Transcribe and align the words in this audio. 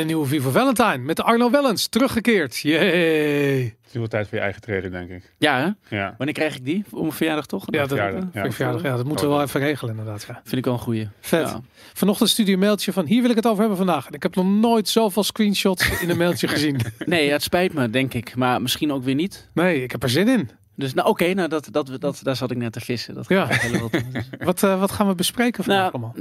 een 0.00 0.06
nieuwe 0.06 0.26
Vivo 0.26 0.50
Valentine 0.50 0.98
met 0.98 1.22
Arno 1.22 1.50
Wellens 1.50 1.86
teruggekeerd. 1.88 2.56
Yay! 2.58 3.62
Het 3.62 3.74
is 3.88 3.92
wel 3.92 4.06
tijd 4.06 4.28
voor 4.28 4.36
je 4.38 4.44
eigen 4.44 4.60
trailer, 4.60 4.90
denk 4.90 5.10
ik. 5.10 5.32
Ja, 5.38 5.58
hè? 5.88 5.96
Ja. 5.96 6.14
Wanneer 6.16 6.34
krijg 6.34 6.56
ik 6.56 6.64
die? 6.64 6.84
Om 6.90 7.00
mijn 7.00 7.12
verjaardag 7.12 7.46
toch? 7.46 7.64
Ja, 7.66 7.78
dat, 7.78 7.88
verjaardag, 7.88 8.24
ja, 8.32 8.50
verjaardag, 8.50 8.82
ja, 8.82 8.96
dat 8.96 9.04
moeten 9.06 9.26
we 9.28 9.32
wel 9.32 9.42
even 9.42 9.60
regelen 9.60 9.96
inderdaad. 9.96 10.24
Ja. 10.28 10.40
Vind 10.44 10.56
ik 10.56 10.64
wel 10.64 10.74
een 10.74 10.80
goeie. 10.80 11.08
Vet. 11.20 11.48
Ja. 11.48 11.60
Vanochtend 11.94 12.28
stuurde 12.30 12.50
je 12.50 12.56
een 12.56 12.62
mailtje 12.62 12.92
van 12.92 13.06
hier 13.06 13.20
wil 13.22 13.30
ik 13.30 13.36
het 13.36 13.46
over 13.46 13.58
hebben 13.58 13.76
vandaag. 13.76 14.06
En 14.06 14.12
ik 14.12 14.22
heb 14.22 14.34
nog 14.34 14.46
nooit 14.46 14.88
zoveel 14.88 15.22
screenshots 15.24 16.00
in 16.00 16.10
een 16.10 16.16
mailtje 16.18 16.48
gezien. 16.54 16.80
Nee, 17.06 17.26
ja, 17.26 17.32
het 17.32 17.42
spijt 17.42 17.72
me, 17.72 17.90
denk 17.90 18.14
ik. 18.14 18.36
Maar 18.36 18.62
misschien 18.62 18.92
ook 18.92 19.04
weer 19.04 19.14
niet. 19.14 19.48
Nee, 19.54 19.82
ik 19.82 19.90
heb 19.90 20.02
er 20.02 20.10
zin 20.10 20.28
in. 20.28 20.50
Dus 20.76 20.94
nou, 20.94 21.08
oké, 21.08 21.34
nou, 21.34 21.48
dat, 21.48 21.68
dat, 21.70 21.90
dat, 21.98 22.20
daar 22.22 22.36
zat 22.36 22.50
ik 22.50 22.56
net 22.56 22.72
te 22.72 22.80
vissen. 22.80 23.14
Dat 23.14 23.28
Ja. 23.28 23.46
Dus- 23.46 24.28
Wat, 24.38 24.62
eh, 24.62 24.80
wat 24.80 24.90
gaan 24.92 25.08
we 25.08 25.14
bespreken 25.14 25.64
vandaag 25.64 25.92
Nou, 25.92 26.04
allemaal? 26.04 26.14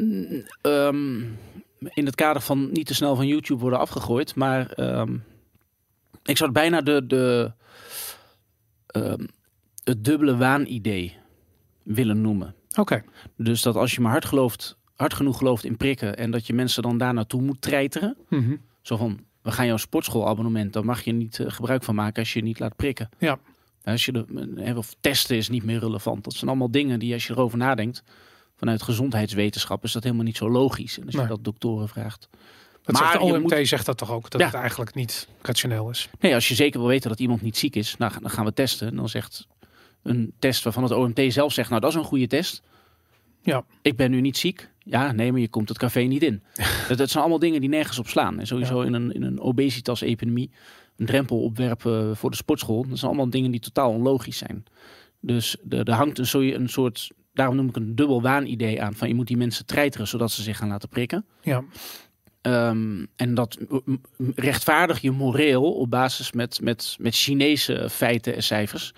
ehm, 0.61 1.21
in 1.79 2.05
het 2.05 2.15
kader 2.15 2.41
van 2.41 2.71
niet 2.71 2.85
te 2.85 2.93
snel 2.93 3.15
van 3.15 3.27
YouTube 3.27 3.61
worden 3.61 3.79
afgegooid, 3.79 4.35
maar 4.35 4.71
ehm, 4.71 5.17
ik 6.23 6.38
zou 6.38 6.49
het 6.49 6.59
bijna 6.59 6.81
de, 6.81 7.05
de, 7.07 7.52
ehm, 8.88 9.25
het 9.83 10.03
dubbele 10.03 10.38
waanidee 10.38 11.17
willen 11.83 12.22
noemen. 12.22 12.55
Oké, 12.77 13.03
Dus 13.35 13.61
dat 13.61 13.75
als 13.75 13.95
je 13.95 14.02
maar 14.02 14.11
hard, 14.11 14.25
gelooft, 14.25 14.77
hard 14.95 15.13
genoeg 15.13 15.38
gelooft 15.38 15.63
in 15.63 15.77
prikken 15.77 16.17
en 16.17 16.31
dat 16.31 16.47
je 16.47 16.53
mensen 16.53 16.83
dan 16.83 16.97
daar 16.97 17.13
naartoe 17.13 17.41
moet 17.41 17.61
treiteren. 17.61 18.17
Mhm. 18.30 18.55
Zo 18.81 18.97
van, 18.97 19.19
we 19.41 19.52
gaan 19.52 19.66
jouw 19.66 19.77
sportschoolabonnement, 19.77 20.73
daar 20.73 20.85
mag 20.85 21.02
je 21.03 21.11
niet 21.11 21.39
eh, 21.39 21.50
gebruik 21.50 21.83
van 21.83 21.95
maken 21.95 22.19
als 22.19 22.33
je 22.33 22.39
je 22.39 22.45
niet 22.45 22.59
laat 22.59 22.75
prikken. 22.75 23.09
Ja. 23.17 23.39
Als 23.83 24.05
je 24.05 24.11
de, 24.11 24.53
eh, 24.55 24.77
of 24.77 24.95
testen 25.00 25.35
is 25.38 25.50
niet 25.50 25.63
meer 25.63 25.80
relevant. 25.80 26.23
Dat 26.23 26.33
zijn 26.33 26.50
allemaal 26.50 26.72
dingen 26.72 27.00
die 27.00 27.13
als 27.13 27.27
je 27.27 27.33
erover 27.33 27.57
nadenkt, 27.57 28.03
vanuit 28.59 28.81
gezondheidswetenschap 28.81 29.83
is 29.83 29.91
dat 29.91 30.03
helemaal 30.03 30.25
niet 30.25 30.38
zo 30.38 30.49
logisch. 30.49 30.97
En 30.99 31.05
als 31.05 31.13
Nee. 31.15 31.23
je 31.23 31.29
dat 31.29 31.43
doktoren 31.43 31.89
vraagt. 31.89 32.29
dat 32.83 32.99
Maar 33.01 33.11
zegt 33.11 33.23
de 33.25 33.33
OMT 33.33 33.41
moet- 33.57 33.67
zegt 33.67 33.85
dat 33.85 33.97
toch 33.97 34.11
ook, 34.11 34.29
dat 34.29 34.41
Ja. 34.41 34.47
het 34.47 34.55
eigenlijk 34.55 34.95
niet 34.95 35.27
rationeel 35.41 35.89
is. 35.89 36.09
Nee, 36.19 36.33
als 36.33 36.47
je 36.47 36.55
zeker 36.55 36.79
wil 36.79 36.89
weten 36.89 37.09
dat 37.09 37.19
iemand 37.19 37.41
niet 37.41 37.57
ziek 37.57 37.75
is, 37.75 37.97
nou, 37.97 38.13
dan 38.21 38.29
gaan 38.29 38.45
we 38.45 38.53
testen. 38.53 38.88
En 38.88 38.95
dan 38.95 39.09
zegt 39.09 39.47
een 40.03 40.33
test 40.39 40.63
waarvan 40.63 40.83
het 40.83 40.91
OMT 40.91 41.21
zelf 41.33 41.53
zegt, 41.53 41.69
nou 41.69 41.81
dat 41.81 41.89
is 41.89 41.95
een 41.95 42.03
goede 42.03 42.27
test. 42.27 42.61
Ja. 43.41 43.63
Ik 43.81 43.95
ben 43.95 44.11
nu 44.11 44.21
niet 44.21 44.38
ziek. 44.38 44.69
Ja, 44.83 45.11
nee, 45.11 45.31
maar 45.31 45.41
je 45.41 45.47
komt 45.47 45.69
het 45.69 45.77
café 45.77 45.99
niet 45.99 46.23
in. 46.23 46.41
dat, 46.88 46.97
dat 46.97 47.09
zijn 47.09 47.19
allemaal 47.23 47.39
dingen 47.39 47.59
die 47.61 47.69
nergens 47.69 47.99
op 47.99 48.07
slaan. 48.07 48.39
En 48.39 48.47
sowieso 48.47 48.81
in 48.81 48.94
een, 48.94 49.11
in 49.13 49.23
een 49.23 49.39
obesitas-epidemie 49.39 50.49
een 50.97 51.05
drempel 51.05 51.41
opwerpen 51.44 52.17
voor 52.17 52.29
de 52.29 52.35
sportschool. 52.35 52.85
Dat 52.88 52.97
zijn 52.97 53.11
allemaal 53.11 53.29
dingen 53.29 53.51
die 53.51 53.59
totaal 53.59 53.91
onlogisch 53.91 54.38
zijn. 54.38 54.66
Dus 55.21 55.55
er 55.69 55.91
hangt 55.91 56.33
een, 56.33 56.55
een 56.61 56.69
soort, 56.69 57.09
daarom 57.39 57.57
noem 57.57 57.69
ik 57.69 57.75
een 57.75 57.95
dubbel 57.95 58.21
waanidee 58.21 58.81
aan. 58.81 58.93
Van 58.93 59.07
je 59.07 59.13
moet 59.15 59.27
die 59.27 59.37
mensen 59.37 59.65
treiteren 59.65 60.07
zodat 60.07 60.31
ze 60.31 60.41
zich 60.41 60.57
gaan 60.57 60.67
laten 60.69 60.89
prikken. 60.89 61.25
Ja, 61.41 61.63
Ehm, 62.41 63.05
en 63.15 63.33
dat 63.33 63.57
rechtvaardig 64.35 65.01
je 65.01 65.11
moreel 65.11 65.71
op 65.73 65.89
basis 65.89 66.31
met, 66.31 66.59
met, 66.61 66.95
met 66.99 67.15
Chinese 67.15 67.87
feiten 67.89 68.35
en 68.35 68.43
cijfers. 68.43 68.93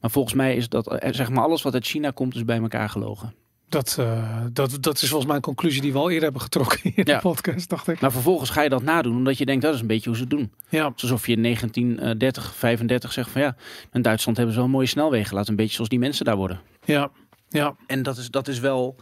Maar 0.00 0.10
volgens 0.10 0.34
mij 0.34 0.56
is 0.56 0.68
dat, 0.68 0.92
eh, 0.98 1.12
zeg 1.12 1.30
maar, 1.30 1.44
alles 1.44 1.62
wat 1.62 1.74
uit 1.74 1.86
China 1.86 2.10
komt, 2.10 2.34
is 2.34 2.44
bij 2.44 2.58
elkaar 2.60 2.88
gelogen. 2.88 3.34
dat, 3.68 3.96
eh, 3.98 4.40
dat, 4.52 4.76
dat 4.80 5.02
is 5.02 5.08
volgens 5.08 5.26
mij 5.26 5.36
een 5.36 5.42
conclusie 5.42 5.80
die 5.82 5.92
we 5.92 5.98
al 5.98 6.06
eerder 6.08 6.22
hebben 6.22 6.40
getrokken 6.42 6.80
in 6.94 7.04
de 7.04 7.10
Ja. 7.10 7.18
podcast, 7.18 7.68
dacht 7.68 7.88
ik. 7.88 8.00
Maar 8.00 8.12
vervolgens 8.12 8.50
ga 8.50 8.62
je 8.62 8.68
dat 8.68 8.82
nadoen, 8.82 9.16
omdat 9.16 9.38
je 9.38 9.46
denkt 9.46 9.62
dat 9.62 9.74
is 9.74 9.80
een 9.80 9.86
beetje 9.86 10.08
hoe 10.08 10.16
ze 10.16 10.22
het 10.22 10.30
doen. 10.30 10.52
Ja, 10.68 10.92
Alsof 10.96 11.26
je 11.26 11.32
in 11.32 11.42
1930, 11.42 12.54
35 12.54 13.12
zegt 13.12 13.30
van 13.30 13.40
ja, 13.40 13.56
in 13.92 14.02
Duitsland 14.02 14.36
hebben 14.36 14.54
ze 14.54 14.60
wel 14.60 14.70
mooie 14.70 14.86
snelwegen. 14.86 15.34
Laat 15.34 15.48
een 15.48 15.56
beetje 15.56 15.74
zoals 15.74 15.88
die 15.88 15.98
mensen 15.98 16.24
daar 16.24 16.36
worden. 16.36 16.60
ja, 16.84 17.10
ja. 17.52 17.76
En 17.86 18.02
dat 18.02 18.16
is, 18.16 18.30
dat 18.30 18.48
is 18.48 18.58
wel. 18.58 18.96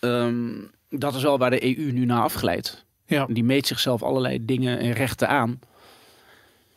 ehm, 0.00 0.52
dat 0.90 1.14
is 1.14 1.22
wel 1.22 1.38
waar 1.38 1.50
de 1.50 1.78
EU 1.78 1.92
nu 1.92 2.04
naar 2.04 2.22
afglijdt. 2.22 2.84
Ja. 3.06 3.26
Die 3.26 3.44
meet 3.44 3.66
zichzelf 3.66 4.02
allerlei 4.02 4.44
dingen 4.44 4.78
en 4.78 4.92
rechten 4.92 5.28
aan. 5.28 5.58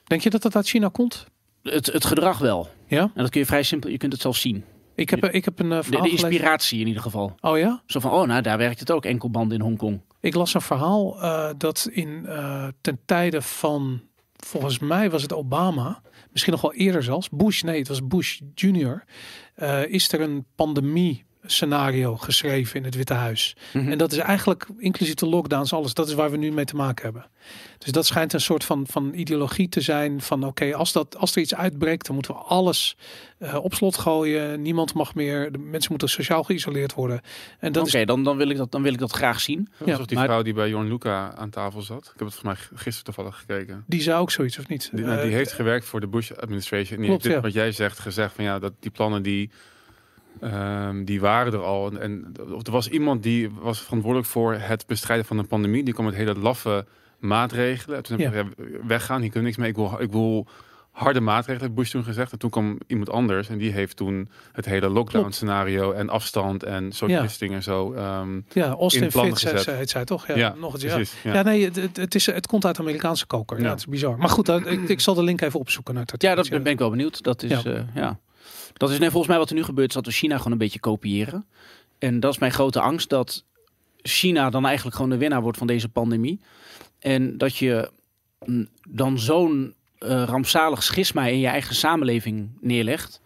Denk 0.03 0.21
je 0.21 0.29
dat 0.29 0.41
dat 0.41 0.55
uit 0.55 0.67
China 0.67 0.87
komt? 0.87 1.25
Het, 1.63 1.85
het 1.85 2.05
gedrag 2.05 2.37
wel. 2.37 2.69
Ja? 2.87 3.01
En 3.01 3.11
dat 3.21 3.29
kun 3.29 3.39
je 3.39 3.45
vrij 3.45 3.63
simpel, 3.63 3.89
je 3.89 3.97
kunt 3.97 4.11
het 4.11 4.21
zelf 4.21 4.37
zien. 4.37 4.63
Ik 4.95 5.09
heb, 5.09 5.25
ik 5.25 5.45
heb 5.45 5.59
een 5.59 5.71
eh, 5.71 5.77
De, 5.77 5.83
verhaal 5.83 6.01
de 6.03 6.09
gelezen. 6.09 6.29
inspiratie 6.29 6.79
in 6.79 6.87
ieder 6.87 7.01
geval. 7.01 7.35
Oh 7.41 7.57
ja? 7.57 7.81
Zo 7.85 7.99
van, 7.99 8.11
oh 8.11 8.27
nou, 8.27 8.41
daar 8.41 8.57
werkt 8.57 8.79
het 8.79 8.91
ook, 8.91 9.05
enkelbanden 9.05 9.57
in 9.57 9.63
Hongkong. 9.63 10.01
Ik 10.19 10.35
las 10.35 10.53
een 10.53 10.61
verhaal 10.61 11.21
eh, 11.21 11.49
dat 11.57 11.87
in 11.91 12.25
eh, 12.25 12.67
ten 12.81 12.99
tijde 13.05 13.41
van, 13.41 14.01
volgens 14.35 14.79
mij 14.79 15.09
was 15.09 15.21
het 15.21 15.33
Obama, 15.33 16.01
misschien 16.31 16.53
nog 16.53 16.61
wel 16.61 16.73
eerder 16.73 17.03
zelfs, 17.03 17.29
Bush, 17.29 17.61
nee, 17.61 17.77
het 17.79 17.87
was 17.87 18.07
Bush 18.07 18.39
Junior, 18.55 19.03
eh, 19.50 19.50
is 19.87 20.11
er 20.11 20.21
een 20.21 20.45
pandemie 20.55 21.25
scenario 21.51 22.17
geschreven 22.17 22.75
in 22.75 22.83
het 22.83 22.95
Witte 22.95 23.13
Huis. 23.13 23.55
Mhm. 23.73 23.91
En 23.91 23.97
dat 23.97 24.11
is 24.11 24.17
eigenlijk, 24.17 24.67
inclusief 24.77 25.13
de 25.15 25.25
lockdowns, 25.25 25.73
alles, 25.73 25.93
dat 25.93 26.07
is 26.07 26.13
waar 26.13 26.31
we 26.31 26.37
nu 26.37 26.51
mee 26.51 26.65
te 26.65 26.75
maken 26.75 27.03
hebben. 27.03 27.25
Dus 27.77 27.91
dat 27.91 28.05
schijnt 28.05 28.33
een 28.33 28.41
soort 28.41 28.63
van, 28.63 28.87
van 28.87 29.11
ideologie 29.13 29.69
te 29.69 29.81
zijn 29.81 30.21
van 30.21 30.43
oké, 30.45 30.75
als 30.75 30.95
als, 30.95 31.05
als 31.17 31.35
er 31.35 31.41
iets 31.41 31.55
uitbreekt, 31.55 32.05
dan 32.05 32.15
moeten 32.15 32.33
we 32.33 32.39
alles 32.39 32.95
eh, 33.37 33.55
op 33.63 33.73
slot 33.73 33.97
gooien. 33.97 34.61
Niemand 34.61 34.93
mag 34.93 35.15
meer, 35.15 35.51
de 35.51 35.57
mensen 35.57 35.89
moeten 35.89 36.09
sociaal 36.09 36.43
geïsoleerd 36.43 36.93
worden. 36.93 37.21
En 37.59 37.71
dat 37.71 37.87
Oké, 37.87 37.97
is, 37.99 38.05
dan, 38.05 38.23
dan, 38.23 38.37
wil 38.37 38.49
ik 38.49 38.57
dat, 38.57 38.71
dan 38.71 38.81
wil 38.81 38.93
ik 38.93 38.99
dat 38.99 39.11
graag 39.11 39.39
zien. 39.39 39.69
Ja, 39.85 39.97
die 39.97 40.15
maar- 40.17 40.25
vrouw 40.25 40.41
die 40.41 40.53
bij 40.53 40.69
Jorn 40.69 40.87
Luca 40.87 41.33
aan 41.35 41.49
tafel 41.49 41.81
zat. 41.81 41.97
Ik 42.13 42.19
heb 42.19 42.27
het 42.27 42.35
volgens 42.35 42.69
mij 42.69 42.77
gisteren 42.79 43.03
toevallig 43.13 43.37
gekeken. 43.39 43.83
die 43.87 44.01
zou 44.01 44.21
ook 44.21 44.31
zoiets, 44.31 44.57
of 44.59 44.67
niet? 44.67 44.89
Die, 44.93 45.05
nou, 45.05 45.17
Eh, 45.17 45.23
die 45.23 45.33
heeft 45.33 45.51
gewerkt 45.51 45.85
voor 45.85 45.99
de 45.99 46.07
Bush 46.07 46.31
administration. 46.31 46.91
En 46.95 46.97
die 46.97 47.05
Klopt, 47.07 47.23
heeft 47.23 47.35
dit 47.35 47.43
ja. 47.43 47.49
wat 47.49 47.63
jij 47.63 47.71
zegt 47.71 47.99
gezegd 47.99 48.33
van 48.35 48.43
ja, 48.43 48.59
dat 48.59 48.73
die 48.79 48.91
plannen 48.91 49.21
die, 49.23 49.49
ehm, 50.41 51.03
die 51.03 51.19
waren 51.21 51.53
er 51.53 51.63
al. 51.63 51.91
En, 51.91 52.01
en 52.01 52.33
er 52.63 52.71
was 52.71 52.87
iemand 52.89 53.23
die 53.23 53.49
was 53.61 53.81
verantwoordelijk 53.81 54.29
voor 54.29 54.53
het 54.53 54.87
bestrijden 54.87 55.25
van 55.25 55.37
een 55.37 55.47
pandemie. 55.47 55.83
Die 55.83 55.93
kwam 55.93 56.05
met 56.05 56.15
hele 56.15 56.35
laffe 56.35 56.85
maatregelen. 57.19 57.97
En 57.97 58.03
toen 58.03 58.19
heb 58.19 58.45
ik 58.47 58.67
weggaan, 58.87 59.21
hier 59.21 59.31
kunnen 59.31 59.51
we 59.53 59.57
niks 59.57 59.57
mee. 59.57 59.69
Ik 59.69 59.75
wil, 59.75 60.01
ik 60.01 60.11
wil 60.11 60.47
harde 60.91 61.19
maatregelen, 61.19 61.61
heeft 61.61 61.73
Bush 61.75 61.91
toen 61.91 62.03
gezegd. 62.03 62.31
En 62.31 62.37
toen 62.37 62.49
kwam 62.49 62.77
iemand 62.87 63.09
anders 63.09 63.49
en 63.49 63.57
die 63.57 63.71
heeft 63.71 63.95
toen 63.95 64.29
het 64.51 64.65
hele 64.65 64.89
lockdown 64.89 65.19
Klopt. 65.23 65.35
scenario 65.35 65.91
en 65.91 66.09
afstand 66.09 66.63
en 66.63 66.83
Ja. 66.83 67.07
distancing 67.07 67.53
en 67.53 67.63
zo. 67.63 67.93
ehm, 67.93 68.39
Ja, 68.53 68.67
Austin 68.69 69.03
in 69.03 69.09
plannen 69.09 69.37
Fitz 69.37 69.51
gezet. 69.51 69.65
heet, 69.65 69.75
heet 69.75 69.89
zij 69.89 70.05
toch? 70.05 70.27
Ja, 70.27 70.35
ja, 70.35 70.53
nog 70.59 70.73
eens. 70.73 70.83
Ja. 70.83 70.95
precies. 70.95 71.21
Ja. 71.23 71.33
Ja. 71.33 71.41
nee, 71.41 71.71
het, 71.93 72.15
is, 72.15 72.25
het 72.25 72.47
komt 72.47 72.65
uit 72.65 72.75
de 72.75 72.81
Amerikaanse 72.81 73.25
koker. 73.25 73.57
Ja. 73.57 73.63
Ja. 73.63 73.69
het 73.69 73.79
is 73.79 73.85
bizar. 73.87 74.17
Maar 74.17 74.29
goed, 74.29 74.45
dan, 74.45 74.67
ik, 74.67 74.89
ik 74.89 74.99
zal 74.99 75.13
de 75.13 75.23
link 75.23 75.41
even 75.41 75.59
opzoeken 75.59 75.93
naar 75.93 76.03
het 76.11 76.21
Ja, 76.21 76.35
dat 76.35 76.49
ben 76.49 76.65
ik 76.65 76.79
wel 76.79 76.89
benieuwd. 76.89 77.23
Dat 77.23 77.43
is, 77.43 77.61
Ja. 77.61 77.85
ja. 77.95 78.19
Dat 78.73 78.89
is 78.89 78.99
nee, 78.99 79.09
volgens 79.09 79.27
mij 79.27 79.37
wat 79.37 79.49
er 79.49 79.55
nu 79.55 79.63
gebeurt, 79.63 79.89
is 79.89 79.95
dat 79.95 80.05
we 80.05 80.11
China 80.11 80.37
gewoon 80.37 80.51
een 80.51 80.57
beetje 80.57 80.79
kopiëren. 80.79 81.45
En 81.99 82.19
dat 82.19 82.33
is 82.33 82.39
mijn 82.39 82.51
grote 82.51 82.81
angst, 82.81 83.09
dat 83.09 83.45
China 84.01 84.49
dan 84.49 84.65
eigenlijk 84.65 84.95
gewoon 84.95 85.11
de 85.11 85.17
winnaar 85.17 85.41
wordt 85.41 85.57
van 85.57 85.67
deze 85.67 85.89
pandemie. 85.89 86.39
En 86.99 87.37
dat 87.37 87.55
je 87.55 87.91
mm, 88.45 88.67
dan 88.89 89.19
zo'n 89.19 89.73
eh, 89.97 90.23
rampzalig 90.23 90.83
schisma 90.83 91.25
in 91.25 91.39
je 91.39 91.47
eigen 91.47 91.75
samenleving 91.75 92.49
neerlegt. 92.59 93.21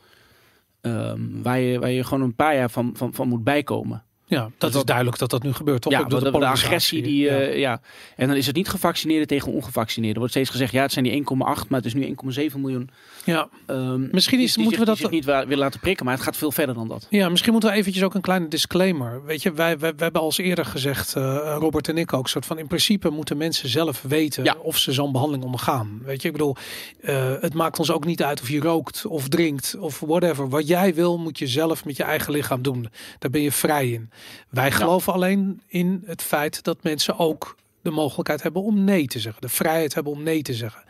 ehm, 0.82 1.42
waar, 1.42 1.60
je, 1.60 1.80
waar 1.80 1.92
je 1.92 2.04
gewoon 2.04 2.24
een 2.24 2.36
paar 2.36 2.56
jaar 2.56 2.70
van, 2.70 2.92
van, 2.96 3.14
van 3.14 3.28
moet 3.28 3.44
bijkomen. 3.44 4.04
Ja, 4.28 4.42
dat, 4.42 4.52
dat- 4.58 4.76
is 4.76 4.84
duidelijk 4.84 5.18
dat 5.18 5.30
dat 5.30 5.44
nu 5.44 5.54
gebeurt. 5.54 5.82
Toch? 5.82 5.92
Ja, 5.92 6.00
Ik 6.00 6.08
bedoel, 6.08 6.40
de, 6.40 6.46
agressie 6.46 7.02
die. 7.04 7.24
Ja. 7.24 7.30
eh, 7.40 7.58
ja. 7.60 7.82
En 8.16 8.28
dan 8.28 8.36
is 8.38 8.46
het 8.48 8.56
niet 8.56 8.70
gevaccineerden 8.70 9.28
tegen 9.28 9.52
ongevaccineerden. 9.52 10.14
Er 10.14 10.20
wordt 10.20 10.34
steeds 10.34 10.50
gezegd, 10.50 10.72
ja, 10.72 10.82
het 10.82 10.92
zijn 10.92 11.06
die 11.06 11.14
1,8, 11.14 11.68
maar 11.68 11.80
het 11.82 11.86
is 11.86 11.94
nu 11.94 12.04
1,7 12.52 12.60
miljoen. 12.60 12.90
ja. 13.26 13.50
Ehm, 13.66 14.08
Misschien 14.12 14.40
is- 14.40 14.46
die- 14.46 14.54
die 14.54 14.64
moeten 14.78 14.96
we 14.96 15.02
dat- 15.02 15.12
niet 15.12 15.26
willen 15.26 15.58
laten 15.58 15.80
prikken, 15.80 16.06
maar 16.06 16.14
het 16.14 16.24
gaat 16.24 16.38
veel 16.38 16.52
verder 16.52 16.76
dan 16.76 16.88
dat. 16.88 17.08
ja, 17.10 17.30
misschien 17.30 17.52
moeten 17.52 17.70
we 17.70 17.76
eventjes 17.76 18.04
ook 18.04 18.14
een 18.14 18.22
kleine 18.22 18.48
disclaimer. 18.48 19.26
Weet 19.26 19.42
je, 19.44 19.54
wij, 19.54 19.80
wij, 19.80 19.90
wij 19.96 20.04
hebben 20.04 20.22
al 20.22 20.28
eens 20.28 20.38
eerder 20.38 20.66
gezegd, 20.66 21.16
eh, 21.16 21.56
Robert 21.60 21.88
en 21.90 21.98
ik 21.98 22.14
ook, 22.14 22.28
soort 22.30 22.46
van 22.46 22.58
in 22.60 22.68
principe 22.68 23.10
moeten 23.10 23.38
mensen 23.38 23.70
zelf 23.70 24.02
weten 24.02 24.44
Ja. 24.44 24.56
of 24.62 24.78
ze 24.78 24.92
zo'n 24.92 25.12
behandeling 25.12 25.44
ondergaan. 25.46 26.02
Weet 26.06 26.22
je, 26.22 26.28
ik 26.28 26.34
bedoel, 26.34 26.56
eh, 27.02 27.34
het 27.40 27.54
maakt 27.54 27.80
ons 27.80 27.92
ook 27.92 28.06
niet 28.06 28.24
uit 28.24 28.42
of 28.42 28.50
je 28.50 28.60
rookt 28.60 29.06
of 29.06 29.28
drinkt 29.28 29.76
of 29.80 30.00
whatever. 30.00 30.50
Wat 30.50 30.68
jij 30.68 30.94
wil, 30.94 31.18
moet 31.18 31.40
je 31.40 31.48
zelf 31.48 31.86
met 31.86 31.98
je 31.98 32.04
eigen 32.04 32.32
lichaam 32.34 32.62
doen. 32.62 32.90
Daar 33.20 33.32
ben 33.32 33.42
je 33.42 33.52
vrij 33.52 33.90
in. 33.90 34.10
Wij 34.50 34.72
geloven 34.72 35.14
alleen 35.14 35.62
in 35.68 36.04
het 36.06 36.22
feit 36.22 36.64
dat 36.64 36.84
mensen 36.84 37.18
ook 37.20 37.56
de 37.86 37.92
mogelijkheid 37.92 38.44
hebben 38.44 38.64
om 38.64 38.84
nee 38.84 39.08
te 39.08 39.20
zeggen. 39.20 39.42
De 39.42 39.50
vrijheid 39.50 39.94
hebben 39.94 40.14
om 40.14 40.24
nee 40.24 40.42
te 40.42 40.54
zeggen. 40.54 40.84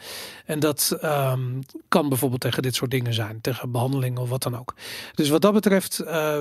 En 0.46 0.60
dat 0.60 0.98
ehm, 1.02 1.62
kan 1.88 2.10
bijvoorbeeld 2.10 2.42
tegen 2.42 2.62
dit 2.62 2.76
soort 2.76 2.92
dingen 2.92 3.14
zijn. 3.14 3.42
Tegen 3.42 3.72
behandeling 3.72 4.18
of 4.18 4.30
wat 4.30 4.44
dan 4.44 4.58
ook. 4.58 4.74
Dus 5.16 5.30
wat 5.30 5.42
dat 5.42 5.54
betreft, 5.54 6.00
eh, 6.00 6.40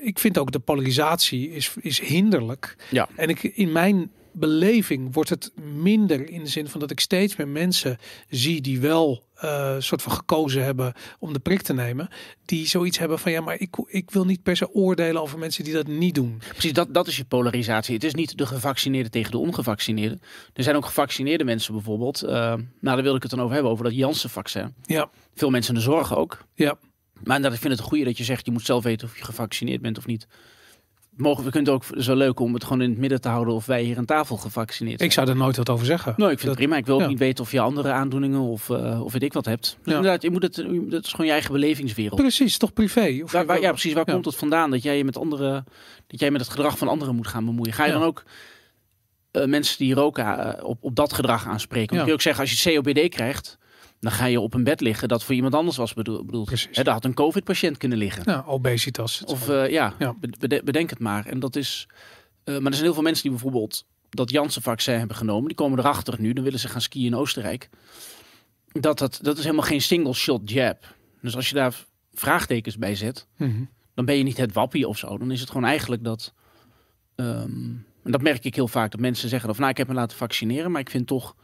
ik 0.00 0.18
vind 0.18 0.38
ook 0.38 0.52
de 0.52 0.58
polarisatie 0.58 1.50
is, 1.50 1.74
is 1.80 2.00
hinderlijk. 2.00 2.76
Ja. 2.90 3.08
En 3.16 3.28
ik, 3.28 3.42
in 3.42 3.72
mijn 3.72 4.10
beleving 4.38 5.14
wordt 5.14 5.30
het 5.30 5.52
minder 5.74 6.28
in 6.30 6.42
de 6.42 6.48
zin 6.50 6.68
van 6.68 6.80
dat 6.80 6.90
ik 6.90 7.00
steeds 7.00 7.36
meer 7.36 7.48
mensen 7.48 7.98
zie 8.28 8.60
die 8.60 8.80
wel 8.80 9.24
eh 9.36 9.76
soort 9.78 10.02
van 10.02 10.12
gekozen 10.12 10.64
hebben 10.64 10.92
om 11.18 11.32
de 11.32 11.38
prik 11.38 11.62
te 11.62 11.72
nemen. 11.74 12.08
Die 12.44 12.66
zoiets 12.66 12.98
hebben 12.98 13.18
van 13.18 13.32
ja, 13.32 13.40
maar 13.40 13.60
ik, 13.60 13.76
ik 13.86 14.10
wil 14.10 14.24
niet 14.24 14.42
per 14.42 14.56
se 14.56 14.74
oordelen 14.74 15.22
over 15.22 15.38
mensen 15.38 15.64
die 15.64 15.72
dat 15.72 15.86
niet 15.86 16.14
doen. 16.14 16.40
Precies, 16.48 16.72
dat, 16.72 16.94
dat 16.94 17.06
is 17.06 17.16
je 17.16 17.24
polarisatie. 17.24 17.94
Het 17.94 18.04
is 18.04 18.14
niet 18.14 18.38
de 18.38 18.46
gevaccineerden 18.46 19.10
tegen 19.10 19.30
de 19.30 19.38
ongevaccineerden. 19.38 20.20
Er 20.54 20.62
zijn 20.62 20.76
ook 20.76 20.86
gevaccineerde 20.86 21.44
mensen 21.44 21.72
bijvoorbeeld. 21.74 22.22
eh, 22.22 22.30
nou, 22.30 22.64
daar 22.80 23.02
wilde 23.02 23.16
ik 23.16 23.22
het 23.22 23.30
dan 23.30 23.40
over 23.40 23.54
hebben, 23.54 23.72
over 23.72 23.84
dat 23.84 23.94
Janssen-vaccin. 23.94 24.74
Ja, 24.82 25.10
Veel 25.34 25.50
mensen 25.50 25.74
in 25.74 25.80
de 25.80 25.84
zorg 25.86 26.16
ook. 26.16 26.44
ja, 26.54 26.78
Maar 27.12 27.36
inderdaad, 27.36 27.52
ik 27.52 27.58
vind 27.60 27.72
het 27.72 27.82
een 27.82 27.88
goede 27.88 28.04
dat 28.04 28.18
je 28.18 28.24
zegt, 28.24 28.46
je 28.46 28.52
moet 28.52 28.64
zelf 28.64 28.84
weten 28.84 29.08
of 29.08 29.18
je 29.18 29.24
gevaccineerd 29.24 29.80
bent 29.80 29.98
of 29.98 30.06
niet. 30.06 30.26
Mogen 31.16 31.44
we 31.44 31.50
kunt 31.50 31.68
ook, 31.68 31.84
het 31.94 32.04
wel 32.06 32.16
leuk 32.16 32.40
om 32.40 32.54
het 32.54 32.64
gewoon 32.64 32.80
in 32.82 32.90
het 32.90 32.98
midden 32.98 33.20
te 33.20 33.28
houden 33.28 33.54
of 33.54 33.66
wij 33.66 33.82
hier 33.82 33.96
aan 33.98 34.04
tafel 34.04 34.36
gevaccineerd 34.36 34.96
zijn. 34.98 35.08
Ik 35.10 35.14
zou 35.16 35.28
er 35.28 35.36
nooit 35.36 35.56
wat 35.56 35.68
over 35.70 35.86
zeggen. 35.86 36.14
Nou, 36.16 36.30
ik 36.30 36.38
vind 36.38 36.50
Dat- 36.50 36.58
het 36.58 36.66
prima. 36.66 36.76
Ik 36.80 36.86
wil 36.86 36.94
ook 36.94 37.00
ja. 37.00 37.06
niet 37.06 37.18
weten 37.18 37.44
of 37.44 37.52
je 37.52 37.60
andere 37.60 37.90
aandoeningen 37.90 38.40
of, 38.40 38.70
eh, 38.70 39.04
of 39.04 39.12
weet 39.12 39.22
ik 39.22 39.32
wat 39.32 39.44
hebt. 39.44 39.62
Dus 39.62 39.76
Ja. 39.92 39.96
inderdaad, 39.96 40.22
je 40.22 40.30
moet 40.30 40.42
het, 40.42 40.54
dat 40.90 41.04
is 41.04 41.10
gewoon 41.10 41.26
je 41.26 41.32
eigen 41.32 41.52
belevingswereld. 41.52 42.20
Precies, 42.20 42.58
toch 42.58 42.72
privé? 42.72 43.20
Of 43.22 43.32
Waar, 43.32 43.46
waar- 43.46 43.60
ja, 43.60 43.70
precies. 43.70 43.92
Waar 43.92 44.04
Ja. 44.06 44.12
komt 44.12 44.24
het 44.24 44.36
vandaan 44.36 44.70
dat 44.70 44.82
jij 44.82 44.96
je 44.96 45.04
met 45.04 45.16
andere, 45.16 45.64
dat 46.06 46.20
jij 46.20 46.30
met 46.30 46.40
het 46.40 46.50
gedrag 46.50 46.78
van 46.78 46.88
anderen 46.88 47.14
moet 47.16 47.26
gaan 47.26 47.44
bemoeien? 47.44 47.72
Ga 47.72 47.84
je 47.86 47.92
dan 47.92 48.02
ook 48.02 48.22
eh, 49.30 49.44
mensen 49.44 49.78
die 49.78 49.94
roken 49.94 50.24
eh, 50.58 50.64
op, 50.64 50.78
op 50.84 50.96
dat 50.96 51.12
gedrag 51.12 51.46
aanspreken? 51.46 51.88
Dan 51.88 51.96
kun 51.98 52.06
je 52.06 52.12
ook 52.12 52.20
zeggen, 52.20 52.42
als 52.42 52.62
je 52.62 52.74
COPD 52.82 53.08
krijgt, 53.08 53.58
dan 54.06 54.14
ga 54.14 54.24
je 54.24 54.40
op 54.40 54.54
een 54.54 54.64
bed 54.64 54.80
liggen 54.80 55.08
dat 55.08 55.24
voor 55.24 55.34
iemand 55.34 55.54
anders 55.54 55.76
was 55.76 55.94
bedoel- 55.94 56.24
bedoeld. 56.24 56.46
Precies. 56.46 56.76
Hè, 56.76 56.82
daar 56.82 56.94
had 56.94 57.04
een 57.04 57.14
COVID-patiënt 57.14 57.76
kunnen 57.76 57.98
liggen. 57.98 58.22
Ja, 58.26 58.44
obesitas. 58.46 59.24
Of 59.24 59.48
eh, 59.48 59.70
ja, 59.70 59.94
Ja. 59.98 60.14
be- 60.20 60.32
bede- 60.38 60.62
bedenk 60.64 60.90
het 60.90 60.98
maar. 60.98 61.26
En 61.26 61.38
dat 61.40 61.56
is, 61.56 61.88
eh, 62.44 62.54
maar 62.54 62.64
er 62.66 62.72
zijn 62.72 62.84
heel 62.84 62.94
veel 62.94 63.02
mensen 63.02 63.22
die 63.22 63.30
bijvoorbeeld 63.32 63.84
dat 64.10 64.30
Janssen-vaccin 64.30 64.98
hebben 64.98 65.16
genomen. 65.16 65.46
Die 65.46 65.56
komen 65.56 65.78
erachter 65.78 66.14
nu, 66.20 66.32
dan 66.32 66.44
willen 66.44 66.58
ze 66.58 66.68
gaan 66.68 66.80
skiën 66.80 67.04
in 67.06 67.14
Oostenrijk. 67.16 67.68
Dat, 68.72 68.98
dat, 68.98 69.18
dat 69.22 69.36
is 69.38 69.44
helemaal 69.44 69.64
geen 69.66 69.82
single-shot 69.82 70.50
jab. 70.50 70.94
Dus 71.22 71.36
als 71.36 71.48
je 71.48 71.54
daar 71.54 71.84
vraagtekens 72.14 72.78
bij 72.78 72.94
zet, 72.94 73.26
Mhm. 73.36 73.62
dan 73.94 74.04
ben 74.04 74.16
je 74.16 74.22
niet 74.22 74.36
het 74.36 74.52
wappie 74.52 74.88
of 74.88 74.98
zo. 74.98 75.18
Dan 75.18 75.30
is 75.30 75.40
het 75.40 75.50
gewoon 75.50 75.68
eigenlijk 75.68 76.04
dat. 76.04 76.32
ehm, 77.16 77.50
en 78.04 78.10
dat 78.12 78.22
merk 78.22 78.44
ik 78.44 78.54
heel 78.54 78.68
vaak. 78.68 78.90
Dat 78.90 79.00
mensen 79.00 79.28
zeggen 79.28 79.50
of 79.50 79.58
nou, 79.58 79.70
ik 79.70 79.76
heb 79.76 79.88
me 79.88 79.94
laten 79.94 80.16
vaccineren, 80.16 80.70
maar 80.70 80.80
ik 80.80 80.90
vind 80.90 81.06
toch. 81.06 81.36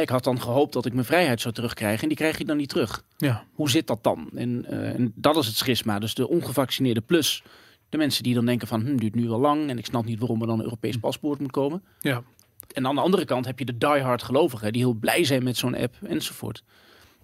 Ik 0.00 0.08
had 0.08 0.24
dan 0.24 0.40
gehoopt 0.40 0.72
dat 0.72 0.86
ik 0.86 0.92
mijn 0.92 1.04
vrijheid 1.04 1.40
zou 1.40 1.54
terugkrijgen. 1.54 2.02
En 2.02 2.08
die 2.08 2.16
krijg 2.16 2.38
je 2.38 2.44
dan 2.44 2.56
niet 2.56 2.68
terug. 2.68 3.04
Ja, 3.16 3.44
Hoe 3.54 3.70
zit 3.70 3.86
dat 3.86 4.02
dan? 4.02 4.28
En, 4.34 4.64
eh, 4.64 4.94
en 4.94 5.12
dat 5.14 5.36
is 5.36 5.46
het 5.46 5.56
schisma. 5.56 5.98
Dus 5.98 6.14
de 6.14 6.28
ongevaccineerde 6.28 7.00
plus 7.00 7.42
de 7.88 7.96
mensen 7.96 8.22
die 8.22 8.34
dan 8.34 8.46
denken 8.46 8.68
van, 8.68 8.80
hm, 8.80 8.96
duurt 8.96 9.14
nu 9.14 9.28
wel 9.28 9.40
lang 9.40 9.68
en 9.68 9.78
ik 9.78 9.86
snap 9.86 10.04
niet 10.04 10.18
waarom 10.18 10.40
er 10.40 10.46
dan 10.46 10.58
een 10.58 10.64
Europees 10.64 10.96
paspoort 10.96 11.40
moet 11.40 11.50
komen. 11.50 11.82
ja. 12.00 12.22
En 12.68 12.86
aan 12.86 12.94
de 12.94 13.00
andere 13.00 13.24
kant 13.24 13.46
heb 13.46 13.58
je 13.58 13.64
de 13.64 13.78
diehard 13.78 14.22
gelovigen 14.22 14.72
die 14.72 14.82
heel 14.82 14.92
blij 14.92 15.24
zijn 15.24 15.42
met 15.42 15.56
zo'n 15.56 15.76
app 15.76 15.96
enzovoort. 16.02 16.62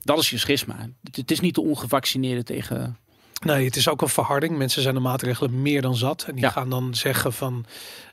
Dat 0.03 0.19
is 0.19 0.31
je 0.31 0.39
schisma. 0.39 0.89
Het, 1.03 1.17
het 1.17 1.31
is 1.31 1.41
niet 1.41 1.55
de 1.55 1.61
ongevaccineerde 1.61 2.43
tegen. 2.43 2.97
Nee, 3.45 3.65
het 3.65 3.77
is 3.77 3.89
ook 3.89 4.03
een 4.03 4.09
verharding. 4.09 4.57
Mensen 4.57 4.83
zijn 4.83 4.95
de 4.95 5.01
maatregelen 5.01 5.63
meer 5.63 5.83
dan 5.83 5.97
zat. 5.97 6.25
En 6.29 6.35
die 6.35 6.45
Ja. 6.45 6.51
gaan 6.51 6.71
dan 6.71 6.95
zeggen 6.95 7.33
van 7.33 7.65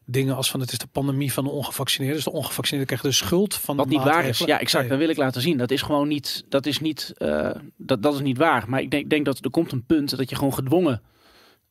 dingen 0.06 0.36
als 0.36 0.52
van 0.52 0.60
het 0.60 0.72
is 0.72 0.78
de 0.78 0.88
pandemie 0.92 1.34
van 1.34 1.44
de 1.44 1.50
ongevaccineerden. 1.50 2.16
Dus 2.24 2.26
de 2.32 2.38
ongevaccineerden 2.40 2.98
krijgen 2.98 3.10
de 3.20 3.26
schuld 3.26 3.54
van 3.56 3.76
Wat 3.76 3.88
de 3.90 3.96
niet 3.96 4.04
waar 4.04 4.26
is. 4.26 4.38
Ja, 4.40 4.60
exact. 4.60 4.82
Nee. 4.82 4.90
Dat 4.92 5.00
wil 5.00 5.10
ik 5.10 5.18
laten 5.18 5.42
zien. 5.42 5.58
Dat 5.58 5.72
is 5.72 5.82
gewoon 5.82 6.08
niet. 6.08 6.44
Dat 6.50 6.66
is 6.66 6.80
niet. 6.80 7.14
eh, 7.18 7.50
dat, 7.78 8.04
dat 8.04 8.14
is 8.14 8.20
niet 8.20 8.38
waar. 8.38 8.64
Maar 8.70 8.82
ik 8.82 8.92
denk, 8.92 9.10
denk 9.10 9.26
dat 9.26 9.44
er 9.46 9.50
komt 9.52 9.72
een 9.72 9.86
punt 9.86 10.18
dat 10.18 10.30
je 10.30 10.36
gewoon 10.36 10.54
gedwongen. 10.54 11.02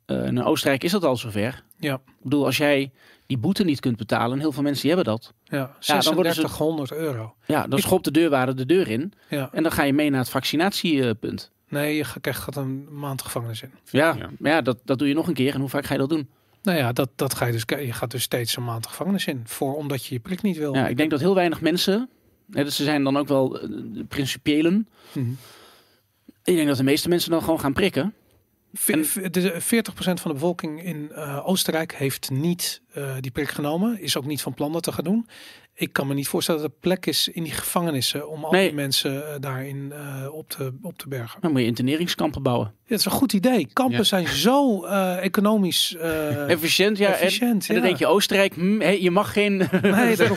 eh, 0.06 0.24
in 0.26 0.42
Oostenrijk 0.44 0.84
is 0.84 0.92
dat 0.92 1.04
al 1.04 1.16
zover. 1.16 1.62
Ja, 1.78 1.94
Ik 1.94 2.00
bedoel, 2.22 2.44
als 2.44 2.56
jij 2.56 2.90
die 3.26 3.38
boete 3.38 3.64
niet 3.64 3.80
kunt 3.80 3.96
betalen, 3.96 4.32
en 4.32 4.38
heel 4.40 4.52
veel 4.52 4.62
mensen 4.62 4.86
die 4.86 4.94
hebben 4.96 5.12
dat. 5.12 5.32
ja. 5.44 5.56
Ja, 5.80 6.00
dan 6.00 6.14
worden 6.14 6.34
ze- 6.34 6.40
3600 6.40 6.92
euro. 6.92 7.34
Ja, 7.46 7.66
dan 7.66 7.78
schopt 7.78 8.04
de 8.04 8.10
deurwaarder 8.10 8.56
de 8.56 8.66
deur 8.66 8.88
in. 8.88 9.12
Ja. 9.28 9.48
En 9.52 9.62
dan 9.62 9.72
ga 9.72 9.82
je 9.82 9.92
mee 9.92 10.10
naar 10.10 10.20
het 10.20 10.28
vaccinatiepunt. 10.30 11.50
Nee, 11.70 11.96
je 11.96 12.04
krijgt 12.20 12.40
gaat 12.40 12.56
een 12.56 12.88
maand 12.90 13.22
gevangenis 13.22 13.62
in. 13.62 13.70
Ja, 13.90 14.14
Ja. 14.18 14.30
maar 14.38 14.52
ja 14.52 14.60
dat, 14.60 14.78
dat 14.84 14.98
doe 14.98 15.08
je 15.08 15.14
nog 15.14 15.28
een 15.28 15.34
keer. 15.34 15.54
En 15.54 15.60
hoe 15.60 15.68
vaak 15.68 15.84
ga 15.86 15.92
je 15.92 16.00
dat 16.00 16.08
doen? 16.08 16.28
Nou 16.62 16.78
ja, 16.78 16.92
dat, 16.92 17.08
dat 17.16 17.34
ga 17.34 17.46
je 17.46 17.52
dus. 17.52 17.62
Je 17.66 17.92
gaat 17.92 18.10
dus 18.10 18.22
steeds 18.22 18.56
een 18.56 18.64
maand 18.64 18.86
gevangenis 18.86 19.26
in. 19.26 19.42
Voor 19.44 19.76
omdat 19.76 20.04
je 20.04 20.14
je 20.14 20.20
prik 20.20 20.42
niet 20.42 20.56
wil. 20.56 20.74
Ja, 20.74 20.88
ik 20.88 20.96
denk 20.96 21.10
dat 21.10 21.20
heel 21.20 21.34
weinig 21.34 21.60
mensen. 21.60 22.08
Hè, 22.50 22.64
dus 22.64 22.76
ze 22.76 22.84
zijn 22.84 23.04
dan 23.04 23.16
ook 23.16 23.28
wel 23.28 23.48
de 23.48 24.04
principiëlen. 24.08 24.88
Mhm. 25.12 25.30
Ik 26.44 26.54
denk 26.56 26.68
dat 26.68 26.76
de 26.76 26.82
meeste 26.82 27.08
mensen 27.08 27.30
dan 27.30 27.42
gewoon 27.42 27.60
gaan 27.60 27.72
prikken. 27.72 28.14
De 29.30 29.56
40% 29.60 30.20
van 30.20 30.30
de 30.30 30.32
bevolking 30.32 30.84
in 30.84 31.12
eh, 31.12 31.48
Oostenrijk 31.48 31.94
heeft 31.94 32.30
niet 32.30 32.82
eh, 32.92 33.14
die 33.20 33.30
prik 33.30 33.48
genomen. 33.48 34.00
Is 34.00 34.16
ook 34.16 34.26
niet 34.26 34.42
van 34.42 34.54
plan 34.54 34.72
dat 34.72 34.82
te 34.82 34.92
gaan 34.92 35.04
doen. 35.04 35.26
Ik 35.74 35.92
kan 35.92 36.06
me 36.06 36.14
niet 36.14 36.28
voorstellen 36.28 36.60
dat 36.62 36.70
er 36.70 36.76
plek 36.80 37.06
is 37.06 37.28
in 37.28 37.42
die 37.42 37.52
gevangenissen 37.52 38.28
om 38.28 38.44
al 38.44 38.50
Nee. 38.52 38.66
die 38.66 38.74
mensen 38.76 39.26
eh, 39.34 39.40
daarin 39.40 39.92
eh, 39.92 40.32
op, 40.32 40.48
te, 40.48 40.72
op 40.82 40.98
te 40.98 41.08
bergen. 41.08 41.40
Dan 41.40 41.50
moet 41.50 41.60
je 41.60 41.66
interneringskampen 41.66 42.42
bouwen. 42.42 42.66
Ja, 42.66 42.80
dat 42.88 42.98
is 42.98 43.04
een 43.04 43.10
goed 43.10 43.32
idee. 43.32 43.68
Kampen 43.72 43.96
Ja. 43.96 44.02
zijn 44.02 44.28
zo 44.28 44.84
eh, 44.84 45.24
economisch 45.24 45.94
Efficiënt, 46.46 46.98
ja. 46.98 47.06
en- 47.08 47.12
efficiënt. 47.14 47.68
En, 47.68 47.74
dan 47.74 47.84
denk 47.84 47.96
je 47.96 48.06
Oostenrijk, 48.06 48.54
hm, 48.54 48.80
hé, 48.80 48.88
je 48.90 49.10
mag 49.10 49.32
geen. 49.32 49.56
Nee, 49.82 50.16
dat, 50.16 50.36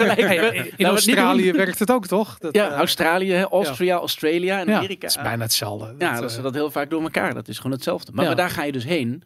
in 0.77 0.85
Australië 0.85 1.51
werkt 1.51 1.79
het 1.79 1.91
ook, 1.91 2.07
toch? 2.07 2.37
Dat, 2.37 2.55
Ja, 2.55 2.75
Australië, 2.75 3.41
Austria, 3.41 3.95
Australia 3.95 4.59
en 4.59 4.73
Amerika. 4.73 5.07
het 5.07 5.15
is 5.17 5.23
bijna 5.23 5.43
hetzelfde. 5.43 5.95
Ja, 5.97 6.19
Dat, 6.21 6.37
eh, 6.37 6.43
dat 6.43 6.53
heel 6.53 6.71
vaak 6.71 6.89
door 6.89 7.01
elkaar. 7.01 7.33
Dat 7.33 7.47
is 7.47 7.57
gewoon 7.57 7.71
hetzelfde. 7.71 8.11
Maar, 8.11 8.25
maar 8.25 8.35
daar 8.35 8.49
ga 8.49 8.63
je 8.63 8.71
dus 8.71 8.83
heen. 8.85 9.23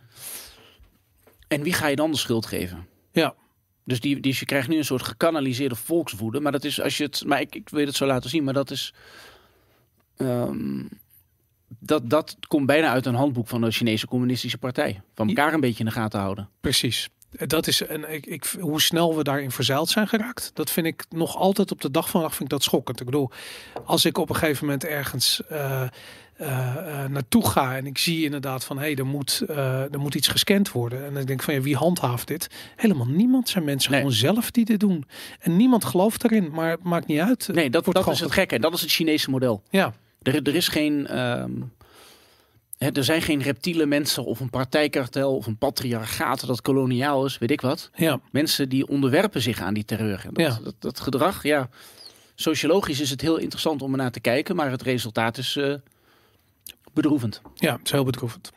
En 1.47 1.63
wie 1.63 1.73
ga 1.73 1.87
je 1.87 1.95
dan 1.95 2.11
de 2.11 2.17
schuld 2.17 2.45
geven? 2.45 2.87
Ja. 3.11 3.33
Dus 3.87 3.99
die, 3.99 4.19
die, 4.19 4.35
je 4.39 4.45
krijgt 4.45 4.67
nu 4.67 4.77
een 4.77 4.85
soort 4.85 5.01
gekanaliseerde 5.01 5.75
volkswoede. 5.75 6.39
Maar 6.39 6.51
dat 6.51 6.63
is 6.63 6.81
als 6.81 6.97
je 6.97 7.03
het. 7.03 7.23
Maar 7.25 7.41
ik, 7.41 7.55
ik 7.55 7.69
wil 7.69 7.85
het 7.85 7.95
zo 7.95 8.05
laten 8.05 8.29
zien. 8.29 8.43
Maar 8.43 8.53
dat 8.53 8.71
is. 8.71 8.93
ehm, 10.17 10.83
dat, 11.79 12.09
dat 12.09 12.37
komt 12.47 12.65
bijna 12.65 12.89
uit 12.89 13.05
een 13.05 13.15
handboek 13.15 13.47
van 13.47 13.61
de 13.61 13.71
Chinese 13.71 14.07
Communistische 14.07 14.57
Partij. 14.57 15.01
Van 15.15 15.27
elkaar 15.27 15.53
een 15.53 15.59
beetje 15.59 15.79
in 15.79 15.85
de 15.85 15.91
gaten 15.91 16.19
houden. 16.19 16.49
Precies. 16.61 17.09
Dat 17.31 17.67
is, 17.67 17.81
en 17.81 18.13
ik, 18.13 18.25
ik, 18.25 18.45
hoe 18.59 18.81
snel 18.81 19.15
we 19.15 19.23
daarin 19.23 19.51
verzeild 19.51 19.89
zijn 19.89 20.07
geraakt, 20.07 20.51
dat 20.53 20.71
vind 20.71 20.87
ik 20.87 21.05
nog 21.09 21.35
altijd 21.35 21.71
op 21.71 21.81
de 21.81 21.91
dag 21.91 22.03
van 22.03 22.11
vandaag 22.11 22.35
vind 22.35 22.43
ik 22.51 22.57
dat 22.57 22.63
schokkend. 22.63 22.99
Ik 22.99 23.05
bedoel, 23.05 23.31
als 23.85 24.05
ik 24.05 24.17
op 24.17 24.29
een 24.29 24.35
gegeven 24.35 24.65
moment 24.65 24.85
ergens 24.85 25.41
eh, 25.47 25.87
eh, 26.37 27.03
eh, 27.03 27.09
naartoe 27.09 27.47
ga 27.49 27.75
en 27.77 27.85
ik 27.85 27.97
zie 27.97 28.23
inderdaad 28.23 28.63
van 28.63 28.77
hé, 28.77 28.83
hey, 28.83 28.95
er, 28.95 29.05
moet, 29.05 29.43
eh, 29.47 29.93
er 29.93 29.99
moet 29.99 30.15
iets 30.15 30.27
gescand 30.27 30.71
worden. 30.71 30.99
En 31.05 31.13
dan 31.13 31.25
denk 31.25 31.39
ik 31.39 31.41
van 31.45 31.53
ja, 31.53 31.61
wie 31.61 31.75
handhaaft 31.75 32.27
dit? 32.27 32.47
Helemaal 32.75 33.05
niemand 33.07 33.49
zijn 33.49 33.63
mensen 33.63 33.91
Nee. 33.91 33.99
gewoon 33.99 34.15
zelf 34.15 34.51
die 34.51 34.65
dit 34.65 34.79
doen. 34.79 35.05
En 35.39 35.55
niemand 35.55 35.85
gelooft 35.85 36.23
erin, 36.23 36.51
maar 36.51 36.69
het 36.71 36.83
maakt 36.83 37.07
niet 37.07 37.19
uit. 37.19 37.47
Nee, 37.53 37.69
dat, 37.69 37.85
wordt 37.85 38.03
dat 38.05 38.13
is 38.13 38.19
het 38.19 38.31
gekke. 38.31 38.55
En 38.55 38.61
dat 38.61 38.73
is 38.73 38.81
het 38.81 38.91
Chinese 38.91 39.29
model. 39.29 39.63
Ja, 39.69 39.93
Er, 40.21 40.41
er 40.43 40.55
is 40.55 40.67
geen. 40.67 41.07
ehm, 41.07 41.51
hè, 42.77 42.89
er 42.91 43.03
zijn 43.03 43.21
geen 43.21 43.41
reptiele 43.41 43.85
mensen 43.85 44.25
of 44.25 44.39
een 44.39 44.49
partijkartel 44.49 45.35
of 45.35 45.45
een 45.45 45.57
patriarchaat 45.57 46.47
dat 46.47 46.61
koloniaal 46.61 47.25
is, 47.25 47.37
weet 47.37 47.51
ik 47.51 47.61
wat. 47.61 47.89
ja, 47.95 48.19
Mensen 48.31 48.69
die 48.69 48.87
onderwerpen 48.87 49.41
zich 49.41 49.61
aan 49.61 49.73
die 49.73 49.85
terreur. 49.85 50.21
En 50.27 50.33
dat, 50.33 50.45
Ja. 50.45 50.59
dat, 50.63 50.75
dat 50.79 50.99
gedrag, 50.99 51.43
ja. 51.43 51.69
Sociologisch 52.35 52.99
is 52.99 53.09
het 53.09 53.21
heel 53.21 53.37
interessant 53.37 53.81
om 53.81 53.91
er 53.91 53.97
naar 53.97 54.11
te 54.11 54.19
kijken, 54.19 54.55
maar 54.55 54.71
het 54.71 54.81
resultaat 54.81 55.37
is 55.37 55.59
bedroevend. 56.93 57.41
ja, 57.55 57.71
het 57.75 57.85
is 57.85 57.91
heel 57.91 58.03
bedroevend. 58.03 58.51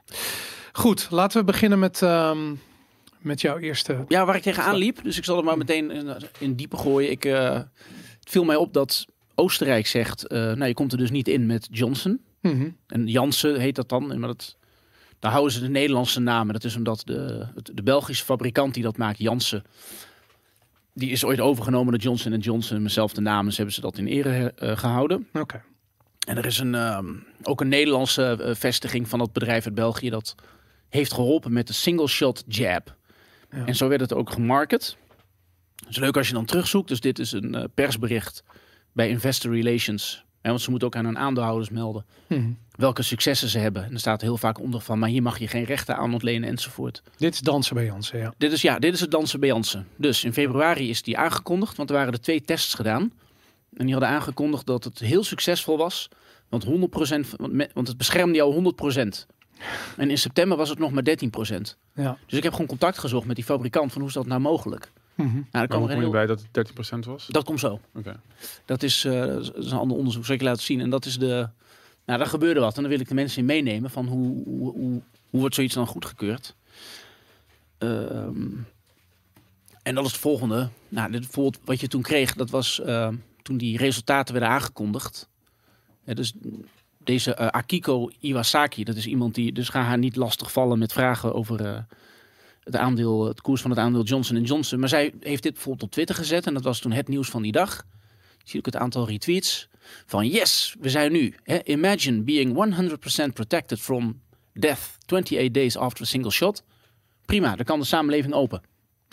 Goed, 0.73 1.07
laten 1.11 1.39
we 1.41 1.45
beginnen 1.45 1.79
met, 1.79 2.03
ehm, 2.03 2.55
met 3.19 3.41
jouw 3.41 3.59
eerste. 3.59 4.05
Ja, 4.09 4.25
waar 4.27 4.37
ik 4.37 4.43
tegenaan 4.43 4.75
liep, 4.77 5.03
dus 5.03 5.17
ik 5.19 5.25
zal 5.25 5.39
er 5.39 5.45
maar 5.45 5.59
meteen 5.59 5.91
in, 5.91 6.17
in 6.39 6.55
diepe 6.55 6.77
gooien. 6.77 7.11
Ik, 7.11 7.25
eh, 7.25 7.53
het 8.21 8.31
viel 8.31 8.45
mij 8.45 8.57
op 8.57 8.73
dat 8.73 9.07
Oostenrijk 9.35 9.87
zegt, 9.87 10.27
eh, 10.27 10.39
nou 10.39 10.65
je 10.65 10.75
komt 10.75 10.93
er 10.93 10.99
dus 10.99 11.11
niet 11.11 11.29
in 11.29 11.47
met 11.47 11.69
Johnson. 11.71 12.21
Mhm. 12.41 12.69
En 12.87 13.07
Jansen 13.07 13.61
heet 13.61 13.75
dat 13.75 13.89
dan. 13.89 14.07
Maar 14.19 14.29
dat, 14.29 14.57
daar 15.19 15.31
houden 15.33 15.53
ze 15.53 15.61
de 15.61 15.69
Nederlandse 15.69 16.21
namen. 16.21 16.53
Dat 16.53 16.65
is 16.65 16.77
omdat 16.77 17.03
de, 17.05 17.47
het- 17.55 17.71
de 17.75 17.83
Belgische 17.83 18.25
fabrikant 18.25 18.75
die 18.75 18.83
dat 18.83 18.97
maakt, 18.97 19.19
Jansen, 19.19 19.65
die 20.95 21.11
is 21.11 21.25
ooit 21.25 21.41
overgenomen 21.41 21.93
door 21.93 22.01
Johnson 22.03 22.39
Johnson. 22.39 22.83
Dezelfde 22.83 23.21
namen 23.21 23.45
dus 23.45 23.57
hebben 23.57 23.75
ze 23.75 23.81
dat 23.81 23.99
in 23.99 24.07
ere 24.07 24.53
eh, 24.57 24.77
gehouden. 24.77 25.29
Oké. 25.33 25.63
En 26.31 26.37
er 26.37 26.47
is 26.47 26.59
een, 26.59 26.75
ehm, 26.75 27.07
ook 27.43 27.61
een 27.61 27.69
Nederlandse 27.69 28.37
eh, 28.43 28.55
vestiging 28.55 29.09
van 29.09 29.19
dat 29.19 29.33
bedrijf 29.33 29.65
uit 29.65 29.75
België 29.75 30.11
dat 30.11 30.35
heeft 30.89 31.13
geholpen 31.13 31.53
met 31.53 31.67
de 31.67 31.73
single 31.73 32.09
shot 32.09 32.45
jab. 32.47 32.97
Ja. 33.51 33.65
En 33.67 33.75
zo 33.75 33.89
werd 33.89 34.01
het 34.01 34.15
ook 34.15 34.31
gemarket. 34.31 34.97
Het 35.77 35.89
is 35.89 35.97
leuk 35.97 36.17
als 36.17 36.29
je 36.29 36.35
dan 36.35 36.45
terugzoekt. 36.45 36.89
Dus 36.89 37.01
dit 37.01 37.19
is 37.19 37.33
een 37.33 37.55
eh, 37.55 37.65
persbericht 37.75 38.43
bij 38.93 39.09
Investor 39.09 39.55
Relations. 39.55 40.25
Hè, 40.43 40.51
want 40.51 40.61
ze 40.63 40.71
moeten 40.71 40.89
ook 40.89 40.97
aan 40.97 41.05
hun 41.05 41.19
aandeelhouders 41.19 41.71
melden 41.71 42.05
Mhm. 42.27 42.51
welke 42.71 43.03
successen 43.03 43.49
ze 43.49 43.59
hebben. 43.59 43.85
En 43.85 43.93
er 43.93 43.99
staat 43.99 44.21
heel 44.21 44.37
vaak 44.37 44.61
onder 44.61 44.81
van, 44.81 44.99
maar 44.99 45.09
hier 45.09 45.23
mag 45.23 45.39
je 45.39 45.49
geen 45.49 45.65
rechten 45.65 45.97
aan 45.97 46.13
ontlenen 46.13 46.49
enzovoort. 46.49 47.03
Dit 47.17 47.35
is 47.35 47.41
dansen 47.41 47.75
bij 47.75 47.85
Jansen, 47.85 48.19
ja. 48.19 48.35
Dit 48.39 48.53
is, 48.53 48.63
ja, 48.63 48.79
dit 48.79 48.95
is 48.95 49.01
het 49.01 49.11
dansen 49.11 49.41
bij 49.41 49.49
Jansen. 49.49 49.87
Dus 49.97 50.25
in 50.25 50.33
februari 50.33 50.91
is 50.91 51.03
die 51.03 51.19
aangekondigd, 51.19 51.77
want 51.77 51.91
er 51.91 51.97
waren 51.97 52.13
er 52.13 52.21
twee 52.21 52.43
tests 52.43 52.75
gedaan. 52.75 53.13
En 53.77 53.85
die 53.85 53.95
hadden 53.95 54.13
aangekondigd 54.13 54.67
dat 54.67 54.85
het 54.85 54.99
heel 54.99 55.25
succesvol 55.25 55.77
was. 55.79 56.09
Want 56.51 56.65
100%, 56.65 57.27
van- 57.27 57.39
want 57.41 57.53
me- 57.53 57.71
want 57.75 57.89
het 57.89 57.97
beschermde 57.97 58.35
jou 58.37 58.53
100%. 58.53 59.27
En 59.97 60.11
in 60.11 60.19
september 60.19 60.57
was 60.57 60.69
het 60.69 60.79
nog 60.79 60.91
maar 60.91 61.03
13%. 61.03 61.77
ja. 61.95 62.19
Dus 62.27 62.37
ik 62.39 62.43
heb 62.43 62.53
gewoon 62.53 62.67
contact 62.67 62.99
gezocht 62.99 63.27
met 63.27 63.37
die 63.37 63.45
fabrikant 63.45 63.91
van 63.93 64.01
hoe 64.01 64.09
is 64.11 64.15
dat 64.17 64.27
nou 64.27 64.41
mogelijk? 64.41 64.91
Mhm. 65.15 65.35
Nou, 65.35 65.45
daar 65.51 65.63
er 65.63 65.69
kom 65.69 65.89
je 65.91 65.97
heel... 65.97 66.11
bij 66.11 66.27
dat 66.27 66.45
het 66.53 66.73
13% 66.73 66.99
was? 67.07 67.27
Dat 67.27 67.45
komt 67.45 67.61
zo. 67.61 67.81
Oké. 67.95 68.21
Dat 68.65 68.83
is, 68.83 69.05
eh, 69.05 69.21
dat 69.21 69.57
is 69.57 69.71
een 69.71 69.79
ander 69.79 69.97
onderzoek, 69.97 70.25
zal 70.25 70.35
ik 70.35 70.41
je 70.41 70.47
laten 70.47 70.63
zien. 70.63 70.81
En 70.81 70.91
dat 70.91 71.05
is 71.05 71.19
de. 71.19 71.49
Nou, 72.05 72.19
daar 72.19 72.27
gebeurde 72.31 72.61
wat. 72.61 72.77
En 72.77 72.81
dan 72.83 72.91
wil 72.91 73.01
ik 73.01 73.09
de 73.09 73.15
mensen 73.15 73.39
in 73.39 73.45
meenemen 73.45 73.91
van 73.91 74.07
hoe, 74.07 74.43
hoe, 74.45 74.73
hoe, 74.73 75.01
hoe 75.31 75.41
wordt 75.41 75.55
zoiets 75.55 75.75
dan 75.75 75.87
goedgekeurd. 75.87 76.55
Ehm 77.79 78.47
en 79.83 79.95
dat 79.95 80.05
is 80.05 80.13
het 80.13 80.21
volgende. 80.21 80.69
Nou, 80.89 81.11
dit, 81.11 81.21
bijvoorbeeld 81.21 81.59
wat 81.65 81.81
je 81.81 81.89
toen 81.89 82.03
kreeg, 82.03 82.35
dat 82.35 82.51
was 82.51 82.81
ehm, 82.81 83.15
toen 83.43 83.57
die 83.57 83.77
resultaten 83.77 84.33
werden 84.35 84.53
aangekondigd. 84.53 85.29
Dus 86.15 86.33
deze 86.99 87.35
eh, 87.35 87.47
Akiko 87.47 88.11
Iwasaki, 88.21 88.85
dat 88.85 88.97
is 88.97 89.07
iemand 89.07 89.35
die. 89.35 89.53
Dus 89.53 89.69
ga 89.69 89.83
haar 89.83 89.99
niet 89.99 90.17
lastig 90.17 90.53
vallen 90.53 90.79
met 90.79 90.93
vragen 90.93 91.35
over. 91.35 91.65
eh, 91.65 91.79
het 92.61 92.77
aandeel, 92.77 93.27
het 93.27 93.41
koers 93.41 93.61
van 93.61 93.71
het 93.71 93.79
aandeel 93.79 94.03
Johnson 94.03 94.43
Johnson. 94.43 94.79
Maar 94.79 94.89
zij 94.89 95.13
heeft 95.21 95.43
dit 95.43 95.53
bijvoorbeeld 95.53 95.83
op 95.83 95.91
Twitter 95.91 96.15
gezet 96.15 96.47
en 96.47 96.55
dat 96.55 96.65
was 96.65 96.79
toen 96.79 96.93
het 96.93 97.09
nieuws 97.09 97.29
van 97.29 97.43
die 97.43 97.53
dag. 97.53 97.85
Zie 98.45 98.59
ik 98.59 98.65
het 98.65 98.77
aantal 98.77 99.07
retweets 99.07 99.69
van 100.07 100.29
yes, 100.29 100.77
we 100.81 100.89
zijn 100.89 101.13
nu. 101.13 101.35
Hè, 101.43 101.65
imagine 101.65 102.23
being 102.23 102.77
100% 103.29 103.33
protected 103.33 103.81
from 103.81 104.21
death 104.53 104.97
28 105.07 105.51
days 105.51 105.77
after 105.77 106.03
a 106.05 106.07
single 106.07 106.31
shot. 106.31 106.65
Prima, 107.25 107.57
dan 107.57 107.65
kan 107.65 107.79
de 107.79 107.85
samenleving 107.85 108.35
open. 108.35 108.63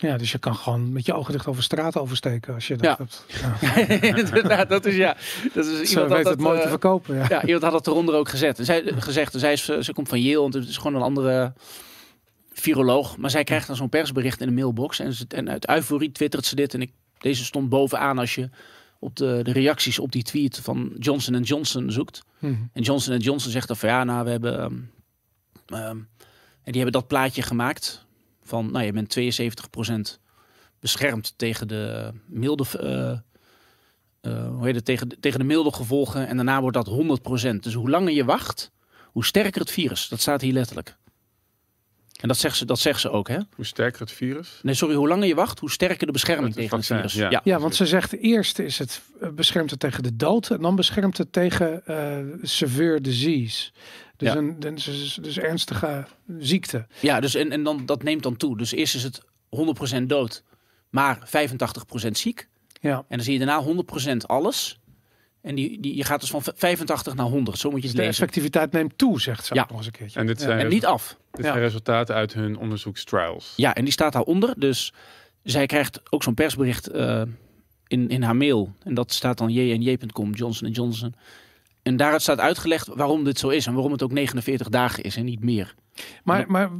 Ja, 0.00 0.16
dus 0.16 0.32
je 0.32 0.38
kan 0.38 0.54
gewoon 0.56 0.92
met 0.92 1.06
je 1.06 1.14
ogen 1.14 1.32
dicht 1.32 1.46
over 1.46 1.62
straat 1.62 1.96
oversteken 1.96 2.54
als 2.54 2.66
je 2.66 2.76
dat 2.76 2.84
Ja. 2.84 2.96
hebt. 2.98 3.24
Ja. 4.48 4.64
Dat 4.64 4.86
is 4.86 4.96
ja. 4.96 5.16
Dat 5.54 5.66
is 5.66 5.90
iemand 5.90 6.08
had 6.08 6.16
weet 6.16 6.24
dat, 6.24 6.32
het 6.32 6.40
mooi 6.40 6.56
eh, 6.56 6.62
te 6.62 6.68
verkopen. 6.68 7.14
Ja. 7.16 7.26
Ja, 7.28 7.44
iemand 7.44 7.62
had 7.62 7.72
het 7.72 7.86
eronder 7.86 8.14
ook 8.14 8.28
gezet. 8.28 8.58
En 8.58 8.64
zij, 8.64 8.82
gezegd, 8.96 9.34
en 9.34 9.40
zij 9.40 9.52
is, 9.52 9.68
eh, 9.68 9.80
ze 9.80 9.92
komt 9.92 10.08
van 10.08 10.20
Yale, 10.22 10.44
en 10.44 10.52
het 10.60 10.68
is 10.68 10.76
gewoon 10.76 10.94
een 10.94 11.02
andere 11.02 11.52
viroloog. 12.52 13.16
Maar 13.16 13.30
zij 13.30 13.44
krijgt 13.44 13.66
dan 13.66 13.76
zo'n 13.76 13.88
persbericht 13.88 14.40
in 14.40 14.46
de 14.46 14.52
mailbox. 14.54 14.98
En, 14.98 15.12
ze, 15.12 15.24
en 15.28 15.50
uit 15.50 15.68
euforie 15.68 16.12
twittert 16.12 16.44
ze 16.46 16.54
dit. 16.54 16.74
En 16.74 16.80
ik, 16.82 16.92
deze 17.18 17.44
stond 17.44 17.68
bovenaan 17.68 18.18
als 18.18 18.34
je 18.34 18.50
op 18.98 19.16
de, 19.16 19.40
de 19.42 19.52
reacties 19.52 19.98
op 19.98 20.12
die 20.12 20.22
tweet 20.22 20.60
van 20.62 20.92
Johnson 20.98 21.42
Johnson 21.42 21.90
zoekt. 21.90 22.22
Mhm. 22.38 22.54
En 22.72 22.82
Johnson 22.82 23.16
Johnson 23.16 23.50
zegt 23.50 23.66
dan 23.68 23.76
van 23.76 23.88
ja, 23.88 24.04
nou 24.04 24.24
we 24.24 24.30
hebben... 24.30 24.58
ehm, 24.60 24.74
ehm, 25.66 25.96
en 26.62 26.74
die 26.74 26.82
hebben 26.82 27.00
dat 27.00 27.08
plaatje 27.08 27.42
gemaakt 27.42 28.06
van, 28.48 28.70
nou 28.72 28.84
je 28.84 28.92
bent 28.92 29.16
72% 30.16 30.20
beschermd 30.80 31.34
tegen 31.36 31.68
de 31.68 32.12
milde... 32.26 32.64
eh, 32.80 33.10
eh, 34.20 34.48
hoe 34.48 34.64
heet 34.66 34.74
het, 34.74 34.84
tegen, 34.84 35.08
de- 35.08 35.20
tegen 35.20 35.38
de 35.38 35.44
milde 35.44 35.72
gevolgen. 35.72 36.26
En 36.28 36.36
daarna 36.36 36.60
wordt 36.60 36.76
dat 36.76 36.88
100%. 36.88 37.56
Dus 37.60 37.74
hoe 37.74 37.90
langer 37.90 38.12
je 38.12 38.24
wacht, 38.24 38.70
hoe 39.04 39.24
sterker 39.24 39.60
het 39.60 39.70
virus. 39.70 40.08
Dat 40.08 40.20
staat 40.20 40.40
hier 40.40 40.52
letterlijk. 40.52 40.96
En 42.20 42.28
dat 42.28 42.36
zegt 42.36 42.56
ze, 42.56 42.64
dat 42.64 42.78
zegt 42.78 43.00
ze 43.00 43.10
ook, 43.10 43.28
hè? 43.28 43.38
Hoe 43.54 43.64
sterker 43.64 44.00
het 44.00 44.12
virus? 44.12 44.60
Nee, 44.62 44.74
sorry, 44.74 44.94
hoe 44.94 45.08
langer 45.08 45.26
je 45.26 45.34
wacht, 45.34 45.58
hoe 45.58 45.70
sterker 45.70 46.06
de 46.06 46.12
bescherming 46.12 46.46
Het 46.48 46.56
tegen 46.56 46.76
het 46.76 46.86
virus. 46.86 47.12
ja. 47.12 47.30
Ja. 47.30 47.40
Ja, 47.44 47.58
want 47.58 47.74
ze 47.74 47.86
zegt 47.86 48.12
eerst 48.16 48.58
is 48.58 48.78
het 48.78 49.02
eh, 49.20 49.28
beschermt 49.28 49.70
het 49.70 49.80
tegen 49.80 50.02
de 50.02 50.16
dood 50.16 50.50
en 50.50 50.60
dan 50.62 50.76
beschermt 50.76 51.18
het 51.18 51.32
tegen 51.32 51.86
eh 51.86 52.18
severe 52.42 53.00
disease. 53.00 53.70
Dus, 54.18 54.32
Ja. 54.32 54.36
een, 54.36 54.60
dus, 54.60 54.84
dus, 54.84 55.18
dus 55.22 55.38
ernstige 55.38 56.06
ziekte. 56.38 56.86
Ja, 57.00 57.20
dus 57.20 57.34
en, 57.34 57.52
en 57.52 57.62
dan, 57.62 57.86
dat 57.86 58.02
neemt 58.02 58.22
dan 58.22 58.36
toe. 58.36 58.56
Dus 58.58 58.72
eerst 58.72 58.94
is 58.94 59.02
het 59.02 59.20
100% 59.98 60.02
dood, 60.06 60.42
maar 60.90 61.18
85% 61.26 62.10
ziek. 62.10 62.48
Ja, 62.80 62.96
En 62.96 63.04
dan 63.08 63.20
zie 63.20 63.38
je 63.38 63.46
daarna 63.46 63.64
100% 64.12 64.16
alles. 64.26 64.80
En 65.42 65.54
die, 65.54 65.80
die, 65.80 65.96
je 65.96 66.04
gaat 66.04 66.20
dus 66.20 66.30
van 66.30 66.42
85 66.54 67.14
naar 67.14 67.26
100. 67.26 67.58
Zo 67.58 67.70
moet 67.70 67.76
je 67.76 67.82
dus 67.82 67.90
het 67.90 68.00
de 68.00 68.06
lezen. 68.06 68.22
effectiviteit 68.22 68.72
neemt 68.72 68.98
toe, 68.98 69.20
zegt 69.20 69.44
ze 69.44 69.54
Ja. 69.54 69.66
nog 69.68 69.76
eens 69.76 69.86
een 69.86 69.92
keertje. 69.92 70.20
En 70.20 70.26
dit 70.26 70.38
Ja. 70.40 70.44
zijn, 70.46 70.58
En 70.58 70.68
niet 70.68 70.86
af. 70.86 71.16
dit 71.30 71.44
Ja. 71.44 71.50
zijn 71.50 71.62
resultaten 71.64 72.14
uit 72.14 72.32
hun 72.34 72.56
onderzoekstrials. 72.58 73.52
Ja, 73.56 73.74
en 73.74 73.84
die 73.84 73.92
staat 73.92 74.12
daaronder. 74.12 74.54
Dus 74.58 74.92
zij 75.42 75.66
krijgt 75.66 76.00
ook 76.12 76.22
zo'n 76.22 76.34
persbericht 76.34 76.86
eh, 76.88 77.22
in, 77.86 78.08
in 78.08 78.22
haar 78.22 78.36
mail. 78.36 78.72
En 78.82 78.94
dat 78.94 79.12
staat 79.12 79.38
dan 79.38 79.50
jnj.com, 79.52 80.32
Johnson 80.34 80.70
Johnson. 80.70 81.14
En 81.88 81.96
daaruit 81.96 82.22
staat 82.22 82.38
uitgelegd 82.40 82.86
waarom 82.86 83.24
dit 83.24 83.38
zo 83.38 83.48
is. 83.48 83.66
En 83.66 83.72
waarom 83.72 83.92
het 83.92 84.02
ook 84.02 84.12
49 84.12 84.68
dagen 84.68 85.02
is 85.02 85.16
en 85.16 85.24
niet 85.24 85.44
meer. 85.44 85.74
Maar, 86.24 86.50
maar 86.50 86.70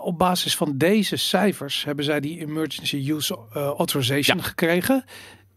op 0.00 0.18
basis 0.18 0.56
van 0.56 0.76
deze 0.78 1.16
cijfers 1.16 1.84
hebben 1.84 2.04
zij 2.04 2.20
die 2.20 2.38
emergency 2.40 3.10
use 3.10 3.38
eh, 3.52 3.66
authorization 3.66 4.36
Ja. 4.36 4.42
gekregen. 4.42 5.04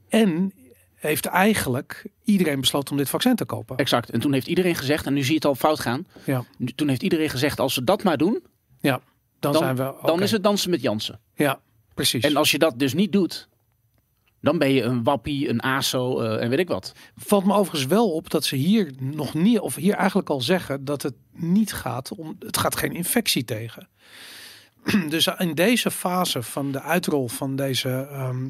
En 0.10 0.54
heeft 0.96 1.26
eigenlijk 1.26 2.06
iedereen 2.24 2.60
besloten 2.60 2.92
om 2.92 2.98
dit 2.98 3.10
vaccin 3.10 3.36
te 3.36 3.46
kopen. 3.46 3.78
Exact. 3.78 4.10
En 4.10 4.20
toen 4.20 4.34
heeft 4.34 4.48
iedereen 4.48 4.76
gezegd, 4.76 5.06
en 5.06 5.14
nu 5.14 5.20
zie 5.22 5.30
je 5.30 5.36
het 5.36 5.46
al 5.46 5.56
fout 5.56 5.80
gaan. 5.80 6.08
Ja. 6.26 6.44
Toen 6.76 6.88
heeft 6.88 7.04
iedereen 7.04 7.30
gezegd, 7.30 7.60
als 7.60 7.74
ze 7.74 7.84
dat 7.84 8.04
maar 8.04 8.18
doen, 8.18 8.44
Dan, 8.82 9.02
dan, 9.40 9.54
zijn 9.64 9.76
we. 9.76 9.94
dan 10.02 10.22
is 10.22 10.32
het 10.32 10.44
dansen 10.44 10.70
met 10.70 10.82
Jansen. 10.82 11.20
Ja, 11.36 11.60
precies. 11.94 12.24
En 12.24 12.36
als 12.36 12.52
je 12.52 12.58
dat 12.60 12.80
dus 12.80 12.94
niet 12.94 13.12
doet, 13.12 13.48
dan 14.42 14.58
ben 14.58 14.72
je 14.72 14.82
een 14.82 15.04
wappie, 15.04 15.50
een 15.50 15.62
ASO 15.62 16.20
eh, 16.20 16.44
en 16.44 16.50
weet 16.50 16.60
ik 16.60 16.68
wat. 16.68 16.94
Valt 17.16 17.46
me 17.46 17.54
overigens 17.54 17.86
wel 17.86 18.12
op 18.12 18.30
dat 18.30 18.46
ze 18.46 18.56
hier 18.56 18.94
nog 19.00 19.34
niet, 19.34 19.60
of 19.60 19.76
hier 19.76 19.94
eigenlijk 19.94 20.30
al 20.30 20.42
zeggen 20.42 20.86
dat 20.86 21.02
het 21.02 21.16
niet 21.32 21.74
gaat 21.74 22.12
om, 22.12 22.36
het 22.40 22.58
gaat 22.58 22.76
geen 22.76 22.94
infectie 22.94 23.46
tegen. 23.46 23.88
Dus 25.10 25.28
in 25.38 25.54
deze 25.54 25.92
fase 25.92 26.44
van 26.44 26.72
de 26.72 26.82
uitrol 26.82 27.28
van 27.28 27.56
deze 27.56 28.08
ehm, 28.12 28.50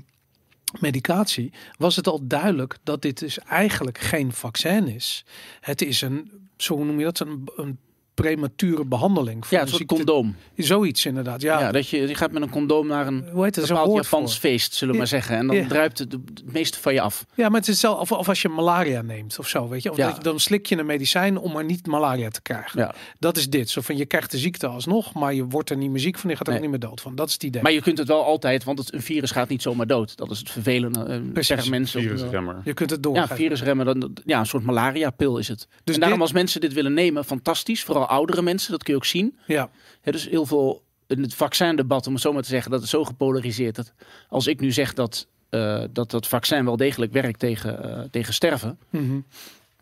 medicatie 0.80 1.54
was 1.78 1.96
het 1.96 2.08
al 2.08 2.28
duidelijk 2.28 2.78
dat 2.84 3.02
dit 3.02 3.20
dus 3.20 3.40
eigenlijk 3.40 3.98
geen 3.98 4.34
vaccin 4.34 4.88
is. 4.88 5.26
Het 5.60 5.82
is 5.82 6.02
een, 6.02 6.32
zo 6.58 6.84
noem 6.84 7.00
je 7.00 7.06
dat, 7.06 7.20
een, 7.20 7.48
een 7.56 7.80
premature 8.22 8.86
behandeling. 8.86 9.46
voor 9.48 9.58
Ja, 9.58 9.64
een 9.64 9.70
soort 9.70 9.86
condoom. 9.86 10.36
Zoiets 10.56 11.06
inderdaad. 11.06 11.42
Ja, 11.42 11.60
Ja, 11.60 11.72
dat 11.72 11.90
je, 11.90 12.08
je 12.08 12.16
gaat 12.16 12.32
met 12.32 12.42
een 12.42 12.50
condoom 12.50 12.88
naar 12.88 13.08
een 13.08 13.26
hoe 13.32 13.44
heet 13.44 13.56
het? 13.56 13.68
Bepaald 13.68 14.04
Japans 14.04 14.32
voor. 14.32 14.50
feest, 14.50 14.74
zullen 14.74 14.94
we 14.94 15.00
maar 15.00 15.08
zeggen. 15.10 15.38
En 15.38 15.48
dan 15.48 15.56
Ja. 15.56 15.68
druipt 15.68 15.98
het, 16.00 16.12
het 16.12 16.54
meeste 16.54 16.80
van 16.80 16.94
je 16.94 17.02
af. 17.02 17.26
Ja, 17.36 17.50
maar 17.50 17.60
het 17.60 17.70
is 17.70 17.80
zelf, 17.80 18.00
of, 18.00 18.12
of 18.12 18.30
als 18.30 18.42
je 18.42 18.50
malaria 18.50 19.02
neemt 19.02 19.40
of 19.40 19.48
zo, 19.48 19.68
weet 19.68 19.84
je. 19.84 19.92
Of 19.92 19.98
Ja. 19.98 20.08
dat 20.08 20.16
je, 20.18 20.24
dan 20.24 20.40
slik 20.40 20.66
je 20.66 20.78
een 20.78 20.86
medicijn 20.86 21.38
om 21.38 21.52
maar 21.52 21.64
niet 21.66 21.88
malaria 21.88 22.30
te 22.30 22.42
krijgen. 22.42 22.80
Ja. 22.80 22.96
Dat 23.20 23.38
is 23.38 23.50
dit. 23.50 23.70
Zo 23.70 23.82
van 23.82 23.98
je 23.98 24.06
krijgt 24.06 24.32
de 24.32 24.38
ziekte 24.38 24.68
alsnog, 24.68 25.14
maar 25.14 25.34
je 25.34 25.46
wordt 25.46 25.70
er 25.70 25.78
niet 25.78 25.90
meer 25.90 26.00
ziek 26.02 26.18
van. 26.18 26.30
Je 26.30 26.36
gaat 26.36 26.48
er 26.48 26.54
ook 26.54 26.60
niet 26.62 26.70
meer 26.70 26.80
dood 26.80 27.02
van. 27.02 27.16
Dat 27.16 27.28
is 27.28 27.34
het 27.34 27.44
idee. 27.44 27.62
Maar 27.62 27.72
je 27.72 27.82
kunt 27.82 27.98
het 27.98 28.08
wel 28.08 28.24
altijd, 28.26 28.64
want 28.64 28.80
het, 28.80 28.94
een 28.94 29.02
virus 29.02 29.32
gaat 29.32 29.50
niet 29.50 29.62
zomaar 29.62 29.88
dood. 29.88 30.18
Dat 30.18 30.32
is 30.32 30.40
het 30.40 30.50
vervelende. 30.50 31.00
eh, 31.04 31.20
Precies. 31.22 31.48
zeggen 31.48 31.70
mensen. 31.70 32.02
Virusremmer. 32.02 32.56
je 32.64 32.74
kunt 32.74 32.90
het 32.90 33.00
Ja, 33.06 33.12
doorgeven. 33.12 33.36
virusremmen. 33.36 33.86
Dan, 33.86 34.14
ja, 34.26 34.40
een 34.40 34.46
soort 34.46 34.64
malaria-pil 34.64 35.38
is 35.38 35.48
het. 35.48 35.68
Dus 35.84 35.94
en 35.96 36.00
daarom 36.02 36.20
dit- 36.20 36.28
als 36.28 36.38
mensen 36.38 36.62
dit 36.62 36.74
willen 36.74 36.94
nemen, 36.94 37.26
fantastisch. 37.26 37.84
Vooral 37.84 38.07
oudere 38.08 38.42
mensen, 38.42 38.72
dat 38.72 38.84
kun 38.84 38.94
je 38.94 39.00
ook 39.00 39.06
zien. 39.06 39.38
Ja, 39.48 39.70
Hè, 40.02 40.12
dus 40.12 40.30
heel 40.30 40.46
veel, 40.46 40.84
in 41.08 41.22
het 41.22 41.34
vaccindebat, 41.36 42.08
om 42.08 42.14
het 42.14 42.22
zo 42.22 42.34
maar 42.34 42.42
te 42.42 42.50
zeggen, 42.50 42.72
dat 42.72 42.84
is 42.84 42.90
zo 42.90 43.04
gepolariseerd. 43.04 43.76
Dat 43.76 43.94
als 44.30 44.48
ik 44.48 44.60
nu 44.60 44.72
zeg 44.72 44.94
dat, 44.94 45.28
eh, 45.50 45.84
dat 45.92 46.12
dat 46.12 46.28
vaccin 46.28 46.66
wel 46.66 46.78
degelijk 46.78 47.12
werkt 47.12 47.40
tegen, 47.40 47.84
eh, 47.84 48.04
tegen 48.12 48.34
sterven, 48.34 48.78
Mhm. 48.90 49.20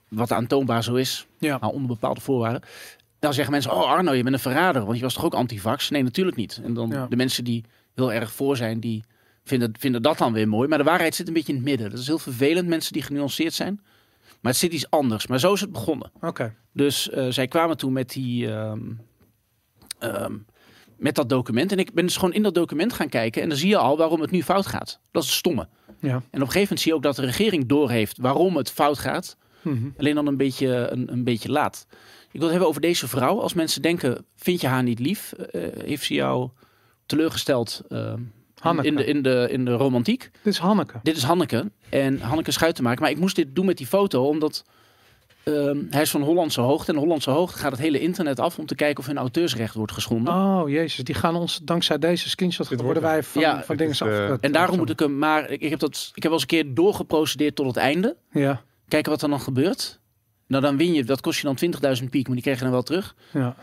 wat 0.08 0.32
aantoonbaar 0.32 0.84
zo 0.84 0.96
is, 0.96 1.26
ja. 1.40 1.58
maar 1.62 1.70
onder 1.70 1.88
bepaalde 1.88 2.22
voorwaarden. 2.22 2.62
Dan 3.20 3.34
zeggen 3.34 3.54
mensen, 3.54 3.72
oh 3.72 3.90
Arno, 3.92 4.14
je 4.14 4.24
bent 4.24 4.36
een 4.36 4.42
verrader, 4.42 4.86
want 4.86 4.98
je 4.98 5.04
was 5.04 5.14
toch 5.14 5.26
ook 5.26 5.34
antivax? 5.34 5.90
Nee, 5.90 6.04
natuurlijk 6.04 6.38
niet. 6.38 6.62
En 6.64 6.74
dan 6.74 6.90
Ja. 6.90 7.08
de 7.10 7.16
mensen 7.16 7.44
die 7.44 7.64
heel 7.96 8.14
erg 8.14 8.32
voor 8.32 8.58
zijn, 8.58 8.80
die 8.80 9.04
vinden, 9.44 9.72
vinden 9.80 10.02
dat 10.02 10.18
dan 10.18 10.34
weer 10.34 10.48
mooi. 10.48 10.68
Maar 10.68 10.78
de 10.78 10.84
waarheid 10.84 11.16
zit 11.16 11.28
een 11.28 11.34
beetje 11.34 11.52
in 11.52 11.58
het 11.58 11.66
midden. 11.68 11.90
Dat 11.90 12.00
is 12.00 12.08
heel 12.08 12.20
vervelend, 12.20 12.68
mensen 12.68 12.94
die 12.94 13.02
genuanceerd 13.02 13.54
zijn. 13.54 13.82
Maar 14.46 14.54
het 14.54 14.64
zit 14.64 14.74
iets 14.74 14.90
anders. 14.90 15.28
Maar 15.28 15.40
zo 15.40 15.54
is 15.54 15.62
het 15.62 15.72
begonnen. 15.72 16.12
Oké. 16.22 16.56
Dus 16.74 17.10
eh, 17.10 17.28
zij 17.30 17.48
kwamen 17.48 17.78
toen 17.78 17.94
met 17.94 18.10
die... 18.10 18.52
ehm, 18.52 18.82
ehm, 20.00 20.34
met 20.98 21.16
dat 21.16 21.30
document. 21.30 21.72
En 21.72 21.80
ik 21.80 21.94
ben 21.94 22.06
dus 22.06 22.16
gewoon 22.16 22.34
in 22.34 22.44
dat 22.44 22.54
document 22.54 22.94
gaan 22.94 23.10
kijken. 23.10 23.42
En 23.42 23.50
dan 23.50 23.58
zie 23.58 23.70
je 23.70 23.78
al 23.78 23.98
waarom 23.98 24.22
het 24.22 24.32
nu 24.32 24.44
fout 24.44 24.66
gaat. 24.66 25.00
Dat 25.12 25.24
is 25.24 25.30
het 25.30 25.38
stomme. 25.38 25.68
Ja. 26.00 26.10
En 26.10 26.18
op 26.18 26.24
een 26.32 26.40
gegeven 26.40 26.62
moment 26.62 26.80
zie 26.80 26.92
je 26.92 26.98
ook 26.98 27.04
dat 27.04 27.16
de 27.16 27.26
regering 27.26 27.66
doorheeft 27.66 28.18
waarom 28.18 28.58
het 28.58 28.72
fout 28.72 29.00
gaat. 29.00 29.38
Mhm. 29.62 29.90
Alleen 29.98 30.16
dan 30.16 30.28
een 30.28 30.38
beetje, 30.38 30.68
een, 30.92 31.12
een 31.12 31.24
beetje 31.24 31.52
laat. 31.52 31.88
Ik 32.26 32.32
wil 32.32 32.42
het 32.42 32.52
hebben 32.52 32.68
over 32.68 32.82
deze 32.82 33.08
vrouw. 33.08 33.40
Als 33.42 33.54
mensen 33.54 33.82
denken, 33.82 34.26
vind 34.36 34.62
je 34.62 34.68
haar 34.68 34.84
niet 34.84 35.00
lief? 35.00 35.32
Eh, 35.32 35.62
heeft 35.86 36.04
ze 36.04 36.14
jou 36.14 36.50
teleurgesteld 37.06 37.82
eh, 37.90 38.14
Hanneke. 38.66 38.88
in, 38.88 38.96
de, 38.96 39.06
in, 39.06 39.22
de, 39.22 39.48
in 39.52 39.66
de 39.66 39.72
romantiek? 39.74 40.30
Dit 40.44 40.54
is 40.54 40.60
Hanneke. 40.60 41.00
Dit 41.04 41.18
is 41.18 41.24
Hanneke. 41.24 41.72
En 41.90 42.20
Hanneke 42.20 42.52
Schuitenmaker. 42.52 43.02
Maar 43.02 43.10
ik 43.12 43.20
moest 43.20 43.36
dit 43.36 43.56
doen 43.56 43.66
met 43.66 43.78
die 43.78 43.88
foto, 43.88 44.28
omdat 44.28 44.64
ehm, 45.44 45.78
hij 45.90 46.02
is 46.02 46.10
van 46.10 46.22
Hollandse 46.22 46.62
hoogte. 46.62 46.92
En 46.92 46.98
Hollandse 46.98 47.30
hoogte 47.30 47.58
gaat 47.58 47.72
het 47.72 47.80
hele 47.80 48.00
internet 48.00 48.40
af 48.40 48.58
om 48.60 48.66
te 48.66 48.76
kijken 48.76 49.00
of 49.00 49.06
hun 49.06 49.18
auteursrecht 49.18 49.74
wordt 49.74 49.92
geschonden. 49.92 50.34
Oh, 50.34 50.70
jezus. 50.70 51.04
Die 51.04 51.16
gaan 51.16 51.36
ons, 51.36 51.60
dankzij 51.64 51.98
deze 51.98 52.30
screenshot, 52.30 52.70
Dit 52.70 52.82
worden 52.82 53.04
wij 53.04 53.24
van, 53.24 53.42
Ja, 53.42 53.64
van 53.64 53.76
dingen 53.78 53.94
is, 53.94 54.02
eh, 54.02 54.08
afgerukt. 54.08 54.44
En 54.44 54.52
daarom 54.52 54.78
moet 54.78 54.90
ik 54.90 55.00
hem, 55.00 55.18
maar 55.18 55.50
ik, 55.50 55.62
ik 55.62 55.70
heb 55.70 55.80
dat, 55.80 56.12
ik 56.16 56.24
heb 56.24 56.32
wel 56.32 56.34
eens 56.34 56.42
een 56.42 56.48
keer 56.48 56.74
doorgeprocedeerd 56.74 57.56
tot 57.56 57.66
het 57.66 57.78
einde. 57.78 58.16
Ja, 58.32 58.62
Kijken 58.88 59.12
wat 59.12 59.22
er 59.22 59.30
dan 59.30 59.42
gebeurt. 59.42 60.00
Nou, 60.48 60.64
dan 60.64 60.78
win 60.78 60.94
je, 60.94 61.04
dat 61.04 61.22
kost 61.22 61.42
je 61.42 61.54
dan 61.54 61.98
20.000 62.02 62.10
piek, 62.10 62.26
maar 62.26 62.34
die 62.36 62.44
krijg 62.44 62.58
je 62.58 62.64
dan 62.64 62.74
wel 62.74 62.84
terug. 62.84 63.16
ja. 63.32 63.56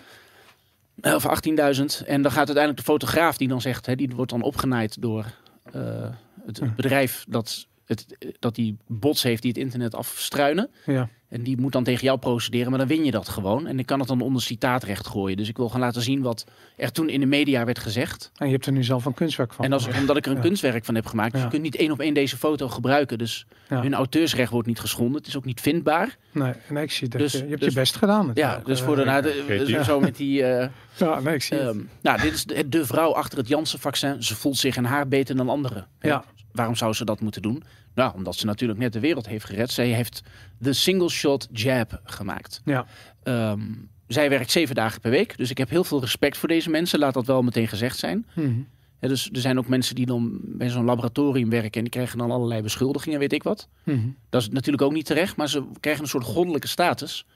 Eh, 1.00 1.14
Of 1.14 1.24
18.000. 1.26 2.06
En 2.06 2.22
dan 2.22 2.30
gaat 2.30 2.46
uiteindelijk 2.46 2.76
de 2.76 2.82
fotograaf 2.82 3.36
die 3.36 3.48
dan 3.48 3.60
zegt, 3.60 3.86
hè, 3.86 3.94
die 3.96 4.08
wordt 4.08 4.30
dan 4.30 4.42
opgenaaid 4.42 5.02
door 5.02 5.24
eh, 5.72 6.08
het, 6.46 6.60
het 6.60 6.76
bedrijf 6.76 7.24
dat, 7.28 7.66
het, 7.84 8.06
dat 8.38 8.54
die 8.54 8.76
bots 8.86 9.22
heeft 9.22 9.42
die 9.42 9.50
het 9.50 9.60
internet 9.60 9.94
afstruinen. 9.94 10.70
ja. 10.86 11.08
En 11.32 11.42
die 11.42 11.56
moet 11.60 11.72
dan 11.72 11.84
tegen 11.84 12.04
jou 12.04 12.18
procederen, 12.18 12.68
maar 12.70 12.78
dan 12.78 12.88
win 12.88 13.04
je 13.04 13.10
dat 13.10 13.28
gewoon. 13.28 13.66
En 13.66 13.78
ik 13.78 13.86
kan 13.86 13.98
het 13.98 14.08
dan 14.08 14.20
onder 14.20 14.42
citaatrecht 14.42 15.06
gooien. 15.06 15.36
Dus 15.36 15.48
ik 15.48 15.56
wil 15.56 15.66
gewoon 15.68 15.80
laten 15.86 16.02
zien 16.02 16.22
wat 16.22 16.44
er 16.76 16.92
toen 16.92 17.08
in 17.08 17.20
de 17.20 17.26
media 17.26 17.64
werd 17.64 17.78
gezegd. 17.78 18.30
En 18.36 18.46
je 18.46 18.52
hebt 18.52 18.66
er 18.66 18.72
nu 18.72 18.84
zelf 18.84 19.04
een 19.04 19.14
kunstwerk 19.14 19.52
van. 19.52 19.64
En 19.64 19.72
als, 19.72 19.86
omdat 19.98 20.16
ik 20.16 20.24
er 20.24 20.30
een 20.30 20.36
Ja. 20.36 20.42
kunstwerk 20.42 20.84
van 20.84 20.94
heb 20.94 21.06
gemaakt. 21.06 21.30
Dus 21.32 21.40
Ja. 21.40 21.46
je 21.46 21.52
kunt 21.52 21.62
niet 21.62 21.76
één 21.76 21.90
op 21.90 22.00
één 22.00 22.14
deze 22.14 22.36
foto 22.36 22.68
gebruiken. 22.68 23.18
Dus 23.18 23.46
Ja. 23.68 23.82
hun 23.82 23.94
auteursrecht 23.94 24.50
wordt 24.50 24.68
niet 24.68 24.80
geschonden. 24.80 25.16
Het 25.16 25.26
is 25.26 25.36
ook 25.36 25.44
niet 25.44 25.60
vindbaar. 25.60 26.16
Nee, 26.32 26.52
nee, 26.68 26.82
ik 26.82 26.90
zie 26.90 27.08
dat 27.08 27.20
Dus- 27.20 27.32
je, 27.32 27.38
je 27.38 27.44
hebt 27.48 27.60
dus- 27.60 27.72
je 27.74 27.78
best 27.80 27.96
gedaan. 27.96 28.30
Ja, 28.34 28.60
dus 28.64 28.80
Eh, 28.80 28.86
voor 28.86 28.96
de, 28.96 29.04
nou, 29.04 29.22
de- 29.22 29.42
creatief. 29.46 29.84
zo 29.84 30.00
met 30.00 30.16
die... 30.16 30.42
eh, 30.44 30.68
Ja, 30.96 31.20
nee, 31.20 31.34
ik 31.34 31.42
zie 31.42 31.56
het. 31.56 31.68
Ehm, 31.68 31.78
nou, 32.02 32.20
dit 32.20 32.32
is 32.32 32.44
de, 32.44 32.68
de 32.68 32.86
vrouw 32.86 33.14
achter 33.14 33.38
het 33.38 33.48
Janssen-vaccin. 33.48 34.22
Ze 34.22 34.34
voelt 34.36 34.56
zich 34.56 34.76
en 34.76 34.84
haar 34.84 35.08
beter 35.08 35.36
dan 35.36 35.48
anderen. 35.48 35.86
Ja. 36.00 36.24
Waarom 36.52 36.76
zou 36.76 36.92
ze 36.92 37.04
dat 37.04 37.20
moeten 37.20 37.42
doen? 37.42 37.62
Nou, 37.94 38.14
omdat 38.14 38.36
ze 38.36 38.46
natuurlijk 38.46 38.80
net 38.80 38.92
de 38.92 39.00
wereld 39.00 39.26
heeft 39.26 39.44
gered. 39.44 39.70
Zij 39.70 39.88
heeft 39.88 40.22
de 40.58 40.72
single-shot 40.72 41.48
jab 41.52 42.00
gemaakt. 42.04 42.60
Ja. 42.64 42.86
Ehm, 43.22 43.60
zij 44.06 44.28
werkt 44.28 44.50
zeven 44.50 44.74
dagen 44.74 45.00
per 45.00 45.10
week. 45.10 45.36
Dus 45.36 45.50
ik 45.50 45.58
heb 45.58 45.68
heel 45.68 45.84
veel 45.84 46.00
respect 46.00 46.36
voor 46.36 46.48
deze 46.48 46.70
mensen. 46.70 46.98
Laat 46.98 47.14
dat 47.14 47.26
wel 47.26 47.42
meteen 47.42 47.68
gezegd 47.68 47.98
zijn. 47.98 48.26
Mhm. 48.34 48.60
Ja, 49.00 49.08
dus 49.08 49.28
er 49.32 49.40
zijn 49.40 49.58
ook 49.58 49.68
mensen 49.68 49.94
die 49.94 50.06
dan 50.06 50.40
bij 50.42 50.68
zo'n 50.68 50.84
laboratorium 50.84 51.50
werken. 51.50 51.72
En 51.72 51.80
die 51.80 51.88
krijgen 51.88 52.18
dan 52.18 52.30
allerlei 52.30 52.62
beschuldigingen, 52.62 53.18
weet 53.18 53.32
ik 53.32 53.42
wat. 53.42 53.68
Mhm. 53.84 54.08
Dat 54.28 54.42
is 54.42 54.48
natuurlijk 54.48 54.82
ook 54.82 54.92
niet 54.92 55.06
terecht. 55.06 55.36
Maar 55.36 55.48
ze 55.48 55.64
krijgen 55.80 56.02
een 56.02 56.08
soort 56.08 56.24
goddelijke 56.24 56.68
status. 56.68 57.26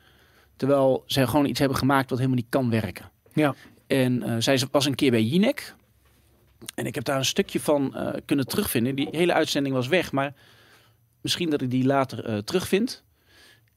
Terwijl 0.56 1.02
zij 1.06 1.26
gewoon 1.26 1.46
iets 1.46 1.58
hebben 1.58 1.78
gemaakt 1.78 2.10
wat 2.10 2.18
helemaal 2.18 2.38
niet 2.38 2.48
kan 2.48 2.70
werken. 2.70 3.10
Ja. 3.32 3.54
En 3.86 4.22
eh, 4.22 4.34
zij 4.38 4.60
was 4.70 4.86
een 4.86 4.94
keer 4.94 5.10
bij 5.10 5.22
Jinek. 5.22 5.74
En 6.74 6.86
ik 6.86 6.94
heb 6.94 7.04
daar 7.04 7.18
een 7.18 7.24
stukje 7.24 7.60
van 7.60 7.94
eh, 7.96 8.12
kunnen 8.24 8.46
terugvinden. 8.46 8.94
Die 8.94 9.08
hele 9.10 9.32
uitzending 9.32 9.74
was 9.74 9.88
weg, 9.88 10.12
maar 10.12 10.34
misschien 11.20 11.50
dat 11.50 11.60
ik 11.62 11.70
die 11.70 11.84
later 11.84 12.24
eh, 12.24 12.38
terugvind. 12.38 13.04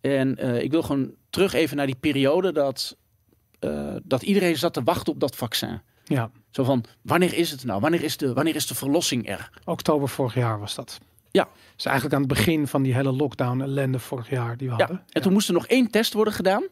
En 0.01 0.37
eh, 0.37 0.61
ik 0.61 0.71
wil 0.71 0.81
gewoon 0.81 1.11
terug 1.29 1.53
even 1.53 1.77
naar 1.77 1.85
die 1.85 1.95
periode 1.99 2.51
dat, 2.51 2.97
dat 4.03 4.21
iedereen 4.21 4.57
zat 4.57 4.73
te 4.73 4.83
wachten 4.83 5.13
op 5.13 5.19
dat 5.19 5.35
vaccin. 5.35 5.81
Ja, 6.03 6.31
Zo 6.51 6.63
van, 6.63 6.83
wanneer 7.01 7.33
is 7.33 7.51
het 7.51 7.63
nou? 7.63 7.79
Wanneer 7.81 8.03
is 8.03 8.17
de, 8.17 8.33
wanneer 8.33 8.55
is 8.55 8.67
de 8.67 8.75
verlossing 8.75 9.29
er? 9.29 9.49
oktober 9.65 10.09
vorig 10.09 10.33
jaar 10.33 10.59
was 10.59 10.75
dat. 10.75 10.99
Ja. 11.31 11.47
Dus 11.75 11.85
eigenlijk 11.85 12.15
aan 12.15 12.21
het 12.21 12.29
begin 12.33 12.67
van 12.67 12.81
die 12.83 12.93
hele 12.93 13.11
lockdown 13.11 13.61
ellende 13.61 13.99
vorig 13.99 14.29
jaar 14.29 14.57
die 14.57 14.67
we 14.69 14.73
Ja. 14.77 14.79
hadden. 14.85 15.03
En 15.09 15.21
toen 15.21 15.33
moest 15.33 15.47
er 15.47 15.53
nog 15.53 15.67
één 15.67 15.91
test 15.91 16.13
worden 16.13 16.33
gedaan. 16.33 16.63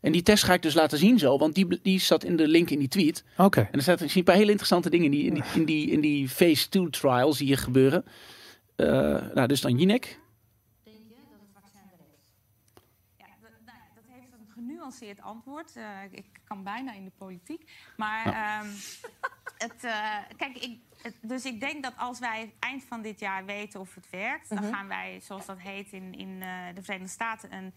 En 0.00 0.12
die 0.12 0.22
test 0.22 0.44
ga 0.44 0.52
ik 0.52 0.62
dus 0.62 0.74
laten 0.74 0.98
zien 0.98 1.18
zo, 1.18 1.38
want 1.38 1.54
die, 1.54 1.80
die 1.82 2.00
zat 2.00 2.24
in 2.24 2.36
de 2.36 2.48
link 2.48 2.70
in 2.70 2.78
die 2.78 2.88
tweet. 2.88 3.24
Oké. 3.36 3.60
En 3.60 3.78
er 3.78 3.82
zaten 3.82 4.08
een 4.14 4.24
paar 4.24 4.34
hele 4.34 4.50
interessante 4.50 4.90
dingen 4.90 5.04
in 5.04 5.10
die, 5.10 5.24
in 5.26 5.34
die, 5.34 5.44
in 5.54 5.64
die, 5.64 5.90
in 5.90 6.00
die 6.00 6.28
phase 6.28 6.68
2 6.68 6.90
trials 6.90 7.38
die 7.38 7.46
hier 7.46 7.58
gebeuren. 7.58 8.04
Eh, 8.76 8.86
nou, 9.34 9.46
dus 9.46 9.60
dan 9.60 9.78
Jinek. 9.78 10.20
Denk 10.84 10.96
je 10.96 11.14
dat 11.14 11.40
het 11.40 11.50
vaccin 11.54 11.80
er 11.92 11.98
is? 11.98 12.20
Ja, 13.16 13.26
dat, 13.40 13.50
nou 13.66 13.78
ja, 13.78 13.84
dat 13.94 14.04
heeft 14.08 14.32
een 14.32 14.52
genuanceerd 14.54 15.20
antwoord. 15.20 15.76
Eh, 15.76 15.84
ik 16.10 16.24
kan 16.44 16.62
bijna 16.64 16.92
in 16.94 17.04
de 17.04 17.12
politiek. 17.18 17.70
Maar 17.96 18.24
ehm, 18.26 18.66
het, 19.68 19.84
eh, 19.84 20.16
kijk, 20.36 20.56
ik, 20.58 20.78
het- 21.02 21.16
dus 21.22 21.44
ik 21.44 21.60
denk 21.60 21.82
dat 21.82 21.92
als 21.96 22.18
wij 22.18 22.52
eind 22.58 22.84
van 22.88 23.02
dit 23.02 23.20
jaar 23.20 23.44
weten 23.44 23.80
of 23.80 23.94
het 23.94 24.06
werkt, 24.10 24.48
dan 24.48 24.62
gaan 24.62 24.88
wij, 24.88 25.20
zoals 25.22 25.46
dat 25.46 25.58
heet 25.58 25.92
in, 25.92 26.14
in 26.14 26.42
eh, 26.42 26.48
de 26.74 26.82
Verenigde 26.82 27.12
Staten, 27.12 27.52
een 27.54 27.72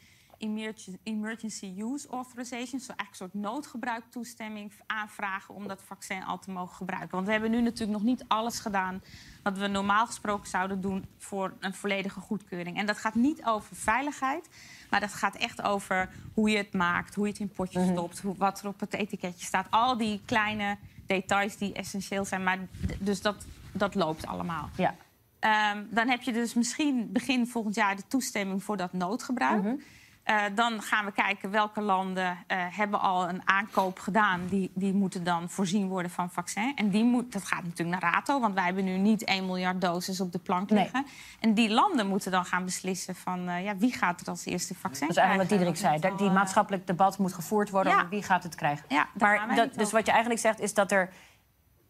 emergency 1.04 1.74
use 1.78 2.08
authorization, 2.08 2.80
zo 2.80 2.94
eigenlijk 2.96 3.10
een 3.10 3.16
soort 3.16 3.34
noodgebruiktoestemming 3.34 4.72
aanvragen 4.86 5.56
om 5.56 5.68
dat 5.68 5.82
vaccin 5.84 6.24
al 6.24 6.40
te 6.40 6.52
mogen 6.52 6.76
gebruiken. 6.76 7.12
Want 7.12 7.26
we 7.26 7.32
hebben 7.32 7.52
nu 7.52 7.62
natuurlijk 7.62 7.92
nog 7.92 8.08
niet 8.08 8.24
alles 8.28 8.60
gedaan 8.60 9.02
wat 9.44 9.58
we 9.58 9.68
normaal 9.68 10.06
gesproken 10.06 10.50
zouden 10.50 10.82
doen 10.82 11.06
voor 11.18 11.54
een 11.60 11.74
volledige 11.74 12.20
goedkeuring. 12.20 12.78
En 12.78 12.86
dat 12.86 12.98
gaat 12.98 13.16
niet 13.16 13.46
over 13.46 13.76
veiligheid, 13.76 14.50
maar 14.90 15.00
dat 15.00 15.14
gaat 15.14 15.36
echt 15.36 15.62
over 15.62 16.10
hoe 16.34 16.50
je 16.50 16.58
het 16.58 16.74
maakt, 16.74 17.16
hoe 17.16 17.26
je 17.26 17.32
het 17.32 17.42
in 17.42 17.50
potjes 17.50 17.88
stopt, 17.88 18.20
hoe, 18.20 18.36
wat 18.38 18.62
er 18.62 18.68
op 18.68 18.80
het 18.80 18.94
etiketje 18.94 19.46
staat. 19.46 19.68
Al 19.70 19.98
die 19.98 20.22
kleine 20.26 20.78
details 21.06 21.58
die 21.58 21.74
essentieel 21.74 22.26
zijn. 22.26 22.44
Maar 22.44 22.60
dus 23.00 23.22
dat, 23.22 23.46
dat 23.72 23.96
loopt 23.96 24.28
allemaal. 24.28 24.70
Ja. 24.78 24.96
Ehm, 25.40 25.84
dan 25.90 26.08
heb 26.10 26.22
je 26.22 26.32
dus 26.32 26.54
misschien 26.54 27.12
begin 27.12 27.48
volgend 27.48 27.76
jaar 27.76 27.96
de 27.96 28.08
toestemming 28.08 28.64
voor 28.64 28.78
dat 28.78 28.94
noodgebruik. 28.94 29.82
Eh, 30.24 30.42
dan 30.56 30.82
gaan 30.82 31.06
we 31.06 31.12
kijken 31.12 31.52
welke 31.52 31.82
landen 31.82 32.38
eh, 32.48 32.58
hebben 32.70 33.00
al 33.02 33.30
een 33.30 33.42
aankoop 33.46 34.00
gedaan. 34.00 34.46
Die, 34.48 34.72
die 34.74 34.94
moeten 34.94 35.24
dan 35.24 35.50
voorzien 35.50 35.88
worden 35.88 36.12
van 36.12 36.32
vaccin. 36.32 36.72
En 36.76 36.90
die 36.90 37.04
moet, 37.04 37.32
dat 37.34 37.44
gaat 37.46 37.64
natuurlijk 37.64 38.02
naar 38.02 38.14
RATO, 38.14 38.40
want 38.40 38.54
wij 38.54 38.64
hebben 38.64 38.84
nu 38.84 38.98
niet 38.98 39.24
1 39.24 39.46
miljard 39.46 39.82
doses 39.82 40.22
op 40.22 40.32
de 40.32 40.40
plank 40.40 40.70
Nee. 40.70 40.80
liggen. 40.84 41.06
En 41.40 41.54
die 41.54 41.70
landen 41.70 42.08
moeten 42.08 42.32
dan 42.32 42.46
gaan 42.46 42.66
beslissen 42.66 43.16
van 43.16 43.48
eh, 43.50 43.64
ja, 43.64 43.78
wie 43.78 43.94
gaat 43.94 44.22
er 44.22 44.28
als 44.28 44.46
eerste 44.46 44.76
vaccin 44.76 45.08
Dat 45.08 45.18
is 45.18 45.24
eigenlijk 45.24 45.50
wat 45.50 45.60
Diederik 45.60 46.02
zei. 46.02 46.16
die 46.18 46.30
maatschappelijk 46.30 46.88
debat 46.88 47.18
moet 47.18 47.34
gevoerd 47.34 47.70
worden 47.70 47.92
Ja. 47.92 47.98
over 47.98 48.10
wie 48.10 48.24
gaat 48.24 48.44
het 48.44 48.56
krijgen. 48.56 48.86
Ja, 48.88 49.08
maar 49.18 49.56
dat, 49.56 49.74
dus 49.74 49.92
wat 49.92 50.06
je 50.06 50.12
eigenlijk 50.12 50.42
zegt 50.42 50.60
is 50.60 50.74
dat 50.74 50.92
er 50.92 51.10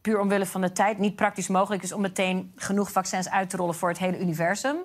puur 0.01 0.19
omwille 0.19 0.45
van 0.45 0.61
de 0.61 0.71
tijd 0.71 0.97
niet 0.97 1.15
praktisch 1.15 1.47
mogelijk 1.47 1.83
is 1.83 1.91
om 1.91 2.01
meteen 2.01 2.51
genoeg 2.55 2.91
vaccins 2.91 3.29
uit 3.29 3.49
te 3.49 3.57
rollen 3.57 3.75
voor 3.75 3.89
het 3.89 3.97
hele 3.97 4.19
universum. 4.19 4.77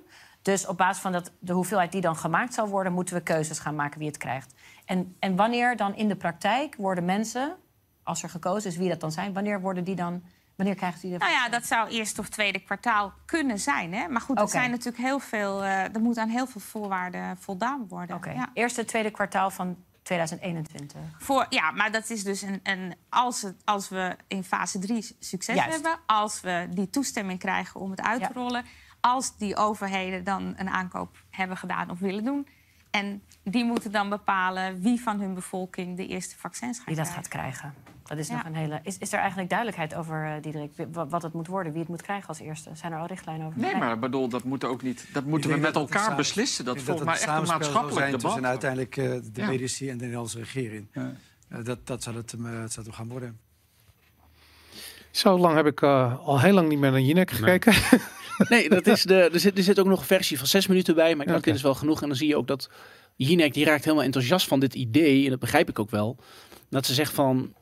Dus 0.46 0.66
op 0.66 0.76
basis 0.76 1.02
van 1.02 1.12
dat, 1.12 1.32
de 1.38 1.52
hoeveelheid 1.52 1.92
die 1.92 2.00
dan 2.00 2.16
gemaakt 2.16 2.54
zal 2.54 2.68
worden, 2.68 2.92
moeten 2.92 3.14
we 3.14 3.22
keuzes 3.22 3.58
gaan 3.58 3.74
maken 3.74 3.98
wie 3.98 4.08
het 4.08 4.16
krijgt. 4.16 4.54
En, 4.84 5.16
en 5.18 5.36
wanneer 5.36 5.76
dan 5.76 5.96
in 5.96 6.08
de 6.08 6.16
praktijk 6.16 6.74
worden 6.78 7.04
mensen, 7.04 7.56
als 8.02 8.22
er 8.22 8.28
gekozen 8.28 8.70
is 8.70 8.76
wie 8.76 8.88
dat 8.88 9.00
dan 9.00 9.12
zijn, 9.12 9.32
wanneer 9.32 9.60
worden 9.60 9.84
die 9.84 9.94
dan, 9.94 10.22
wanneer 10.56 10.74
krijgen 10.74 11.00
die 11.00 11.10
de 11.10 11.18
Nou 11.18 11.30
ja, 11.30 11.48
dat 11.48 11.66
zou 11.66 11.88
eerste 11.88 12.20
of 12.20 12.28
tweede 12.28 12.58
kwartaal 12.58 13.12
kunnen 13.24 13.58
zijn. 13.58 13.94
Hè? 13.94 14.08
Maar 14.08 14.20
goed, 14.20 14.38
er 14.38 14.48
zijn 14.48 14.70
natuurlijk 14.70 15.04
heel 15.04 15.18
veel. 15.18 15.62
eh, 15.64 15.94
er 15.94 16.00
moet 16.00 16.18
aan 16.18 16.28
heel 16.28 16.46
veel 16.46 16.60
voorwaarden 16.60 17.36
voldaan 17.38 17.86
worden. 17.88 18.16
Oké, 18.16 18.30
Ja. 18.30 18.50
eerste, 18.54 18.84
tweede 18.84 19.10
kwartaal 19.10 19.50
van 19.50 19.76
2021. 20.02 21.00
Voor, 21.18 21.46
ja, 21.48 21.70
maar 21.70 21.92
dat 21.92 22.10
is 22.10 22.24
dus 22.24 22.42
een. 22.42 22.60
een 22.62 22.94
als, 23.08 23.42
het, 23.42 23.54
als 23.64 23.88
we 23.88 24.16
in 24.28 24.44
fase 24.44 24.78
3 24.78 25.16
succes 25.18 25.56
Juist. 25.56 25.72
hebben, 25.72 25.98
als 26.06 26.40
we 26.40 26.66
die 26.70 26.90
toestemming 26.90 27.38
krijgen 27.38 27.80
om 27.80 27.90
het 27.90 28.00
uit 28.00 28.32
te 28.32 28.40
Ja. 28.40 28.62
Als 29.06 29.36
die 29.36 29.56
overheden 29.56 30.24
dan 30.24 30.54
een 30.56 30.68
aankoop 30.68 31.16
hebben 31.30 31.56
gedaan 31.56 31.90
of 31.90 31.98
willen 31.98 32.24
doen. 32.24 32.46
En 32.90 33.22
die 33.44 33.64
moeten 33.64 33.92
dan 33.92 34.08
bepalen 34.08 34.80
wie 34.80 35.00
van 35.00 35.20
hun 35.20 35.34
bevolking 35.34 35.96
de 35.96 36.06
eerste 36.06 36.36
vaccins 36.38 36.76
gaat 36.78 36.86
Wie 36.86 36.96
dat 36.96 37.04
krijgen. 37.04 37.24
gaat 37.24 37.32
krijgen. 37.40 37.74
Dat 38.04 38.18
is 38.18 38.28
Ja. 38.28 38.34
nog 38.36 38.44
een 38.44 38.54
hele. 38.54 38.80
Is, 38.82 38.98
is 38.98 39.12
er 39.12 39.18
eigenlijk 39.18 39.48
duidelijkheid 39.48 39.94
over, 39.94 40.24
eh, 40.26 40.42
Diederik, 40.42 40.72
wat 40.92 41.22
het 41.22 41.32
moet 41.32 41.46
worden, 41.46 41.72
wie 41.72 41.80
het 41.80 41.90
moet 41.90 42.02
krijgen 42.02 42.28
als 42.28 42.38
eerste? 42.40 42.70
Zijn 42.74 42.92
er 42.92 42.98
al 42.98 43.06
richtlijnen 43.06 43.46
over? 43.46 43.60
Nee, 43.60 43.76
maar 43.76 43.92
ik 43.92 44.00
bedoel, 44.00 44.28
dat 44.28 44.44
moeten, 44.44 44.68
ook 44.68 44.82
niet, 44.82 45.06
dat 45.12 45.24
moeten 45.24 45.50
we 45.50 45.56
met 45.56 45.74
dat 45.74 45.82
elkaar 45.82 46.00
samen- 46.02 46.16
beslissen. 46.16 46.64
Dat 46.64 46.76
volgens 46.82 47.04
mij 47.06 47.14
het 47.14 47.22
echt 47.22 47.38
een 47.38 47.46
maatschappelijk 47.46 47.96
zijn 47.98 48.10
debat. 48.10 48.20
tussen 48.24 48.46
uiteindelijk 48.46 48.96
eh, 48.96 49.04
de 49.04 49.40
Ja. 49.40 49.46
medici 49.46 49.88
en 49.88 49.96
de 49.96 50.00
Nederlandse 50.02 50.38
regering. 50.38 50.86
Ja. 50.92 51.12
Eh, 51.48 51.64
dat, 51.64 51.86
dat 51.86 52.02
zal 52.02 52.14
het, 52.14 52.30
hem, 52.30 52.44
het 52.44 52.72
zal 52.72 52.84
het 52.84 52.94
gaan 52.94 53.08
worden. 53.08 53.38
Zo 55.10 55.38
lang 55.38 55.54
heb 55.56 55.66
ik 55.66 55.82
eh, 55.82 56.18
al 56.26 56.40
heel 56.40 56.52
lang 56.52 56.68
niet 56.68 56.78
meer 56.78 56.90
naar 56.90 57.00
Jinek 57.00 57.30
gekeken. 57.30 57.72
Nee, 57.72 58.00
dat 58.68 58.86
is 58.86 59.02
de, 59.02 59.14
er, 59.14 59.40
zit, 59.40 59.58
er 59.58 59.64
zit 59.64 59.78
ook 59.78 59.86
nog 59.86 60.00
een 60.00 60.06
versie 60.06 60.38
van 60.38 60.46
zes 60.46 60.66
minuten 60.66 60.94
bij. 60.94 61.14
Maar 61.14 61.26
ik 61.26 61.32
dacht, 61.32 61.38
Oké. 61.38 61.46
dit 61.48 61.54
is 61.54 61.62
wel 61.62 61.74
genoeg. 61.74 62.02
En 62.02 62.08
dan 62.08 62.16
zie 62.16 62.28
je 62.28 62.36
ook 62.36 62.46
dat 62.46 62.70
Jinek, 63.16 63.54
die 63.54 63.64
raakt 63.64 63.84
helemaal 63.84 64.04
enthousiast 64.04 64.46
van 64.48 64.60
dit 64.60 64.74
idee. 64.74 65.24
En 65.24 65.30
dat 65.30 65.38
begrijp 65.40 65.68
ik 65.68 65.78
ook 65.78 65.90
wel. 65.90 66.16
Dat 66.70 66.86
ze 66.86 66.94
zegt 66.94 67.12
van... 67.12 67.54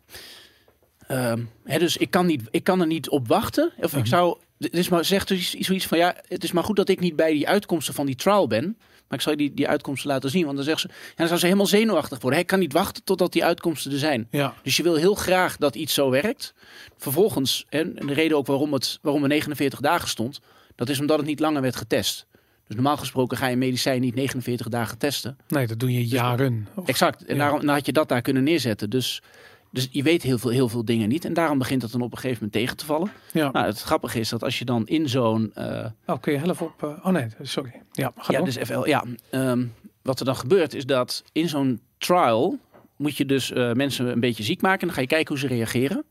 ehm, 1.06 1.42
hè, 1.64 1.78
dus 1.78 1.96
ik 1.96 2.10
kan, 2.10 2.26
niet, 2.26 2.42
ik 2.50 2.64
kan 2.64 2.80
er 2.80 2.86
niet 2.86 3.08
op 3.08 3.28
wachten. 3.28 3.72
Of 3.76 3.96
ik 3.96 4.06
zou... 4.06 4.38
Het 4.58 4.74
is 4.74 4.88
maar, 4.88 5.04
zegt 5.04 5.28
dus 5.28 5.50
zoiets 5.54 5.86
van, 5.86 5.98
ja, 5.98 6.16
het 6.28 6.44
is 6.44 6.52
maar 6.52 6.64
goed 6.64 6.76
dat 6.76 6.88
ik 6.88 7.00
niet 7.00 7.16
bij 7.16 7.32
die 7.32 7.48
uitkomsten 7.48 7.94
van 7.94 8.06
die 8.06 8.14
trial 8.14 8.46
ben. 8.46 8.76
Maar 9.08 9.18
ik 9.18 9.20
zal 9.20 9.32
je 9.32 9.38
die, 9.38 9.54
die 9.54 9.68
uitkomsten 9.68 10.10
laten 10.10 10.30
zien. 10.30 10.44
Want 10.44 10.56
dan 10.56 10.64
zegt 10.64 10.80
ze, 10.80 10.88
ja, 10.88 10.94
dan 11.16 11.26
zou 11.26 11.38
ze 11.38 11.44
helemaal 11.46 11.66
zenuwachtig 11.66 12.20
worden. 12.20 12.38
Hij 12.38 12.48
kan 12.48 12.58
niet 12.58 12.72
wachten 12.72 13.04
totdat 13.04 13.32
die 13.32 13.44
uitkomsten 13.44 13.92
er 13.92 13.98
zijn. 13.98 14.26
Ja, 14.30 14.54
Dus 14.62 14.76
je 14.76 14.82
wil 14.82 14.94
heel 14.94 15.14
graag 15.14 15.56
dat 15.56 15.74
iets 15.74 15.94
zo 15.94 16.10
werkt. 16.10 16.54
Vervolgens, 16.98 17.64
en 17.68 17.94
de 17.94 18.12
reden 18.12 18.36
ook 18.36 18.46
waarom, 18.46 18.72
het, 18.72 18.98
waarom 19.02 19.22
er 19.22 19.28
49 19.28 19.80
dagen 19.80 20.08
stond, 20.08 20.40
dat 20.74 20.88
is 20.88 21.00
omdat 21.00 21.16
het 21.18 21.26
niet 21.26 21.40
langer 21.40 21.62
werd 21.62 21.76
getest. 21.76 22.26
Dus 22.66 22.76
normaal 22.76 22.96
gesproken 22.96 23.36
ga 23.36 23.46
je 23.46 23.56
medicijn 23.56 24.00
niet 24.00 24.14
49 24.14 24.68
dagen 24.68 24.98
testen. 24.98 25.36
nee, 25.48 25.66
dat 25.66 25.78
doe 25.78 25.92
je 25.92 26.06
jaren. 26.06 26.68
Of- 26.74 26.86
Exact. 26.88 27.24
En 27.24 27.34
Ja. 27.36 27.40
daarom 27.40 27.60
dan 27.66 27.74
had 27.74 27.86
je 27.86 27.92
dat 27.92 28.08
daar 28.08 28.22
kunnen 28.22 28.42
neerzetten. 28.44 28.90
Dus, 28.90 29.22
dus 29.70 29.88
je 29.90 30.02
weet 30.02 30.22
heel 30.22 30.38
veel, 30.38 30.50
heel 30.50 30.68
veel 30.68 30.84
dingen 30.84 31.08
niet. 31.08 31.24
En 31.24 31.32
daarom 31.34 31.58
begint 31.58 31.82
het 31.82 31.92
dan 31.92 32.00
op 32.02 32.12
een 32.12 32.18
gegeven 32.18 32.36
moment 32.44 32.52
tegen 32.52 32.76
te 32.76 32.84
vallen. 32.84 33.10
Ja. 33.32 33.50
Nou, 33.50 33.66
het 33.66 33.80
grappige 33.80 34.20
is 34.20 34.28
dat 34.28 34.42
als 34.44 34.58
je 34.58 34.64
dan 34.64 34.86
in 34.86 35.08
zo'n 35.08 35.50
eh, 35.54 35.86
Oh, 36.06 36.20
kun 36.20 36.32
je 36.32 36.50
op... 36.60 36.74
eh, 36.82 36.88
oh 36.88 37.12
nee, 37.12 37.26
sorry. 37.42 37.72
Ja, 37.92 38.12
ga 38.16 38.32
ja, 38.32 38.36
door. 38.38 38.46
dus 38.46 38.56
FL. 38.56 38.84
Ja, 38.86 39.04
ehm, 39.30 39.64
wat 40.02 40.18
er 40.18 40.24
dan 40.26 40.36
gebeurt 40.36 40.74
is 40.74 40.86
dat 40.86 41.24
in 41.32 41.48
zo'n 41.48 41.80
trial 41.98 42.58
moet 42.96 43.16
je 43.16 43.26
dus 43.26 43.52
eh, 43.52 43.72
mensen 43.72 44.06
een 44.06 44.20
beetje 44.20 44.42
ziek 44.42 44.62
maken. 44.62 44.80
En 44.80 44.86
dan 44.86 44.94
ga 44.96 45.00
je 45.02 45.06
kijken 45.06 45.28
hoe 45.28 45.38
ze 45.38 45.46
reageren. 45.54 46.04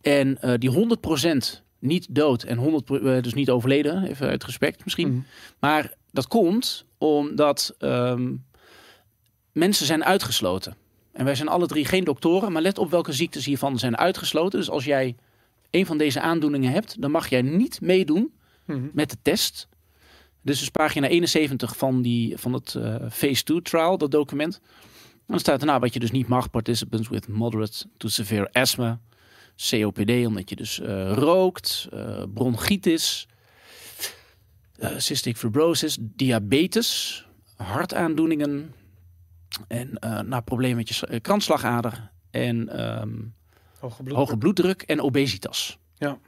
En 0.00 0.38
die 0.58 0.70
100% 0.70 1.62
niet 1.78 2.06
dood 2.10 2.42
en 2.42 2.58
100% 2.58 2.60
eh, 3.02 3.22
dus 3.22 3.34
niet 3.34 3.50
overleden, 3.50 4.04
even 4.04 4.28
uit 4.28 4.44
respect 4.44 4.84
misschien. 4.84 5.08
Mhm. 5.08 5.20
Maar 5.58 5.92
dat 6.10 6.28
komt 6.28 6.84
omdat 6.98 7.74
ehm, 7.78 8.34
mensen 9.52 9.86
zijn 9.86 10.04
uitgesloten. 10.04 10.76
En 11.12 11.24
wij 11.24 11.34
zijn 11.34 11.48
alle 11.48 11.66
drie 11.66 11.84
geen 11.84 12.04
doktoren, 12.04 12.52
maar 12.52 12.62
let 12.62 12.78
op 12.78 12.90
welke 12.90 13.12
ziektes 13.12 13.44
hiervan 13.44 13.78
zijn 13.78 13.96
uitgesloten. 13.96 14.58
Dus 14.58 14.70
als 14.70 14.84
jij 14.84 15.16
een 15.70 15.86
van 15.86 15.98
deze 15.98 16.20
aandoeningen 16.20 16.72
hebt, 16.72 17.00
dan 17.00 17.10
mag 17.10 17.28
jij 17.28 17.42
niet 17.42 17.80
meedoen 17.80 18.32
Mhm. 18.68 18.88
met 18.92 19.10
de 19.10 19.16
test. 19.22 19.68
Dus 20.42 20.62
is 20.62 20.68
pagina 20.68 21.08
71 21.08 21.76
van, 21.76 22.02
die, 22.02 22.36
van 22.36 22.52
het 22.52 22.74
eh, 22.74 22.94
Phase 23.10 23.42
2 23.42 23.62
trial, 23.62 23.98
dat 23.98 24.10
document. 24.10 24.60
Dan 25.26 25.38
staat 25.38 25.60
erna 25.60 25.78
wat 25.78 25.92
je 25.92 26.00
dus 26.00 26.10
niet 26.10 26.28
mag. 26.28 26.50
Participants 26.50 27.08
with 27.08 27.28
moderate 27.28 27.86
to 27.96 28.08
severe 28.08 28.48
asthma. 28.52 29.00
COPD, 29.70 30.26
omdat 30.26 30.48
je 30.48 30.56
dus 30.56 30.80
eh, 30.80 31.12
rookt. 31.12 31.88
eh, 31.92 32.22
bronchitis. 32.34 33.28
eh, 34.78 34.90
cystic 34.96 35.36
fibrosis. 35.36 35.96
Diabetes. 36.00 37.24
Hartaandoeningen. 37.56 38.72
En 39.68 39.90
nou, 40.26 40.42
problemen 40.42 40.76
met 40.76 40.88
je 40.88 41.20
kransslagader. 41.20 42.10
En 42.30 42.68
ehm, 42.68 43.10
Hoge 43.78 44.02
bloed. 44.02 44.16
hoge 44.16 44.36
bloeddruk 44.36 44.82
en 44.82 45.00
obesitas. 45.00 45.78
Ja. 45.96 46.18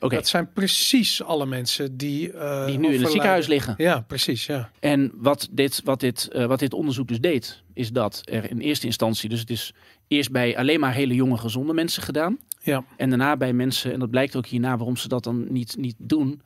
Oké, 0.00 0.14
Dat 0.14 0.28
zijn 0.28 0.52
precies 0.52 1.22
alle 1.22 1.46
mensen 1.46 1.96
die... 1.96 2.30
die 2.66 2.78
nu 2.78 2.94
in 2.94 3.00
het 3.00 3.10
ziekenhuis 3.10 3.46
liggen. 3.46 3.74
Ja, 3.76 4.00
precies, 4.00 4.46
ja. 4.46 4.70
En 4.80 5.12
wat 5.14 5.48
dit, 5.50 5.80
wat, 5.84 6.00
dit, 6.00 6.28
wat 6.32 6.58
dit 6.58 6.72
onderzoek 6.74 7.08
dus 7.08 7.20
deed, 7.20 7.62
is 7.72 7.90
dat 7.92 8.20
er 8.24 8.50
in 8.50 8.58
eerste 8.60 8.86
instantie, 8.86 9.28
dus 9.28 9.40
het 9.40 9.50
is 9.50 9.72
eerst 10.08 10.30
bij 10.30 10.56
alleen 10.58 10.80
maar 10.80 10.92
hele 10.94 11.14
jonge 11.14 11.38
gezonde 11.38 11.72
mensen 11.72 12.02
gedaan. 12.02 12.38
Ja. 12.62 12.84
En 12.96 13.08
daarna 13.08 13.36
bij 13.36 13.52
mensen, 13.52 13.92
en 13.92 13.98
dat 13.98 14.10
blijkt 14.10 14.36
ook 14.36 14.46
hierna 14.46 14.76
waarom 14.76 14.96
ze 14.96 15.08
dat 15.08 15.24
dan 15.24 15.52
niet, 15.52 15.76
niet 15.76 15.96
doen. 15.98 16.40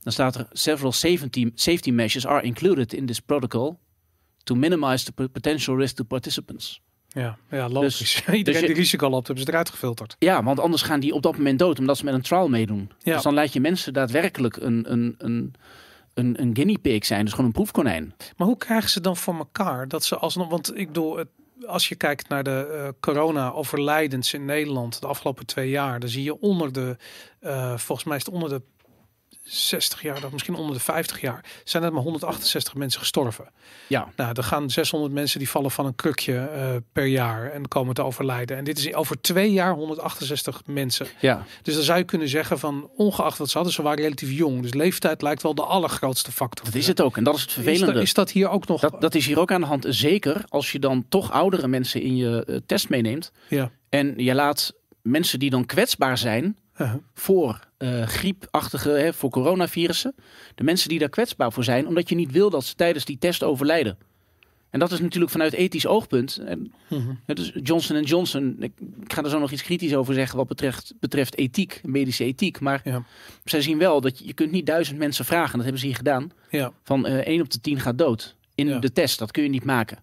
Dan 0.00 0.12
staat 0.12 0.34
er 0.34 0.46
several 0.52 0.92
safety, 0.92 1.50
safety 1.54 1.90
measures 1.90 2.26
are 2.26 2.42
included 2.42 2.92
in 2.92 3.06
this 3.06 3.20
protocol 3.20 3.78
to 4.42 4.54
minimize 4.54 5.04
the 5.04 5.28
potential 5.28 5.76
risk 5.76 5.96
to 5.96 6.04
participants. 6.04 6.80
Ja, 7.08 7.38
ja 7.50 7.68
logisch. 7.68 7.98
Dus- 7.98 8.16
Iedereen 8.16 8.44
dus 8.44 8.60
je- 8.60 8.66
die 8.66 8.76
risico 8.76 9.08
loopt, 9.08 9.26
hebben 9.26 9.44
ze 9.44 9.50
eruit 9.50 9.70
gefilterd. 9.70 10.16
Ja, 10.18 10.42
want 10.42 10.60
anders 10.60 10.82
gaan 10.82 11.00
die 11.00 11.14
op 11.14 11.22
dat 11.22 11.36
moment 11.36 11.58
dood 11.58 11.78
omdat 11.78 11.96
ze 11.98 12.04
met 12.04 12.14
een 12.14 12.22
trial 12.22 12.48
meedoen. 12.48 12.90
Ja. 13.02 13.14
Dus 13.14 13.22
dan 13.22 13.34
laat 13.34 13.52
je 13.52 13.60
mensen 13.60 13.92
daadwerkelijk 13.92 14.56
een, 14.56 14.92
een, 14.92 15.14
een, 15.18 15.54
een, 16.14 16.40
een 16.42 16.50
guinea 16.56 16.76
pig 16.82 17.06
zijn, 17.06 17.20
dus 17.22 17.30
gewoon 17.30 17.46
een 17.46 17.52
proefkonijn. 17.52 18.14
Maar 18.36 18.46
hoe 18.46 18.56
krijgen 18.56 18.90
ze 18.90 19.00
dan 19.00 19.16
voor 19.16 19.34
elkaar 19.34 19.88
dat 19.88 20.04
ze 20.04 20.16
alsnog... 20.16 20.48
Want 20.48 20.76
ik 20.76 20.86
bedoel, 20.86 21.16
het, 21.16 21.28
als 21.66 21.88
je 21.88 21.94
kijkt 21.94 22.28
naar 22.28 22.42
de 22.42 22.66
eh, 22.72 22.88
corona-overlijdens 23.00 24.34
in 24.34 24.44
Nederland 24.44 25.00
de 25.00 25.06
afgelopen 25.06 25.46
twee 25.46 25.70
jaar... 25.70 26.00
dan 26.00 26.08
zie 26.08 26.22
je 26.22 26.40
onder 26.40 26.72
de, 26.72 26.96
eh, 27.40 27.76
volgens 27.76 28.06
mij 28.08 28.16
is 28.16 28.24
het 28.24 28.34
onder 28.34 28.48
de 28.48 28.62
60 29.50 30.02
jaar, 30.02 30.24
of 30.24 30.32
misschien 30.32 30.54
onder 30.54 30.74
de 30.74 30.80
50 30.82 31.20
jaar... 31.20 31.44
zijn 31.64 31.82
er 31.82 31.92
maar 31.92 32.02
168 32.02 32.74
mensen 32.74 33.00
gestorven. 33.00 33.48
Ja, 33.86 34.08
Nou, 34.16 34.32
er 34.34 34.42
gaan 34.42 34.70
600 34.70 35.12
mensen 35.12 35.38
die 35.38 35.48
vallen 35.48 35.70
van 35.70 35.86
een 35.86 35.94
krukje 35.94 36.36
eh, 36.38 36.76
per 36.92 37.06
jaar 37.06 37.50
en 37.50 37.68
komen 37.68 37.94
te 37.94 38.02
overlijden. 38.02 38.56
En 38.56 38.64
dit 38.64 38.78
is 38.78 38.94
over 38.94 39.20
twee 39.20 39.52
jaar 39.52 39.74
168 39.74 40.62
mensen. 40.66 41.06
ja. 41.20 41.44
Dus 41.62 41.74
dan 41.74 41.82
zou 41.82 41.98
je 41.98 42.04
kunnen 42.04 42.28
zeggen 42.28 42.58
van, 42.58 42.90
ongeacht 42.96 43.38
wat 43.38 43.48
ze 43.48 43.56
hadden, 43.56 43.74
ze 43.74 43.82
waren 43.82 44.02
relatief 44.02 44.30
jong. 44.30 44.62
Dus 44.62 44.74
leeftijd 44.74 45.22
lijkt 45.22 45.42
wel 45.42 45.54
de 45.54 45.64
allergrootste 45.64 46.32
factor. 46.32 46.64
dat 46.64 46.74
is 46.74 46.86
het 46.86 47.00
ook. 47.00 47.16
En 47.16 47.24
dat 47.24 47.34
is 47.34 47.40
het 47.40 47.50
Is 47.50 47.54
vervelende. 47.54 47.92
dat, 47.92 48.02
is 48.02 48.14
dat 48.14 48.30
hier 48.30 48.48
ook 48.48 48.66
nog? 48.66 48.80
Dat, 48.80 49.00
dat 49.00 49.14
is 49.14 49.26
hier 49.26 49.38
ook 49.38 49.52
aan 49.52 49.60
de 49.60 49.66
hand. 49.66 49.86
Zeker 49.88 50.44
als 50.48 50.72
je 50.72 50.78
dan 50.78 51.04
toch 51.08 51.30
oudere 51.30 51.68
mensen 51.68 52.02
in 52.02 52.16
je 52.16 52.44
eh, 52.44 52.56
test 52.66 52.88
meeneemt. 52.88 53.32
Ja. 53.48 53.70
En 53.88 54.14
je 54.16 54.34
laat 54.34 54.72
mensen 55.02 55.38
die 55.38 55.50
dan 55.50 55.66
kwetsbaar 55.66 56.18
zijn 56.18 56.56
Uh-huh. 56.80 56.94
voor 57.14 57.60
eh, 57.76 58.02
griepachtige, 58.06 58.88
hè, 58.90 59.12
voor 59.12 59.30
coronavirussen. 59.30 60.14
De 60.54 60.64
mensen 60.64 60.88
die 60.88 60.98
daar 60.98 61.08
kwetsbaar 61.08 61.52
voor 61.52 61.64
zijn, 61.64 61.86
omdat 61.86 62.08
je 62.08 62.14
niet 62.14 62.32
wil 62.32 62.50
dat 62.50 62.64
ze 62.64 62.74
tijdens 62.74 63.04
die 63.04 63.18
test 63.18 63.42
overlijden. 63.42 63.98
En 64.70 64.78
dat 64.78 64.92
is 64.92 65.00
natuurlijk 65.00 65.32
vanuit 65.32 65.52
ethisch 65.52 65.86
oogpunt. 65.86 66.36
En, 66.44 66.72
Mhm. 66.88 67.10
dus 67.26 67.52
Johnson 67.62 68.02
Johnson, 68.02 68.56
ik, 68.58 68.72
ik 69.02 69.12
ga 69.12 69.22
er 69.22 69.30
zo 69.30 69.38
nog 69.38 69.50
iets 69.50 69.62
kritisch 69.62 69.94
over 69.94 70.14
zeggen 70.14 70.36
wat 70.36 70.48
betreft, 70.48 70.94
betreft 71.00 71.36
ethiek, 71.36 71.80
medische 71.84 72.24
ethiek. 72.24 72.60
Maar 72.60 72.80
Ja. 72.84 73.04
zij 73.44 73.60
zien 73.62 73.78
wel 73.78 74.00
dat 74.00 74.18
je, 74.18 74.26
je 74.26 74.32
kunt 74.32 74.50
niet 74.50 74.66
duizend 74.66 74.98
mensen 74.98 75.24
vragen, 75.24 75.52
dat 75.52 75.62
hebben 75.62 75.80
ze 75.80 75.86
hier 75.86 75.96
gedaan 75.96 76.30
Ja. 76.50 76.72
van 76.84 77.06
eh 77.06 77.26
1 77.26 77.40
op 77.40 77.50
de 77.50 77.60
10 77.60 77.80
gaat 77.80 77.98
dood 77.98 78.36
in 78.54 78.66
Ja. 78.68 78.78
de 78.78 78.92
test. 78.92 79.18
Dat 79.18 79.30
kun 79.30 79.42
je 79.42 79.48
niet 79.48 79.64
maken. 79.64 79.98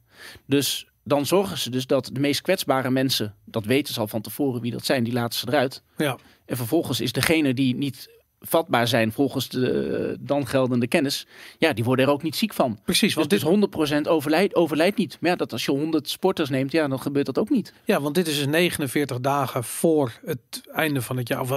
Dus 0.45 0.86
dan 1.07 1.25
zorgen 1.25 1.57
ze 1.57 1.69
dus 1.69 1.87
dat 1.87 2.09
de 2.13 2.19
meest 2.19 2.41
kwetsbare 2.41 2.89
mensen, 2.89 3.35
dat 3.45 3.65
weten 3.65 3.93
ze 3.93 3.99
al 3.99 4.07
van 4.07 4.21
tevoren 4.21 4.61
wie 4.61 4.71
dat 4.71 4.85
zijn, 4.85 5.03
die 5.03 5.13
laten 5.13 5.39
ze 5.39 5.47
eruit. 5.47 5.83
Ja. 5.97 6.17
En 6.45 6.57
vervolgens 6.57 7.01
is 7.01 7.11
degene 7.11 7.53
die 7.53 7.75
niet 7.75 8.09
vatbaar 8.41 8.87
zijn 8.87 9.11
volgens 9.11 9.49
de 9.49 9.71
eh, 10.09 10.15
dan 10.19 10.47
geldende 10.47 10.87
kennis, 10.87 11.27
ja, 11.57 11.73
die 11.73 11.83
worden 11.83 12.05
er 12.05 12.11
ook 12.11 12.23
niet 12.23 12.35
ziek 12.35 12.53
van. 12.53 12.79
Precies, 12.83 13.01
Dus 13.01 13.13
want 13.15 13.29
dit 13.29 13.39
dit, 13.79 14.05
100% 14.05 14.07
overlijdt, 14.11 14.55
overlijdt 14.55 14.97
niet. 14.97 15.17
Maar 15.19 15.29
ja, 15.29 15.35
dat 15.35 15.51
als 15.51 15.65
je 15.65 15.71
100 15.71 16.09
sporters 16.09 16.49
neemt, 16.49 16.71
ja, 16.71 16.87
dan 16.87 16.99
gebeurt 17.01 17.25
dat 17.25 17.37
ook 17.37 17.49
niet. 17.49 17.73
ja, 17.85 18.01
want 18.01 18.15
dit 18.15 18.27
is 18.27 18.35
dus 18.37 18.45
49 18.45 19.19
dagen 19.19 19.63
voor 19.63 20.11
het 20.25 20.61
einde 20.71 21.01
van 21.01 21.17
het 21.17 21.27
jaar. 21.27 21.41
Eh, 21.41 21.49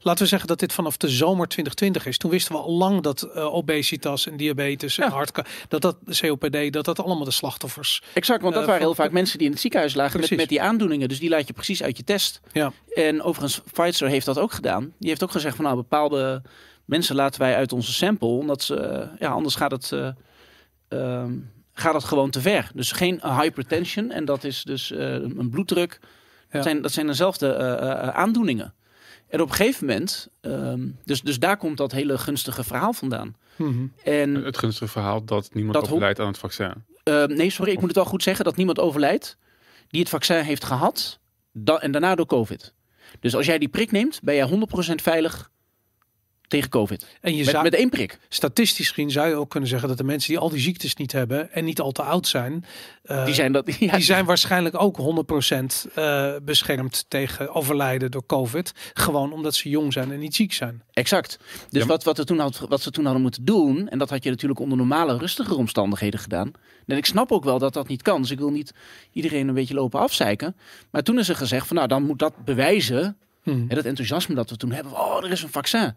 laten 0.00 0.22
we 0.22 0.28
zeggen 0.28 0.48
dat 0.48 0.58
dit 0.58 0.72
vanaf 0.72 0.96
de 0.96 1.08
zomer 1.08 1.48
2020 1.48 2.06
is. 2.06 2.18
Toen 2.18 2.30
wisten 2.30 2.54
we 2.54 2.60
al 2.60 2.72
lang 2.72 3.00
dat 3.02 3.22
eh, 3.22 3.54
obesitas 3.54 4.26
en 4.26 4.36
diabetes 4.36 4.98
en 4.98 5.04
Ja. 5.04 5.10
hartka, 5.10 5.44
dat 5.68 5.82
dat 5.82 5.96
COPD, 6.20 6.72
dat 6.72 6.84
dat 6.84 7.00
allemaal 7.00 7.24
de 7.24 7.30
slachtoffers. 7.30 8.02
Exact, 8.14 8.42
want 8.42 8.54
dat 8.54 8.66
waren 8.66 8.80
heel 8.80 8.94
vaak 8.94 9.10
mensen 9.12 9.36
die 9.38 9.46
in 9.46 9.52
het 9.52 9.60
ziekenhuis 9.62 9.94
lagen 9.94 10.20
met, 10.20 10.36
met 10.36 10.48
die 10.48 10.62
aandoeningen. 10.62 11.08
Dus 11.08 11.18
die 11.18 11.28
laat 11.28 11.46
je 11.46 11.52
precies 11.52 11.82
uit 11.82 11.96
je 11.96 12.04
test. 12.04 12.40
Ja. 12.52 12.72
En 13.06 13.22
overigens, 13.22 13.60
Pfizer 13.72 14.08
heeft 14.08 14.26
dat 14.26 14.38
ook 14.38 14.52
gedaan. 14.52 14.92
Die 14.98 15.08
heeft 15.08 15.22
ook 15.22 15.30
gezegd 15.30 15.56
van 15.56 15.64
nou, 15.64 15.76
bepaalde 15.76 16.42
mensen 16.84 17.14
laten 17.14 17.40
wij 17.40 17.56
uit 17.56 17.72
onze 17.72 17.92
sample. 17.92 18.28
Omdat 18.28 18.62
ze, 18.62 18.76
eh, 18.76 19.08
ja, 19.18 19.30
anders 19.30 19.54
gaat 19.54 19.70
het, 19.70 19.92
eh, 19.92 20.08
ehm, 20.88 21.32
gaat 21.72 21.94
het 21.94 22.04
gewoon 22.04 22.30
te 22.30 22.40
ver. 22.40 22.70
Dus 22.74 22.92
geen 22.92 23.20
hypertension. 23.22 24.10
En 24.10 24.24
dat 24.24 24.44
is 24.44 24.62
dus 24.62 24.90
eh, 24.92 25.12
een 25.12 25.50
bloeddruk. 25.50 25.98
Ja. 26.02 26.08
Dat, 26.50 26.62
zijn, 26.62 26.82
dat 26.82 26.92
zijn 26.92 27.06
dezelfde 27.06 27.56
aandoeningen. 28.12 28.74
En 29.28 29.40
op 29.40 29.48
een 29.48 29.54
gegeven 29.54 29.86
moment, 29.86 30.28
ehm, 30.40 30.88
dus, 31.04 31.20
dus 31.20 31.38
daar 31.38 31.56
komt 31.56 31.76
dat 31.76 31.92
hele 31.92 32.18
gunstige 32.18 32.64
verhaal 32.64 32.92
vandaan. 32.92 33.36
Mhm. 33.56 33.86
En 34.04 34.34
Het 34.34 34.58
gunstige 34.58 34.90
verhaal 34.90 35.24
dat 35.24 35.50
niemand 35.52 35.74
Dat 35.74 35.84
overlijdt 35.84 36.20
aan 36.20 36.26
het 36.26 36.38
vaccin. 36.38 36.72
Uh, 37.04 37.24
nee, 37.24 37.50
sorry, 37.50 37.72
ik 37.72 37.78
moet 37.78 37.88
het 37.88 37.96
wel 37.96 38.04
goed 38.04 38.22
zeggen 38.22 38.44
dat 38.44 38.56
niemand 38.56 38.78
overlijdt 38.78 39.36
die 39.88 40.00
het 40.00 40.08
vaccin 40.08 40.42
heeft 40.42 40.64
gehad 40.64 41.18
da- 41.52 41.80
en 41.80 41.92
daarna 41.92 42.14
door 42.14 42.26
COVID. 42.26 42.76
Dus 43.20 43.34
als 43.34 43.46
jij 43.46 43.58
die 43.58 43.68
prik 43.68 43.90
neemt, 43.90 44.20
ben 44.22 44.34
jij 44.34 44.48
100% 44.48 44.94
veilig 44.94 45.50
tegen 46.48 46.70
COVID. 46.70 47.06
En 47.20 47.32
je 47.36 47.38
Met, 47.44 47.50
zou, 47.50 47.62
met 47.62 47.74
één 47.74 47.88
prik. 47.90 48.18
statistisch 48.28 48.88
gezien 48.88 49.10
zou 49.10 49.28
je 49.28 49.34
ook 49.34 49.50
kunnen 49.50 49.68
zeggen 49.68 49.88
dat 49.88 49.96
de 49.98 50.04
mensen 50.04 50.28
die 50.30 50.38
al 50.38 50.48
die 50.50 50.60
ziektes 50.60 50.94
niet 50.94 51.12
hebben 51.12 51.52
en 51.52 51.64
niet 51.64 51.80
al 51.80 51.92
te 51.92 52.02
oud 52.02 52.26
zijn, 52.26 52.64
eh, 53.02 53.24
Die 53.24 53.34
zijn, 53.34 53.52
dat, 53.52 53.74
ja, 53.78 53.92
die 53.96 54.04
zijn 54.04 54.24
waarschijnlijk 54.24 54.82
ook 54.82 54.98
100% 54.98 55.92
eh, 55.94 56.32
beschermd 56.42 57.04
tegen 57.08 57.54
overlijden 57.54 58.10
door 58.10 58.26
COVID. 58.26 58.72
Gewoon 58.94 59.32
omdat 59.32 59.54
ze 59.54 59.68
jong 59.68 59.92
zijn 59.92 60.12
en 60.12 60.18
niet 60.18 60.34
ziek 60.34 60.52
zijn. 60.52 60.82
Exact. 60.92 61.38
Dus 61.68 61.82
Ja, 61.82 61.88
wat, 61.88 62.04
wat, 62.04 62.26
toen 62.26 62.38
had, 62.38 62.58
wat 62.68 62.82
ze 62.82 62.90
toen 62.90 63.04
hadden 63.04 63.22
moeten 63.22 63.44
doen, 63.44 63.88
en 63.88 63.98
dat 63.98 64.10
had 64.10 64.24
je 64.24 64.30
natuurlijk 64.30 64.60
onder 64.60 64.78
normale, 64.78 65.18
rustige 65.18 65.54
omstandigheden 65.54 66.20
gedaan. 66.20 66.52
En 66.86 66.96
ik 66.96 67.06
snap 67.06 67.32
ook 67.32 67.44
wel 67.44 67.58
dat 67.58 67.72
dat 67.72 67.88
niet 67.88 68.02
kan, 68.02 68.20
dus 68.20 68.30
ik 68.30 68.38
wil 68.38 68.50
niet 68.50 68.72
iedereen 69.12 69.48
een 69.48 69.54
beetje 69.54 69.74
lopen 69.74 70.00
afzeiken. 70.00 70.56
Maar 70.90 71.02
toen 71.02 71.18
is 71.18 71.28
er 71.28 71.36
gezegd 71.36 71.66
van 71.66 71.76
nou, 71.76 71.88
dan 71.88 72.02
moet 72.02 72.18
dat 72.18 72.44
bewijzen, 72.44 73.16
Hmm. 73.42 73.64
hè, 73.68 73.74
dat 73.74 73.84
enthousiasme 73.84 74.34
dat 74.34 74.50
we 74.50 74.56
toen 74.56 74.72
hebben, 74.72 74.92
oh, 74.92 75.24
er 75.24 75.30
is 75.30 75.42
een 75.42 75.48
vaccin. 75.48 75.94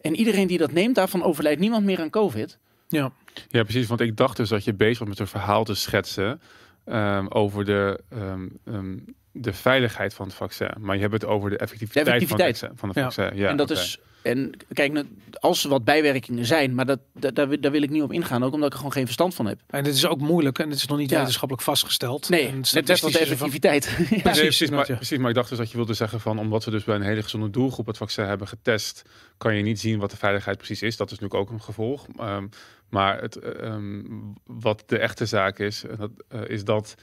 En 0.00 0.16
iedereen 0.16 0.46
die 0.46 0.58
dat 0.58 0.72
neemt, 0.72 0.94
daarvan 0.94 1.22
overlijdt 1.22 1.60
niemand 1.60 1.84
meer 1.84 2.00
aan 2.00 2.10
COVID. 2.10 2.58
Ja. 2.88 3.12
Ja, 3.48 3.62
precies. 3.62 3.86
Want 3.86 4.00
ik 4.00 4.16
dacht 4.16 4.36
dus 4.36 4.48
dat 4.48 4.64
je 4.64 4.74
bezig 4.74 4.98
was 4.98 5.08
met 5.08 5.18
een 5.18 5.26
verhaal 5.26 5.64
te 5.64 5.74
schetsen 5.74 6.40
ehm, 6.84 7.26
over 7.28 7.64
de, 7.64 8.00
ehm, 8.08 8.48
ehm, 8.64 8.96
de 9.32 9.52
veiligheid 9.52 10.14
van 10.14 10.26
het 10.26 10.34
vaccin. 10.34 10.70
Maar 10.78 10.94
je 10.94 11.00
hebt 11.00 11.12
het 11.12 11.24
over 11.24 11.50
de 11.50 11.56
effectiviteit, 11.56 12.06
effectiviteit. 12.06 12.58
van 12.58 12.68
het 12.68 12.78
vaccin. 12.78 12.78
Van 12.94 13.04
het 13.04 13.14
vaccin. 13.14 13.38
Ja, 13.38 13.48
en 13.48 13.56
dat 13.56 13.70
is. 13.70 13.98
En 14.22 14.50
kijk, 14.72 14.92
nou, 14.92 15.06
als 15.32 15.64
er 15.64 15.70
wat 15.70 15.84
bijwerkingen 15.84 16.44
zijn, 16.46 16.74
maar 16.74 16.86
dat, 16.86 16.98
dat, 17.14 17.34
daar, 17.34 17.48
wil- 17.48 17.60
daar 17.60 17.70
wil 17.70 17.82
ik 17.82 17.90
niet 17.90 18.02
op 18.02 18.12
ingaan, 18.12 18.42
ook 18.44 18.52
omdat 18.52 18.66
ik 18.66 18.72
er 18.72 18.78
gewoon 18.78 18.92
geen 18.92 19.04
verstand 19.04 19.34
van 19.34 19.46
heb. 19.46 19.60
En 19.66 19.84
dit 19.84 19.94
is 19.94 20.06
ook 20.06 20.20
moeilijk 20.20 20.58
en 20.58 20.68
het 20.70 20.78
is 20.78 20.86
nog 20.86 20.98
niet 20.98 21.10
Ja. 21.10 21.16
wetenschappelijk 21.16 21.62
vastgesteld. 21.66 22.28
Nee, 22.28 22.52
net 22.52 22.72
net 22.72 22.90
als 22.90 23.00
de 23.00 23.06
is 23.06 23.12
van- 23.12 23.20
effectiviteit. 23.20 23.84
Ja. 23.98 24.04
Nee, 24.10 24.20
Precies, 24.20 24.70
maar, 24.70 24.84
precies, 24.86 25.18
maar 25.18 25.28
ik 25.28 25.34
dacht 25.34 25.48
dus 25.48 25.58
dat 25.58 25.70
je 25.70 25.76
wilde 25.76 25.94
zeggen 25.94 26.20
van 26.20 26.38
omdat 26.38 26.64
we 26.64 26.70
dus 26.70 26.84
bij 26.84 26.94
een 26.94 27.02
hele 27.02 27.22
gezonde 27.22 27.50
doelgroep 27.50 27.86
het 27.86 27.96
vaccin 27.96 28.24
hebben 28.24 28.48
getest, 28.48 29.02
kan 29.36 29.56
je 29.56 29.62
niet 29.62 29.80
zien 29.80 29.98
wat 29.98 30.10
de 30.10 30.16
veiligheid 30.16 30.56
precies 30.56 30.82
is. 30.82 30.96
Dat 30.96 31.10
is 31.10 31.18
natuurlijk 31.18 31.40
ook 31.50 31.50
een 31.56 31.62
gevolg. 31.64 32.06
Ehm, 32.18 32.46
maar 32.88 33.20
het, 33.20 33.36
eh, 33.36 33.66
ehm, 33.66 34.02
wat 34.44 34.82
de 34.86 34.98
echte 34.98 35.26
zaak 35.26 35.58
is, 35.58 35.84
dat, 35.98 36.10
eh, 36.28 36.40
is 36.48 36.64
dat 36.64 36.94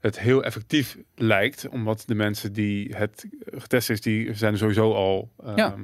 het 0.00 0.18
heel 0.18 0.44
effectief 0.44 0.96
lijkt, 1.14 1.68
omdat 1.68 2.02
de 2.06 2.14
mensen 2.14 2.52
die 2.52 2.94
het 2.96 3.24
getest 3.56 3.90
is, 3.90 4.00
die 4.00 4.34
zijn 4.34 4.58
sowieso 4.58 4.92
al. 4.92 5.28
ehm, 5.44 5.56
Ja. 5.56 5.74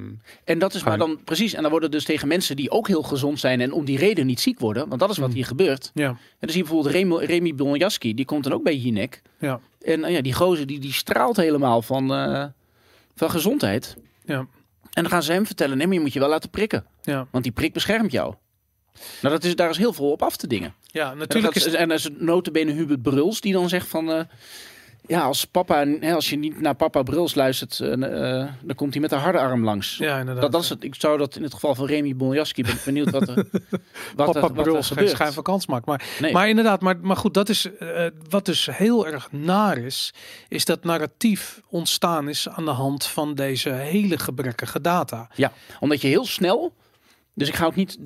En 0.43 0.59
dat 0.59 0.73
is 0.73 0.83
maar 0.83 0.97
dan 0.97 1.23
precies. 1.23 1.53
En 1.53 1.61
dan 1.61 1.71
worden 1.71 1.91
dus 1.91 2.03
tegen 2.03 2.27
mensen 2.27 2.55
die 2.55 2.71
ook 2.71 2.87
heel 2.87 3.03
gezond 3.03 3.39
zijn 3.39 3.61
en 3.61 3.71
om 3.71 3.85
die 3.85 3.97
reden 3.97 4.25
niet 4.25 4.39
ziek 4.39 4.59
worden, 4.59 4.87
want 4.87 4.99
dat 4.99 5.09
is 5.09 5.17
wat 5.17 5.25
Hmm. 5.27 5.35
hier 5.35 5.45
gebeurt. 5.45 5.91
Ja, 5.93 6.07
En 6.07 6.17
dan 6.39 6.49
zie 6.49 6.57
je 6.63 6.63
bijvoorbeeld 6.69 6.93
Remy, 6.95 7.15
Remy 7.25 7.55
Bonjaski, 7.55 8.13
die 8.13 8.25
komt 8.25 8.43
dan 8.43 8.53
ook 8.53 8.63
bij 8.63 8.75
Jinek. 8.77 9.21
ja, 9.39 9.59
En 9.81 9.99
nou 9.99 10.13
ja, 10.13 10.21
die 10.21 10.33
gozer 10.33 10.67
die, 10.67 10.79
die 10.79 10.93
straalt 10.93 11.37
helemaal 11.37 11.81
van, 11.81 12.13
eh, 12.13 12.45
van 13.15 13.29
gezondheid. 13.29 13.95
ja, 14.25 14.37
En 14.93 15.03
dan 15.03 15.09
gaan 15.09 15.23
ze 15.23 15.31
hem 15.31 15.45
vertellen, 15.45 15.77
nee, 15.77 15.85
maar 15.87 15.95
je 15.95 16.01
moet 16.01 16.13
je 16.13 16.19
wel 16.19 16.29
laten 16.29 16.49
prikken. 16.49 16.85
ja. 17.01 17.27
Want 17.31 17.43
die 17.43 17.53
prik 17.53 17.73
beschermt 17.73 18.11
jou. 18.11 18.33
Nou, 19.21 19.33
dat 19.33 19.43
is, 19.43 19.55
daar 19.55 19.69
is 19.69 19.77
heel 19.77 19.93
veel 19.93 20.11
op 20.11 20.21
af 20.21 20.35
te 20.37 20.47
dingen. 20.47 20.73
Ja, 20.85 21.11
En, 21.11 21.17
natuurlijk 21.17 21.53
dat 21.53 21.63
is 21.65 21.71
gaat- 21.71 21.81
en 21.81 21.89
dat 21.89 21.97
is 21.97 22.09
notabene 22.17 22.71
Hubert 22.71 23.01
Bruls 23.01 23.41
die 23.41 23.53
dan 23.53 23.69
zegt 23.69 23.87
van... 23.87 24.11
eh, 24.11 24.19
ja, 25.07 25.21
als, 25.21 25.45
papa, 25.45 25.85
hè, 25.99 26.13
als 26.13 26.29
je 26.29 26.37
niet 26.37 26.61
naar 26.61 26.75
papa 26.75 27.03
Bruls 27.03 27.35
luistert, 27.35 27.79
eh, 27.79 27.93
eh, 28.41 28.47
dan 28.61 28.75
komt 28.75 28.91
hij 28.93 29.01
met 29.01 29.09
de 29.09 29.15
harde 29.15 29.39
arm 29.39 29.63
langs. 29.63 29.97
Ja, 29.97 30.19
inderdaad. 30.19 30.41
Dat, 30.43 30.51
dat 30.51 30.61
is 30.63 30.69
het, 30.69 30.83
ik 30.83 30.95
zou 30.95 31.17
dat 31.17 31.35
in 31.35 31.43
het 31.43 31.53
geval 31.53 31.75
van 31.75 31.85
Remy 31.85 32.15
Bonjaski, 32.15 32.61
ben 32.63 32.71
ik 32.73 32.83
benieuwd 32.85 33.09
wat 33.09 33.27
er, 33.27 33.35
wat 34.15 34.25
Papa 34.25 34.33
er, 34.33 34.41
wat 34.41 34.57
er 34.57 34.63
Bruls 34.63 34.89
geen 34.89 35.09
schijn 35.09 35.41
kans 35.41 35.65
maakt. 35.67 35.85
Maar, 35.85 36.03
Nee. 36.19 36.31
maar 36.33 36.49
inderdaad, 36.49 36.81
maar, 36.81 36.97
maar 37.01 37.15
goed, 37.17 37.33
dat 37.33 37.49
is 37.49 37.67
wat 38.29 38.45
dus 38.45 38.65
heel 38.71 39.07
erg 39.07 39.31
naar 39.31 39.77
is, 39.77 40.13
is 40.47 40.65
dat 40.65 40.83
narratief 40.83 41.61
ontstaan 41.69 42.29
is 42.29 42.49
aan 42.49 42.65
de 42.65 42.71
hand 42.71 43.05
van 43.05 43.35
deze 43.35 43.69
hele 43.69 44.19
gebrekkige 44.19 44.81
data. 44.81 45.29
Ja, 45.35 45.51
omdat 45.79 46.01
je 46.01 46.07
heel 46.07 46.25
snel... 46.25 46.73
Dus 47.37 47.47
ik 47.47 47.55
ga 47.55 47.65
ook 47.65 47.75
niet 47.75 47.99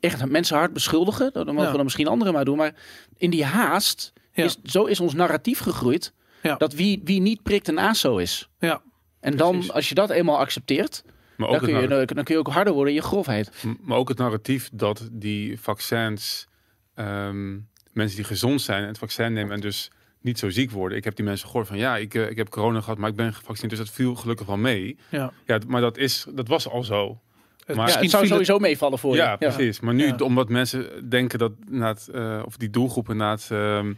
echt 0.00 0.26
mensen 0.26 0.56
hard 0.56 0.72
beschuldigen. 0.72 1.32
Dat 1.32 1.46
mogen 1.46 1.60
Ja. 1.62 1.68
we 1.70 1.74
dan 1.74 1.84
misschien 1.84 2.06
anderen 2.06 2.32
maar 2.32 2.44
doen. 2.44 2.56
Maar 2.56 2.74
in 3.16 3.30
die 3.30 3.44
haast, 3.44 4.12
Ja. 4.32 4.44
is, 4.44 4.56
zo 4.64 4.84
is 4.84 5.00
ons 5.00 5.14
narratief 5.14 5.58
gegroeid. 5.58 6.12
Ja. 6.42 6.56
Dat 6.56 6.72
wie, 6.72 7.00
wie 7.04 7.20
niet 7.20 7.42
prikt 7.42 7.68
een 7.68 7.78
ASO 7.78 8.16
is. 8.16 8.48
Ja, 8.58 8.82
En 9.20 9.36
dan, 9.36 9.50
Precies. 9.52 9.72
als 9.72 9.88
je 9.88 9.94
dat 9.94 10.10
eenmaal 10.10 10.38
accepteert, 10.38 11.04
Maar 11.36 11.48
Dan 11.48 11.58
kun, 11.58 11.68
je, 11.68 11.74
narra- 11.88 12.04
dan 12.04 12.24
kun 12.24 12.34
je 12.34 12.40
ook 12.40 12.48
harder 12.52 12.72
worden 12.72 12.94
in 12.94 13.00
je 13.00 13.06
grofheid. 13.06 13.50
maar 13.80 13.98
ook 13.98 14.08
het 14.08 14.18
narratief 14.18 14.70
dat 14.72 15.08
die 15.12 15.60
vaccins, 15.60 16.46
ehm, 16.94 17.52
mensen 17.92 18.16
die 18.16 18.24
gezond 18.24 18.60
zijn 18.62 18.82
en 18.82 18.88
het 18.88 18.98
vaccin 18.98 19.32
nemen 19.32 19.52
en 19.54 19.60
dus 19.60 19.90
niet 20.20 20.38
zo 20.38 20.50
ziek 20.50 20.70
worden. 20.70 20.98
Ik 20.98 21.04
heb 21.04 21.16
die 21.16 21.24
mensen 21.24 21.46
gehoord 21.48 21.66
van 21.66 21.78
ja, 21.78 21.96
ik, 21.96 22.14
eh, 22.14 22.30
ik 22.30 22.36
heb 22.36 22.48
corona 22.48 22.80
gehad, 22.80 22.98
maar 22.98 23.10
ik 23.10 23.16
ben 23.16 23.34
gevaccineerd, 23.34 23.76
dus 23.78 23.86
dat 23.86 23.96
viel 23.96 24.14
gelukkig 24.14 24.46
wel 24.46 24.56
mee. 24.56 24.98
Ja. 25.10 25.32
Ja, 25.46 25.58
maar 25.66 25.80
dat, 25.80 25.96
is, 25.96 26.26
dat 26.34 26.48
was 26.48 26.68
al 26.68 26.82
zo. 26.84 27.20
Het- 27.64 27.76
Maar- 27.76 27.86
Ja, 27.86 27.92
het 27.92 28.00
misschien 28.02 28.08
zou 28.10 28.22
het- 28.22 28.30
sowieso 28.32 28.58
meevallen 28.58 28.98
voor 28.98 29.14
Ja, 29.16 29.30
je. 29.30 29.36
precies. 29.38 29.80
Maar 29.80 29.94
nu, 29.94 30.06
Ja. 30.06 30.16
omdat 30.16 30.48
mensen 30.48 31.08
denken 31.08 31.38
dat 31.38 31.52
inderdaad, 31.66 32.08
eh 32.12 32.42
of 32.44 32.56
die 32.56 32.70
doelgroep 32.70 33.08
inderdaad 33.10 33.48
ehm, 33.50 33.92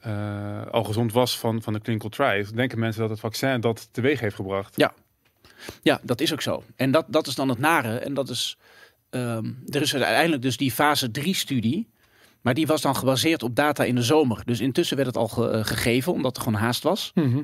eh, 0.00 0.66
al 0.70 0.84
gezond 0.84 1.12
was 1.12 1.38
van, 1.38 1.62
van 1.62 1.72
de 1.72 1.80
clinical 1.80 2.08
trials, 2.10 2.50
denken 2.52 2.78
mensen 2.78 3.00
dat 3.00 3.10
het 3.10 3.20
vaccin 3.20 3.60
dat 3.60 3.88
teweeg 3.92 4.20
heeft 4.20 4.34
gebracht. 4.36 4.74
Ja, 5.82 6.00
dat 6.02 6.20
is 6.20 6.32
ook 6.32 6.42
zo. 6.42 6.62
En 6.76 6.90
dat, 6.90 7.04
dat 7.08 7.26
is 7.26 7.34
dan 7.34 7.48
het 7.48 7.58
nare. 7.58 7.98
En 7.98 8.14
dat 8.14 8.28
is. 8.28 8.58
ehm, 9.10 9.44
er 9.66 9.82
is 9.82 9.94
uiteindelijk 9.94 10.42
dus 10.42 10.56
die 10.56 10.70
fase 10.72 11.10
3-studie. 11.10 11.88
Maar 12.40 12.54
die 12.54 12.66
was 12.66 12.80
dan 12.80 12.96
gebaseerd 12.96 13.42
op 13.42 13.54
data 13.56 13.84
in 13.84 13.94
de 13.94 14.02
zomer. 14.02 14.42
Dus 14.44 14.60
intussen 14.60 14.96
werd 14.96 15.08
het 15.08 15.16
al 15.16 15.28
ge- 15.28 15.48
eh, 15.50 15.64
gegeven, 15.64 16.12
omdat 16.12 16.36
er 16.36 16.42
gewoon 16.42 16.60
haast 16.60 16.82
was. 16.82 17.10
Mhm. 17.14 17.42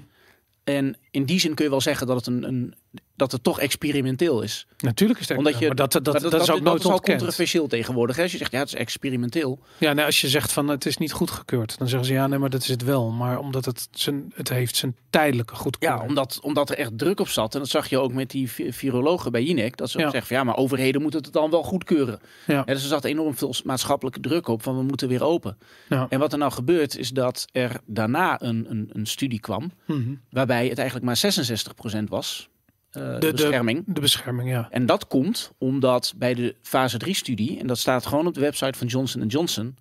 En 0.65 0.97
in 1.11 1.25
die 1.25 1.39
zin 1.41 1.55
kun 1.55 1.65
je 1.65 1.71
wel 1.71 1.81
zeggen 1.81 2.07
dat 2.07 2.17
het, 2.17 2.27
een, 2.27 2.43
een, 2.49 2.75
dat 3.17 3.33
het 3.33 3.43
toch 3.43 3.61
experimenteel 3.61 4.43
is. 4.43 4.67
Natuurlijk 4.79 5.21
is 5.21 5.29
het 5.29 5.39
Omdat 5.39 5.59
je, 5.59 5.67
maar 5.67 5.75
dat, 5.77 5.93
dat, 5.93 6.05
dat, 6.05 6.23
maar 6.23 6.25
is 6.41 6.51
ook 6.51 6.61
nooit 6.61 6.65
dat 6.65 6.79
is 6.79 6.85
al 6.85 6.91
ontkend. 6.93 7.17
controversieel 7.19 7.67
tegenwoordig. 7.67 8.17
Hè? 8.17 8.23
Als 8.23 8.33
je 8.33 8.39
zegt, 8.39 8.53
ja, 8.53 8.59
het 8.59 8.69
is 8.69 8.75
experimenteel. 8.75 9.59
Ja, 9.79 9.93
nee, 9.93 10.05
als 10.05 10.21
je 10.21 10.29
zegt 10.29 10.53
van 10.53 10.69
het 10.69 10.87
is 10.87 10.97
niet 10.97 11.13
goedgekeurd, 11.13 11.79
dan 11.79 11.89
zeggen 11.89 12.07
ze 12.09 12.13
ja, 12.15 12.27
nee, 12.27 12.39
maar 12.39 12.51
dat 12.51 12.61
is 12.63 12.69
het 12.69 12.83
wel. 12.85 13.11
Maar 13.11 13.39
omdat 13.39 13.65
het 13.65 13.89
zijn, 13.91 14.33
het 14.35 14.49
heeft 14.49 14.77
zijn 14.77 14.97
tijdelijke 15.11 15.55
goedkeuring. 15.55 16.03
Ja, 16.03 16.09
omdat, 16.09 16.39
omdat 16.43 16.71
er 16.71 16.77
echt 16.79 16.99
druk 16.99 17.21
op 17.21 17.29
zat. 17.29 17.55
En 17.55 17.61
dat 17.61 17.69
zag 17.69 17.89
je 17.89 17.99
ook 17.99 18.13
met 18.13 18.31
die 18.31 18.51
vi- 18.51 18.73
virologen 18.73 19.33
bij 19.33 19.43
Jinek. 19.43 19.77
Dat 19.77 19.91
ze 19.91 19.99
Ja. 19.99 20.05
zeggen 20.11 20.27
van 20.27 20.37
ja, 20.37 20.45
maar 20.45 20.57
overheden 20.57 21.03
moeten 21.03 21.23
het 21.23 21.33
dan 21.33 21.51
wel 21.51 21.63
goedkeuren. 21.63 22.19
Ja. 22.47 22.55
Ja, 22.55 22.65
dus 22.65 22.83
er 22.83 22.89
zat 22.89 23.05
enorm 23.05 23.37
veel 23.37 23.55
maatschappelijke 23.65 24.21
druk 24.21 24.49
op 24.49 24.63
van 24.63 24.77
we 24.77 24.83
moeten 24.83 25.09
weer 25.09 25.25
open. 25.25 25.59
Ja. 25.89 26.07
En 26.09 26.19
wat 26.19 26.33
er 26.33 26.39
nou 26.39 26.53
gebeurt 26.53 26.97
is 26.99 27.11
dat 27.11 27.45
er 27.53 27.81
daarna 27.87 28.43
een, 28.43 28.67
een, 28.71 28.91
een 28.93 29.07
studie 29.07 29.41
kwam. 29.41 29.73
Mhm. 29.87 30.15
Waarbij 30.31 30.69
het 30.69 30.79
eigenlijk 30.79 31.07
maar 31.07 31.17
66% 31.17 32.09
was. 32.09 32.49
Eh, 32.97 33.13
de, 33.13 33.19
de- 33.19 33.33
bescherming. 33.33 33.85
De 33.87 34.01
bescherming, 34.01 34.49
ja. 34.51 34.69
En 34.71 34.87
dat 34.87 35.07
komt 35.07 35.53
omdat 35.59 36.15
bij 36.17 36.35
de 36.35 36.55
fase 36.63 36.99
3 36.99 37.15
studie, 37.15 37.59
en 37.59 37.67
dat 37.67 37.79
staat 37.79 38.07
gewoon 38.07 38.27
op 38.27 38.35
de 38.35 38.41
website 38.41 38.79
van 38.79 38.87
Johnson 38.87 39.27
Johnson, 39.27 39.77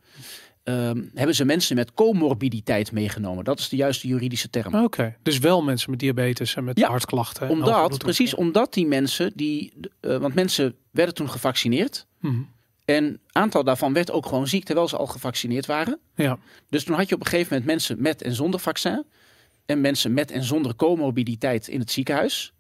ehm, 0.63 1.01
hebben 1.13 1.35
ze 1.35 1.45
mensen 1.45 1.75
met 1.75 1.93
comorbiditeit 1.93 2.91
meegenomen. 2.91 3.43
Dat 3.43 3.59
is 3.59 3.69
de 3.69 3.75
juiste 3.75 4.07
juridische 4.07 4.49
term. 4.49 4.75
Oké, 4.75 5.15
dus 5.23 5.39
wel 5.39 5.63
mensen 5.63 5.89
met 5.89 5.99
diabetes 5.99 6.55
en 6.55 6.63
met 6.63 6.77
Ja, 6.79 6.89
hartklachten. 6.89 7.49
Omdat, 7.49 7.97
precies 7.97 8.33
omdat 8.35 8.73
die 8.73 8.87
mensen, 8.87 9.31
die, 9.35 9.73
eh, 9.99 10.17
want 10.17 10.33
mensen 10.33 10.75
werden 10.91 11.15
toen 11.15 11.29
gevaccineerd. 11.29 12.05
Mhm. 12.19 12.41
En 12.85 13.03
een 13.03 13.19
aantal 13.31 13.63
daarvan 13.63 13.93
werd 13.93 14.11
ook 14.11 14.25
gewoon 14.25 14.47
ziek 14.47 14.63
terwijl 14.63 14.87
ze 14.87 14.97
al 14.97 15.07
gevaccineerd 15.07 15.65
waren. 15.65 15.99
Ja, 16.15 16.37
Dus 16.69 16.83
toen 16.83 16.95
had 16.95 17.09
je 17.09 17.15
op 17.15 17.21
een 17.21 17.27
gegeven 17.27 17.47
moment 17.53 17.71
mensen 17.71 18.01
met 18.01 18.21
en 18.21 18.33
zonder 18.33 18.59
vaccin. 18.59 19.05
En 19.65 19.81
mensen 19.81 20.13
met 20.13 20.31
en 20.31 20.43
zonder 20.43 20.75
comorbiditeit 20.75 21.67
in 21.67 21.79
het 21.79 21.91
ziekenhuis. 21.91 22.53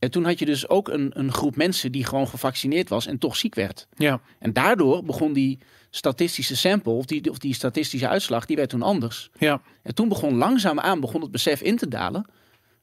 En 0.00 0.10
toen 0.10 0.24
had 0.24 0.38
je 0.38 0.44
dus 0.44 0.68
ook 0.68 0.88
een, 0.88 1.10
een 1.18 1.32
groep 1.32 1.56
mensen 1.56 1.92
die 1.92 2.04
gewoon 2.04 2.28
gevaccineerd 2.28 2.88
was 2.88 3.06
en 3.06 3.18
toch 3.18 3.36
ziek 3.36 3.54
werd. 3.54 3.86
ja, 3.96 4.20
En 4.38 4.52
daardoor 4.52 5.04
begon 5.04 5.32
die 5.32 5.58
statistische 5.90 6.56
sample, 6.56 6.92
of 6.92 7.04
die, 7.04 7.30
of 7.30 7.38
die 7.38 7.54
statistische 7.54 8.08
uitslag, 8.08 8.46
die 8.46 8.56
werd 8.56 8.68
toen 8.68 8.82
anders. 8.82 9.30
ja, 9.38 9.60
En 9.82 9.94
toen 9.94 10.08
begon 10.08 10.34
langzaamaan 10.36 11.00
begon 11.00 11.20
het 11.20 11.30
besef 11.30 11.60
in 11.60 11.76
te 11.76 11.88
dalen 11.88 12.24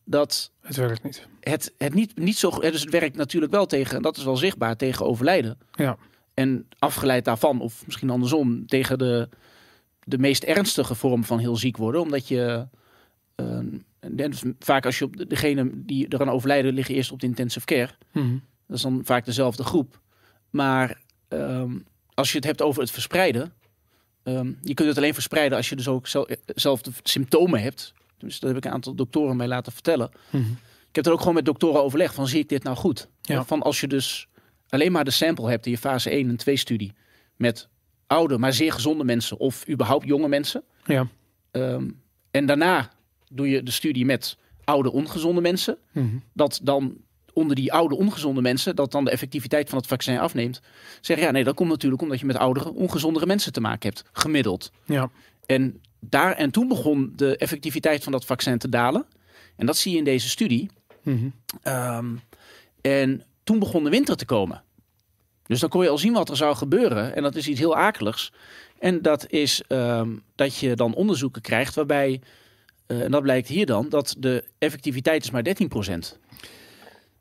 dat 0.03 0.51
het 0.61 0.75
werkt 0.75 1.03
niet. 1.03 1.27
het, 1.39 1.73
het 1.77 1.93
niet, 1.93 2.17
niet 2.17 2.37
zo... 2.37 2.49
Dus 2.49 2.81
het 2.81 2.89
werkt 2.89 3.15
natuurlijk 3.15 3.51
wel 3.51 3.65
tegen, 3.65 3.95
en 3.95 4.01
dat 4.01 4.17
is 4.17 4.23
wel 4.23 4.37
zichtbaar, 4.37 4.75
tegen 4.75 5.05
overlijden. 5.05 5.57
Ja, 5.71 5.97
En 6.33 6.67
afgeleid 6.79 7.25
daarvan, 7.25 7.61
of 7.61 7.83
misschien 7.85 8.09
andersom, 8.09 8.67
tegen 8.67 8.97
de, 8.97 9.29
de 10.03 10.17
meest 10.17 10.43
ernstige 10.43 10.95
vorm 10.95 11.23
van 11.23 11.39
heel 11.39 11.55
ziek 11.55 11.77
worden. 11.77 12.01
Omdat 12.01 12.27
je... 12.27 12.67
eh, 13.35 13.45
en 13.45 13.85
dus 14.11 14.43
vaak 14.59 14.85
als 14.85 14.99
je 14.99 15.05
op 15.05 15.17
de- 15.17 15.27
degene 15.27 15.69
die 15.73 16.05
eraan 16.09 16.29
overlijden 16.29 16.73
liggen 16.73 16.95
eerst 16.95 17.11
op 17.11 17.19
de 17.19 17.25
intensive 17.27 17.65
care. 17.65 17.89
Mhm. 18.11 18.37
Dat 18.67 18.75
is 18.77 18.81
dan 18.81 19.01
vaak 19.03 19.25
dezelfde 19.25 19.63
groep. 19.63 19.99
Maar 20.49 21.01
ehm, 21.27 21.71
als 22.13 22.29
je 22.31 22.35
het 22.37 22.45
hebt 22.45 22.61
over 22.61 22.81
het 22.81 22.91
verspreiden. 22.91 23.53
ehm, 24.23 24.51
je 24.61 24.73
kunt 24.73 24.87
het 24.89 24.97
alleen 24.97 25.13
verspreiden 25.13 25.57
als 25.57 25.69
je 25.69 25.75
dus 25.75 25.87
ook 25.87 26.07
zel- 26.07 26.27
zelf 26.45 26.81
de 26.81 26.91
symptomen 27.03 27.61
hebt. 27.61 27.93
Dus 28.17 28.39
dat 28.39 28.49
heb 28.49 28.57
ik 28.57 28.65
een 28.65 28.71
aantal 28.71 28.95
doktoren 28.95 29.35
mij 29.37 29.47
laten 29.47 29.71
vertellen. 29.71 30.09
Mhm. 30.29 30.43
Ik 30.89 30.95
heb 30.95 31.05
er 31.05 31.11
ook 31.11 31.19
gewoon 31.19 31.33
met 31.33 31.45
doktoren 31.45 31.83
overlegd 31.83 32.13
van 32.13 32.27
zie 32.27 32.39
ik 32.39 32.49
dit 32.49 32.63
nou 32.63 32.75
goed? 32.77 33.07
Ja. 33.21 33.43
Van 33.45 33.61
als 33.61 33.79
je 33.79 33.87
dus 33.87 34.27
alleen 34.69 34.91
maar 34.91 35.03
de 35.05 35.11
sample 35.11 35.49
hebt 35.49 35.65
in 35.65 35.71
je 35.71 35.77
fase 35.77 36.09
1 36.11 36.29
en 36.29 36.37
2 36.37 36.57
studie. 36.57 36.93
Met 37.35 37.69
oude, 38.07 38.37
maar 38.37 38.53
zeer 38.53 38.71
gezonde 38.73 39.03
mensen 39.03 39.37
of 39.37 39.69
überhaupt 39.69 40.05
jonge 40.07 40.27
mensen. 40.27 40.63
ja. 40.85 41.07
ehm, 41.51 41.89
en 42.31 42.45
daarna 42.45 42.91
doe 43.29 43.49
je 43.49 43.63
de 43.63 43.71
studie 43.71 44.05
met 44.05 44.37
oude, 44.63 44.91
ongezonde 44.91 45.41
mensen 45.41 45.77
Mhm. 45.91 46.05
dat 46.33 46.59
dan 46.63 46.95
onder 47.33 47.55
die 47.55 47.73
oude 47.73 47.95
ongezonde 47.95 48.41
mensen, 48.41 48.75
dat 48.75 48.91
dan 48.91 49.03
de 49.05 49.11
effectiviteit 49.11 49.69
van 49.69 49.77
het 49.77 49.87
vaccin 49.87 50.19
afneemt. 50.19 50.61
Zeg 51.01 51.19
ja, 51.19 51.31
nee, 51.31 51.43
dat 51.43 51.55
komt 51.55 51.69
natuurlijk 51.69 52.01
omdat 52.01 52.19
je 52.19 52.25
met 52.25 52.37
oudere, 52.37 52.73
ongezondere 52.73 53.25
mensen 53.25 53.53
te 53.53 53.61
maken 53.61 53.89
hebt, 53.89 54.09
gemiddeld. 54.11 54.71
ja. 54.85 55.09
En, 55.45 55.81
daar, 55.99 56.31
en 56.33 56.51
toen 56.51 56.67
begon 56.67 57.13
de 57.15 57.37
effectiviteit 57.37 58.03
van 58.03 58.11
dat 58.11 58.25
vaccin 58.25 58.57
te 58.57 58.69
dalen. 58.69 59.05
En 59.55 59.65
dat 59.65 59.77
zie 59.77 59.91
je 59.91 59.97
in 59.97 60.03
deze 60.03 60.29
studie. 60.29 60.69
Mhm. 61.03 61.29
Ehm, 61.61 62.05
en 62.81 63.23
toen 63.43 63.59
begon 63.59 63.83
de 63.83 63.89
winter 63.89 64.15
te 64.17 64.25
komen. 64.25 64.63
Dus 65.47 65.59
dan 65.59 65.69
kon 65.69 65.83
je 65.83 65.89
al 65.89 65.97
zien 65.97 66.13
wat 66.13 66.29
er 66.29 66.37
zou 66.37 66.55
gebeuren. 66.55 67.15
En 67.15 67.23
dat 67.23 67.35
is 67.35 67.47
iets 67.47 67.59
heel 67.59 67.75
akeligs. 67.75 68.31
En 68.79 69.01
dat 69.01 69.29
is 69.29 69.61
ehm, 69.67 70.09
dat 70.35 70.55
je 70.57 70.75
dan 70.75 70.93
onderzoeken 70.93 71.41
krijgt 71.41 71.75
waarbij, 71.75 72.21
eh, 72.87 73.01
en 73.01 73.11
dat 73.11 73.21
blijkt 73.21 73.47
hier 73.47 73.65
dan, 73.65 73.89
dat 73.89 74.15
de 74.17 74.43
effectiviteit 74.57 75.23
is 75.23 75.31
maar 75.31 75.43
13%. 75.43 75.47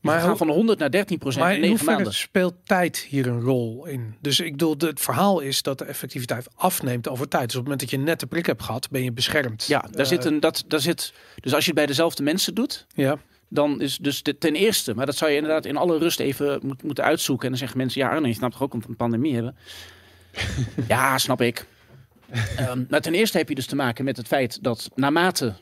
Maar 0.00 0.14
Maar 0.14 0.22
we 0.22 0.28
gaan 0.28 0.36
van 0.36 0.48
100 0.48 0.78
naar 0.78 0.90
13 0.90 1.18
procent 1.18 1.44
Maar 1.44 1.52
in 1.54 1.56
in 1.56 1.62
9 1.62 1.76
hoeverre 1.76 2.02
maanden. 2.02 2.20
speelt 2.20 2.54
tijd 2.64 2.98
hier 2.98 3.26
een 3.26 3.40
rol 3.40 3.86
in? 3.86 4.14
Dus 4.20 4.40
ik 4.40 4.50
bedoel, 4.50 4.74
het 4.78 5.00
verhaal 5.00 5.40
is 5.40 5.62
dat 5.62 5.78
de 5.78 5.84
effectiviteit 5.84 6.46
afneemt 6.54 7.08
over 7.08 7.28
tijd. 7.28 7.46
Dus 7.46 7.56
op 7.56 7.60
het 7.60 7.70
moment 7.72 7.80
dat 7.80 8.00
je 8.00 8.06
net 8.06 8.20
de 8.20 8.26
prik 8.26 8.46
hebt 8.46 8.62
gehad, 8.62 8.90
ben 8.90 9.04
je 9.04 9.12
beschermd. 9.12 9.64
Ja, 9.66 9.80
daar 9.90 10.00
Eh, 10.00 10.06
zit 10.06 10.24
een, 10.24 10.40
dat, 10.40 10.64
daar 10.68 10.80
zit, 10.80 11.12
dus 11.40 11.54
als 11.54 11.60
je 11.64 11.70
het 11.70 11.78
bij 11.78 11.86
dezelfde 11.86 12.22
mensen 12.22 12.54
doet, 12.54 12.86
Ja, 12.94 13.18
dan 13.48 13.80
is 13.80 13.98
dus 13.98 14.22
de, 14.22 14.38
ten 14.38 14.54
eerste, 14.54 14.94
maar 14.94 15.06
dat 15.06 15.16
zou 15.16 15.30
je 15.30 15.36
inderdaad 15.36 15.64
in 15.64 15.76
alle 15.76 15.98
rust 15.98 16.20
even 16.20 16.58
moet, 16.62 16.82
moeten 16.82 17.04
uitzoeken. 17.04 17.44
En 17.44 17.50
dan 17.50 17.58
zeggen 17.58 17.78
mensen, 17.78 18.00
ja 18.00 18.08
Arne, 18.08 18.28
je 18.28 18.34
snapt 18.34 18.52
toch 18.52 18.62
ook 18.62 18.74
een 18.74 18.96
pandemie 18.96 19.34
hebben? 19.34 19.56
ja, 20.88 21.18
snap 21.18 21.40
ik. 21.40 21.66
Ehm, 22.56 22.84
maar 22.88 23.00
ten 23.00 23.14
eerste 23.14 23.38
heb 23.38 23.48
je 23.48 23.54
dus 23.54 23.66
te 23.66 23.76
maken 23.76 24.04
met 24.04 24.16
het 24.16 24.26
feit 24.26 24.62
dat 24.62 24.90
naarmate 24.94 25.54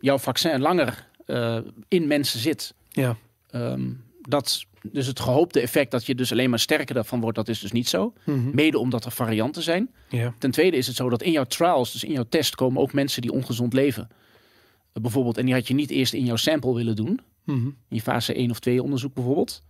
jouw 0.00 0.18
vaccin 0.18 0.60
langer 0.60 1.08
eh, 1.26 1.58
in 1.88 2.06
mensen 2.06 2.40
zit, 2.40 2.74
ja. 2.88 3.16
ehm, 3.50 3.90
dat 4.20 4.66
dus 4.92 5.06
het 5.06 5.20
gehoopte 5.20 5.60
effect 5.60 5.90
dat 5.90 6.06
je 6.06 6.14
dus 6.14 6.32
alleen 6.32 6.50
maar 6.50 6.58
sterker 6.58 6.94
daarvan 6.94 7.20
wordt, 7.20 7.36
dat 7.36 7.48
is 7.48 7.60
dus 7.60 7.72
niet 7.72 7.88
zo. 7.88 8.12
Mhm. 8.24 8.54
Mede 8.54 8.78
omdat 8.78 9.04
er 9.04 9.10
varianten 9.10 9.62
zijn. 9.62 9.90
ja. 10.08 10.34
Ten 10.38 10.50
tweede 10.50 10.76
is 10.76 10.86
het 10.86 10.96
zo 10.96 11.08
dat 11.08 11.22
in 11.22 11.32
jouw 11.32 11.44
trials, 11.44 11.92
dus 11.92 12.04
in 12.04 12.12
jouw 12.12 12.26
test, 12.28 12.54
komen 12.54 12.82
ook 12.82 12.92
mensen 12.92 13.22
die 13.22 13.32
ongezond 13.32 13.72
leven. 13.72 14.08
Uh, 14.10 15.02
bijvoorbeeld, 15.02 15.38
en 15.38 15.44
die 15.44 15.54
had 15.54 15.68
je 15.68 15.74
niet 15.74 15.90
eerst 15.90 16.12
in 16.12 16.24
jouw 16.24 16.36
sample 16.36 16.74
willen 16.74 16.96
doen. 16.96 17.20
Mhm. 17.44 17.66
In 17.66 17.74
je 17.88 18.00
fase 18.00 18.34
1 18.34 18.50
of 18.50 18.58
2 18.58 18.82
onderzoek 18.82 19.14
bijvoorbeeld. 19.14 19.62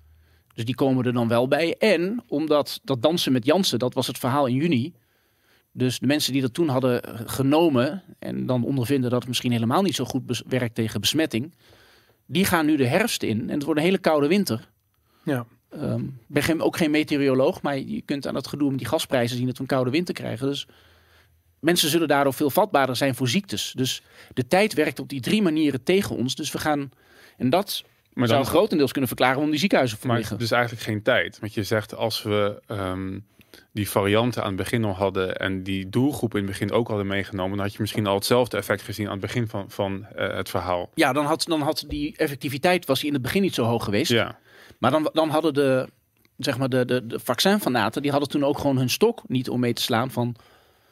Dus 0.54 0.64
die 0.64 0.74
komen 0.74 1.04
er 1.06 1.12
dan 1.12 1.28
wel 1.28 1.48
bij. 1.48 1.74
En 1.78 2.22
omdat 2.28 2.80
dat 2.84 3.02
dansen 3.02 3.32
met 3.32 3.44
Jansen, 3.44 3.78
dat 3.78 3.94
was 3.94 4.06
het 4.06 4.18
verhaal 4.18 4.46
in 4.46 4.54
juni. 4.54 4.94
Dus 5.76 5.98
de 5.98 6.06
mensen 6.06 6.32
die 6.32 6.40
dat 6.40 6.54
toen 6.54 6.68
hadden 6.68 7.02
genomen 7.26 8.02
en 8.18 8.46
dan 8.46 8.64
ondervinden 8.64 9.10
dat 9.10 9.18
het 9.18 9.28
misschien 9.28 9.52
helemaal 9.52 9.82
niet 9.82 9.94
zo 9.94 10.04
goed 10.04 10.42
werkt 10.46 10.74
tegen 10.74 11.00
besmetting. 11.00 11.54
Die 12.26 12.44
gaan 12.44 12.66
nu 12.66 12.76
de 12.76 12.86
herfst 12.86 13.22
in 13.22 13.40
en 13.40 13.54
het 13.54 13.62
wordt 13.62 13.80
een 13.80 13.86
hele 13.86 13.98
koude 13.98 14.26
winter. 14.26 14.68
Ja. 15.24 15.46
Ehm, 15.70 16.00
ik 16.02 16.10
ben 16.26 16.42
geen, 16.42 16.60
ook 16.60 16.76
geen 16.76 16.90
meteoroloog, 16.90 17.62
maar 17.62 17.78
je 17.78 18.02
kunt 18.02 18.26
aan 18.26 18.34
dat 18.34 18.46
gedoe 18.46 18.68
met 18.68 18.78
die 18.78 18.86
gasprijzen 18.86 19.36
zien 19.36 19.46
dat 19.46 19.56
we 19.56 19.62
een 19.62 19.68
koude 19.68 19.90
winter 19.90 20.14
krijgen. 20.14 20.46
Dus 20.46 20.66
mensen 21.60 21.88
zullen 21.88 22.08
daardoor 22.08 22.34
veel 22.34 22.50
vatbaarder 22.50 22.96
zijn 22.96 23.14
voor 23.14 23.28
ziektes. 23.28 23.72
Dus 23.76 24.02
de 24.34 24.46
tijd 24.46 24.74
werkt 24.74 24.98
op 24.98 25.08
die 25.08 25.20
drie 25.20 25.42
manieren 25.42 25.82
tegen 25.82 26.16
ons. 26.16 26.34
Dus 26.34 26.52
we 26.52 26.58
gaan, 26.58 26.90
en 27.36 27.50
dat 27.50 27.84
Maar 28.12 28.28
zou 28.28 28.42
dan 28.42 28.50
grotendeels 28.50 28.90
kunnen 28.90 29.08
verklaren 29.08 29.34
waarom 29.34 29.52
die 29.52 29.60
ziekenhuizen 29.60 29.98
vol 29.98 30.08
maar 30.08 30.18
liggen. 30.18 30.38
dus 30.38 30.50
eigenlijk 30.50 30.82
geen 30.82 31.02
tijd. 31.02 31.38
Want 31.38 31.54
je 31.54 31.62
zegt 31.62 31.94
als 31.94 32.22
we 32.22 32.62
ehm, 32.66 33.18
die 33.72 33.90
varianten 33.90 34.42
aan 34.42 34.48
het 34.48 34.56
begin 34.56 34.84
al 34.84 34.94
hadden 34.94 35.36
en 35.36 35.62
die 35.62 35.88
doelgroep 35.88 36.32
in 36.34 36.40
het 36.42 36.50
begin 36.50 36.72
ook 36.72 36.88
hadden 36.88 37.06
meegenomen, 37.06 37.56
dan 37.56 37.66
had 37.66 37.74
je 37.74 37.80
misschien 37.80 38.06
al 38.06 38.14
hetzelfde 38.14 38.56
effect 38.56 38.82
gezien 38.82 39.06
aan 39.06 39.12
het 39.12 39.20
begin 39.20 39.48
van, 39.48 39.70
van 39.70 40.06
eh, 40.14 40.36
het 40.36 40.48
verhaal. 40.48 40.90
Ja, 40.94 41.12
dan 41.12 41.24
had, 41.24 41.44
dan 41.44 41.60
had 41.60 41.84
die 41.88 42.16
effectiviteit 42.16 42.86
was 42.86 43.04
in 43.04 43.12
het 43.12 43.22
begin 43.22 43.42
niet 43.42 43.54
zo 43.54 43.64
hoog 43.64 43.84
geweest. 43.84 44.10
Ja, 44.10 44.38
Maar 44.78 44.90
dan, 44.90 45.10
dan 45.12 45.28
hadden 45.28 45.54
de, 45.54 45.88
zeg 46.36 46.58
maar 46.58 46.68
de, 46.68 46.84
de, 46.84 47.06
de 47.06 47.20
vaccinfanaten, 47.20 48.02
die 48.02 48.10
hadden 48.10 48.28
toen 48.28 48.44
ook 48.44 48.58
gewoon 48.58 48.78
hun 48.78 48.90
stok 48.90 49.22
niet 49.28 49.48
om 49.48 49.60
mee 49.60 49.72
te 49.72 49.82
slaan 49.82 50.10
van... 50.10 50.36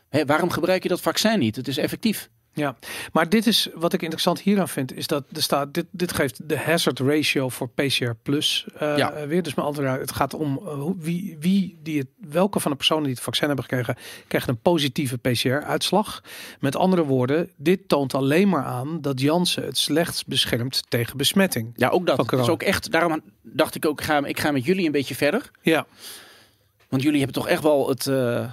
Hé, 0.09 0.25
waarom 0.25 0.51
gebruik 0.51 0.83
je 0.83 0.89
dat 0.89 1.01
vaccin 1.01 1.39
niet? 1.39 1.57
Het 1.57 1.69
is 1.69 1.77
effectief. 1.77 2.31
Ja, 2.55 2.77
maar 3.13 3.29
dit 3.29 3.47
is 3.47 3.69
wat 3.75 3.93
ik 3.93 4.01
interessant 4.03 4.41
hieraan 4.41 4.69
vind, 4.69 4.93
is 4.97 5.07
dat 5.07 5.25
er 5.33 5.43
staat, 5.43 5.75
dit, 5.75 5.87
dit 5.91 6.13
geeft 6.13 6.49
de 6.49 6.59
hazard 6.59 6.99
ratio 6.99 7.49
voor 7.49 7.69
PCR 7.69 8.11
plus 8.23 8.67
uh, 8.83 8.97
Ja. 8.97 9.27
weer. 9.27 9.43
Dus 9.43 9.55
met 9.55 9.65
andere 9.65 9.89
het 9.89 10.13
gaat 10.13 10.35
om 10.35 10.61
uh, 10.63 10.73
hoe- 10.73 10.95
wie, 10.99 11.37
wie 11.41 11.79
die 11.83 11.99
het, 11.99 12.07
welke 12.29 12.61
van 12.61 12.71
de 12.71 12.77
personen 12.77 13.03
die 13.05 13.13
het 13.13 13.23
vaccin 13.23 13.47
hebben 13.47 13.65
gekregen, 13.65 13.97
krijgt 14.29 14.49
een 14.49 14.59
positieve 14.61 15.19
PCR-uitslag. 15.19 16.23
Met 16.61 16.77
andere 16.77 17.05
woorden, 17.05 17.51
dit 17.57 17.89
toont 17.89 18.15
alleen 18.15 18.49
maar 18.49 18.65
aan 18.65 19.01
dat 19.01 19.21
Janssen 19.21 19.65
het 19.65 19.79
slechtst 19.79 20.27
beschermt 20.27 20.83
tegen 20.89 21.17
besmetting. 21.17 21.73
Ja, 21.77 21.89
ook 21.89 22.07
dat. 22.07 22.17
Dat 22.31 22.41
is 22.41 22.49
ook 22.49 22.63
echt, 22.63 22.91
daarom 22.91 23.21
dacht 23.43 23.75
ik 23.75 23.87
ook, 23.87 24.01
ik 24.01 24.07
ga, 24.07 24.25
ik 24.25 24.41
ga 24.41 24.51
met 24.51 24.65
jullie 24.65 24.87
een 24.87 24.93
beetje 24.93 25.15
verder. 25.15 25.51
Ja, 25.63 25.87
Want 26.89 27.03
jullie 27.03 27.19
hebben 27.23 27.37
toch 27.43 27.49
echt 27.49 27.63
wel 27.63 27.89
het, 27.89 28.07
eh, 28.07 28.51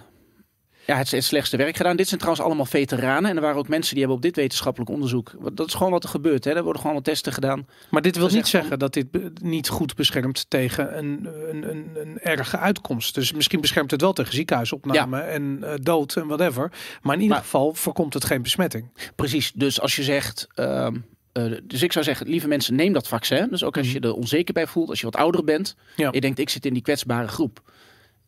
ja, 0.86 0.96
het, 0.98 1.12
het 1.12 1.24
slechtste 1.24 1.58
werk 1.58 1.78
gedaan. 1.78 1.96
Dit 1.96 2.08
zijn 2.08 2.20
trouwens 2.20 2.46
allemaal 2.48 2.66
veteranen. 2.66 3.30
En 3.30 3.36
er 3.36 3.42
waren 3.42 3.58
ook 3.58 3.68
mensen 3.68 3.90
die 3.96 4.00
hebben 4.00 4.18
op 4.18 4.24
dit 4.24 4.36
wetenschappelijk 4.36 4.92
onderzoek. 4.92 5.32
Dat 5.54 5.68
is 5.68 5.74
gewoon 5.74 5.92
wat 5.92 6.04
er 6.04 6.10
gebeurt. 6.10 6.44
Hè. 6.44 6.52
Er 6.52 6.64
worden 6.64 6.82
gewoon 6.82 6.96
wat 6.96 7.06
testen 7.06 7.34
gedaan. 7.34 7.68
maar 7.90 8.02
dit 8.02 8.16
wil 8.16 8.26
niet 8.28 8.36
van- 8.36 8.46
zeggen 8.46 8.80
dat 8.80 8.94
dit 8.94 9.08
niet 9.42 9.70
goed 9.70 9.96
beschermt 9.96 10.46
tegen 10.50 10.98
een, 10.98 11.28
een, 11.50 11.70
een, 11.70 11.90
een 11.96 12.20
erge 12.20 12.58
uitkomst. 12.58 13.16
Dus 13.16 13.34
misschien 13.34 13.62
beschermt 13.62 13.92
het 13.92 14.02
wel 14.02 14.14
tegen 14.14 14.34
ziekenhuisopname 14.34 15.20
en 15.20 15.60
eh, 15.64 15.74
dood 15.82 16.16
en 16.16 16.28
whatever. 16.28 16.72
Maar 17.02 17.16
in 17.16 17.22
ieder 17.22 17.36
Maar- 17.36 17.46
geval 17.46 17.74
voorkomt 17.74 18.14
het 18.14 18.26
geen 18.26 18.42
besmetting. 18.42 18.90
Precies. 19.16 19.52
Dus 19.56 19.82
als 19.82 19.96
je 19.96 20.04
zegt. 20.04 20.48
ehm, 20.56 20.96
eh, 21.32 21.44
dus 21.64 21.82
ik 21.82 21.92
zou 21.92 22.06
zeggen, 22.06 22.28
lieve 22.28 22.48
mensen, 22.48 22.76
neem 22.76 22.94
dat 22.94 23.08
vaccin. 23.08 23.48
Dus 23.50 23.64
ook 23.64 23.78
als 23.78 23.92
je 23.92 24.00
er 24.00 24.14
onzeker 24.14 24.54
bij 24.54 24.68
voelt, 24.68 24.90
als 24.90 25.00
je 25.00 25.06
wat 25.06 25.16
ouder 25.16 25.44
bent. 25.44 25.76
Ja. 25.96 26.10
Je 26.12 26.22
denkt, 26.22 26.40
ik 26.40 26.50
zit 26.50 26.66
in 26.66 26.74
die 26.74 26.82
kwetsbare 26.82 27.28
groep. 27.28 27.62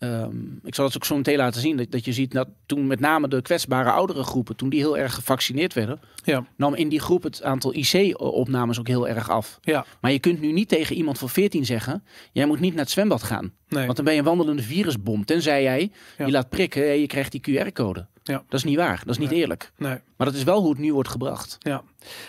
Ehm, 0.03 0.35
ik 0.63 0.75
zal 0.75 0.85
het 0.85 0.95
ook 0.95 1.05
zo 1.05 1.15
meteen 1.15 1.37
laten 1.37 1.61
zien. 1.61 1.77
Dat, 1.77 1.91
dat 1.91 2.05
je 2.05 2.13
ziet 2.13 2.31
dat 2.31 2.47
toen 2.65 2.87
met 2.87 2.99
name 2.99 3.27
de 3.27 3.41
kwetsbare 3.41 3.91
oudere 3.91 4.23
groepen, 4.23 4.55
toen 4.55 4.69
die 4.69 4.79
heel 4.79 4.97
erg 4.97 5.13
gevaccineerd 5.13 5.73
werden, 5.73 5.99
Ja, 6.23 6.45
nam 6.57 6.73
in 6.75 6.89
die 6.89 6.99
groep 6.99 7.23
het 7.23 7.43
aantal 7.43 7.73
IC-opnames 7.73 8.79
ook 8.79 8.87
heel 8.87 9.07
erg 9.07 9.29
af. 9.29 9.57
ja, 9.61 9.85
Maar 10.01 10.11
je 10.11 10.19
kunt 10.19 10.41
nu 10.41 10.51
niet 10.51 10.69
tegen 10.69 10.95
iemand 10.95 11.17
van 11.17 11.29
14 11.29 11.65
zeggen: 11.65 12.03
jij 12.31 12.45
moet 12.45 12.59
niet 12.59 12.73
naar 12.73 12.81
het 12.83 12.91
zwembad 12.91 13.23
gaan. 13.23 13.51
nee. 13.67 13.83
Want 13.85 13.95
dan 13.95 14.05
ben 14.05 14.13
je 14.13 14.19
een 14.19 14.25
wandelende 14.25 14.61
virusbom. 14.63 15.25
Tenzij 15.25 15.63
jij 15.63 15.91
Ja. 16.17 16.25
je 16.25 16.31
laat 16.31 16.49
prikken 16.49 16.89
en 16.89 16.99
je 16.99 17.07
krijgt 17.07 17.31
die 17.31 17.41
QR-code. 17.65 18.05
Ja. 18.23 18.33
Dat 18.49 18.59
is 18.59 18.63
niet 18.63 18.77
waar. 18.77 18.97
Dat 18.99 19.09
is 19.09 19.17
niet 19.17 19.29
Nee. 19.29 19.39
eerlijk. 19.39 19.71
Nee, 19.77 19.97
Maar 20.17 20.27
dat 20.27 20.35
is 20.35 20.43
wel 20.43 20.61
hoe 20.61 20.69
het 20.69 20.79
nu 20.79 20.93
wordt 20.93 21.09
gebracht. 21.09 21.57
ja. 21.59 21.83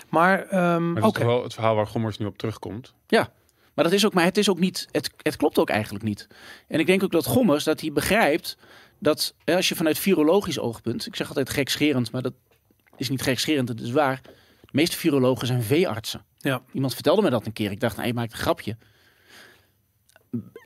Maar, 0.08 0.46
ehm 0.46 0.94
dat 0.94 1.04
is 1.04 1.12
toch 1.12 1.24
wel 1.24 1.42
het 1.42 1.54
verhaal 1.54 1.74
waar 1.74 1.87
Gommers 1.87 2.18
nu 2.18 2.26
op 2.26 2.38
terugkomt. 2.38 2.94
Ja. 3.06 3.28
Maar 3.74 3.84
dat 3.84 3.92
is 3.94 4.06
ook, 4.06 4.14
maar 4.14 4.24
het 4.24 4.37
is 4.38 4.48
ook 4.48 4.58
niet. 4.58 4.87
Het, 4.90 5.10
het 5.22 5.37
klopt 5.37 5.58
ook 5.58 5.70
eigenlijk 5.70 6.04
niet. 6.04 6.26
En 6.68 6.80
ik 6.80 6.87
denk 6.87 7.02
ook 7.02 7.12
dat 7.12 7.26
Gommers 7.26 7.64
dat 7.64 7.80
hij 7.80 7.92
begrijpt 7.92 8.56
dat 8.98 9.34
hè, 9.44 9.56
als 9.56 9.68
je 9.68 9.74
vanuit 9.74 9.98
virologisch 9.98 10.58
oogpunt, 10.58 11.06
ik 11.06 11.16
zeg 11.16 11.28
altijd 11.28 11.50
gekscherend, 11.50 12.10
maar 12.10 12.22
dat 12.22 12.34
is 12.96 13.08
niet 13.08 13.22
gekscherend, 13.22 13.68
het 13.68 13.80
is 13.80 13.90
waar. 13.90 14.20
De 14.60 14.70
meeste 14.72 14.96
virologen 14.96 15.46
zijn 15.46 15.62
veeartsen. 15.62 16.24
Ja. 16.38 16.62
Iemand 16.72 16.94
vertelde 16.94 17.22
me 17.22 17.30
dat 17.30 17.46
een 17.46 17.52
keer. 17.52 17.70
Ik 17.70 17.80
dacht, 17.80 17.96
nou, 17.96 18.08
je 18.08 18.14
maakt 18.14 18.32
een 18.32 18.38
grapje. 18.38 18.76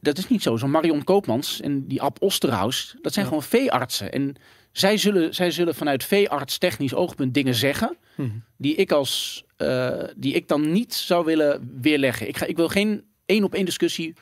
Dat 0.01 0.19
is 0.19 0.29
niet 0.29 0.43
zo. 0.43 0.57
Zo'n 0.57 0.71
Marion 0.71 1.05
Koopmans 1.05 1.61
en 1.61 1.87
die 1.87 2.03
Ab 2.03 2.23
Osterhaus, 2.23 2.97
dat 3.03 3.13
zijn 3.13 3.25
Ja. 3.25 3.31
gewoon 3.31 3.49
veeartsen. 3.49 4.13
En 4.13 4.37
zij 4.79 4.97
zullen, 4.97 5.35
zij 5.35 5.51
zullen 5.51 5.75
vanuit 5.75 6.05
veearts 6.05 6.59
technisch 6.59 6.95
oogpunt 6.95 7.35
dingen 7.35 7.55
zeggen 7.55 7.97
Mhm. 8.17 8.29
die 8.57 8.75
ik 8.75 8.93
als 8.93 9.45
eh, 9.57 10.03
die 10.17 10.33
ik 10.35 10.49
dan 10.49 10.73
niet 10.73 10.95
zou 10.95 11.25
willen 11.25 11.71
weerleggen. 11.81 12.29
Ik, 12.29 12.37
ga, 12.37 12.47
ik 12.47 12.57
wil 12.57 12.69
geen 12.69 13.05
één 13.27 13.45
op 13.45 13.55
één 13.55 13.65
discussie 13.65 14.15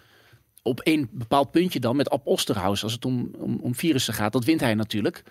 op 0.62 0.80
één 0.80 1.08
bepaald 1.12 1.50
puntje 1.50 1.80
dan 1.80 1.96
met 1.96 2.10
Ab 2.10 2.26
Osterhaus 2.26 2.82
als 2.82 2.92
het 2.92 3.04
om, 3.04 3.30
om, 3.38 3.58
om 3.62 3.74
virussen 3.74 4.14
gaat. 4.14 4.32
Dat 4.32 4.44
wint 4.44 4.60
hij 4.60 4.74
natuurlijk. 4.74 5.22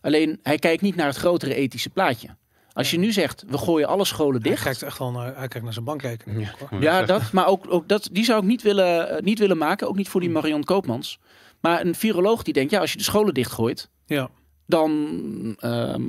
Alleen 0.00 0.38
hij 0.42 0.58
kijkt 0.58 0.82
niet 0.82 0.96
naar 0.96 1.06
het 1.06 1.16
grotere 1.16 1.54
ethische 1.54 1.90
plaatje. 1.90 2.28
Als 2.72 2.90
je 2.90 2.98
nu 2.98 3.12
zegt, 3.12 3.44
we 3.48 3.58
gooien 3.58 3.88
alle 3.88 4.04
scholen 4.04 4.40
Hij 4.40 4.50
dicht. 4.50 4.62
kijkt 4.62 4.82
echt 4.82 4.98
wel 4.98 5.10
naar, 5.10 5.26
hij 5.36 5.48
kijkt 5.48 5.62
naar 5.62 5.72
zijn 5.72 5.84
bankrekening. 5.84 6.48
Ja. 6.70 6.78
Ja, 6.80 7.02
dat, 7.02 7.32
maar 7.32 7.46
ook, 7.46 7.64
ook 7.68 7.88
dat, 7.88 8.08
die 8.12 8.24
zou 8.24 8.40
ik 8.42 8.46
niet 8.48 8.62
willen, 8.62 9.08
eh, 9.10 9.22
niet 9.22 9.38
willen 9.38 9.58
maken. 9.58 9.88
Ook 9.88 9.96
niet 9.96 10.08
voor 10.08 10.20
die 10.20 10.30
Marion 10.30 10.64
Koopmans. 10.64 11.18
Maar 11.60 11.84
een 11.84 11.94
viroloog 11.94 12.42
die 12.42 12.54
denkt, 12.54 12.70
ja, 12.70 12.80
als 12.80 12.92
je 12.92 12.98
de 12.98 13.04
scholen 13.04 13.34
dichtgooit, 13.34 13.88
ja. 14.06 14.28
Dan, 14.66 15.56
ehm, 15.58 16.02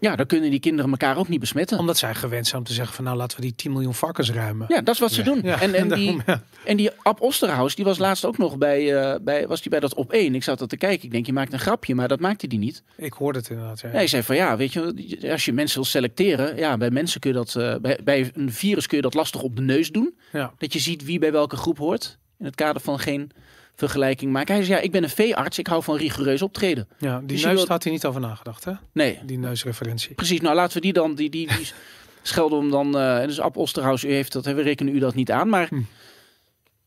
ja, 0.00 0.16
dan 0.16 0.26
kunnen 0.26 0.50
die 0.50 0.60
kinderen 0.60 0.90
elkaar 0.90 1.16
ook 1.16 1.28
niet 1.28 1.40
besmetten. 1.40 1.78
Omdat 1.78 1.98
zij 1.98 2.14
gewend 2.14 2.46
zijn 2.46 2.60
om 2.60 2.66
te 2.66 2.72
zeggen 2.72 2.94
van 2.94 3.04
nou 3.04 3.16
laten 3.16 3.36
we 3.36 3.42
die 3.42 3.54
10 3.54 3.72
miljoen 3.72 3.94
varkens 3.94 4.30
ruimen. 4.30 4.66
Ja, 4.68 4.80
dat 4.80 4.94
is 4.94 5.00
wat 5.00 5.12
ze 5.12 5.22
doen. 5.22 5.40
Ja, 5.42 5.60
en, 5.60 5.74
en, 5.74 5.88
die, 5.98 6.22
daarom, 6.24 6.44
en 6.64 6.76
die 6.76 6.90
Ab 7.02 7.20
Osterhaus, 7.20 7.74
die 7.74 7.84
was 7.84 7.98
laatst 7.98 8.24
ook 8.24 8.38
nog 8.38 8.58
bij, 8.58 8.96
eh, 8.96 9.20
bij, 9.22 9.46
was 9.46 9.60
die 9.60 9.70
bij 9.70 9.80
dat 9.80 9.94
op 9.94 10.12
één. 10.12 10.34
Ik 10.34 10.42
zat 10.42 10.58
dat 10.58 10.68
te 10.68 10.76
kijken. 10.76 11.04
Ik 11.04 11.10
denk, 11.10 11.26
je 11.26 11.32
maakt 11.32 11.52
een 11.52 11.58
grapje, 11.58 11.94
maar 11.94 12.08
dat 12.08 12.20
maakte 12.20 12.46
die 12.46 12.58
niet. 12.58 12.82
Ik 12.96 13.12
hoorde 13.12 13.38
het 13.38 13.50
inderdaad. 13.50 13.80
Ja. 13.80 13.88
Hij 13.88 14.06
zei 14.06 14.22
van 14.22 14.36
ja, 14.36 14.56
weet 14.56 14.72
je, 14.72 15.28
als 15.30 15.44
je 15.44 15.52
mensen 15.52 15.76
wil 15.76 15.88
selecteren, 15.88 16.56
ja, 16.56 16.76
bij 16.76 16.90
mensen 16.90 17.20
kun 17.20 17.30
je 17.30 17.36
dat, 17.36 17.56
eh, 17.56 17.74
bij, 17.76 17.98
bij 18.04 18.30
een 18.34 18.52
virus 18.52 18.86
kun 18.86 18.96
je 18.96 19.02
dat 19.02 19.14
lastig 19.14 19.42
op 19.42 19.56
de 19.56 19.62
neus 19.62 19.90
doen. 19.90 20.18
Ja. 20.32 20.52
Dat 20.58 20.72
je 20.72 20.78
ziet 20.78 21.04
wie 21.04 21.18
bij 21.18 21.32
welke 21.32 21.56
groep 21.56 21.78
hoort. 21.78 22.18
In 22.38 22.44
het 22.44 22.54
kader 22.54 22.82
van 22.82 22.98
geen 22.98 23.32
vergelijking 23.80 24.32
maken. 24.32 24.54
Hij 24.54 24.64
zei 24.64 24.78
ja, 24.78 24.84
ik 24.84 24.90
ben 24.92 25.02
een 25.02 25.08
veearts, 25.10 25.58
ik 25.58 25.66
hou 25.66 25.82
van 25.82 25.96
rigoureus 25.96 26.42
optreden. 26.42 26.88
ja, 26.98 27.18
die 27.18 27.26
Dus 27.26 27.44
neus 27.44 27.64
had 27.64 27.82
hij 27.82 27.92
niet 27.92 28.06
over 28.06 28.20
nagedacht, 28.20 28.64
hè? 28.64 28.72
Nee, 28.92 29.18
Die 29.24 29.38
neusreferentie. 29.38 30.14
precies. 30.14 30.40
Nou, 30.40 30.54
laten 30.54 30.74
we 30.74 30.80
die 30.80 30.92
dan, 30.92 31.14
die, 31.14 31.30
die, 31.30 31.46
die 31.56 31.68
schelden 32.22 32.58
we 32.58 32.64
hem 32.64 32.72
dan. 32.92 33.00
eh 33.00 33.26
dus 33.26 33.40
Ab 33.40 33.56
Osterhaus, 33.56 34.04
u 34.04 34.12
heeft 34.12 34.32
dat, 34.32 34.44
we 34.44 34.62
rekenen 34.62 34.94
u 34.94 34.98
dat 34.98 35.14
niet 35.14 35.30
aan. 35.30 35.48
Maar 35.48 35.66
Hm. 35.68 35.80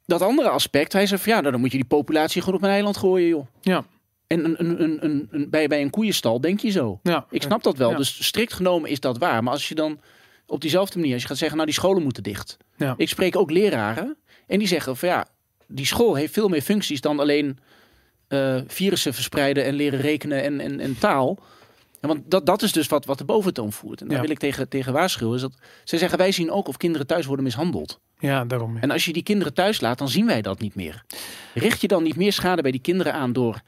dat 0.05 0.21
andere 0.21 0.49
aspect, 0.49 0.93
hij 0.93 1.05
zei 1.07 1.21
van 1.21 1.31
ja, 1.33 1.39
nou, 1.39 1.51
dan 1.51 1.59
moet 1.61 1.71
je 1.71 1.77
die 1.77 1.87
populatie 1.87 2.41
gewoon 2.41 2.57
op 2.57 2.63
een 2.65 2.69
eiland 2.71 2.97
gooien, 2.97 3.27
joh. 3.27 3.45
Ja, 3.61 3.85
En 4.27 4.45
een, 4.45 4.55
een, 4.59 4.83
een, 4.83 4.97
een, 5.05 5.27
een- 5.31 5.49
bij, 5.49 5.67
bij 5.67 5.81
een 5.81 5.89
koeienstal 5.89 6.41
denk 6.41 6.59
je 6.59 6.69
zo. 6.69 6.99
ja. 7.03 7.25
Ik 7.29 7.41
snap 7.41 7.63
dat 7.63 7.77
wel. 7.77 7.89
Ja. 7.89 7.97
Dus 7.97 8.25
strikt 8.25 8.53
genomen 8.53 8.89
is 8.89 8.99
dat 8.99 9.17
waar. 9.17 9.43
Maar 9.43 9.53
als 9.53 9.67
je 9.67 9.75
dan 9.75 9.99
op 10.45 10.61
diezelfde 10.61 10.97
manier, 10.99 11.13
als 11.13 11.21
je 11.21 11.27
gaat 11.27 11.37
zeggen, 11.37 11.57
nou 11.57 11.69
die 11.69 11.79
scholen 11.79 12.03
moeten 12.03 12.23
dicht. 12.23 12.57
Ja. 12.77 12.93
Ik 12.97 13.09
spreek 13.09 13.35
ook 13.35 13.51
leraren 13.51 14.17
en 14.47 14.59
die 14.59 14.67
zeggen 14.67 14.97
van 14.97 15.09
ja, 15.09 15.27
die 15.67 15.85
school 15.85 16.15
heeft 16.15 16.33
veel 16.33 16.47
meer 16.49 16.61
functies 16.61 17.01
dan 17.01 17.19
alleen 17.19 17.59
eh, 18.27 18.61
virussen 18.67 19.13
verspreiden 19.13 19.63
en 19.65 19.73
leren 19.73 19.99
rekenen 19.99 20.43
en, 20.43 20.59
en, 20.59 20.79
en 20.79 20.97
taal. 20.99 21.39
En 21.99 22.07
want 22.07 22.21
dat, 22.25 22.45
dat 22.45 22.61
is 22.61 22.71
dus 22.71 22.87
wat, 22.87 23.05
wat 23.05 23.17
de 23.17 23.23
boventoon 23.25 23.71
voert. 23.73 24.01
En 24.01 24.07
daar 24.07 24.15
Ja. 24.15 24.21
wil 24.21 24.31
ik 24.31 24.39
tegen, 24.39 24.69
tegen 24.69 24.93
waarschuwen. 24.93 25.35
Is 25.35 25.41
dat, 25.41 25.53
ze 25.83 25.97
zeggen 25.97 26.17
wij 26.17 26.31
zien 26.31 26.51
ook 26.51 26.67
of 26.67 26.77
kinderen 26.77 27.07
thuis 27.07 27.25
worden 27.25 27.45
mishandeld. 27.45 27.99
Ja, 28.19 28.45
daarom. 28.45 28.75
ja. 28.75 28.81
En 28.81 28.91
als 28.91 29.05
je 29.05 29.13
die 29.13 29.23
kinderen 29.23 29.53
thuis 29.53 29.81
laat, 29.81 29.97
dan 29.97 30.09
zien 30.09 30.25
wij 30.25 30.41
dat 30.41 30.59
niet 30.59 30.75
meer. 30.75 31.03
Richt 31.53 31.81
je 31.81 31.87
dan 31.87 32.03
niet 32.03 32.15
meer 32.15 32.33
schade 32.33 32.61
bij 32.61 32.71
die 32.71 32.81
kinderen 32.81 33.13
aan 33.13 33.33
door 33.33 33.61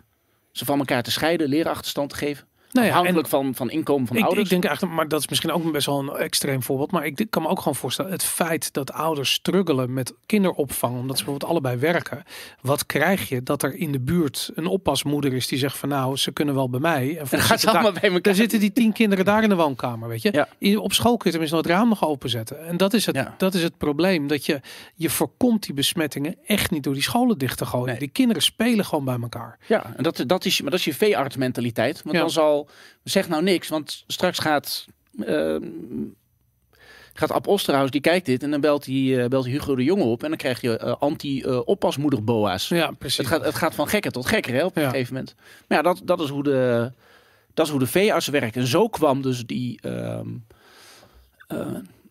ze 0.51 0.65
van 0.65 0.79
elkaar 0.79 1.03
te 1.03 1.11
scheiden, 1.11 1.47
leerachterstand 1.47 2.09
te 2.09 2.15
geven? 2.15 2.47
Nou 2.75 2.87
ja, 2.87 2.93
Afhankelijk 2.93 3.27
van, 3.27 3.55
van 3.55 3.69
inkomen 3.69 4.07
van 4.07 4.15
ik, 4.15 4.23
ouders. 4.23 4.43
ik 4.43 4.49
denk 4.49 4.63
eigenlijk, 4.65 4.95
maar 4.95 5.07
dat 5.07 5.19
is 5.19 5.27
misschien 5.27 5.51
ook 5.51 5.71
best 5.71 5.85
wel 5.85 5.99
een 5.99 6.09
extreem 6.09 6.63
voorbeeld. 6.63 6.91
Maar 6.91 7.05
ik 7.05 7.25
kan 7.29 7.41
me 7.41 7.47
ook 7.47 7.57
gewoon 7.59 7.75
voorstellen, 7.75 8.11
het 8.11 8.23
feit 8.23 8.73
dat 8.73 8.91
ouders 8.91 9.33
struggelen 9.33 9.93
met 9.93 10.13
kinderopvang, 10.25 10.97
omdat 10.99 11.17
ze 11.17 11.23
bijvoorbeeld 11.23 11.51
allebei 11.51 11.77
werken. 11.77 12.23
Wat 12.61 12.85
krijg 12.85 13.29
je 13.29 13.43
dat 13.43 13.63
er 13.63 13.75
in 13.75 13.91
de 13.91 13.99
buurt 13.99 14.51
een 14.55 14.65
oppasmoeder 14.65 15.33
is 15.33 15.47
die 15.47 15.59
zegt 15.59 15.77
van 15.77 15.89
nou, 15.89 16.17
ze 16.17 16.31
kunnen 16.31 16.55
wel 16.55 16.69
bij 16.69 16.79
mij. 16.79 17.17
En 17.17 17.25
dan 17.29 17.39
gaan 17.39 17.59
ze 17.59 17.69
allemaal 17.69 17.91
bij 18.01 18.11
elkaar. 18.11 18.33
Zitten 18.35 18.59
die 18.59 18.71
tien 18.73 18.93
kinderen 18.93 19.25
daar 19.25 19.43
in 19.43 19.49
de 19.49 19.55
woonkamer, 19.55 20.09
weet 20.09 20.21
je. 20.21 20.29
Ja. 20.33 20.47
In- 20.57 20.79
Op 20.79 20.93
school 20.93 21.11
kun 21.17 21.23
je 21.25 21.29
tenminste 21.29 21.55
nog 21.55 21.65
het 21.65 21.75
raam 21.75 21.89
nog 21.89 22.07
openzetten. 22.07 22.65
En 22.67 22.77
dat 22.77 22.93
is 22.93 23.05
het, 23.05 23.15
Ja. 23.15 23.33
dat 23.37 23.53
is 23.53 23.63
het 23.63 23.77
probleem. 23.77 24.27
Dat 24.27 24.45
je, 24.45 24.61
je 24.95 25.09
voorkomt 25.09 25.63
die 25.63 25.73
besmettingen 25.73 26.35
echt 26.45 26.71
niet 26.71 26.83
door 26.83 26.93
die 26.93 27.03
scholen 27.03 27.37
dicht 27.37 27.57
te 27.57 27.65
gooien. 27.65 27.85
Nee. 27.87 27.97
Die 27.99 28.07
kinderen 28.07 28.41
spelen 28.41 28.85
gewoon 28.85 29.05
bij 29.05 29.17
elkaar. 29.21 29.57
Ja, 29.67 29.93
en 29.97 30.03
dat, 30.03 30.23
dat, 30.27 30.45
is, 30.45 30.61
maar 30.61 30.71
dat 30.71 30.79
is 30.79 30.85
je 30.85 30.93
veeartsmentaliteit. 30.93 32.01
Want 32.03 32.15
Ja. 32.15 32.21
dan 32.21 32.29
zal, 32.29 32.64
zeg 33.03 33.27
nou 33.27 33.43
niks, 33.43 33.67
want 33.67 34.03
straks 34.07 34.39
gaat, 34.39 34.85
ehm 35.25 35.63
gaat 37.17 37.31
Ab 37.31 37.47
Osterhaus, 37.47 37.91
die 37.91 38.01
kijkt 38.01 38.25
dit 38.25 38.43
en 38.43 38.51
dan 38.51 38.61
belt 38.61 38.85
hij, 38.85 39.23
eh, 39.23 39.29
belt 39.29 39.45
Hugo 39.45 39.75
de 39.75 39.83
Jonge 39.83 40.03
op 40.03 40.23
en 40.23 40.29
dan 40.29 40.37
krijg 40.37 40.61
je 40.61 40.77
eh, 40.77 40.95
anti-oppasmoederboa's. 40.99 42.67
Ja, 42.67 42.91
precies. 42.91 43.17
het, 43.17 43.27
gaat, 43.27 43.45
het 43.45 43.55
gaat 43.55 43.75
van 43.75 43.87
gekker 43.87 44.11
tot 44.11 44.25
gekker 44.25 44.53
hè, 44.53 44.65
op 44.65 44.75
een 44.75 44.81
Ja. 44.81 44.89
gegeven 44.89 45.13
moment. 45.13 45.35
Maar 45.67 45.77
ja, 45.77 45.83
dat, 45.83 46.01
dat, 46.03 46.19
is 46.21 46.29
hoe 46.29 46.43
de, 46.43 46.91
dat 47.53 47.65
is 47.65 47.71
hoe 47.71 47.79
de 47.79 47.87
veearts 47.87 48.27
werkt. 48.27 48.55
En 48.55 48.67
zo 48.67 48.87
kwam 48.87 49.21
dus 49.21 49.45
die, 49.45 49.81
eh, 49.81 50.19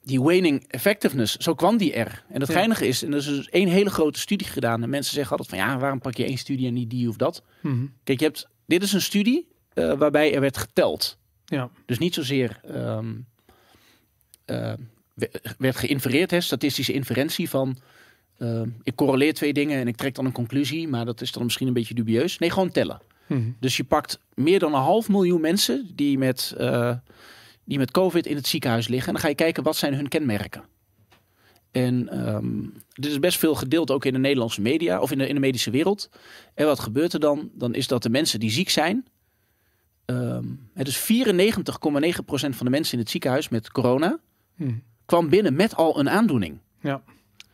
die 0.03 0.23
waning 0.23 0.65
effectiveness, 0.69 1.37
zo 1.37 1.55
kwam 1.55 1.77
die 1.77 1.93
er. 1.93 2.25
En 2.29 2.41
het 2.41 2.49
Ja. 2.49 2.55
geinige 2.55 2.87
is, 2.87 3.03
en 3.03 3.13
er 3.13 3.19
is 3.19 3.25
dus 3.27 3.49
één 3.49 3.69
hele 3.69 3.91
grote 3.91 4.19
studie 4.19 4.47
gedaan. 4.47 4.83
En 4.83 4.91
mensen 4.91 5.15
zeggen 5.15 5.37
altijd 5.37 5.49
van 5.61 5.69
ja, 5.69 5.79
waarom 5.79 6.01
pak 6.01 6.17
je 6.17 6.25
één 6.25 6.39
studie 6.39 6.67
en 6.67 6.75
niet 6.75 6.91
die 6.91 7.09
of 7.09 7.17
dat? 7.17 7.43
Mhm. 7.61 7.87
Kijk, 8.05 8.19
je 8.19 8.25
hebt, 8.25 8.49
dit 8.67 8.83
is 8.83 8.93
een 8.93 9.01
studie 9.03 9.49
eh, 9.75 9.93
waarbij 9.99 10.35
er 10.35 10.41
werd 10.41 10.57
geteld. 10.57 11.19
Ja. 11.45 11.71
Dus 11.87 11.99
niet 11.99 12.15
zozeer 12.15 12.61
we- 15.15 15.31
werd 15.59 15.77
geïnfereerd, 15.77 16.31
hè, 16.31 16.41
statistische 16.41 16.93
inferentie 16.93 17.49
van 17.51 17.77
ehm, 18.39 18.69
ik 18.83 18.95
correleer 18.95 19.35
twee 19.35 19.53
dingen 19.53 19.81
en 19.81 19.89
ik 19.89 19.97
trek 19.97 20.15
dan 20.15 20.25
een 20.25 20.33
conclusie, 20.33 20.89
maar 20.89 21.05
dat 21.05 21.21
is 21.21 21.33
dan 21.33 21.45
misschien 21.45 21.67
een 21.67 21.73
beetje 21.73 21.95
dubieus. 21.95 22.39
Nee, 22.39 22.51
gewoon 22.51 22.71
tellen. 22.71 23.01
Mhm. 23.27 23.51
Dus 23.61 23.77
je 23.77 23.85
pakt 23.85 24.19
meer 24.35 24.59
dan 24.59 24.75
een 24.75 24.81
half 24.81 25.09
miljoen 25.09 25.41
mensen 25.41 25.91
die 25.95 26.19
met, 26.19 26.55
eh, 26.59 26.95
die 27.65 27.79
met 27.79 27.91
COVID 27.91 28.27
in 28.27 28.37
het 28.37 28.47
ziekenhuis 28.47 28.89
liggen. 28.89 29.07
En 29.07 29.13
dan 29.13 29.23
ga 29.23 29.29
je 29.29 29.35
kijken 29.35 29.63
wat 29.63 29.77
zijn 29.77 29.95
hun 29.95 30.09
kenmerken. 30.09 30.65
En 31.71 32.09
ehm 32.09 32.63
dit 32.93 33.11
is 33.11 33.19
best 33.19 33.39
veel 33.39 33.55
gedeeld 33.55 33.91
ook 33.91 34.05
in 34.05 34.13
de 34.13 34.19
Nederlandse 34.19 34.61
media 34.61 35.01
of 35.01 35.11
in 35.11 35.19
de, 35.19 35.29
in 35.29 35.35
de 35.35 35.41
medische 35.41 35.71
wereld. 35.71 36.11
En 36.55 36.67
wat 36.67 36.81
gebeurt 36.81 37.13
er 37.13 37.21
dan? 37.21 37.51
Dan 37.55 37.75
is 37.75 37.89
dat 37.89 38.03
de 38.03 38.11
mensen 38.11 38.41
die 38.41 38.51
ziek 38.51 38.71
zijn, 38.71 39.07
ehm, 40.07 40.45
het 40.75 40.89
is 40.89 40.97
94,9% 40.97 42.57
van 42.57 42.67
de 42.67 42.71
mensen 42.71 42.93
in 42.93 42.99
het 42.99 43.11
ziekenhuis 43.11 43.49
met 43.49 43.71
corona 43.73 44.19
Hm. 44.57 44.73
kwam 45.05 45.29
binnen 45.29 45.55
met 45.55 45.75
al 45.77 45.99
een 45.99 46.11
aandoening. 46.11 46.59
Ja. 46.81 47.03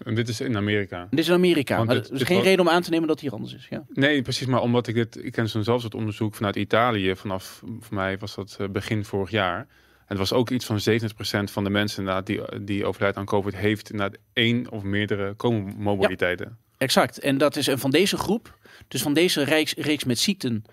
En 0.04 0.14
dit 0.14 0.28
is 0.28 0.40
in 0.40 0.56
Amerika. 0.56 1.06
Dit 1.10 1.18
is 1.18 1.28
in 1.28 1.34
Amerika. 1.34 1.76
Want 1.76 1.86
maar 1.88 1.96
dit- 1.96 2.06
er 2.06 2.12
is 2.12 2.18
dit 2.18 2.26
geen 2.26 2.36
was- 2.36 2.46
reden 2.46 2.60
om 2.66 2.70
aan 2.72 2.82
te 2.82 2.90
nemen 2.90 3.06
dat 3.06 3.16
het 3.20 3.24
hier 3.24 3.34
anders 3.34 3.54
is. 3.54 3.66
Ja. 3.70 3.84
Nee, 3.88 4.22
precies. 4.22 4.46
Maar 4.46 4.60
omdat 4.60 4.86
ik 4.86 4.94
dit... 4.94 5.24
Ik 5.24 5.32
ken 5.32 5.48
zo'n 5.48 5.64
zelfs 5.64 5.84
het 5.84 5.94
onderzoek 5.94 6.34
vanuit 6.34 6.56
Italië. 6.56 7.16
Vanaf, 7.16 7.62
voor 7.80 7.94
mij 7.94 8.18
was 8.18 8.34
dat 8.34 8.56
eh, 8.60 8.68
begin 8.68 9.04
vorig 9.04 9.30
jaar. 9.30 9.58
En 9.58 9.66
het 10.06 10.18
was 10.18 10.32
ook 10.32 10.50
iets 10.50 10.64
van 10.64 10.80
70% 10.80 11.50
van 11.50 11.64
de 11.64 11.70
mensen 11.70 11.98
inderdaad, 11.98 12.26
die, 12.26 12.40
die 12.64 12.84
overlijdt 12.84 13.16
aan 13.16 13.24
COVID... 13.24 13.56
heeft 13.56 13.90
inderdaad 13.90 14.20
één 14.32 14.70
of 14.70 14.82
meerdere 14.82 15.36
comorbiditeiten. 15.36 16.58
Exact. 16.78 17.18
En 17.18 17.38
dat 17.38 17.56
is 17.56 17.68
en 17.68 17.78
van 17.78 17.90
deze 17.90 18.16
groep, 18.16 18.58
dus 18.88 19.02
van 19.02 19.14
deze 19.14 19.42
reeks, 19.42 19.74
reeks 19.74 20.04
met 20.04 20.18
ziekten. 20.18 20.64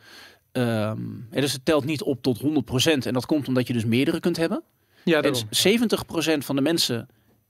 Ehm, 0.62 1.00
en 1.32 1.42
dus 1.42 1.54
het 1.54 1.66
telt 1.66 1.86
niet 1.86 2.02
op 2.02 2.22
tot 2.22 2.40
100%. 2.40 3.06
En 3.06 3.14
dat 3.14 3.26
komt 3.26 3.48
omdat 3.48 3.68
je 3.68 3.74
dus 3.74 3.86
meerdere 3.86 4.20
kunt 4.20 4.38
hebben. 4.38 4.64
Ja, 5.04 5.16
En 5.16 5.22
daarom. 5.22 5.42
70% 5.50 6.46
van 6.46 6.56
de 6.56 6.62
mensen 6.62 7.08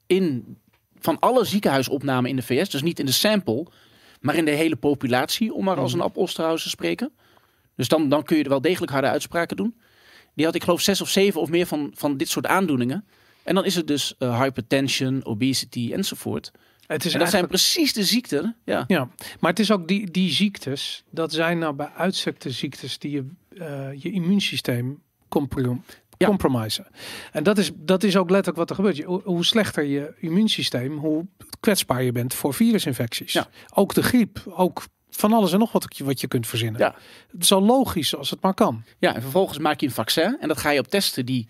in, 0.07 0.57
van 0.99 1.19
alle 1.19 1.45
ziekenhuisopnamen 1.45 2.29
in 2.29 2.35
de 2.35 2.41
VS, 2.41 2.69
dus 2.69 2.81
niet 2.81 2.99
in 2.99 3.05
de 3.05 3.11
sample, 3.11 3.65
maar 4.21 4.35
in 4.35 4.45
de 4.45 4.51
hele 4.51 4.75
populatie, 4.75 5.53
om 5.53 5.63
maar 5.63 5.77
als 5.77 5.93
Mhm. 5.93 6.01
een 6.01 6.11
Ab 6.15 6.27
te 6.57 6.69
spreken. 6.69 7.11
Dus 7.75 7.87
dan, 7.87 8.09
dan 8.09 8.23
kun 8.23 8.37
je 8.37 8.43
er 8.43 8.49
wel 8.49 8.61
degelijk 8.61 8.91
harde 8.91 9.07
uitspraken 9.07 9.57
doen. 9.57 9.75
Die 10.35 10.45
had 10.45 10.55
ik 10.55 10.63
geloof 10.63 10.81
zes 10.81 11.01
of 11.01 11.09
zeven 11.09 11.41
of 11.41 11.49
meer 11.49 11.65
van, 11.65 11.91
van 11.95 12.17
dit 12.17 12.29
soort 12.29 12.45
aandoeningen. 12.45 13.05
En 13.43 13.55
dan 13.55 13.65
is 13.65 13.75
het 13.75 13.87
dus 13.87 14.15
eh, 14.17 14.41
hypertension, 14.41 15.25
obesity 15.25 15.93
enzovoort. 15.93 16.51
Het 16.87 17.05
is 17.05 17.13
En 17.13 17.19
dat 17.19 17.29
zijn 17.29 17.47
precies 17.47 17.93
de 17.93 18.03
ziekten. 18.03 18.55
Ja. 18.65 18.83
Ja, 18.87 19.09
maar 19.39 19.49
het 19.49 19.59
is 19.59 19.71
ook 19.71 19.87
die, 19.87 20.11
die 20.11 20.31
ziektes, 20.31 21.03
dat 21.09 21.31
zijn 21.31 21.59
nou 21.59 21.73
bij 21.73 21.89
uitstek 21.95 22.39
de 22.39 22.51
ziektes 22.51 22.97
die 22.99 23.11
je, 23.11 23.25
eh, 23.57 24.01
je 24.01 24.11
immuunsysteem 24.11 25.01
comprom 25.27 25.83
Ja. 26.17 26.27
compromissen. 26.27 26.87
En 27.31 27.43
dat 27.43 27.57
is, 27.57 27.71
dat 27.75 28.03
is 28.03 28.15
ook 28.17 28.29
letterlijk 28.29 28.57
wat 28.57 28.69
er 28.69 28.75
gebeurt. 28.75 28.97
Je, 28.97 29.03
hoe- 29.23 29.45
slechter 29.45 29.83
je 29.83 30.13
immuunsysteem, 30.19 30.97
hoe 30.97 31.25
kwetsbaar 31.59 32.03
je 32.03 32.11
bent 32.11 32.33
voor 32.33 32.53
virusinfecties. 32.53 33.33
Ja. 33.33 33.47
Ook 33.73 33.93
de 33.93 34.03
griep, 34.03 34.43
ook 34.45 34.85
van 35.09 35.33
alles 35.33 35.53
en 35.53 35.59
nog 35.59 35.71
wat, 35.71 35.85
je- 35.97 36.03
wat 36.03 36.21
je 36.21 36.27
kunt 36.27 36.47
verzinnen. 36.47 36.81
Ja. 36.81 36.95
Het 37.31 37.41
is 37.41 37.47
zo 37.47 37.61
logisch 37.61 38.15
als 38.15 38.29
het 38.29 38.41
maar 38.41 38.53
kan. 38.53 38.83
Ja, 38.99 39.15
en 39.15 39.21
vervolgens 39.21 39.57
maak 39.57 39.79
je 39.79 39.85
een 39.85 39.91
vaccin 39.91 40.37
en 40.39 40.47
dat 40.47 40.57
ga 40.57 40.69
je 40.69 40.79
op 40.79 40.87
testen 40.87 41.25
die 41.25 41.47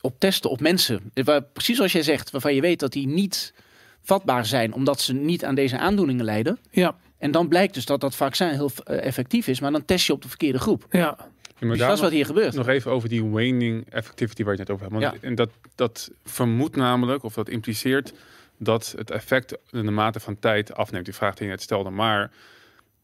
op 0.00 0.18
testen 0.20 0.50
op 0.50 0.60
mensen. 0.60 1.10
Waar, 1.14 1.42
precies 1.42 1.76
zoals 1.76 1.92
jij 1.92 2.02
zegt, 2.02 2.30
waarvan 2.30 2.54
je 2.54 2.60
weet 2.60 2.78
dat 2.80 2.92
die 2.92 3.06
niet 3.06 3.52
vatbaar 4.06 4.46
zijn 4.46 4.72
omdat 4.72 5.00
ze 5.00 5.12
niet 5.14 5.44
aan 5.44 5.54
deze 5.54 5.78
aandoeningen 5.78 6.24
lijden. 6.24 6.58
Ja, 6.70 6.94
En 7.18 7.30
dan 7.30 7.48
blijkt 7.48 7.74
dus 7.74 7.84
dat 7.84 8.00
dat 8.00 8.16
vaccin 8.16 8.48
heel 8.48 8.70
eh, 8.84 9.04
effectief 9.04 9.46
is, 9.46 9.60
maar 9.60 9.72
dan 9.72 9.84
test 9.84 10.06
je 10.06 10.12
op 10.12 10.22
de 10.22 10.28
verkeerde 10.28 10.58
groep. 10.58 10.86
ja. 10.90 11.16
Ja, 11.58 11.66
maar 11.66 11.76
Dus 11.76 11.86
dat 11.86 11.96
is 11.96 12.00
wat 12.00 12.10
hier 12.10 12.26
gebeurt. 12.26 12.54
Nog 12.54 12.68
even 12.68 12.90
over 12.90 13.08
die 13.08 13.24
waning 13.24 13.90
effectivity 13.90 14.44
waar 14.44 14.52
je 14.52 14.58
het 14.58 14.68
net 14.68 14.78
over 14.80 14.90
hebt. 14.92 15.10
Want 15.10 15.22
en 15.24 15.34
dat, 15.34 15.50
dat 15.74 16.10
vermoedt 16.24 16.76
namelijk, 16.76 17.22
of 17.22 17.34
dat 17.34 17.48
impliceert, 17.48 18.12
dat 18.58 18.94
het 18.96 19.10
effect 19.10 19.56
in 19.70 19.84
de 19.84 19.90
mate 19.90 20.20
van 20.20 20.38
tijd 20.38 20.74
afneemt. 20.74 21.04
Die 21.04 21.14
vraag 21.14 21.34
die 21.34 21.44
je 21.44 21.50
net 21.52 21.62
stelde. 21.62 21.90
Maar 21.90 22.30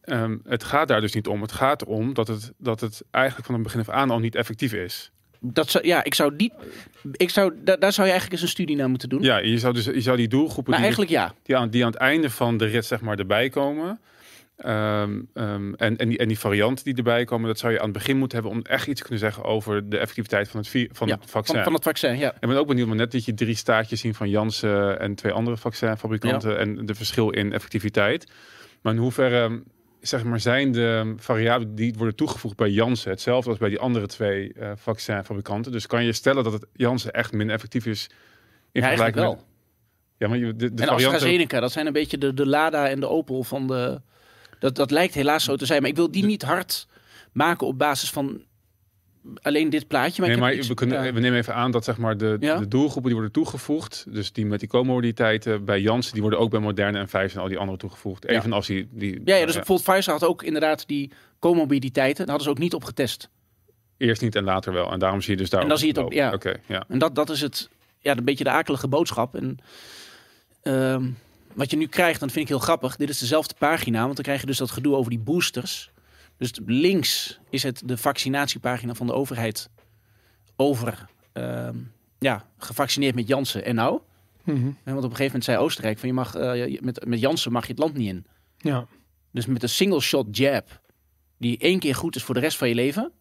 ehm, 0.02 0.36
het 0.44 0.64
gaat 0.64 0.88
daar 0.88 1.00
dus 1.00 1.12
niet 1.12 1.26
om. 1.26 1.42
Het 1.42 1.52
gaat 1.52 1.82
erom 1.82 2.14
dat 2.14 2.28
het, 2.28 2.52
dat 2.56 2.80
het 2.80 3.02
eigenlijk 3.10 3.46
van 3.46 3.54
het 3.54 3.64
begin 3.64 3.80
af 3.80 3.88
aan 3.88 4.10
al 4.10 4.18
niet 4.18 4.34
effectief 4.34 4.72
is. 4.72 5.10
Dat 5.44 5.70
zou, 5.70 5.86
ja, 5.86 6.04
ik 6.04 6.14
zou 6.14 6.36
die, 6.36 6.52
ik 7.12 7.30
zou, 7.30 7.52
da- 7.64 7.76
daar 7.76 7.92
zou 7.92 8.06
je 8.06 8.12
eigenlijk 8.12 8.32
eens 8.32 8.42
een 8.42 8.48
studie 8.56 8.76
naar 8.76 8.88
moeten 8.90 9.08
doen. 9.08 9.22
Ja, 9.22 9.38
je 9.38 9.58
zou, 9.58 9.74
dus, 9.74 9.84
je 9.84 10.00
zou 10.00 10.16
die 10.16 10.28
doelgroepen 10.28 10.70
maar 10.70 10.80
die, 10.80 10.88
eigenlijk 10.96 11.10
ja. 11.10 11.34
die, 11.42 11.56
aan, 11.56 11.70
die 11.70 11.84
aan 11.84 11.90
het 11.90 12.00
einde 12.00 12.30
van 12.30 12.56
de 12.56 12.64
rit 12.64 12.84
zeg 12.86 13.00
maar, 13.00 13.18
erbij 13.18 13.48
komen... 13.48 14.00
ehm, 14.56 15.20
ehm, 15.34 15.74
en, 15.74 15.96
en, 15.96 16.08
die, 16.08 16.18
en 16.18 16.28
die 16.28 16.38
varianten 16.38 16.84
die 16.84 16.94
erbij 16.94 17.24
komen, 17.24 17.46
dat 17.48 17.58
zou 17.58 17.72
je 17.72 17.78
aan 17.78 17.84
het 17.84 17.92
begin 17.92 18.16
moeten 18.16 18.38
hebben 18.38 18.56
om 18.58 18.64
echt 18.64 18.86
iets 18.86 18.96
te 19.00 19.02
kunnen 19.06 19.24
zeggen 19.24 19.44
over 19.44 19.88
de 19.88 19.98
effectiviteit 19.98 20.48
van 20.48 20.60
het, 20.60 20.68
vi- 20.68 20.88
van 20.92 21.08
ja 21.08 21.14
het 21.20 21.30
vaccin. 21.30 21.54
Van, 21.54 21.64
van 21.64 21.72
het 21.74 21.82
vaccin, 21.82 22.18
ja. 22.18 22.32
Ik 22.40 22.48
ben 22.48 22.56
ook 22.56 22.66
benieuwd, 22.66 22.86
maar 22.86 22.96
net 22.96 23.12
dat 23.12 23.24
je 23.24 23.34
drie 23.34 23.56
staartjes 23.56 24.00
zien 24.00 24.14
van 24.14 24.28
Janssen 24.30 25.00
en 25.00 25.14
twee 25.14 25.32
andere 25.32 25.56
vaccinfabrikanten 25.56 26.58
en 26.58 26.86
de 26.86 26.94
verschil 26.94 27.30
in 27.30 27.52
effectiviteit. 27.52 28.26
Maar 28.82 28.92
in 28.92 28.98
hoeverre 28.98 29.62
zeg 30.02 30.24
maar, 30.24 30.40
zijn 30.40 30.72
de 30.72 31.14
variabelen 31.16 31.74
die 31.74 31.94
worden 31.96 32.16
toegevoegd 32.16 32.56
bij 32.56 32.70
Janssen 32.70 33.10
hetzelfde 33.10 33.50
als 33.50 33.58
bij 33.58 33.68
die 33.68 33.78
andere 33.78 34.06
twee 34.06 34.52
eh 34.52 34.72
vaccinfabrikanten? 34.76 35.72
Dus 35.72 35.86
kan 35.86 36.04
je 36.04 36.12
stellen 36.12 36.44
dat 36.44 36.52
het 36.52 36.66
Janssen 36.72 37.12
echt 37.12 37.32
minder 37.32 37.54
effectief 37.54 37.86
is 37.86 38.10
in 38.72 38.80
Ja, 38.80 38.86
vergelijking 38.86 39.24
wel. 39.24 39.44
Ja, 40.18 40.28
maar 40.28 40.38
je, 40.38 40.46
de, 40.46 40.56
de 40.56 40.64
en 40.64 40.88
varianten... 40.88 41.14
AstraZeneca, 41.14 41.60
dat 41.60 41.72
zijn 41.72 41.86
een 41.86 41.92
beetje 41.92 42.18
de, 42.18 42.34
de 42.34 42.46
Lada 42.46 42.88
en 42.88 43.00
de 43.00 43.08
Opel 43.08 43.42
van 43.42 43.66
de... 43.66 44.00
Dat, 44.58 44.74
dat 44.74 44.90
lijkt 44.90 45.14
helaas 45.14 45.44
zo 45.44 45.56
te 45.56 45.66
zijn, 45.66 45.80
maar 45.80 45.90
ik 45.90 45.96
wil 45.96 46.10
die 46.10 46.24
niet 46.24 46.42
hard 46.42 46.88
maken 47.32 47.66
op 47.66 47.78
basis 47.78 48.10
van 48.10 48.42
alleen 49.42 49.70
dit 49.70 49.86
plaatje. 49.88 50.20
Maar 50.20 50.30
Nee, 50.30 50.38
maar 50.40 50.54
iets- 50.54 50.68
we, 50.68 50.74
kunnen, 50.74 51.14
we 51.14 51.20
nemen 51.20 51.38
even 51.38 51.54
aan 51.54 51.70
dat 51.70 51.84
zeg 51.84 51.96
maar, 51.96 52.16
de, 52.16 52.36
Ja? 52.40 52.58
de 52.58 52.68
doelgroepen 52.68 53.02
die 53.02 53.12
worden 53.14 53.32
toegevoegd, 53.32 54.04
dus 54.08 54.32
die 54.32 54.46
met 54.46 54.60
die 54.60 54.68
comorbiditeiten 54.68 55.64
bij 55.64 55.80
Janssen, 55.80 56.12
die 56.12 56.22
worden 56.22 56.40
ook 56.40 56.50
bij 56.50 56.60
Moderna 56.60 56.98
en 56.98 57.06
Pfizer 57.06 57.36
en 57.36 57.40
al 57.42 57.48
die 57.48 57.58
andere 57.58 57.78
toegevoegd. 57.78 58.24
Ja. 58.28 58.36
Even 58.36 58.52
als 58.52 58.66
die... 58.66 58.88
die 58.90 59.20
Ja, 59.24 59.36
ja, 59.36 59.46
dus 59.46 59.54
bijvoorbeeld 59.54 59.88
Pfizer 59.88 60.12
had 60.12 60.24
ook 60.24 60.42
inderdaad 60.42 60.86
die 60.86 61.10
comorbiditeiten. 61.38 62.26
Daar 62.26 62.34
hadden 62.34 62.44
ze 62.44 62.50
ook 62.50 62.62
niet 62.62 62.74
op 62.74 62.84
getest. 62.84 63.28
Eerst 63.96 64.22
niet 64.22 64.34
en 64.36 64.44
later 64.44 64.72
wel. 64.72 64.92
En 64.92 64.98
daarom 64.98 65.20
zie 65.20 65.32
je 65.32 65.38
dus 65.38 65.50
daar. 65.50 65.62
En 65.62 65.68
dan 65.68 65.78
zie 65.78 65.86
je 65.86 65.92
het 65.92 66.02
ook, 66.02 66.12
ja. 66.12 66.32
Oké, 66.32 66.54
ja. 66.66 66.84
En 66.88 66.98
dat, 66.98 67.14
dat 67.14 67.30
is 67.30 67.40
het, 67.40 67.68
ja, 67.98 68.16
een 68.16 68.24
beetje 68.24 68.44
de 68.44 68.50
akelige 68.50 68.88
boodschap. 68.88 69.34
En 69.34 69.58
ehm, 70.62 71.04
wat 71.52 71.70
je 71.70 71.76
nu 71.76 71.86
krijgt, 71.86 72.20
dat 72.20 72.30
vind 72.30 72.42
ik 72.44 72.48
heel 72.48 72.58
grappig. 72.58 72.96
Dit 72.96 73.08
is 73.08 73.18
dezelfde 73.18 73.54
pagina, 73.58 74.02
want 74.02 74.14
dan 74.14 74.24
krijg 74.24 74.40
je 74.40 74.46
dus 74.46 74.58
dat 74.58 74.70
gedoe 74.70 74.94
over 74.94 75.10
die 75.10 75.18
boosters. 75.20 75.90
Dus 76.42 76.52
links 76.66 77.40
is 77.50 77.62
het 77.62 77.82
de 77.84 77.96
vaccinatiepagina 77.96 78.94
van 78.94 79.06
de 79.06 79.12
overheid 79.12 79.70
over 80.56 81.06
ehm, 81.32 81.76
ja, 82.18 82.46
gevaccineerd 82.58 83.14
met 83.14 83.28
Janssen 83.28 83.64
en 83.64 83.74
nou. 83.74 84.00
Mhm. 84.44 84.62
Want 84.62 84.74
op 84.84 84.94
een 84.94 85.02
gegeven 85.02 85.24
moment 85.24 85.44
zei 85.44 85.58
Oostenrijk 85.58 85.98
van 85.98 86.08
je 86.08 86.14
mag 86.14 86.34
eh, 86.34 86.80
met, 86.80 87.06
met 87.06 87.20
Janssen 87.20 87.52
mag 87.52 87.66
je 87.66 87.70
het 87.70 87.78
land 87.78 87.94
niet 87.94 88.08
in. 88.08 88.26
ja. 88.56 88.86
Dus 89.30 89.46
met 89.46 89.62
een 89.62 89.68
single 89.68 90.00
shot 90.00 90.36
jab, 90.36 90.80
die 91.38 91.58
één 91.58 91.78
keer 91.78 91.94
goed 91.94 92.16
is 92.16 92.22
voor 92.22 92.34
de 92.34 92.40
rest 92.40 92.56
van 92.56 92.68
je 92.68 92.74
leven. 92.74 93.12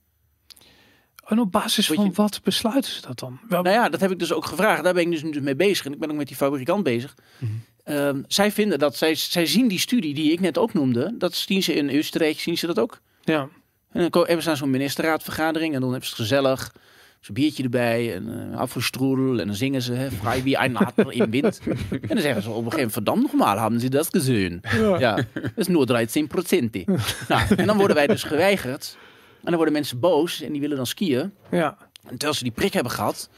En 1.26 1.40
op 1.40 1.52
basis 1.52 1.88
van 1.88 2.14
wat 2.14 2.40
besluiten 2.44 2.92
ze 2.92 3.02
dat 3.02 3.20
dan? 3.20 3.40
Wel, 3.48 3.62
Nou 3.62 3.76
ja, 3.76 3.90
dat 3.90 4.00
heb 4.00 4.12
ik 4.12 4.20
dus 4.20 4.34
ook 4.34 4.46
gevraagd. 4.46 4.84
Daar 4.84 4.94
ben 4.94 5.04
ik 5.04 5.12
dus 5.12 5.24
nu 5.24 5.42
mee 5.42 5.56
bezig. 5.56 5.86
En 5.86 5.94
ik 5.94 6.00
ben 6.00 6.12
ook 6.12 6.18
met 6.18 6.28
die 6.28 6.36
fabrikant 6.36 6.84
bezig. 6.84 7.16
Mhm. 7.38 7.52
Ehm, 7.84 8.22
zij 8.28 8.52
vinden 8.52 8.80
dat, 8.80 8.96
zij, 8.96 9.16
zij 9.16 9.46
zien 9.46 9.68
die 9.68 9.80
studie 9.80 10.14
die 10.14 10.32
ik 10.32 10.40
net 10.40 10.58
ook 10.58 10.74
noemde. 10.74 11.16
Dat 11.18 11.34
zien 11.34 11.64
ze 11.64 11.74
in 11.74 11.98
Oostenrijk, 11.98 12.40
zien 12.40 12.58
ze 12.58 12.68
dat 12.68 12.80
ook. 12.80 13.02
Ja. 13.24 13.50
En 13.92 14.10
dan 14.10 14.26
hebben 14.26 14.44
ze 14.44 14.50
aan 14.50 14.58
zo'n 14.58 14.70
ministerraadvergadering. 14.70 15.74
En 15.74 15.82
dan 15.82 15.90
hebben 15.90 16.08
ze 16.08 16.16
het 16.16 16.24
gezellig. 16.24 16.74
Zo'n 17.20 17.34
biertje 17.34 17.64
erbij. 17.64 18.16
En 18.16 18.50
uh, 18.52 18.58
afgestroedel. 18.58 19.40
En 19.40 19.48
dan 19.48 19.56
zingen 19.56 19.82
ze. 19.82 20.08
Vrij 20.20 20.44
wie 20.44 20.58
een 20.58 20.78
Adler 20.78 21.12
in 21.12 21.30
wind. 21.32 21.62
en 21.92 22.08
dan 22.08 22.22
zeggen 22.22 22.42
ze 22.42 22.50
op 22.50 22.56
een 22.66 22.72
gegeven 22.72 22.76
moment. 22.76 22.92
Verdammt 22.94 23.22
nogmaal, 23.22 23.60
hebben 23.60 23.80
ze 23.80 23.90
dat 23.90 24.08
gezien? 24.12 24.62
Ja. 25.00 25.16
dat 25.16 25.52
is 25.56 25.68
nur 25.68 25.86
13 25.86 26.28
procent. 26.28 26.86
nou, 27.28 27.56
en 27.56 27.68
dan 27.68 27.78
worden 27.78 27.96
wij 27.96 28.08
dus 28.08 28.24
geweigerd. 28.24 28.98
En 29.22 29.48
dan 29.48 29.56
worden 29.56 29.74
mensen 29.74 30.00
boos. 30.00 30.42
En 30.42 30.52
die 30.52 30.62
willen 30.62 30.78
dan 30.78 30.86
skiën. 30.86 31.34
ja. 31.52 31.78
En 32.02 32.10
terwijl 32.10 32.34
ze 32.34 32.44
die 32.44 32.52
prik 32.52 32.74
hebben 32.74 32.92
gehad. 32.92 33.30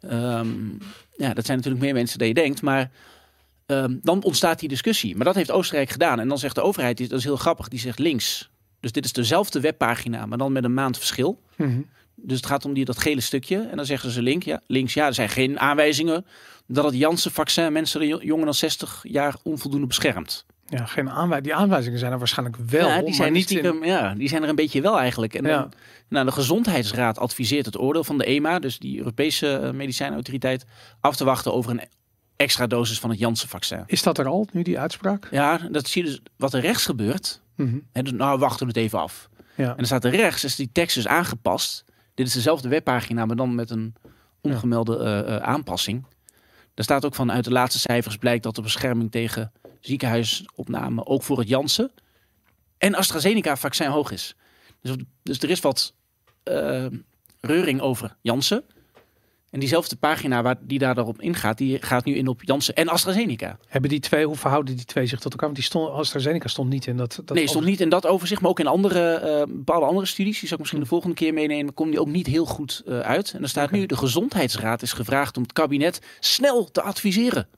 ehm, 0.00 0.48
ja, 1.16 1.34
dat 1.34 1.46
zijn 1.46 1.56
natuurlijk 1.56 1.84
meer 1.84 1.94
mensen 1.94 2.18
dan 2.18 2.28
je 2.28 2.34
denkt. 2.34 2.62
Maar 2.62 2.90
ehm, 3.66 3.96
dan 4.02 4.22
ontstaat 4.22 4.58
die 4.58 4.68
discussie. 4.68 5.16
Maar 5.16 5.24
dat 5.24 5.34
heeft 5.34 5.50
Oostenrijk 5.50 5.90
gedaan. 5.90 6.20
En 6.20 6.28
dan 6.28 6.38
zegt 6.38 6.54
de 6.54 6.62
overheid, 6.62 7.08
dat 7.08 7.18
is 7.18 7.24
heel 7.24 7.36
grappig, 7.36 7.68
die 7.68 7.78
zegt 7.78 7.98
links. 7.98 8.50
Dus 8.80 8.92
dit 8.92 9.04
is 9.04 9.12
dezelfde 9.12 9.60
webpagina, 9.60 10.26
maar 10.26 10.38
dan 10.38 10.52
met 10.52 10.64
een 10.64 10.74
maand 10.74 10.96
verschil. 10.96 11.42
Mhm. 11.56 11.80
Dus 12.14 12.36
het 12.36 12.46
gaat 12.46 12.64
om 12.64 12.74
die, 12.74 12.84
dat 12.84 12.98
gele 12.98 13.20
stukje. 13.20 13.68
En 13.70 13.76
dan 13.76 13.86
zeggen 13.86 14.10
ze 14.10 14.22
link, 14.22 14.42
ja, 14.42 14.60
links. 14.66 14.94
Ja, 14.94 15.06
er 15.06 15.14
zijn 15.14 15.28
geen 15.28 15.60
aanwijzingen 15.60 16.26
dat 16.66 16.84
het 16.84 16.94
Janssen-vaccin 16.94 17.72
mensen 17.72 18.06
jo- 18.06 18.20
jonger 18.22 18.44
dan 18.44 18.54
60 18.54 19.00
jaar 19.02 19.34
onvoldoende 19.42 19.86
beschermt. 19.86 20.46
Ja, 20.66 20.84
geen 20.84 21.10
aanwijzingen. 21.10 21.42
Die 21.42 21.54
aanwijzingen 21.54 21.98
zijn 21.98 22.12
er 22.12 22.18
waarschijnlijk 22.18 22.56
wel, 22.70 22.88
ja, 22.88 23.02
die 23.02 23.14
zijn, 23.14 23.32
maar 23.32 23.38
niet 23.40 23.50
in... 23.50 23.78
ja, 23.82 24.14
die 24.14 24.28
zijn 24.28 24.42
er 24.42 24.48
een 24.48 24.54
beetje 24.54 24.80
wel 24.80 24.98
eigenlijk. 24.98 25.34
En 25.34 25.44
Ja. 25.44 25.58
dan, 25.58 25.72
nou, 26.08 26.26
de 26.26 26.32
Gezondheidsraad 26.32 27.18
adviseert 27.18 27.66
het 27.66 27.78
oordeel 27.78 28.04
van 28.04 28.18
de 28.18 28.24
EMA, 28.24 28.58
dus 28.58 28.78
die 28.78 28.98
Europese 28.98 29.56
eh, 29.56 29.70
medicijnautoriteit, 29.70 30.64
af 31.00 31.16
te 31.16 31.24
wachten 31.24 31.52
over 31.54 31.70
een 31.70 31.80
extra 32.36 32.66
dosis 32.66 32.98
van 32.98 33.10
het 33.10 33.18
Janssen-vaccin. 33.18 33.82
Is 33.86 34.02
dat 34.02 34.18
er 34.18 34.26
al, 34.26 34.46
nu 34.52 34.62
die 34.62 34.78
uitspraak? 34.78 35.28
Ja, 35.30 35.58
dat 35.70 35.88
zie 35.88 36.02
je 36.04 36.08
dus 36.08 36.20
wat 36.36 36.54
er 36.54 36.60
rechts 36.60 36.84
gebeurt. 36.84 37.40
Mhm. 37.58 37.78
En 37.92 38.04
dus, 38.04 38.12
nou, 38.12 38.38
wachten 38.38 38.66
we 38.66 38.72
het 38.72 38.82
even 38.82 38.98
af. 38.98 39.28
Ja. 39.54 39.70
En 39.70 39.76
dan 39.76 39.86
staat 39.86 40.04
er 40.04 40.10
rechts, 40.10 40.44
is 40.44 40.56
die 40.56 40.70
tekst 40.72 40.94
dus 40.94 41.06
aangepast. 41.06 41.84
Dit 42.14 42.26
is 42.26 42.32
dezelfde 42.32 42.68
webpagina, 42.68 43.26
maar 43.26 43.36
dan 43.36 43.54
met 43.54 43.70
een 43.70 43.94
ongemelde 44.40 44.98
eh, 44.98 45.36
eh, 45.36 45.42
aanpassing. 45.42 46.06
Daar 46.74 46.84
staat 46.84 47.04
ook 47.04 47.14
van 47.14 47.32
uit 47.32 47.44
de 47.44 47.50
laatste 47.50 47.78
cijfers 47.78 48.16
blijkt 48.16 48.42
dat 48.42 48.54
de 48.54 48.62
bescherming 48.62 49.10
tegen 49.10 49.52
ziekenhuisopname 49.80 51.06
ook 51.06 51.22
voor 51.22 51.38
het 51.38 51.48
Janssen 51.48 51.90
en 52.78 52.94
AstraZeneca-vaccin 52.94 53.90
hoog 53.90 54.10
is. 54.10 54.36
Dus, 54.80 54.96
dus 55.22 55.38
er 55.38 55.50
is 55.50 55.60
wat 55.60 55.94
eh, 56.42 56.86
reuring 57.40 57.80
over 57.80 58.16
Janssen. 58.22 58.64
En 59.50 59.60
diezelfde 59.60 59.96
pagina 59.96 60.42
waar 60.42 60.56
die 60.60 60.78
daar 60.78 60.94
daarop 60.94 61.20
ingaat, 61.20 61.58
die 61.58 61.82
gaat 61.82 62.04
nu 62.04 62.14
in 62.14 62.28
op 62.28 62.42
Janssen 62.44 62.74
en 62.74 62.88
AstraZeneca. 62.88 63.58
Hebben 63.66 63.90
die 63.90 64.00
twee, 64.00 64.26
hoe 64.26 64.36
verhouden 64.36 64.76
die 64.76 64.84
twee 64.84 65.06
zich 65.06 65.20
tot 65.20 65.32
elkaar? 65.32 65.48
Want 65.48 65.60
die 65.60 65.68
stond, 65.68 65.90
AstraZeneca 65.90 66.48
stond 66.48 66.68
niet 66.70 66.86
in 66.86 66.96
dat. 66.96 67.20
dat 67.24 67.36
nee, 67.36 67.48
stond 67.48 67.64
niet 67.64 67.80
in 67.80 67.88
dat 67.88 68.06
overzicht, 68.06 68.40
maar 68.40 68.50
ook 68.50 68.60
in 68.60 68.66
andere, 68.66 69.14
eh, 69.14 69.42
bepaalde 69.48 69.86
andere 69.86 70.06
studies. 70.06 70.38
Die 70.38 70.48
zal 70.48 70.52
ik 70.52 70.58
misschien 70.58 70.80
de 70.82 70.88
volgende 70.88 71.14
keer 71.14 71.34
meenemen. 71.34 71.74
Komt 71.74 71.90
die 71.90 72.00
ook 72.00 72.08
niet 72.08 72.26
heel 72.26 72.46
goed 72.46 72.82
eh, 72.86 73.00
uit. 73.00 73.32
En 73.32 73.42
er 73.42 73.48
staat 73.48 73.70
nu, 73.70 73.86
de 73.86 73.96
Gezondheidsraad 73.96 74.82
is 74.82 74.92
gevraagd 74.92 75.36
om 75.36 75.42
het 75.42 75.52
kabinet 75.52 76.00
snel 76.20 76.70
te 76.70 76.82
adviseren. 76.82 77.48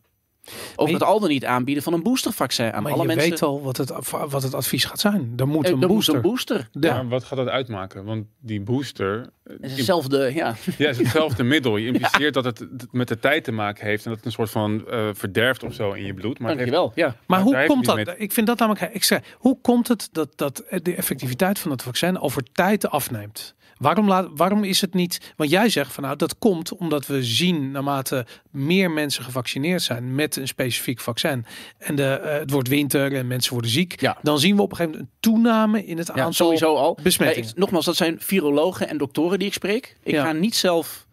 Over 0.76 0.94
het 0.94 1.02
al 1.02 1.20
dan 1.20 1.28
niet 1.28 1.44
aanbieden 1.44 1.82
van 1.82 1.92
een 1.92 2.02
boostervaccin 2.02 2.72
aan 2.72 2.82
Maar 2.82 2.92
alle 2.92 3.00
je 3.00 3.06
mensen. 3.08 3.30
weet 3.30 3.42
al 3.42 3.62
wat 3.62 3.76
het, 3.76 3.92
wat 4.28 4.42
het 4.42 4.54
advies 4.54 4.84
gaat 4.84 5.00
zijn. 5.00 5.32
Er 5.36 5.48
moet 5.48 5.64
Eh, 5.64 5.70
een 5.70 5.80
er 5.82 5.86
moet 5.86 5.96
booster. 5.96 6.14
een 6.14 6.20
booster. 6.20 6.68
Ja. 6.72 6.94
Maar 6.94 7.08
wat 7.08 7.24
gaat 7.24 7.38
dat 7.38 7.48
uitmaken? 7.48 8.04
Want 8.04 8.26
die 8.38 8.60
booster 8.60 9.20
eh, 9.20 9.52
Het 9.52 9.70
is 9.70 9.76
hetzelfde, 9.76 10.34
ja. 10.34 10.54
ja, 10.78 10.88
is 10.88 10.98
hetzelfde 10.98 11.42
middel. 11.54 11.76
Je 11.76 11.86
impliceert 11.86 12.34
dat 12.34 12.44
het 12.44 12.66
met 12.90 13.08
de 13.08 13.18
tijd 13.18 13.44
te 13.44 13.52
maken 13.52 13.86
heeft 13.86 14.04
en 14.04 14.08
dat 14.10 14.18
het 14.18 14.26
een 14.26 14.32
soort 14.32 14.50
van 14.50 14.88
eh, 14.88 15.08
verderft 15.12 15.62
of 15.62 15.74
zo 15.74 15.92
in 15.92 16.04
je 16.04 16.14
bloed. 16.14 16.38
Maar 16.38 16.48
heeft, 16.56 16.70
Dankjewel. 16.70 16.92
Ja. 16.94 17.06
Maar 17.06 17.16
Maar 17.26 17.40
hoe 17.40 17.66
komt 17.66 17.84
dat? 17.84 17.96
met- 17.96 18.14
Ik 18.18 18.32
vind 18.32 18.46
dat 18.46 18.58
namelijk. 18.58 18.94
Ik 18.94 19.04
zeg, 19.04 19.20
hoe 19.38 19.58
komt 19.60 19.88
het 19.88 20.08
dat, 20.12 20.28
dat 20.36 20.62
de 20.82 20.94
effectiviteit 20.94 21.58
van 21.58 21.70
het 21.70 21.82
vaccin 21.82 22.18
over 22.20 22.42
tijd 22.52 22.88
afneemt? 22.90 23.54
Waarom, 23.80 24.08
laat, 24.08 24.28
waarom 24.34 24.64
is 24.64 24.80
het 24.80 24.94
niet? 24.94 25.32
Want 25.36 25.50
jij 25.50 25.68
zegt 25.68 25.92
van 25.92 26.02
nou 26.02 26.16
dat 26.16 26.38
komt 26.38 26.76
omdat 26.76 27.06
we 27.06 27.24
zien 27.24 27.70
naarmate 27.70 28.26
meer 28.50 28.90
mensen 28.90 29.24
gevaccineerd 29.24 29.82
zijn 29.82 30.14
met 30.14 30.36
een 30.36 30.48
specifiek 30.48 31.00
vaccin 31.00 31.44
en 31.78 31.94
de, 31.94 32.04
eh, 32.04 32.38
het 32.38 32.50
wordt 32.50 32.68
winter 32.68 33.14
en 33.14 33.26
mensen 33.26 33.52
worden 33.52 33.70
ziek, 33.70 34.00
Ja. 34.00 34.18
dan 34.22 34.38
zien 34.38 34.56
we 34.56 34.62
op 34.62 34.70
een 34.70 34.76
gegeven 34.76 34.98
moment 34.98 35.14
een 35.22 35.32
toename 35.32 35.84
in 35.84 35.98
het 35.98 36.06
Ja, 36.06 36.12
aantal 36.12 36.32
sowieso 36.32 36.74
al. 36.74 36.98
besmettingen. 37.02 37.44
Ja, 37.48 37.50
ik- 37.54 37.58
nogmaals, 37.60 37.84
dat 37.84 37.96
zijn 37.96 38.16
virologen 38.20 38.88
en 38.88 38.98
doktoren 38.98 39.38
die 39.38 39.48
ik 39.48 39.54
spreek. 39.54 39.96
Ik 40.02 40.16
ga 40.16 40.32
niet 40.32 40.56
zelf. 40.56 41.06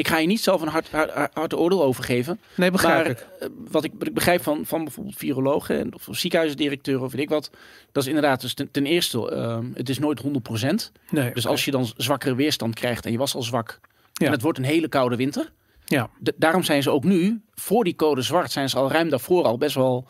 Ik 0.00 0.08
ga 0.08 0.18
je 0.18 0.26
niet 0.26 0.40
zelf 0.40 0.62
een 0.62 0.68
hard, 0.68 0.90
hard, 0.90 1.10
hard, 1.10 1.34
hard 1.34 1.54
oordeel 1.54 1.82
over 1.82 2.04
geven. 2.04 2.40
nee, 2.54 2.70
begrijp 2.70 2.96
maar 3.02 3.10
ik. 3.10 3.26
eh, 3.40 3.48
wat, 3.70 3.84
ik, 3.84 3.92
wat 3.98 4.06
ik 4.08 4.14
begrijp 4.14 4.42
van, 4.42 4.66
van 4.66 4.84
bijvoorbeeld 4.84 5.16
virologen 5.16 5.78
en 5.78 5.94
of 5.94 6.06
ziekenhuisdirecteuren 6.10 7.04
of 7.04 7.12
weet 7.12 7.20
ik 7.20 7.28
wat. 7.28 7.50
Dat 7.92 8.02
is 8.02 8.08
inderdaad 8.08 8.40
dus 8.40 8.54
ten, 8.54 8.70
ten 8.70 8.86
eerste, 8.86 9.30
ehm, 9.30 9.64
het 9.74 9.88
is 9.88 9.98
nooit 9.98 10.20
100%. 10.20 10.92
Nee, 11.10 11.32
Dus 11.32 11.46
als 11.46 11.64
je 11.64 11.70
dan 11.70 11.86
zwakkere 11.96 12.34
weerstand 12.34 12.74
krijgt 12.74 13.06
en 13.06 13.12
je 13.12 13.18
was 13.18 13.34
al 13.34 13.42
zwak. 13.42 13.80
Ja. 14.12 14.26
En 14.26 14.32
het 14.32 14.42
wordt 14.42 14.58
een 14.58 14.64
hele 14.64 14.88
koude 14.88 15.16
winter. 15.16 15.52
ja. 15.84 16.10
Daarom 16.36 16.62
zijn 16.62 16.82
ze 16.82 16.90
ook 16.90 17.04
nu, 17.04 17.40
voor 17.54 17.84
die 17.84 17.96
code 17.96 18.22
zwart, 18.22 18.52
zijn 18.52 18.68
ze 18.68 18.76
al 18.76 18.90
ruim 18.90 19.08
daarvoor 19.08 19.44
al 19.44 19.58
best 19.58 19.74
wel 19.74 20.06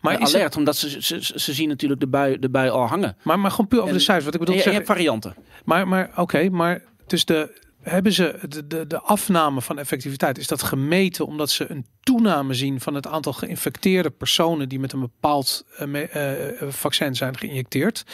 maar, 0.00 0.14
eh, 0.14 0.20
het- 0.20 0.34
alert. 0.34 0.56
Omdat 0.56 0.76
ze, 0.76 0.96
ze, 1.38 1.52
zien 1.52 1.68
natuurlijk 1.68 2.00
de 2.00 2.06
bui, 2.06 2.38
de 2.38 2.48
bui 2.48 2.70
al 2.70 2.86
hangen. 2.86 3.16
maar, 3.22 3.38
maar 3.38 3.50
gewoon 3.50 3.66
puur 3.68 3.78
over 3.78 3.90
En- 3.92 3.96
de 3.98 4.02
cijfers. 4.04 4.24
Wat 4.24 4.34
ik 4.34 4.40
bedoel 4.40 4.54
je, 4.56 4.70
hebt 4.70 4.86
varianten. 4.86 5.34
Maar, 5.64 5.88
maar 5.88 6.10
oké, 6.16 6.48
maar 6.48 6.82
dus 7.06 7.24
de, 7.24 7.58
hebben 7.82 8.12
ze 8.12 8.38
de, 8.48 8.66
de, 8.66 8.86
de 8.86 9.00
afname 9.00 9.62
van 9.62 9.78
effectiviteit, 9.78 10.38
is 10.38 10.46
dat 10.46 10.62
gemeten 10.62 11.26
omdat 11.26 11.50
ze 11.50 11.70
een 11.70 11.86
toename 12.00 12.54
zien 12.54 12.80
van 12.80 12.94
het 12.94 13.06
aantal 13.06 13.32
geïnfecteerde 13.32 14.10
personen 14.10 14.68
die 14.68 14.80
met 14.80 14.92
een 14.92 15.00
bepaald 15.00 15.64
eh, 15.76 16.62
eh, 16.62 16.68
vaccin 16.68 17.14
zijn 17.14 17.36
geïnjecteerd? 17.36 18.04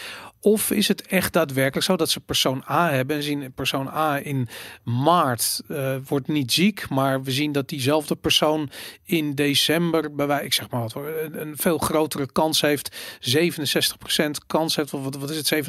Of 0.47 0.71
is 0.71 0.89
het 0.89 1.07
echt 1.07 1.33
daadwerkelijk 1.33 1.87
zo 1.87 1.97
dat 1.97 2.11
ze 2.11 2.21
persoon 2.21 2.65
A 2.71 2.91
hebben 2.91 3.17
en 3.17 3.23
zien 3.23 3.53
persoon 3.53 3.89
A 3.89 4.21
in 4.25 4.49
maart 4.85 5.63
eh, 5.69 5.97
wordt 6.09 6.29
niet 6.29 6.53
ziek, 6.53 6.89
maar 6.89 7.23
we 7.23 7.31
zien 7.31 7.53
dat 7.53 7.69
diezelfde 7.69 8.17
persoon 8.17 8.71
in 9.05 9.35
december, 9.35 10.15
bij 10.15 10.27
wij, 10.27 10.45
ik 10.45 10.53
zeg 10.53 10.71
maar 10.71 10.81
wat, 10.81 10.95
een, 10.95 11.41
een 11.41 11.57
veel 11.57 11.79
grotere 11.79 12.33
kans 12.33 12.61
heeft, 12.61 12.97
67% 13.21 14.31
kans 14.47 14.77
heeft, 14.77 14.95
of 14.95 15.05
wat, 15.05 15.17
wat 15.17 15.31
is 15.31 15.49
het, 15.49 15.67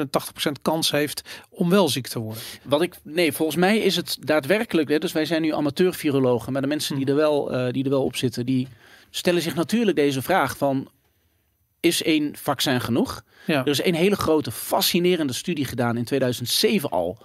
87% 0.47 0.61
kans 0.61 0.91
heeft 0.91 1.45
om 1.49 1.69
wel 1.69 1.89
ziek 1.89 2.07
te 2.07 2.19
worden. 2.19 2.43
Wat 2.63 2.81
ik, 2.81 2.95
nee, 3.03 3.31
volgens 3.31 3.57
mij 3.57 3.77
is 3.77 3.95
het 3.95 4.17
daadwerkelijk. 4.19 4.89
Hè, 4.89 4.97
dus 4.97 5.11
wij 5.11 5.25
zijn 5.25 5.41
nu 5.41 5.53
amateur-virologen, 5.53 6.53
maar 6.53 6.61
de 6.61 6.67
mensen 6.67 6.95
die 6.95 7.05
er, 7.05 7.15
wel, 7.15 7.51
eh, 7.51 7.73
die 7.73 7.83
er 7.83 7.89
wel 7.89 8.03
op 8.03 8.15
zitten, 8.15 8.45
die 8.45 8.67
stellen 9.09 9.41
zich 9.41 9.55
natuurlijk 9.55 9.97
deze 9.97 10.21
vraag 10.21 10.57
van. 10.57 10.87
Is 11.87 12.03
één 12.03 12.35
vaccin 12.35 12.81
genoeg? 12.81 13.23
Ja. 13.45 13.59
Er 13.59 13.67
is 13.67 13.83
een 13.83 13.95
hele 13.95 14.15
grote, 14.15 14.51
fascinerende 14.51 15.33
studie 15.33 15.65
gedaan 15.65 15.97
in 15.97 16.03
2007 16.03 16.89
al. 16.89 17.17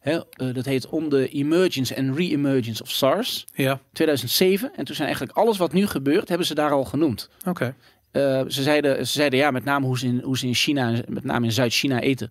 Eh, 0.00 0.20
dat 0.52 0.64
heet 0.64 0.88
On 0.88 1.08
the 1.08 1.28
Emergence 1.28 1.96
and 1.96 2.16
Re-Emergence 2.16 2.82
of 2.82 2.90
SARS. 2.90 3.44
Ja, 3.54 3.80
2007. 3.92 4.70
En 4.76 4.84
toen 4.84 4.94
zijn 4.94 5.08
eigenlijk 5.08 5.38
alles 5.38 5.58
wat 5.58 5.72
nu 5.72 5.86
gebeurt, 5.86 6.28
hebben 6.28 6.46
ze 6.46 6.54
daar 6.54 6.70
al 6.70 6.84
genoemd. 6.84 7.28
oké. 7.46 7.74
Eh, 8.10 8.42
ze, 8.48 8.62
zeiden, 8.62 9.06
ze 9.06 9.12
zeiden 9.12 9.38
ja, 9.38 9.50
met 9.50 9.64
name 9.64 9.86
hoe 9.86 9.98
ze 9.98 10.06
in, 10.06 10.20
hoe 10.24 10.38
ze 10.38 10.46
in 10.46 10.54
China, 10.54 10.92
met 11.08 11.24
name 11.24 11.46
in 11.46 11.52
Zuid-China 11.52 12.00
eten. 12.00 12.30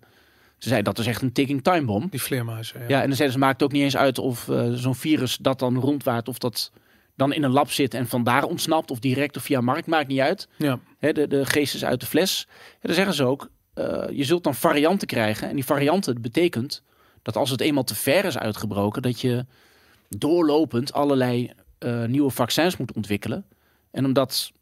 Ze 0.58 0.68
zeiden 0.68 0.94
dat 0.94 1.04
is 1.04 1.10
echt 1.10 1.22
een 1.22 1.32
ticking 1.32 1.62
time 1.62 1.84
bomb. 1.84 2.10
Die 2.10 2.22
vleermuizen. 2.22 2.80
Ja. 2.80 2.86
Ja, 2.88 3.00
en 3.00 3.06
dan 3.06 3.16
zeiden 3.16 3.38
ze, 3.38 3.44
maakt 3.44 3.62
ook 3.62 3.72
niet 3.72 3.82
eens 3.82 3.96
uit 3.96 4.18
of 4.18 4.48
eh, 4.48 4.72
zo'n 4.72 4.94
virus 4.94 5.36
dat 5.36 5.58
dan 5.58 5.80
rondwaart, 5.80 6.28
of 6.28 6.38
dat 6.38 6.72
dan 7.18 7.32
in 7.32 7.42
een 7.42 7.50
lab 7.50 7.70
zit 7.70 7.94
en 7.94 8.06
vandaar 8.06 8.44
ontsnapt, 8.44 8.90
of 8.90 8.98
direct 8.98 9.36
of 9.36 9.42
via 9.42 9.60
markt, 9.60 9.86
maakt 9.86 10.08
niet 10.08 10.20
uit. 10.20 10.48
ja. 10.56 10.78
Hè, 10.98 11.12
de, 11.12 11.26
de 11.26 11.46
geest 11.46 11.74
is 11.74 11.84
uit 11.84 12.00
de 12.00 12.06
fles. 12.06 12.46
En 12.72 12.78
dan 12.80 12.94
zeggen 12.94 13.14
ze 13.14 13.24
ook, 13.24 13.48
eh, 13.74 14.04
je 14.10 14.24
zult 14.24 14.44
dan 14.44 14.54
varianten 14.54 15.06
krijgen. 15.06 15.48
En 15.48 15.54
die 15.54 15.64
varianten 15.64 16.20
betekent 16.20 16.82
dat 17.22 17.36
als 17.36 17.50
het 17.50 17.60
eenmaal 17.60 17.84
te 17.84 17.94
ver 17.94 18.24
is 18.24 18.38
uitgebroken, 18.38 19.02
dat 19.02 19.20
je 19.20 19.46
doorlopend 20.08 20.92
allerlei 20.92 21.52
eh, 21.78 22.04
nieuwe 22.04 22.30
vaccins 22.30 22.76
moet 22.76 22.92
ontwikkelen. 22.92 23.44
En 23.90 24.04
omdat, 24.04 24.52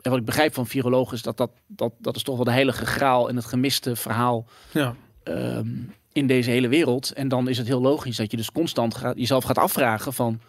en 0.00 0.10
wat 0.10 0.20
ik 0.20 0.26
begrijp 0.26 0.54
van 0.54 0.66
virologen, 0.66 1.14
is 1.14 1.22
dat 1.22 1.36
dat, 1.36 1.50
dat 1.66 1.92
dat 1.98 2.16
is 2.16 2.22
toch 2.22 2.36
wel 2.36 2.44
de 2.44 2.50
heilige 2.50 2.86
graal 2.86 3.28
en 3.28 3.36
het 3.36 3.44
gemiste 3.44 3.96
verhaal 3.96 4.46
ja. 4.70 4.94
ehm, 5.22 5.68
in 6.12 6.26
deze 6.26 6.50
hele 6.50 6.68
wereld. 6.68 7.12
En 7.12 7.28
dan 7.28 7.48
is 7.48 7.58
het 7.58 7.66
heel 7.66 7.80
logisch 7.80 8.16
dat 8.16 8.30
je 8.30 8.36
dus 8.36 8.52
constant 8.52 8.94
gaat, 8.94 9.16
jezelf 9.16 9.44
gaat 9.44 9.58
afvragen 9.58 10.12
van... 10.12 10.40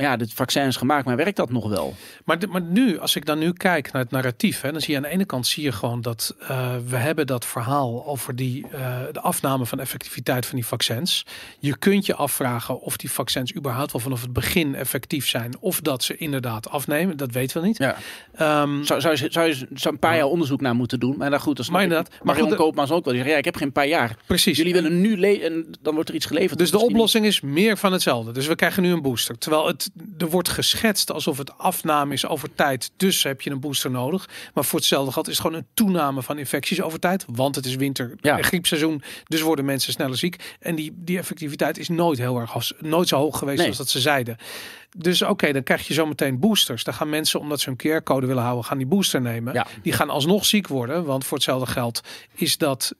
Maar 0.00 0.10
ja, 0.10 0.16
dit 0.16 0.32
vaccin 0.32 0.66
is 0.66 0.76
gemaakt, 0.76 1.04
maar 1.06 1.16
werkt 1.16 1.36
dat 1.36 1.50
nog 1.50 1.68
wel? 1.68 1.94
Maar, 2.24 2.38
de- 2.38 2.46
maar 2.46 2.60
nu, 2.62 2.98
als 2.98 3.16
ik 3.16 3.26
dan 3.26 3.38
nu 3.38 3.52
kijk 3.52 3.92
naar 3.92 4.02
het 4.02 4.10
narratief, 4.10 4.60
hè, 4.60 4.72
dan 4.72 4.80
zie 4.80 4.90
je 4.90 4.96
aan 4.96 5.02
de 5.02 5.08
ene 5.08 5.24
kant 5.24 5.46
zie 5.46 5.62
je 5.62 5.72
gewoon 5.72 6.00
dat 6.00 6.34
eh, 6.40 6.74
we 6.86 6.96
hebben 6.96 7.26
dat 7.26 7.44
verhaal 7.44 8.06
over 8.06 8.36
die, 8.36 8.66
eh, 8.72 8.98
de 9.12 9.20
afname 9.20 9.66
van 9.66 9.80
effectiviteit 9.80 10.46
van 10.46 10.54
die 10.56 10.66
vaccins. 10.66 11.26
Je 11.58 11.76
kunt 11.76 12.06
je 12.06 12.14
afvragen 12.14 12.80
of 12.80 12.96
die 12.96 13.10
vaccins 13.10 13.54
überhaupt 13.54 13.92
wel 13.92 14.00
vanaf 14.00 14.20
het 14.22 14.32
begin 14.32 14.74
effectief 14.74 15.28
zijn, 15.28 15.56
of 15.60 15.80
dat 15.80 16.02
ze 16.02 16.16
inderdaad 16.16 16.70
afnemen. 16.70 17.16
Dat 17.16 17.32
weten 17.32 17.60
we 17.60 17.66
niet. 17.66 17.78
Ja. 17.78 17.96
Ehm, 18.34 18.82
Zou, 18.82 19.00
zou, 19.00 19.16
je, 19.16 19.26
zou 19.30 19.46
je 19.48 19.54
zou 19.74 19.94
een 19.94 19.98
paar 20.00 20.16
jaar 20.16 20.26
onderzoek 20.26 20.60
naar 20.60 20.74
moeten 20.74 21.00
doen? 21.00 21.16
Maar 21.18 21.30
dan 21.30 21.40
goed, 21.40 21.56
dat 21.56 21.64
is 21.64 21.70
Maar 21.70 21.82
inderdaad, 21.82 22.08
maar 22.10 22.36
Marion 22.36 22.56
Koopmans 22.56 22.90
ook 22.90 23.04
wel. 23.04 23.12
Die 23.14 23.22
zegt, 23.22 23.34
ja, 23.34 23.38
ik 23.38 23.44
heb 23.44 23.56
geen 23.56 23.72
paar 23.72 23.86
jaar. 23.86 24.16
precies. 24.26 24.56
Jullie 24.56 24.72
willen 24.72 25.00
nu 25.00 25.18
en 25.20 25.66
dan 25.80 25.94
wordt 25.94 26.08
er 26.08 26.14
iets 26.14 26.26
geleverd. 26.26 26.58
Dus 26.58 26.68
de 26.70 26.74
Misschien 26.74 26.94
oplossing 26.94 27.26
is 27.26 27.40
meer 27.40 27.76
van 27.76 27.92
hetzelfde. 27.92 28.32
Dus 28.32 28.46
we 28.46 28.54
krijgen 28.54 28.82
nu 28.82 28.92
een 28.92 29.02
booster. 29.02 29.38
Terwijl 29.38 29.66
het, 29.66 29.89
er 30.18 30.28
wordt 30.30 30.48
geschetst 30.48 31.10
alsof 31.12 31.38
het 31.38 31.58
afname 31.58 32.12
is 32.12 32.26
over 32.26 32.54
tijd. 32.54 32.90
Dus 32.96 33.22
heb 33.22 33.40
je 33.40 33.50
een 33.50 33.60
booster 33.60 33.90
nodig. 33.90 34.28
Maar 34.54 34.64
voor 34.64 34.78
hetzelfde 34.78 35.12
geld 35.12 35.28
is 35.28 35.32
het 35.38 35.46
gewoon 35.46 35.58
een 35.58 35.66
toename 35.74 36.22
van 36.22 36.38
infecties 36.38 36.82
over 36.82 36.98
tijd. 36.98 37.24
Want 37.26 37.54
het 37.54 37.66
is 37.66 37.74
winter 37.76 38.14
Ja. 38.20 38.36
en 38.38 38.44
griepseizoen. 38.44 39.02
Dus 39.24 39.40
worden 39.40 39.64
mensen 39.64 39.92
sneller 39.92 40.16
ziek. 40.18 40.56
En 40.60 40.74
die, 40.74 40.92
die 40.96 41.18
effectiviteit 41.18 41.78
is 41.78 41.88
nooit 41.88 42.18
heel 42.18 42.38
erg 42.38 42.72
nooit 42.80 43.08
zo 43.08 43.16
hoog 43.16 43.38
geweest 43.38 43.58
Nee. 43.58 43.68
als 43.68 43.76
dat 43.76 43.88
ze 43.88 44.00
zeiden. 44.00 44.36
Dus 44.96 45.22
oké, 45.22 45.52
dan 45.52 45.62
krijg 45.62 45.86
je 45.86 45.94
zometeen 45.94 46.38
boosters. 46.38 46.84
Dan 46.84 46.94
gaan 46.94 47.08
mensen, 47.08 47.40
omdat 47.40 47.60
ze 47.60 47.70
een 47.76 48.00
QR-code 48.00 48.26
willen 48.26 48.42
houden, 48.42 48.64
gaan 48.64 48.78
die 48.78 48.86
booster 48.86 49.20
nemen. 49.20 49.54
Ja. 49.54 49.66
Die 49.82 49.92
gaan 49.92 50.10
alsnog 50.10 50.44
ziek 50.44 50.68
worden. 50.68 51.04
Want 51.04 51.24
voor 51.24 51.36
hetzelfde 51.36 51.66
geld 51.66 52.00
is, 52.34 52.58
dat, 52.58 52.94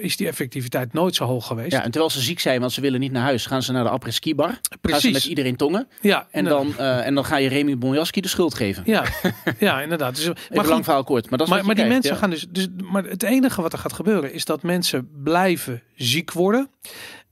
is 0.00 0.16
die 0.16 0.26
effectiviteit 0.26 0.92
nooit 0.92 1.14
zo 1.14 1.24
hoog 1.24 1.46
geweest. 1.46 1.72
Ja, 1.72 1.82
en 1.82 1.90
terwijl 1.90 2.10
ze 2.10 2.20
ziek 2.20 2.40
zijn, 2.40 2.60
want 2.60 2.72
ze 2.72 2.80
willen 2.80 3.00
niet 3.00 3.12
naar 3.12 3.22
huis, 3.22 3.46
gaan 3.46 3.62
ze 3.62 3.72
naar 3.72 3.84
de 3.84 3.90
après-ski 3.90 4.34
bar. 4.34 4.48
Gaan 4.48 4.60
ze 4.60 4.78
Precies. 4.80 5.12
met 5.12 5.24
iedereen 5.24 5.56
tongen. 5.56 5.88
Ja, 6.00 6.26
En 6.30 6.44
dan, 6.44 6.78
eh, 6.78 7.06
en 7.06 7.14
dan 7.14 7.24
ga 7.24 7.36
je 7.36 7.48
Remy 7.48 7.78
Bonjaski 7.78 8.20
de 8.20 8.28
schuld 8.28 8.54
geven. 8.54 8.82
Ja, 8.86 9.04
ja 9.58 9.82
inderdaad. 9.82 10.16
Dus, 10.16 10.26
maar 10.26 10.36
Even 10.50 10.68
lang 10.68 10.84
verhaal 10.84 11.04
kort. 11.04 11.30
Maar, 11.30 11.38
dat 11.38 11.48
is 11.48 11.54
maar, 11.54 11.64
maar 11.64 11.74
die 11.74 11.84
mensen 11.84 12.12
ja. 12.12 12.18
gaan 12.18 12.30
dus, 12.30 12.46
dus. 12.50 12.68
Maar 12.90 13.04
het 13.04 13.22
enige 13.22 13.62
wat 13.62 13.72
er 13.72 13.78
gaat 13.78 13.92
gebeuren 13.92 14.32
is 14.32 14.44
dat 14.44 14.62
mensen 14.62 15.08
blijven 15.22 15.82
ziek 15.94 16.32
worden. 16.32 16.70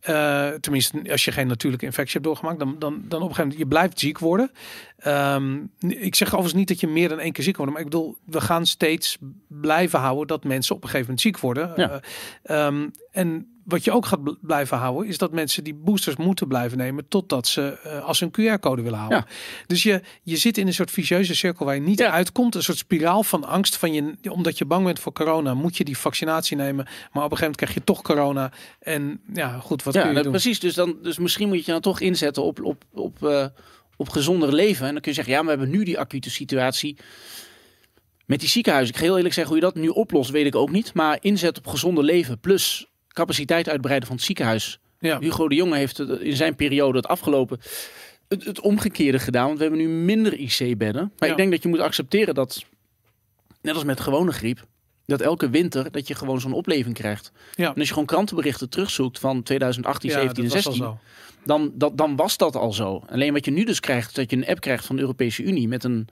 Eh, 0.08 0.48
tenminste, 0.48 1.10
als 1.10 1.24
je 1.24 1.32
geen 1.32 1.46
natuurlijke 1.46 1.86
infectie 1.86 2.12
hebt 2.12 2.24
doorgemaakt, 2.24 2.58
dan, 2.58 2.76
dan, 2.78 2.92
dan 2.94 3.22
op 3.22 3.28
een 3.28 3.34
gegeven 3.34 3.42
moment 3.42 3.58
je 3.58 3.66
blijft 3.66 3.98
ziek 3.98 4.18
worden. 4.18 4.50
Ehm, 4.98 5.58
ik 5.78 6.14
zeg 6.14 6.28
overigens 6.28 6.54
niet 6.54 6.68
dat 6.68 6.80
je 6.80 6.86
meer 6.86 7.08
dan 7.08 7.18
één 7.18 7.32
keer 7.32 7.44
ziek 7.44 7.56
wordt, 7.56 7.72
maar 7.72 7.80
ik 7.80 7.88
bedoel, 7.88 8.16
we 8.24 8.40
gaan 8.40 8.66
steeds 8.66 9.18
blijven 9.46 9.98
houden 9.98 10.26
dat 10.26 10.44
mensen 10.44 10.74
op 10.74 10.82
een 10.82 10.88
gegeven 10.88 11.06
moment 11.06 11.26
ziek 11.26 11.38
worden. 11.38 11.72
Ja. 11.76 12.00
Eh, 12.42 12.66
ehm, 12.66 12.88
en 13.10 13.57
wat 13.68 13.84
je 13.84 13.90
ook 13.92 14.06
gaat 14.06 14.22
bl- 14.22 14.32
blijven 14.40 14.76
houden, 14.76 15.08
is 15.08 15.18
dat 15.18 15.32
mensen 15.32 15.64
die 15.64 15.74
boosters 15.74 16.16
moeten 16.16 16.48
blijven 16.48 16.78
nemen 16.78 17.08
totdat 17.08 17.46
ze 17.46 17.78
eh, 17.82 18.04
als 18.04 18.20
een 18.20 18.30
QR-code 18.30 18.82
willen 18.82 18.98
houden. 18.98 19.18
Ja. 19.18 19.26
Dus 19.66 19.82
je, 19.82 20.00
je 20.22 20.36
zit 20.36 20.58
in 20.58 20.66
een 20.66 20.74
soort 20.74 20.90
vicieuze 20.90 21.34
cirkel 21.34 21.64
waar 21.66 21.74
je 21.74 21.80
niet 21.80 21.98
Ja. 21.98 22.10
uitkomt. 22.10 22.54
Een 22.54 22.62
soort 22.62 22.78
spiraal 22.78 23.22
van 23.22 23.44
angst. 23.44 23.76
Van 23.76 23.92
je, 23.92 24.14
omdat 24.30 24.58
je 24.58 24.64
bang 24.64 24.84
bent 24.84 24.98
voor 25.00 25.12
corona, 25.12 25.54
moet 25.54 25.76
je 25.76 25.84
die 25.84 25.98
vaccinatie 25.98 26.56
nemen. 26.56 26.84
Maar 26.84 27.24
op 27.24 27.30
een 27.30 27.36
gegeven 27.36 27.40
moment 27.40 27.56
krijg 27.56 27.74
je 27.74 27.84
toch 27.84 28.02
corona. 28.02 28.52
En 28.80 29.20
ja, 29.34 29.58
goed, 29.58 29.82
wat 29.82 29.94
Ja, 29.94 30.02
kun 30.02 30.14
je 30.14 30.22
doen? 30.22 30.30
precies. 30.32 30.60
Dus, 30.60 30.74
dan, 30.74 30.96
dus 31.02 31.18
misschien 31.18 31.48
moet 31.48 31.64
je 31.64 31.72
dan 31.72 31.80
toch 31.80 32.00
inzetten 32.00 32.42
op, 32.42 32.62
op, 32.62 32.84
op, 32.92 33.24
eh, 33.26 33.46
op 33.96 34.08
gezonder 34.08 34.54
leven. 34.54 34.86
En 34.86 34.92
dan 34.92 35.00
kun 35.00 35.10
je 35.10 35.16
zeggen, 35.16 35.34
ja, 35.34 35.42
we 35.42 35.48
hebben 35.48 35.70
nu 35.70 35.84
die 35.84 35.98
acute 35.98 36.30
situatie 36.30 36.96
met 38.26 38.40
die 38.40 38.48
ziekenhuizen. 38.48 38.94
Ik 38.94 39.00
ga 39.00 39.06
heel 39.06 39.16
eerlijk 39.16 39.34
zeggen, 39.34 39.54
hoe 39.54 39.64
je 39.64 39.72
dat 39.72 39.82
nu 39.82 39.88
oplost, 39.88 40.30
weet 40.30 40.46
ik 40.46 40.54
ook 40.54 40.70
niet. 40.70 40.94
Maar 40.94 41.18
inzet 41.20 41.58
op 41.58 41.66
gezonder 41.66 42.04
leven 42.04 42.38
plus 42.40 42.86
capaciteit 43.18 43.68
uitbreiden 43.68 44.06
van 44.08 44.16
het 44.16 44.24
ziekenhuis. 44.24 44.78
Ja. 45.00 45.18
Hugo 45.20 45.48
de 45.48 45.54
Jonge 45.54 45.76
heeft 45.76 45.98
in 45.98 46.36
zijn 46.36 46.54
periode 46.54 46.96
het 46.98 47.06
afgelopen 47.06 47.60
het, 48.28 48.44
het 48.44 48.60
omgekeerde 48.60 49.18
gedaan. 49.18 49.46
Want 49.46 49.56
we 49.58 49.64
hebben 49.64 49.80
nu 49.82 49.88
minder 49.88 50.32
IC-bedden. 50.38 51.12
Maar 51.18 51.28
Ja. 51.28 51.34
ik 51.34 51.36
denk 51.36 51.50
dat 51.50 51.62
je 51.62 51.68
moet 51.68 51.80
accepteren 51.80 52.34
dat, 52.34 52.64
net 53.62 53.74
als 53.74 53.84
met 53.84 54.00
gewone 54.00 54.32
griep, 54.32 54.66
dat 55.06 55.20
elke 55.20 55.50
winter 55.50 55.90
dat 55.90 56.08
je 56.08 56.14
gewoon 56.14 56.40
zo'n 56.40 56.52
opleving 56.52 56.94
krijgt. 56.94 57.32
Ja. 57.54 57.68
En 57.68 57.74
als 57.74 57.86
je 57.86 57.92
gewoon 57.92 58.06
krantenberichten 58.06 58.68
terugzoekt 58.68 59.18
van 59.18 59.42
2018, 59.42 60.10
Ja, 60.10 60.14
17 60.20 60.44
en 60.44 60.48
dat 60.50 60.56
was 60.56 60.66
al 60.66 60.72
16, 60.72 60.92
zo. 60.92 60.98
dan, 61.44 61.72
dat, 61.74 61.96
dan 61.98 62.16
was 62.16 62.36
dat 62.36 62.56
al 62.56 62.72
zo. 62.72 63.02
Alleen 63.08 63.32
wat 63.32 63.44
je 63.44 63.50
nu 63.50 63.64
dus 63.64 63.80
krijgt, 63.80 64.08
is 64.08 64.14
dat 64.14 64.30
je 64.30 64.36
een 64.36 64.46
app 64.46 64.60
krijgt 64.60 64.84
van 64.86 64.96
de 64.96 65.02
Europese 65.02 65.42
Unie 65.42 65.68
met 65.68 65.84
een. 65.84 66.08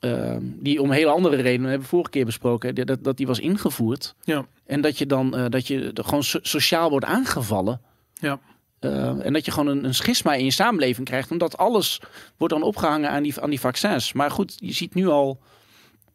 Ehm, 0.00 0.42
die 0.42 0.82
om 0.82 0.90
hele 0.90 1.10
andere 1.10 1.36
redenen, 1.36 1.68
hebben 1.70 1.80
we 1.80 1.94
vorige 1.94 2.10
keer 2.10 2.24
besproken, 2.24 2.74
dat, 2.74 3.04
dat 3.04 3.16
die 3.16 3.26
was 3.26 3.38
ingevoerd. 3.38 4.14
Ja. 4.24 4.46
En 4.66 4.80
dat 4.80 4.98
je 4.98 5.06
dan 5.06 5.36
eh, 5.36 5.44
dat 5.48 5.66
je 5.66 5.90
gewoon 5.94 6.24
so- 6.24 6.38
sociaal 6.42 6.90
wordt 6.90 7.06
aangevallen. 7.06 7.80
Ja. 8.14 8.40
Eh, 8.78 9.26
en 9.26 9.32
dat 9.32 9.44
je 9.44 9.50
gewoon 9.50 9.76
een, 9.76 9.84
een 9.84 9.94
schisma 9.94 10.34
in 10.34 10.44
je 10.44 10.50
samenleving 10.50 11.06
krijgt. 11.06 11.30
Omdat 11.30 11.56
alles 11.56 12.00
wordt 12.36 12.54
dan 12.54 12.62
opgehangen 12.62 13.10
aan 13.10 13.22
die, 13.22 13.40
aan 13.40 13.50
die 13.50 13.60
vaccins. 13.60 14.12
Maar 14.12 14.30
goed, 14.30 14.54
je 14.56 14.72
ziet 14.72 14.94
nu 14.94 15.06
al 15.06 15.40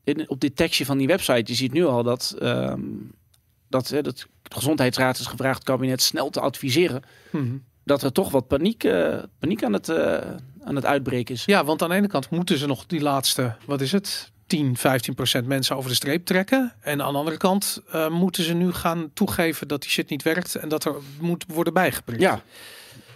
in, 0.04 0.30
op 0.30 0.40
dit 0.42 0.56
tekstje 0.56 0.86
van 0.86 0.98
die 0.98 1.08
website, 1.08 1.52
je 1.52 1.58
ziet 1.58 1.74
nu 1.74 1.86
al 1.86 2.04
dat, 2.04 2.36
ehm, 2.40 2.82
dat, 3.70 3.88
hè, 3.88 4.02
dat 4.02 4.18
de 4.18 4.56
gezondheidsraad 4.56 5.20
is 5.20 5.26
gevraagd 5.26 5.58
het 5.58 5.68
kabinet 5.68 6.02
snel 6.02 6.30
te 6.30 6.40
adviseren. 6.40 7.04
Mhm. 7.32 7.58
Dat 7.84 8.04
er 8.04 8.12
toch 8.12 8.32
wat 8.32 8.48
paniek, 8.48 8.84
eh, 8.84 9.18
paniek 9.40 9.64
aan, 9.64 9.74
het, 9.74 9.90
aan 10.66 10.76
het 10.76 10.86
uitbreken 10.86 11.36
is. 11.36 11.46
Ja, 11.46 11.64
want 11.66 11.82
aan 11.82 11.90
de 11.90 11.96
ene 11.96 12.08
kant 12.08 12.30
moeten 12.30 12.58
ze 12.58 12.68
nog 12.68 12.86
die 12.86 13.02
laatste, 13.02 13.56
wat 13.66 13.82
is 13.82 13.92
het, 13.92 14.32
10, 14.48 14.78
15 14.78 15.14
procent 15.16 15.48
mensen 15.48 15.76
over 15.76 15.90
de 15.90 15.96
streep 15.96 16.26
trekken. 16.26 16.74
En 16.82 17.02
aan 17.02 17.12
de 17.14 17.20
andere 17.20 17.38
kant 17.38 17.82
eh, 17.92 18.10
moeten 18.10 18.44
ze 18.44 18.54
nu 18.54 18.74
gaan 18.74 19.10
toegeven 19.14 19.68
dat 19.68 19.82
die 19.82 19.92
shit 19.92 20.10
niet 20.10 20.24
werkt 20.24 20.56
en 20.56 20.70
dat 20.70 20.86
er 20.86 20.96
moet 21.20 21.46
worden 21.48 21.74
bijgeprikt. 21.74 22.22
Ja. 22.22 22.42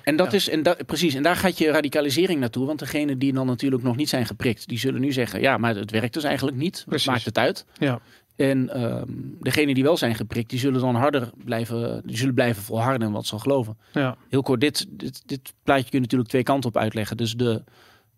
En 0.03 0.15
dat 0.15 0.31
Ja. 0.31 0.37
is, 0.37 0.49
en 0.49 0.63
dat, 0.63 0.85
precies, 0.85 1.13
en 1.13 1.23
daar 1.23 1.35
gaat 1.35 1.57
je 1.57 1.71
radicalisering 1.71 2.39
naartoe. 2.39 2.65
Want 2.65 2.79
degenen 2.79 3.19
die 3.19 3.33
dan 3.33 3.45
natuurlijk 3.45 3.83
nog 3.83 3.95
niet 3.95 4.09
zijn 4.09 4.25
geprikt, 4.25 4.67
die 4.67 4.79
zullen 4.79 5.01
nu 5.01 5.11
zeggen: 5.11 5.41
ja, 5.41 5.57
maar 5.57 5.75
het 5.75 5.91
werkt 5.91 6.13
dus 6.13 6.23
eigenlijk 6.23 6.57
niet. 6.57 6.75
Wat 6.77 6.85
Precies. 6.87 7.07
maakt 7.07 7.25
het 7.25 7.37
uit? 7.37 7.65
Ja. 7.77 7.99
En 8.39 8.69
ehm 8.69 9.11
degenen 9.39 9.73
die 9.73 9.83
wel 9.83 9.97
zijn 9.97 10.15
geprikt, 10.15 10.49
die 10.49 10.59
zullen 10.59 10.81
dan 10.81 10.95
harder 10.95 11.29
blijven, 11.43 12.01
die 12.05 12.17
zullen 12.17 12.33
blijven 12.33 12.63
volharden 12.63 13.07
en 13.07 13.13
wat 13.13 13.25
zal 13.25 13.39
geloven. 13.39 13.77
Ja. 13.93 14.17
Heel 14.29 14.41
kort, 14.41 14.61
dit, 14.61 14.85
dit, 14.89 15.21
dit 15.25 15.53
plaatje 15.63 15.89
kun 15.89 15.97
je 15.97 15.99
natuurlijk 15.99 16.29
twee 16.29 16.43
kanten 16.43 16.69
op 16.69 16.77
uitleggen. 16.77 17.17
Dus 17.17 17.35
de, 17.35 17.63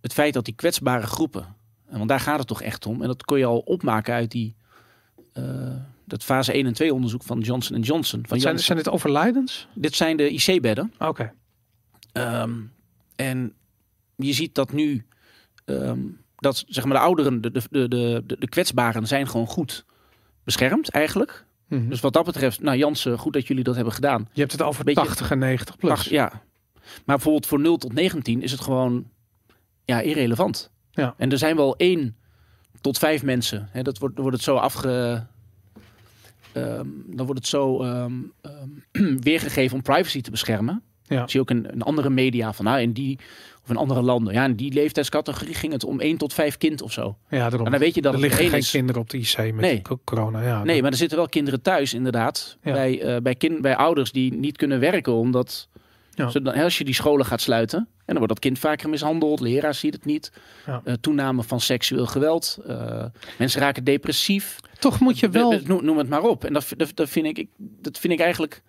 het 0.02 0.14
feit 0.14 0.34
dat 0.34 0.46
die 0.46 0.56
kwetsbare 0.56 1.08
groepen, 1.08 1.46
en 1.88 1.98
want 1.98 2.10
daar 2.10 2.20
gaat 2.20 2.38
het 2.38 2.48
toch 2.48 2.62
echt 2.62 2.86
om, 2.86 3.02
en 3.02 3.08
dat 3.08 3.24
kon 3.26 3.38
je 3.38 3.46
al 3.46 3.60
opmaken 3.60 4.14
uit 4.14 4.32
die, 4.32 4.56
eh, 5.34 5.76
dat 6.06 6.24
fase 6.24 6.54
1 6.54 6.66
en 6.66 6.74
2 6.74 6.94
onderzoek 6.94 7.24
van 7.24 7.40
Johnson 7.40 7.80
Johnson. 7.80 8.24
Van 8.28 8.40
zijn, 8.40 8.60
zijn 8.60 8.78
dit 8.78 8.90
overlijdens? 8.90 9.68
Dit 9.74 9.96
zijn 9.96 10.18
de 10.18 10.30
IC-bedden. 10.30 10.94
Oké. 11.00 11.34
Ehm, 12.12 12.60
en 13.16 13.54
je 14.16 14.34
ziet 14.34 14.56
dat 14.56 14.72
nu, 14.72 15.06
ehm, 15.66 16.00
dat 16.36 16.64
zeg 16.68 16.86
maar 16.86 16.94
de 16.94 17.04
ouderen, 17.04 17.42
de, 17.42 17.52
de, 17.52 17.62
de, 17.70 17.88
de, 17.88 18.36
de 18.40 18.50
kwetsbaren 18.50 19.08
zijn 19.08 19.28
gewoon 19.28 19.48
goed 19.48 19.86
beschermd 20.44 20.90
eigenlijk. 20.90 21.46
Mhm. 21.68 21.90
Dus 21.90 22.00
wat 22.00 22.14
dat 22.14 22.26
betreft, 22.26 22.62
nou 22.62 22.78
Jansen, 22.78 23.18
goed 23.18 23.34
dat 23.34 23.48
jullie 23.48 23.64
dat 23.64 23.76
hebben 23.76 23.94
gedaan. 23.94 24.30
Je 24.34 24.40
hebt 24.40 24.52
het 24.52 24.62
over 24.62 24.84
Beetje- 24.84 25.04
80 25.04 25.32
en 25.32 25.40
90 25.40 25.78
plus. 25.78 26.04
Ja. 26.04 26.32
Maar 27.06 27.16
bijvoorbeeld 27.16 27.46
voor 27.46 27.60
0 27.60 27.78
tot 27.78 27.94
19 27.94 28.42
is 28.42 28.52
het 28.52 28.62
gewoon 28.62 29.06
ja, 29.86 30.00
irrelevant. 30.02 30.72
Ja. 30.92 31.14
En 31.18 31.32
er 31.32 31.38
zijn 31.38 31.56
wel 31.56 31.76
één 31.76 32.16
tot 32.82 32.98
vijf 32.98 33.24
mensen. 33.24 33.70
Hè, 33.72 33.82
dat 33.82 33.98
wordt, 33.98 34.18
wordt 34.18 34.36
het 34.36 34.46
zo 34.46 34.56
afge... 34.56 35.26
ehm, 36.52 36.88
dan 37.06 37.26
wordt 37.26 37.40
het 37.40 37.48
zo 37.48 37.82
ehm, 37.84 38.14
ehm, 38.42 39.18
weergegeven 39.30 39.76
om 39.76 39.82
privacy 39.82 40.22
te 40.22 40.32
beschermen. 40.32 40.84
Ja. 41.04 41.28
Zie 41.28 41.40
je 41.40 41.40
ook 41.40 41.50
in, 41.50 41.72
in 41.72 41.82
andere 41.82 42.10
media 42.10 42.54
van 42.54 42.66
nou 42.66 42.80
in 42.80 42.92
die 42.92 43.20
in 43.72 43.78
andere 43.78 44.02
landen. 44.02 44.34
Ja, 44.34 44.46
in 44.46 44.56
die 44.56 44.74
leeftijdscategorie 44.74 45.54
ging 45.54 45.74
het 45.74 45.84
om 45.84 46.00
1 46.00 46.18
tot 46.18 46.34
5 46.34 46.58
kind 46.58 46.82
of 46.82 46.92
zo. 46.92 47.18
Ja, 47.30 47.38
daarom. 47.40 47.62
Maar 47.62 47.72
dan 47.72 47.80
weet 47.80 47.96
je 47.96 48.02
dat 48.02 48.14
er 48.14 48.20
liggen 48.20 48.46
geen 48.50 48.58
is. 48.58 48.72
kinderen 48.72 49.02
op 49.02 49.10
de 49.10 49.18
IC 49.18 49.38
met 49.38 49.56
Nee. 49.56 49.82
corona. 50.04 50.42
Ja, 50.42 50.64
Nee, 50.64 50.82
maar 50.82 50.92
er 50.92 50.98
zitten 50.98 51.18
wel 51.18 51.28
kinderen 51.30 51.62
thuis, 51.62 51.94
inderdaad. 51.94 52.58
Ja. 52.64 52.72
Bij, 52.72 53.02
eh, 53.02 53.22
bij, 53.22 53.36
kind, 53.36 53.62
bij 53.62 53.76
ouders 53.76 54.12
die 54.12 54.34
niet 54.34 54.58
kunnen 54.58 54.80
werken, 54.80 55.14
omdat 55.14 55.68
Ja. 56.14 56.30
ze 56.30 56.42
dan, 56.42 56.54
als 56.54 56.78
je 56.78 56.84
die 56.84 56.94
scholen 56.94 57.26
gaat 57.26 57.42
sluiten, 57.42 57.80
en 57.80 57.88
dan 58.06 58.16
wordt 58.18 58.30
dat 58.34 58.40
kind 58.40 58.60
vaker 58.60 58.90
mishandeld, 58.90 59.40
leraar 59.40 59.74
ziet 59.74 59.94
het 59.94 60.06
niet. 60.06 60.32
Ja. 60.66 60.82
Eh, 60.84 60.94
toename 61.02 61.44
van 61.44 61.60
seksueel 61.62 62.06
geweld. 62.06 62.58
eh, 62.68 63.06
mensen 63.38 63.62
raken 63.62 63.84
depressief. 63.84 64.60
Toch 64.80 65.00
moet 65.00 65.20
je 65.20 65.30
wel... 65.30 65.60
Noem, 65.64 65.86
noem 65.86 65.98
het 65.98 66.10
maar 66.10 66.22
op. 66.24 66.44
En 66.46 66.54
dat, 66.54 66.74
dat, 66.78 66.92
dat, 66.96 67.10
vind, 67.10 67.26
ik, 67.26 67.38
ik- 67.38 67.50
dat 67.58 68.00
vind 68.00 68.14
ik 68.14 68.20
eigenlijk. 68.20 68.62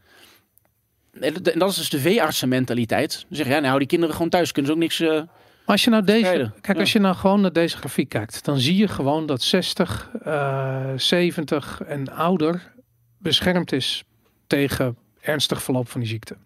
En 1.21 1.35
dat- 1.55 1.69
is 1.71 1.77
dus 1.77 1.89
de 1.91 1.99
veeartsenmentaliteit. 1.99 3.25
Dan 3.29 3.37
zeg 3.37 3.47
je, 3.47 3.53
ja, 3.53 3.57
nou, 3.57 3.67
hou 3.67 3.79
die 3.79 3.89
kinderen 3.89 4.15
gewoon 4.15 4.31
thuis. 4.31 4.53
Kunnen 4.53 4.71
ze 4.71 4.77
ook 4.77 4.83
niks. 4.83 5.01
eh, 5.01 5.09
Maar 5.09 5.27
als 5.67 5.85
je 5.85 5.91
nou 5.91 6.05
deze, 6.05 6.19
Strijden, 6.19 6.55
kijk, 6.61 6.77
ja. 6.77 6.81
als 6.83 6.93
je 6.93 6.99
nou 6.99 7.15
gewoon 7.15 7.41
naar 7.41 7.53
deze 7.53 7.77
grafiek 7.77 8.09
kijkt, 8.09 8.45
dan 8.45 8.59
zie 8.59 8.77
je 8.77 8.89
gewoon 8.89 9.27
dat 9.27 9.43
60, 9.43 10.11
eh 10.25 10.93
70 10.97 11.81
en 11.87 12.09
ouder 12.11 12.73
beschermd 13.19 13.73
is 13.73 14.05
tegen 14.47 14.97
ernstig 15.21 15.63
verloop 15.63 15.89
van 15.89 16.01
die 16.01 16.09
ziekte. 16.09 16.37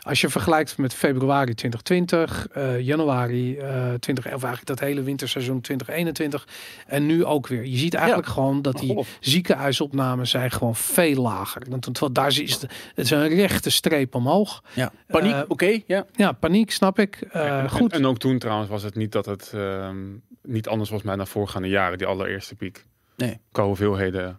Als 0.00 0.20
je 0.20 0.28
vergelijkt 0.28 0.78
met 0.78 0.94
februari 0.94 1.54
2020, 1.54 2.48
eh, 2.52 2.80
januari 2.80 3.56
eh 3.58 3.92
20, 4.00 4.24
of 4.24 4.30
eigenlijk 4.30 4.66
dat 4.66 4.80
hele 4.80 5.02
winterseizoen 5.02 5.60
2021 5.60 6.46
en 6.86 7.06
nu 7.06 7.24
ook 7.24 7.46
weer. 7.46 7.64
Je 7.64 7.76
ziet 7.76 7.94
eigenlijk 7.94 8.28
gewoon 8.28 8.62
dat 8.62 8.78
die 8.78 8.92
golf. 8.92 9.16
ziekenhuisopnames 9.20 10.30
zijn 10.30 10.50
gewoon 10.50 10.76
veel 10.76 11.22
lager. 11.22 11.62
Want 11.68 11.82
terwijl 11.82 12.12
daar 12.12 12.26
is 12.26 12.52
het, 12.52 12.60
het 12.94 13.04
is 13.04 13.10
een 13.10 13.28
rechte 13.28 13.70
streep 13.70 14.14
omhoog. 14.14 14.62
ja. 14.74 14.92
Paniek, 15.06 15.32
Eh, 15.34 15.42
oké. 15.48 15.80
ja. 15.86 16.06
Ja, 16.16 16.32
paniek, 16.32 16.70
snap 16.70 16.98
ik. 16.98 17.20
Eh, 17.30 17.58
En- 17.58 17.70
goed. 17.70 17.92
En, 17.92 17.98
en 17.98 18.06
ook 18.06 18.18
toen 18.18 18.38
trouwens 18.38 18.70
was 18.70 18.82
het 18.82 18.94
niet 18.94 19.12
dat 19.12 19.26
het 19.26 19.50
ehm, 19.54 19.96
niet 20.42 20.68
anders 20.68 20.90
was 20.90 21.02
met 21.02 21.18
de 21.18 21.26
voorgaande 21.26 21.68
jaren, 21.68 21.98
die 21.98 22.06
allereerste 22.06 22.54
piek. 22.54 22.84
Nee. 23.16 23.38
Qua 23.52 23.64
hoeveelheden. 23.64 24.38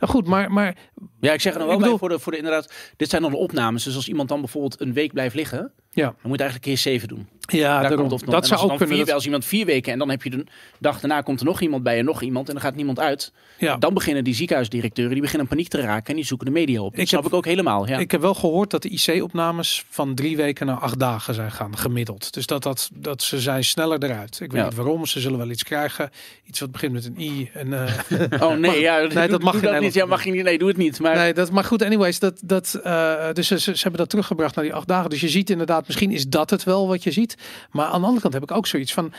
Ja, 0.00 0.06
goed, 0.06 0.26
maar, 0.26 0.52
maar 0.52 0.76
ja, 1.20 1.32
ik 1.32 1.40
zeg 1.40 1.52
er 1.52 1.58
dan 1.58 1.68
wel 1.68 1.76
Ik 1.76 1.82
bedoel- 1.82 1.98
bij 1.98 2.08
voor 2.08 2.16
de, 2.16 2.22
voor 2.22 2.32
de 2.32 2.38
inderdaad. 2.38 2.72
Dit 2.96 3.10
zijn 3.10 3.22
dan 3.22 3.30
de 3.30 3.36
opnames. 3.36 3.84
Dus 3.84 3.94
als 3.96 4.08
iemand 4.08 4.28
dan 4.28 4.40
bijvoorbeeld 4.40 4.80
een 4.80 4.92
week 4.92 5.12
blijft 5.12 5.34
liggen, 5.34 5.72
Ja. 5.96 6.04
dan 6.04 6.14
moet 6.22 6.38
je 6.38 6.44
eigenlijk 6.44 6.62
keer 6.62 6.78
7 6.78 7.08
doen. 7.08 7.26
ja, 7.40 7.60
Daar 7.80 7.80
daarom. 7.88 8.08
komt 8.08 8.10
nog. 8.24 8.34
dat 8.34 8.46
zou 8.46 8.60
als 8.60 8.70
ook 8.70 8.76
kunnen. 8.78 8.96
Vier, 8.96 9.04
dat- 9.06 9.14
Als 9.14 9.24
iemand 9.24 9.44
vier 9.44 9.66
weken 9.66 9.92
en 9.92 9.98
dan 9.98 10.10
heb 10.10 10.22
je 10.22 10.30
de 10.30 10.44
dag 10.78 11.00
daarna 11.00 11.20
komt 11.20 11.40
er 11.40 11.46
nog 11.46 11.60
iemand 11.60 11.82
bij 11.82 11.98
en 11.98 12.04
nog 12.04 12.22
iemand 12.22 12.46
en 12.48 12.54
dan 12.54 12.62
gaat 12.62 12.74
niemand 12.74 13.00
uit. 13.00 13.32
ja. 13.58 13.76
Dan 13.76 13.94
beginnen 13.94 14.24
die 14.24 14.34
ziekenhuisdirecteuren 14.34 15.12
die 15.12 15.22
beginnen 15.22 15.46
paniek 15.48 15.68
te 15.68 15.80
raken 15.80 16.06
en 16.10 16.14
die 16.16 16.24
zoeken 16.24 16.46
de 16.46 16.52
media 16.52 16.80
op. 16.80 16.90
Dat 16.90 17.00
Ik 17.00 17.08
snap 17.08 17.22
heb- 17.22 17.30
ik 17.32 17.36
ook 17.36 17.44
helemaal. 17.44 17.88
Ja. 17.88 17.98
Ik 17.98 18.10
heb 18.10 18.20
wel 18.20 18.34
gehoord 18.34 18.70
dat 18.70 18.82
de 18.82 18.88
IC-opnames 18.88 19.84
van 19.90 20.14
drie 20.14 20.36
weken 20.36 20.66
naar 20.66 20.76
acht 20.78 20.98
dagen 20.98 21.34
zijn 21.34 21.52
gaan, 21.52 21.76
gemiddeld. 21.76 22.32
Dus 22.34 22.46
dat, 22.46 22.62
dat, 22.62 22.90
dat 22.94 23.22
ze 23.22 23.40
zijn 23.40 23.64
sneller 23.64 24.02
eruit. 24.04 24.40
Ik 24.40 24.52
weet 24.52 24.60
Ja. 24.60 24.66
niet 24.66 24.76
waarom. 24.76 25.06
Ze 25.06 25.20
zullen 25.20 25.38
wel 25.38 25.50
iets 25.50 25.62
krijgen. 25.64 26.10
Iets 26.44 26.60
wat 26.60 26.70
begint 26.72 26.92
met 26.92 27.04
een 27.04 27.20
I. 27.20 27.50
En, 27.54 27.72
eh, 27.72 28.42
oh 28.48 28.56
nee, 28.56 28.80
ja, 28.80 28.98
nee, 28.98 29.08
doe- 29.08 29.26
dat 29.28 29.42
mag 29.42 29.52
doe 29.52 29.62
in 29.62 29.72
dat 29.72 29.80
niet. 29.80 29.94
Ja, 29.94 30.06
mag 30.06 30.24
je 30.24 30.30
niet. 30.30 30.44
Nee, 30.44 30.58
doe 30.58 30.68
het 30.68 30.76
niet. 30.76 31.00
Maar 31.00 31.16
nee, 31.16 31.34
dat, 31.34 31.50
maar 31.50 31.64
goed, 31.64 31.82
anyways. 31.82 32.18
Dat, 32.18 32.40
dat, 32.44 32.80
eh, 32.84 33.32
dus 33.32 33.46
ze, 33.46 33.58
ze 33.58 33.70
hebben 33.72 34.00
dat 34.00 34.08
teruggebracht 34.10 34.54
naar 34.54 34.64
die 34.64 34.74
acht 34.74 34.88
dagen. 34.88 35.10
Dus 35.10 35.20
je 35.20 35.28
ziet 35.28 35.50
inderdaad, 35.50 35.85
misschien 35.86 36.10
is 36.12 36.28
dat 36.28 36.50
het 36.50 36.64
wel 36.64 36.88
wat 36.88 37.02
je 37.02 37.10
ziet. 37.10 37.36
Maar 37.70 37.86
aan 37.86 38.00
de 38.00 38.06
andere 38.06 38.22
kant 38.22 38.34
heb 38.34 38.42
ik 38.42 38.50
ook 38.50 38.66
zoiets 38.66 38.92
van... 38.92 39.12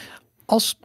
Als, 0.45 0.77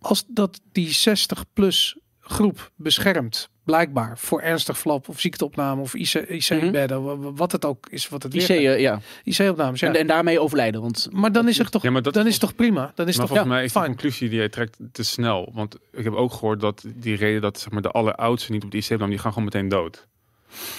als 0.00 0.24
dat 0.28 0.60
die 0.72 0.96
60-plus 1.08 1.96
groep 2.20 2.70
beschermt, 2.76 3.48
blijkbaar, 3.64 4.18
voor 4.18 4.40
ernstig 4.40 4.78
verloop 4.78 5.08
of 5.08 5.20
ziekteopname 5.20 5.80
of 5.80 5.94
IC 5.94 6.14
IC-bedden, 6.14 7.02
wa- 7.04 7.16
wa- 7.16 7.32
wat 7.32 7.52
het 7.52 7.64
ook 7.64 7.86
is, 7.90 8.08
wat 8.08 8.22
het 8.22 8.34
IC, 8.34 8.46
weer 8.46 8.72
eh, 8.74 8.80
ja. 8.80 9.00
IC-opnames, 9.24 9.80
ja. 9.80 9.88
En, 9.88 9.94
en 9.94 10.06
daarmee 10.06 10.40
overlijden. 10.40 10.80
Want 10.80 11.08
Maar 11.12 11.32
dan 11.32 11.48
is 11.48 11.58
het 11.58 11.70
toch, 11.70 11.82
Ja, 11.82 11.90
maar 11.90 12.02
dat 12.02 12.14
dan 12.14 12.26
is 12.26 12.38
toch 12.38 12.54
prima? 12.54 12.92
Dan 12.94 13.08
is 13.08 13.16
maar 13.16 13.26
toch 13.26 13.36
volgens 13.36 13.54
mij 13.56 13.64
is 13.64 13.72
de 13.72 13.78
fijn. 13.78 13.90
conclusie 13.90 14.28
die 14.28 14.38
jij 14.38 14.48
trekt 14.48 14.78
te 14.92 15.02
snel. 15.02 15.50
Want 15.54 15.76
ik 15.92 16.04
heb 16.04 16.12
ook 16.12 16.32
gehoord 16.32 16.60
dat 16.60 16.84
die 16.94 17.16
reden 17.16 17.40
dat 17.40 17.58
zeg 17.58 17.70
maar, 17.70 17.82
de 17.82 17.90
alleroudsten 17.90 18.52
niet 18.52 18.64
op 18.64 18.70
de 18.70 18.76
IC 18.76 18.84
kwamen, 18.84 19.08
die 19.10 19.18
gaan 19.18 19.32
gewoon 19.32 19.44
meteen 19.52 19.68
dood. 19.68 20.06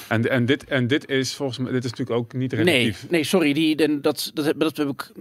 En, 0.07 0.29
en, 0.29 0.45
dit, 0.45 0.63
en 0.63 0.87
dit 0.87 1.09
is 1.09 1.33
volgens 1.35 1.57
mij, 1.57 1.71
dit 1.71 1.83
is 1.83 1.89
natuurlijk 1.91 2.17
ook 2.19 2.33
niet 2.33 2.51
nee, 2.51 2.63
relatief. 2.63 3.05
nee, 3.09 3.23
sorry. 3.23 3.53
Die, 3.53 4.01
dat, 4.01 4.31
dat, 4.33 4.45
heb- 4.45 4.59
dat 4.59 4.77
heb 4.77 4.89
ik. 4.89 5.11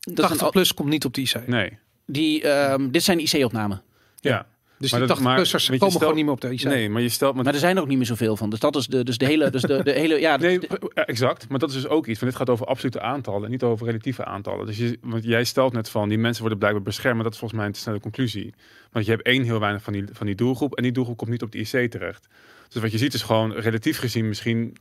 Dat 0.00 0.16
80 0.16 0.34
is 0.36 0.40
een- 0.42 0.50
plus 0.50 0.74
komt 0.74 0.88
niet 0.88 1.04
op 1.04 1.14
de 1.14 1.20
IC. 1.20 1.46
Nee. 1.46 1.78
die, 2.06 2.42
ehm, 2.42 2.90
dit 2.90 3.02
zijn 3.02 3.18
IC-opnamen. 3.20 3.82
Ja. 4.20 4.46
Dus 4.78 4.90
Maar 4.90 5.00
die 5.00 5.08
dat- 5.08 5.16
80 5.16 5.24
maar 5.26 5.34
plussers 5.34 5.62
weet 5.68 5.72
je, 5.72 5.78
komen 5.86 5.94
stel- 5.94 6.08
gewoon 6.08 6.16
niet 6.24 6.24
meer 6.24 6.34
op 6.34 6.40
de 6.40 6.68
IC. 6.68 6.74
Nee, 6.74 6.88
maar 6.90 7.02
je 7.02 7.08
stelt... 7.08 7.34
Maar 7.34 7.44
Maar 7.44 7.52
er 7.54 7.58
zijn 7.60 7.76
er 7.76 7.82
ook 7.82 7.88
niet 7.88 7.96
meer 7.96 8.06
zoveel 8.06 8.36
van. 8.36 8.50
Dus 8.50 8.58
dat 8.60 8.76
is 8.76 8.86
de, 8.86 9.04
dus 9.04 9.18
de 9.18 9.24
hele. 9.24 9.50
Dus 9.50 9.62
de, 9.62 9.82
de 9.82 9.92
hele 9.92 10.20
ja, 10.20 10.36
Nee, 10.36 10.58
dat- 10.58 10.90
ja, 10.94 11.06
exact. 11.06 11.48
Maar 11.48 11.58
dat 11.58 11.68
is 11.68 11.74
dus 11.74 11.86
ook 11.86 12.06
iets. 12.06 12.20
Want 12.20 12.30
dit 12.32 12.40
gaat 12.40 12.50
over 12.50 12.66
absolute 12.66 13.00
aantallen 13.00 13.44
en 13.44 13.50
niet 13.50 13.62
over 13.62 13.86
relatieve 13.86 14.24
aantallen. 14.24 14.66
Dus 14.66 14.76
je, 14.76 14.98
want 15.02 15.24
jij 15.24 15.44
stelt 15.44 15.72
net 15.72 15.88
van 15.88 16.08
die 16.08 16.18
mensen 16.18 16.40
worden 16.40 16.58
blijkbaar 16.58 16.82
beschermd. 16.84 17.14
Maar 17.14 17.24
dat 17.24 17.32
is 17.32 17.38
volgens 17.38 17.58
mij 17.60 17.68
een 17.68 17.74
te 17.74 17.80
snelle 17.80 18.00
conclusie. 18.00 18.54
Want 18.92 19.04
je 19.04 19.10
hebt 19.10 19.26
één 19.26 19.42
heel 19.42 19.60
weinig 19.60 19.82
van 19.82 19.92
die, 19.92 20.04
van 20.12 20.26
die 20.26 20.34
doelgroep. 20.34 20.74
En 20.76 20.82
die 20.82 20.92
doelgroep 20.92 21.16
komt 21.16 21.30
niet 21.30 21.42
op 21.42 21.52
de 21.52 21.58
IC 21.58 21.90
terecht. 21.90 22.26
Dus 22.68 22.82
wat 22.82 22.92
je 22.92 22.98
ziet 22.98 23.14
is 23.14 23.22
gewoon 23.22 23.52
relatief 23.52 23.98
gezien 23.98 24.28
misschien. 24.28 24.76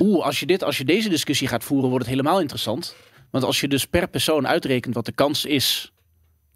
Oeh, 0.00 0.24
als 0.24 0.40
je, 0.40 0.46
dit, 0.46 0.62
als 0.62 0.78
je 0.78 0.84
deze 0.84 1.08
discussie 1.08 1.48
gaat 1.48 1.64
voeren, 1.64 1.88
wordt 1.90 2.04
het 2.06 2.14
helemaal 2.14 2.40
interessant. 2.40 2.94
Want 3.30 3.44
als 3.44 3.60
je 3.60 3.68
dus 3.68 3.86
per 3.86 4.08
persoon 4.08 4.46
uitrekent 4.46 4.94
wat 4.94 5.04
de 5.04 5.12
kans 5.12 5.44
is 5.44 5.92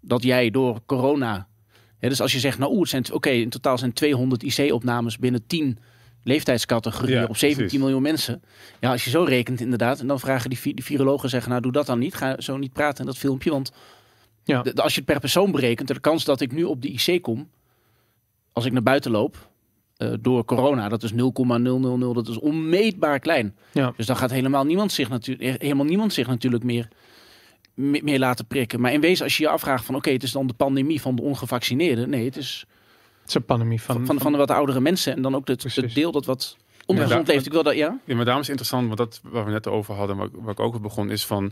dat 0.01 0.23
jij 0.23 0.49
door 0.49 0.79
corona. 0.85 1.47
Hè, 1.99 2.09
dus 2.09 2.21
als 2.21 2.31
je 2.31 2.39
zegt, 2.39 2.57
nou, 2.57 2.71
oeh, 2.71 2.79
het 2.81 2.89
zijn 2.89 3.11
oké, 3.13 3.29
in 3.29 3.49
totaal 3.49 3.77
zijn 3.77 3.93
200 3.93 4.43
IC-opnames 4.43 5.17
binnen 5.17 5.47
10 5.47 5.77
leeftijdscategorie 6.23 7.13
Ja, 7.15 7.25
op 7.25 7.37
17 7.37 7.57
precies. 7.63 7.79
miljoen 7.79 8.01
mensen. 8.01 8.41
Ja, 8.79 8.91
als 8.91 9.03
je 9.03 9.09
zo 9.09 9.23
rekent 9.23 9.59
inderdaad. 9.61 9.99
En 9.99 10.07
dan 10.07 10.19
vragen 10.19 10.49
die, 10.49 10.59
vi- 10.59 10.73
die 10.73 10.83
virologen 10.85 11.29
zeggen, 11.29 11.49
nou 11.49 11.61
doe 11.61 11.71
dat 11.71 11.85
dan 11.85 11.99
niet. 11.99 12.15
Ga 12.15 12.41
zo 12.41 12.57
niet 12.57 12.73
praten 12.73 12.99
in 12.99 13.05
dat 13.05 13.17
filmpje. 13.17 13.49
Want 13.51 13.71
Ja. 14.43 14.59
als 14.75 14.93
je 14.93 15.01
het 15.01 15.09
per 15.09 15.19
persoon 15.19 15.51
berekent, 15.51 15.87
de 15.87 15.99
kans 15.99 16.23
dat 16.25 16.41
ik 16.41 16.51
nu 16.51 16.63
op 16.63 16.81
de 16.81 16.87
IC 16.87 17.21
kom, 17.21 17.49
als 18.51 18.65
ik 18.65 18.71
naar 18.71 18.83
buiten 18.83 19.11
loop, 19.11 19.49
eh, 20.01 20.13
door 20.19 20.45
corona, 20.45 20.89
dat 20.89 21.03
is 21.03 21.11
0,000, 21.13 22.13
dat 22.15 22.27
is 22.27 22.39
onmeetbaar 22.39 23.19
klein. 23.19 23.55
Ja. 23.71 23.93
Dus 23.97 24.05
dan 24.05 24.17
gaat 24.17 24.31
helemaal 24.31 24.63
niemand 24.63 24.91
zich, 24.91 25.09
natuurlijk 25.09 25.61
helemaal 25.61 25.85
niemand 25.85 26.13
zich 26.13 26.27
natuurlijk 26.27 26.63
meer, 26.63 26.87
me- 27.73 28.01
meer 28.03 28.19
laten 28.19 28.45
prikken. 28.45 28.81
Maar 28.81 28.93
in 28.93 29.01
wezen, 29.01 29.23
als 29.23 29.37
je 29.37 29.43
je 29.43 29.49
afvraagt 29.49 29.85
van 29.85 29.95
oké, 29.95 30.09
het 30.11 30.23
is 30.23 30.31
dan 30.31 30.47
de 30.47 30.53
pandemie 30.53 31.01
van 31.01 31.15
de 31.15 31.21
ongevaccineerden. 31.21 32.09
Nee, 32.09 32.25
het 32.25 32.37
is 32.37 32.65
Het 33.19 33.29
is 33.29 33.35
een 33.35 33.45
pandemie 33.45 33.81
van, 33.81 34.05
van, 34.05 34.19
van, 34.19 34.31
de 34.31 34.37
wat 34.37 34.51
oudere 34.51 34.79
mensen 34.79 35.15
en 35.15 35.21
dan 35.21 35.35
ook 35.35 35.47
het, 35.47 35.75
het 35.75 35.93
deel 35.93 36.11
dat 36.11 36.25
wat 36.25 36.57
ongezond 36.85 37.27
Ja. 37.27 37.33
leeft. 37.33 37.45
Ik 37.45 37.51
wil 37.51 37.63
dat, 37.63 37.75
ja? 37.75 37.99
Ja, 38.05 38.15
maar 38.15 38.25
daarom 38.25 38.41
is 38.43 38.47
het 38.47 38.59
interessant, 38.59 38.85
want 38.85 38.97
dat 38.97 39.19
waar 39.31 39.45
we 39.45 39.51
net 39.51 39.67
over 39.67 39.95
hadden, 39.95 40.17
waar, 40.17 40.27
waar 40.31 40.51
ik 40.51 40.59
ook 40.59 40.75
op 40.75 40.81
begon, 40.81 41.09
is 41.11 41.25
van 41.25 41.51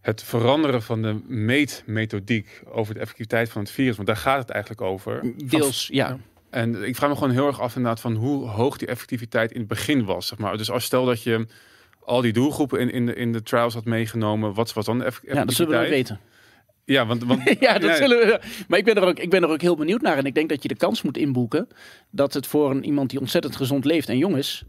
het 0.00 0.22
veranderen 0.22 0.82
van 0.82 1.02
de 1.02 1.20
meetmethodiek 1.26 2.62
over 2.72 2.94
de 2.94 3.00
effectiviteit 3.00 3.50
van 3.50 3.62
het 3.62 3.70
virus. 3.70 3.96
Want 3.96 4.08
daar 4.08 4.16
gaat 4.16 4.38
het 4.38 4.50
eigenlijk 4.50 4.80
over. 4.82 5.32
Deels, 5.48 5.88
ja. 5.92 6.18
En 6.54 6.84
ik 6.84 6.96
vraag 6.96 7.10
me 7.10 7.16
gewoon 7.16 7.30
heel 7.32 7.46
erg 7.46 7.60
af 7.60 7.76
inderdaad 7.76 8.00
van 8.00 8.14
hoe 8.14 8.48
hoog 8.48 8.76
die 8.76 8.88
effectiviteit 8.88 9.52
in 9.52 9.58
het 9.58 9.68
begin 9.68 10.04
was. 10.04 10.26
Zeg 10.26 10.38
maar. 10.38 10.56
Dus 10.56 10.70
als 10.70 10.84
stel 10.84 11.04
dat 11.04 11.22
je 11.22 11.46
al 12.04 12.20
die 12.20 12.32
doelgroepen 12.32 12.80
in, 12.80 12.90
in, 12.90 13.06
de, 13.06 13.14
in 13.14 13.32
de 13.32 13.42
trials 13.42 13.74
had 13.74 13.84
meegenomen, 13.84 14.54
wat 14.54 14.72
was 14.72 14.84
dan 14.84 14.98
de 14.98 15.04
eff- 15.04 15.20
Ja, 15.26 15.44
dat 15.44 15.54
zullen 15.54 15.70
we 15.72 15.76
effectiviteit? 15.78 16.08
weten. 16.08 16.32
Ja, 16.84 17.06
want, 17.06 17.24
want 17.24 17.42
ja, 17.60 17.78
dat 17.78 17.90
Ja. 17.90 17.96
zullen 17.96 18.18
we. 18.18 18.40
Maar 18.68 18.78
ik 18.78 18.84
ben, 18.84 18.94
er 18.94 19.02
ook, 19.04 19.18
ik 19.18 19.30
ben 19.30 19.42
er 19.42 19.48
ook 19.48 19.60
heel 19.60 19.76
benieuwd 19.76 20.00
naar. 20.00 20.16
En 20.16 20.24
ik 20.24 20.34
denk 20.34 20.48
dat 20.48 20.62
je 20.62 20.68
de 20.68 20.76
kans 20.76 21.02
moet 21.02 21.16
inboeken 21.16 21.68
dat 22.10 22.34
het 22.34 22.46
voor 22.46 22.70
een, 22.70 22.84
iemand 22.84 23.10
die 23.10 23.20
ontzettend 23.20 23.56
gezond 23.56 23.84
leeft 23.84 24.08
en 24.08 24.18
jong 24.18 24.36
is, 24.36 24.64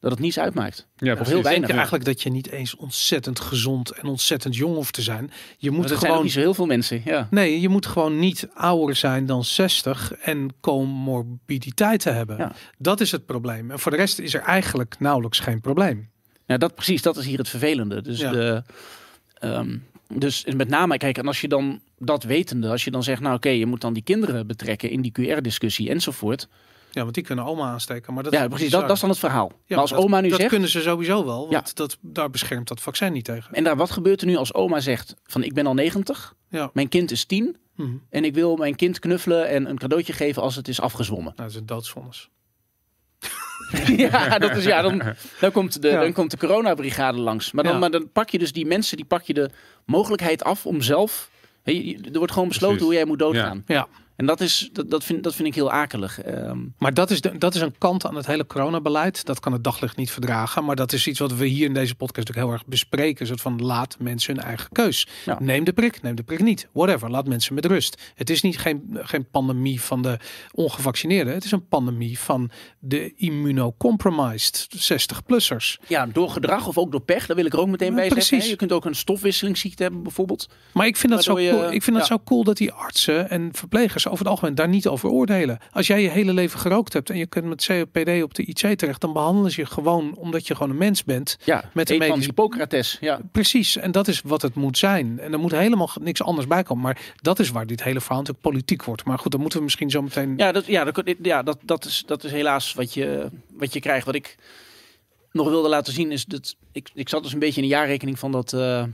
dat 0.00 0.10
het 0.10 0.20
niets 0.20 0.38
uitmaakt. 0.38 0.86
ja, 0.96 1.10
Of 1.12 1.14
precies. 1.16 1.26
heel 1.26 1.34
Denk 1.34 1.44
weinig. 1.44 1.68
je 1.68 1.74
eigenlijk 1.74 2.04
dat 2.04 2.22
je 2.22 2.30
niet 2.30 2.50
eens 2.50 2.76
ontzettend 2.76 3.40
gezond 3.40 3.90
en 3.90 4.06
ontzettend 4.06 4.56
jong 4.56 4.74
hoeft 4.74 4.94
te 4.94 5.02
zijn. 5.02 5.30
Je 5.58 5.70
moet 5.70 5.82
er 5.82 5.88
zijn 5.88 6.00
gewoon 6.00 6.22
niet 6.22 6.32
zo 6.32 6.40
heel 6.40 6.54
veel 6.54 6.66
mensen. 6.66 7.02
Ja. 7.04 7.28
Nee, 7.30 7.60
je 7.60 7.68
moet 7.68 7.86
gewoon 7.86 8.18
niet 8.18 8.48
ouder 8.54 8.96
zijn 8.96 9.26
dan 9.26 9.44
60 9.44 10.12
en 10.12 10.50
comorbiditeiten 10.60 12.14
hebben. 12.14 12.36
Ja. 12.36 12.52
Dat 12.78 13.00
is 13.00 13.10
het 13.12 13.26
probleem. 13.26 13.70
En 13.70 13.78
voor 13.78 13.90
de 13.90 13.96
rest 13.96 14.18
is 14.18 14.34
er 14.34 14.40
eigenlijk 14.42 14.96
nauwelijks 14.98 15.38
geen 15.38 15.60
probleem. 15.60 16.08
Ja, 16.46 16.56
dat 16.58 16.74
precies, 16.74 17.02
dat 17.02 17.16
is 17.16 17.24
hier 17.26 17.38
het 17.38 17.48
vervelende. 17.48 18.02
Dus, 18.02 18.20
Ja. 18.20 18.30
de, 18.30 18.62
ehm, 19.34 19.76
dus 20.14 20.44
met 20.56 20.68
name, 20.68 20.96
kijk, 20.96 21.18
en 21.18 21.26
als 21.26 21.40
je 21.40 21.48
dan 21.48 21.80
dat 21.98 22.22
wetende, 22.22 22.68
als 22.68 22.84
je 22.84 22.90
dan 22.90 23.02
zegt, 23.02 23.20
nou 23.20 23.34
oké, 23.36 23.48
je 23.48 23.66
moet 23.66 23.80
dan 23.80 23.92
die 23.92 24.02
kinderen 24.02 24.46
betrekken 24.46 24.90
in 24.90 25.00
die 25.02 25.12
QR-discussie 25.12 25.88
enzovoort. 25.90 26.48
Ja, 26.90 27.02
want 27.02 27.14
die 27.14 27.24
kunnen 27.24 27.44
oma 27.44 27.64
aansteken. 27.70 28.14
Maar 28.14 28.22
dat 28.22 28.32
ja, 28.32 28.42
is 28.42 28.48
precies, 28.48 28.70
dat, 28.70 28.80
dat 28.80 28.90
is 28.90 29.00
dan 29.00 29.10
het 29.10 29.18
verhaal. 29.18 29.48
Ja, 29.52 29.56
maar 29.68 29.78
als 29.78 29.90
dat- 29.90 29.98
oma 29.98 30.20
nu 30.20 30.28
dat 30.28 30.38
zegt, 30.38 30.50
kunnen 30.50 30.68
ze 30.68 30.80
sowieso 30.80 31.24
wel, 31.24 31.48
want 31.50 31.76
dat, 31.76 31.98
daar 32.00 32.30
beschermt 32.30 32.68
dat 32.68 32.80
vaccin 32.80 33.12
niet 33.12 33.24
tegen. 33.24 33.54
en 33.54 33.64
daar, 33.64 33.76
wat 33.76 33.90
gebeurt 33.90 34.20
er 34.20 34.26
nu 34.26 34.36
als 34.36 34.54
oma 34.54 34.80
zegt 34.80 35.14
van 35.24 35.42
ik 35.42 35.54
ben 35.54 35.66
al 35.66 35.74
90, 35.74 36.34
Ja. 36.48 36.70
mijn 36.72 36.88
kind 36.88 37.10
is 37.10 37.24
10 37.24 37.56
Mhm. 37.74 37.90
en 38.10 38.24
ik 38.24 38.34
wil 38.34 38.56
mijn 38.56 38.74
kind 38.74 38.98
knuffelen 38.98 39.48
en 39.48 39.68
een 39.68 39.78
cadeautje 39.78 40.12
geven 40.12 40.42
als 40.42 40.56
het 40.56 40.68
is 40.68 40.80
afgezwommen. 40.80 41.32
Nou, 41.36 41.42
dat 41.42 41.50
is 41.50 41.56
een 41.56 41.66
doodsvonnis. 41.66 42.28
ja, 43.96 44.38
dat 44.38 44.56
is, 44.56 44.64
ja 44.64 44.82
dan, 44.82 45.02
dan, 45.40 45.52
komt 45.52 45.82
de, 45.82 45.88
Ja. 45.88 46.00
dan 46.00 46.12
komt 46.12 46.30
de 46.30 46.36
coronabrigade 46.36 47.18
langs. 47.18 47.52
Maar 47.52 47.64
dan, 47.64 47.72
Ja. 47.72 47.78
maar 47.78 47.90
dan 47.90 48.10
pak 48.12 48.30
je 48.30 48.38
dus 48.38 48.52
die 48.52 48.66
mensen, 48.66 48.96
die 48.96 49.06
pak 49.06 49.22
je 49.22 49.34
de 49.34 49.50
mogelijkheid 49.86 50.44
af 50.44 50.66
om 50.66 50.82
zelf... 50.82 51.30
Er 51.62 51.72
wordt 52.12 52.32
gewoon 52.32 52.48
besloten 52.48 52.76
Precies. 52.76 52.82
hoe 52.82 52.92
jij 52.94 53.04
moet 53.04 53.18
doodgaan. 53.18 53.62
Ja. 53.66 53.88
En 54.20 54.26
dat, 54.26 54.40
is, 54.40 54.70
dat, 54.72 54.90
dat, 54.90 55.04
vind, 55.04 55.22
dat 55.22 55.34
vind 55.34 55.48
ik 55.48 55.54
heel 55.54 55.70
akelig. 55.70 56.20
Ehm, 56.20 56.58
Maar 56.78 56.94
dat 56.94 57.10
is, 57.10 57.20
de, 57.20 57.38
dat 57.38 57.54
is 57.54 57.60
een 57.60 57.74
kant 57.78 58.06
aan 58.06 58.14
het 58.16 58.26
hele 58.26 58.46
coronabeleid. 58.46 59.24
Dat 59.24 59.40
kan 59.40 59.52
het 59.52 59.64
daglicht 59.64 59.96
niet 59.96 60.10
verdragen. 60.10 60.64
Maar 60.64 60.76
dat 60.76 60.92
is 60.92 61.06
iets 61.06 61.18
wat 61.18 61.32
we 61.32 61.46
hier 61.46 61.66
in 61.66 61.74
deze 61.74 61.94
podcast 61.94 62.28
ook 62.28 62.34
heel 62.34 62.50
erg 62.52 62.66
bespreken. 62.66 63.20
Een 63.20 63.26
soort 63.26 63.40
van 63.40 63.62
laat 63.62 63.96
mensen 63.98 64.34
hun 64.34 64.44
eigen 64.44 64.68
keus. 64.72 65.06
Ja. 65.24 65.36
Neem 65.40 65.64
de 65.64 65.72
prik, 65.72 66.02
neem 66.02 66.14
de 66.14 66.22
prik 66.22 66.40
niet. 66.42 66.68
Whatever, 66.72 67.10
laat 67.10 67.26
mensen 67.28 67.54
met 67.54 67.66
rust. 67.66 68.12
Het 68.14 68.30
is 68.30 68.42
niet 68.42 68.58
geen, 68.58 68.88
geen 68.92 69.28
pandemie 69.30 69.80
van 69.80 70.02
de 70.02 70.18
ongevaccineerden. 70.52 71.34
Het 71.34 71.44
is 71.44 71.52
een 71.52 71.68
pandemie 71.68 72.18
van 72.18 72.50
de 72.78 73.12
immunocompromised 73.16 74.68
60-plussers. 74.92 75.76
ja, 75.88 76.06
door 76.06 76.30
gedrag 76.30 76.66
of 76.66 76.78
ook 76.78 76.90
door 76.90 77.00
pech, 77.02 77.26
daar 77.26 77.36
wil 77.36 77.44
ik 77.44 77.52
er 77.52 77.58
ook 77.60 77.68
meteen 77.68 77.94
bij 77.94 78.08
precies. 78.08 78.44
hè. 78.44 78.50
Je 78.50 78.56
kunt 78.56 78.72
ook 78.72 78.84
een 78.84 78.94
stofwisselingsziekte 78.94 79.82
hebben 79.82 80.02
bijvoorbeeld. 80.02 80.48
Maar 80.72 80.86
ik 80.86 80.96
vind 80.96 81.12
dat, 81.12 81.22
zo 81.24 81.40
je- 81.40 81.68
ik 81.70 81.82
vind 81.82 81.96
dat 81.96 82.08
ja. 82.08 82.14
zo 82.16 82.22
cool 82.24 82.44
dat 82.44 82.56
die 82.56 82.72
artsen 82.72 83.30
en 83.30 83.48
verplegers 83.52 84.06
over 84.10 84.18
het 84.24 84.28
algemeen 84.28 84.54
daar 84.54 84.68
niet 84.68 84.86
over 84.88 85.08
oordelen. 85.08 85.58
Als 85.72 85.86
jij 85.86 86.02
je 86.02 86.08
hele 86.08 86.32
leven 86.32 86.60
gerookt 86.60 86.92
hebt 86.92 87.10
en 87.10 87.16
je 87.18 87.26
kunt 87.26 87.44
met 87.44 87.66
COPD 87.66 88.22
op 88.22 88.34
de 88.34 88.44
IC 88.44 88.78
terecht, 88.78 89.00
dan 89.00 89.12
behandelen 89.12 89.50
ze 89.50 89.60
je 89.60 89.66
gewoon 89.66 90.14
omdat 90.16 90.46
je 90.46 90.54
gewoon 90.54 90.70
een 90.70 90.78
mens 90.78 91.04
bent. 91.04 91.38
Ja, 91.44 91.70
Met 91.74 91.88
van 91.88 91.98
medische- 91.98 92.24
Hippocrates. 92.24 92.96
Ja. 93.00 93.20
Precies, 93.32 93.76
en 93.76 93.92
dat 93.92 94.08
is 94.08 94.20
wat 94.24 94.42
het 94.42 94.54
moet 94.54 94.78
zijn. 94.78 95.18
En 95.18 95.32
er 95.32 95.38
moet 95.38 95.50
helemaal 95.52 95.90
niks 96.00 96.22
anders 96.22 96.46
bij 96.46 96.62
komen. 96.62 96.82
Maar 96.82 96.98
dat 97.16 97.38
is 97.38 97.50
waar 97.50 97.66
dit 97.66 97.82
hele 97.82 98.00
verhaal 98.00 98.18
natuurlijk 98.18 98.46
politiek 98.46 98.84
wordt. 98.84 99.04
Maar 99.04 99.18
goed, 99.18 99.30
dan 99.30 99.40
moeten 99.40 99.58
we 99.58 99.64
misschien 99.64 99.90
zo 99.90 100.02
meteen... 100.02 100.34
Ja, 100.36 100.52
dat, 100.52 100.66
ja, 100.66 100.84
dat, 100.84 101.02
ja 101.22 101.42
dat, 101.42 101.58
dat, 101.62 101.84
is, 101.84 102.02
dat 102.06 102.24
is 102.24 102.30
helaas 102.30 102.74
wat 102.74 102.94
je, 102.94 103.28
wat 103.56 103.72
je 103.72 103.80
krijgt. 103.80 104.06
Wat 104.06 104.14
ik 104.14 104.36
nog 105.32 105.48
wilde 105.48 105.68
laten 105.68 105.92
zien 105.92 106.12
is 106.12 106.24
dat 106.24 106.56
ik, 106.72 106.90
ik 106.94 107.08
zat 107.08 107.22
dus 107.22 107.32
een 107.32 107.38
beetje 107.38 107.60
in 107.62 107.68
de 107.68 107.74
jaarrekening 107.74 108.18
van 108.18 108.32
dat 108.32 108.52
eh, 108.52 108.84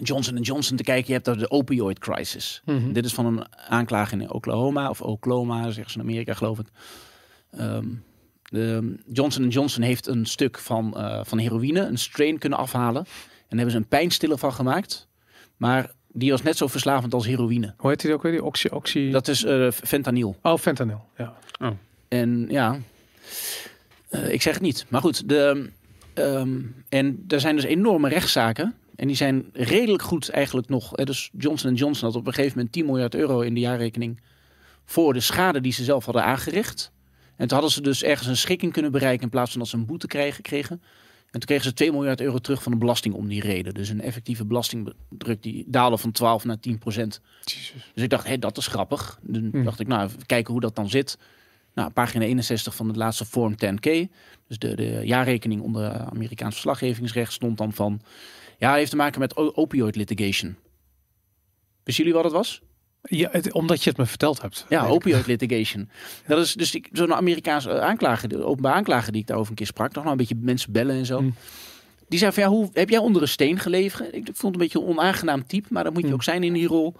Johnson 0.00 0.36
Johnson 0.36 0.76
te 0.76 0.82
kijken. 0.82 1.06
Je 1.06 1.12
hebt 1.12 1.24
daar 1.24 1.38
de 1.38 1.50
opioid 1.50 1.98
crisis. 1.98 2.62
Mhm. 2.64 2.92
Dit 2.92 3.04
is 3.04 3.14
van 3.14 3.26
een 3.26 3.46
aanklager 3.68 4.20
in 4.20 4.32
Oklahoma 4.32 4.90
of 4.90 5.02
Oklahoma, 5.02 5.70
zeggen 5.70 5.92
ze 5.92 5.98
in 5.98 6.04
Amerika 6.04 6.34
geloof 6.34 6.58
ik. 6.58 6.66
Ehm, 7.50 7.86
de 8.42 8.96
Johnson 9.12 9.48
Johnson 9.48 9.82
heeft 9.82 10.06
een 10.06 10.26
stuk 10.26 10.58
van, 10.58 10.96
eh, 10.96 11.20
van 11.22 11.38
heroïne, 11.38 11.80
een 11.80 11.98
strain 11.98 12.38
kunnen 12.38 12.58
afhalen. 12.58 13.02
En 13.02 13.58
daar 13.58 13.66
hebben 13.66 13.70
ze 13.70 13.76
een 13.76 13.88
pijnstiller 13.88 14.38
van 14.38 14.52
gemaakt. 14.52 15.08
Maar 15.56 15.90
die 16.08 16.30
was 16.30 16.42
net 16.42 16.56
zo 16.56 16.66
verslavend 16.66 17.14
als 17.14 17.26
heroïne. 17.26 17.74
Hoe 17.76 17.90
heet 17.90 18.00
die 18.00 18.12
ook 18.12 18.22
weer? 18.22 18.32
Die 18.32 18.44
oxy... 18.44 18.68
oxy... 18.68 19.10
Dat 19.10 19.28
is 19.28 19.44
eh, 19.44 19.70
fentanyl. 19.70 20.36
Oh, 20.42 20.58
fentanyl. 20.58 21.04
Ja. 21.16 21.36
En 22.08 22.46
ja, 22.48 22.78
eh, 24.08 24.32
ik 24.32 24.42
zeg 24.42 24.54
het 24.54 24.62
niet. 24.62 24.86
Maar 24.88 25.00
goed, 25.00 25.28
de, 25.28 25.70
ehm, 26.14 26.60
en 26.88 27.24
er 27.28 27.40
zijn 27.40 27.56
dus 27.56 27.64
enorme 27.64 28.08
rechtszaken. 28.08 28.74
En 29.02 29.08
die 29.08 29.16
zijn 29.16 29.50
redelijk 29.52 30.02
goed 30.02 30.28
eigenlijk 30.28 30.68
nog. 30.68 30.92
Dus 30.92 31.30
Johnson 31.38 31.74
Johnson 31.74 32.08
had 32.08 32.16
op 32.16 32.26
een 32.26 32.32
gegeven 32.32 32.56
moment 32.56 32.74
10 32.74 32.86
miljard 32.86 33.14
euro 33.14 33.40
in 33.40 33.54
de 33.54 33.60
jaarrekening. 33.60 34.20
voor 34.84 35.12
de 35.12 35.20
schade 35.20 35.60
die 35.60 35.72
ze 35.72 35.84
zelf 35.84 36.04
hadden 36.04 36.24
aangericht. 36.24 36.92
En 37.36 37.48
toen 37.48 37.58
hadden 37.58 37.70
ze 37.70 37.80
dus 37.80 38.02
ergens 38.02 38.28
een 38.28 38.36
schikking 38.36 38.72
kunnen 38.72 38.92
bereiken. 38.92 39.22
in 39.22 39.30
plaats 39.30 39.50
van 39.50 39.60
dat 39.60 39.68
ze 39.68 39.76
een 39.76 39.86
boete 39.86 40.06
kregen. 40.06 40.42
kregen. 40.42 40.82
En 41.24 41.30
toen 41.30 41.40
kregen 41.40 41.64
ze 41.64 41.72
2 41.72 41.92
miljard 41.92 42.20
euro 42.20 42.38
terug 42.38 42.62
van 42.62 42.72
de 42.72 42.78
belasting 42.78 43.14
om 43.14 43.28
die 43.28 43.40
reden. 43.40 43.74
Dus 43.74 43.88
een 43.88 44.00
effectieve 44.00 44.44
belastingdruk 44.44 45.42
die 45.42 45.64
daalde 45.66 45.98
van 45.98 46.12
12 46.12 46.44
naar 46.44 46.60
10 46.60 46.78
procent. 46.78 47.20
Dus 47.94 48.02
ik 48.04 48.10
dacht, 48.10 48.26
hé, 48.26 48.38
dat 48.38 48.56
is 48.56 48.66
grappig. 48.66 49.18
Toen 49.32 49.48
Hm. 49.52 49.64
dacht 49.64 49.80
ik, 49.80 49.86
nou, 49.86 50.04
even 50.06 50.26
kijken 50.26 50.52
hoe 50.52 50.62
dat 50.62 50.76
dan 50.76 50.90
zit. 50.90 51.18
Nou, 51.74 51.90
pagina 51.90 52.24
61 52.24 52.74
van 52.74 52.86
het 52.86 52.96
laatste 52.96 53.24
Form 53.24 53.54
10K. 53.54 54.08
Dus 54.48 54.58
de, 54.58 54.74
de 54.76 55.00
jaarrekening 55.04 55.60
onder 55.60 55.90
Amerikaans 55.92 56.52
verslaggevingsrecht 56.54 57.32
stond 57.32 57.58
dan 57.58 57.72
van... 57.72 58.00
Ja, 58.62 58.68
het 58.68 58.76
heeft 58.78 58.90
te 58.90 58.96
maken 58.96 59.20
met 59.20 59.36
opioid 59.36 59.96
litigation. 59.96 60.56
Wisten 61.84 62.04
jullie 62.04 62.12
wat 62.22 62.24
het 62.24 62.32
was? 62.32 62.60
Ja, 63.02 63.28
het- 63.32 63.52
omdat 63.52 63.82
je 63.84 63.88
het 63.90 63.98
me 63.98 64.06
verteld 64.06 64.42
hebt. 64.42 64.66
Ja, 64.68 64.86
opioid 64.86 65.26
litigation. 65.26 65.90
Dat 66.26 66.38
is 66.38 66.54
dus 66.54 66.76
zo'n 66.92 67.14
Amerikaans 67.14 67.66
eh, 67.66 67.78
aanklager, 67.80 68.28
de 68.28 68.44
openbaar 68.44 68.72
aanklager 68.74 69.12
die 69.12 69.20
ik 69.20 69.26
daarover 69.26 69.50
een 69.50 69.56
keer 69.56 69.66
sprak. 69.66 69.86
Nog 69.94 70.04
nou 70.04 70.10
een 70.10 70.16
beetje 70.16 70.34
mensen 70.40 70.72
bellen 70.72 70.96
en 70.96 71.06
zo. 71.06 71.20
Mm. 71.20 71.34
Die 72.08 72.18
zei 72.18 72.32
van 72.32 72.42
ja, 72.42 72.48
hoe 72.48 72.70
heb 72.72 72.88
jij 72.88 72.98
onder 72.98 73.22
een 73.22 73.28
steen 73.28 73.58
gelegen? 73.58 74.14
Ik 74.14 74.24
vond 74.24 74.36
het 74.42 74.52
een 74.54 74.58
beetje 74.58 74.78
een 74.80 74.84
onaangenaam 74.86 75.46
type, 75.46 75.68
maar 75.70 75.84
dat 75.84 75.92
moet 75.92 76.02
je 76.02 76.08
Mm. 76.08 76.14
ook 76.14 76.22
zijn 76.22 76.42
in 76.42 76.52
die 76.52 76.66
rol. 76.66 76.94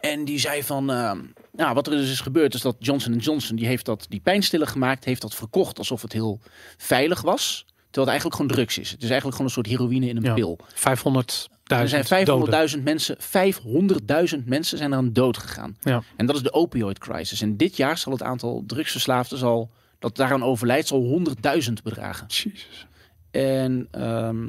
En 0.00 0.24
die 0.24 0.38
zei 0.38 0.62
van, 0.62 0.90
eh, 0.90 1.12
nou, 1.52 1.74
wat 1.74 1.86
er 1.86 1.92
dus 1.96 2.10
is 2.10 2.20
gebeurd 2.20 2.54
is 2.54 2.60
dat 2.60 2.76
Johnson 2.78 3.16
Johnson 3.16 3.56
die 3.56 3.66
heeft 3.66 3.84
dat 3.84 4.06
die 4.08 4.20
pijnstiller 4.20 4.66
gemaakt, 4.66 5.04
heeft 5.04 5.20
dat 5.22 5.34
verkocht 5.34 5.78
alsof 5.78 6.02
het 6.02 6.12
heel 6.12 6.40
veilig 6.76 7.20
was, 7.22 7.66
terwijl 7.96 8.16
het 8.16 8.24
eigenlijk 8.24 8.34
gewoon 8.36 8.50
drugs 8.56 8.78
is. 8.78 8.90
Het 8.90 9.02
is 9.02 9.10
eigenlijk 9.10 9.36
gewoon 9.36 9.46
een 9.46 9.52
soort 9.64 9.66
heroïne 9.66 10.08
in 10.08 10.16
een 10.16 10.22
Ja. 10.22 10.34
pil. 10.34 10.58
500.000 10.74 11.52
Er 11.64 11.88
zijn 11.88 12.24
doden. 12.24 12.68
500.000 12.78 12.82
mensen, 12.84 13.16
500.000 13.18 14.44
mensen 14.46 14.78
zijn 14.78 14.94
aan 14.94 15.12
dood 15.12 15.36
gegaan. 15.38 15.76
Ja. 15.80 16.02
En 16.16 16.26
dat 16.26 16.36
is 16.36 16.42
de 16.42 16.52
opioid 16.52 16.98
crisis. 16.98 17.40
En 17.40 17.56
dit 17.56 17.76
jaar 17.76 17.98
zal 17.98 18.12
het 18.12 18.22
aantal 18.22 18.62
drugsverslaafden 18.66 19.38
zal, 19.38 19.70
dat 19.98 20.16
daaraan 20.16 20.42
overlijdt, 20.44 20.86
zal 20.88 21.02
100.000 21.02 21.72
bedragen. 21.82 22.26
Jezus. 22.28 22.86
En 23.30 23.88
ehm, 23.90 24.46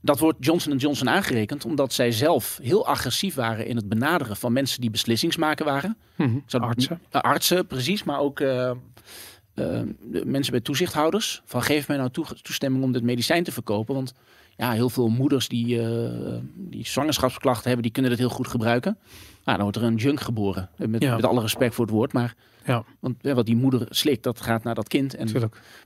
dat 0.00 0.18
wordt 0.18 0.44
Johnson 0.44 0.76
Johnson 0.76 1.08
aangerekend 1.08 1.64
omdat 1.64 1.92
zij 1.92 2.12
zelf 2.12 2.58
heel 2.62 2.86
agressief 2.86 3.34
waren 3.34 3.66
in 3.66 3.76
het 3.76 3.88
benaderen 3.88 4.36
van 4.36 4.52
mensen 4.52 4.80
die 4.80 4.90
beslissingsmaker 4.90 5.64
waren. 5.64 5.96
Ik 6.16 6.30
zou- 6.46 6.62
Artsen. 6.62 7.00
Artsen, 7.10 7.66
precies, 7.66 8.04
maar 8.04 8.18
ook 8.18 8.40
eh, 8.40 8.70
eh, 8.70 8.76
de 9.54 10.22
mensen 10.24 10.52
bij 10.52 10.60
toezichthouders. 10.60 11.42
Van 11.44 11.62
geef 11.62 11.88
mij 11.88 11.96
nou 11.96 12.10
toe- 12.10 12.26
toestemming 12.42 12.84
om 12.84 12.92
dit 12.92 13.02
medicijn 13.02 13.44
te 13.44 13.52
verkopen. 13.52 13.94
Want 13.94 14.12
ja, 14.56 14.72
heel 14.72 14.90
veel 14.90 15.08
moeders 15.08 15.48
die, 15.48 15.82
eh, 15.82 16.36
die 16.54 16.86
zwangerschapsklachten 16.86 17.64
hebben, 17.64 17.82
die 17.82 17.92
kunnen 17.92 18.10
dat 18.10 18.20
heel 18.20 18.28
goed 18.28 18.48
gebruiken. 18.48 18.98
Nou, 19.44 19.56
dan 19.56 19.60
wordt 19.60 19.76
er 19.76 19.82
een 19.82 19.96
junk 19.96 20.20
geboren. 20.20 20.68
Met, 20.76 21.02
Ja. 21.02 21.14
met 21.16 21.24
alle 21.24 21.40
respect 21.40 21.74
voor 21.74 21.84
het 21.84 21.94
woord. 21.94 22.12
Maar 22.12 22.34
Ja. 22.66 22.84
want, 23.00 23.16
ja, 23.20 23.34
wat 23.34 23.46
die 23.46 23.56
moeder 23.56 23.86
slikt, 23.90 24.22
dat 24.22 24.40
gaat 24.40 24.62
naar 24.64 24.74
dat 24.74 24.88
kind. 24.88 25.14
En 25.14 25.28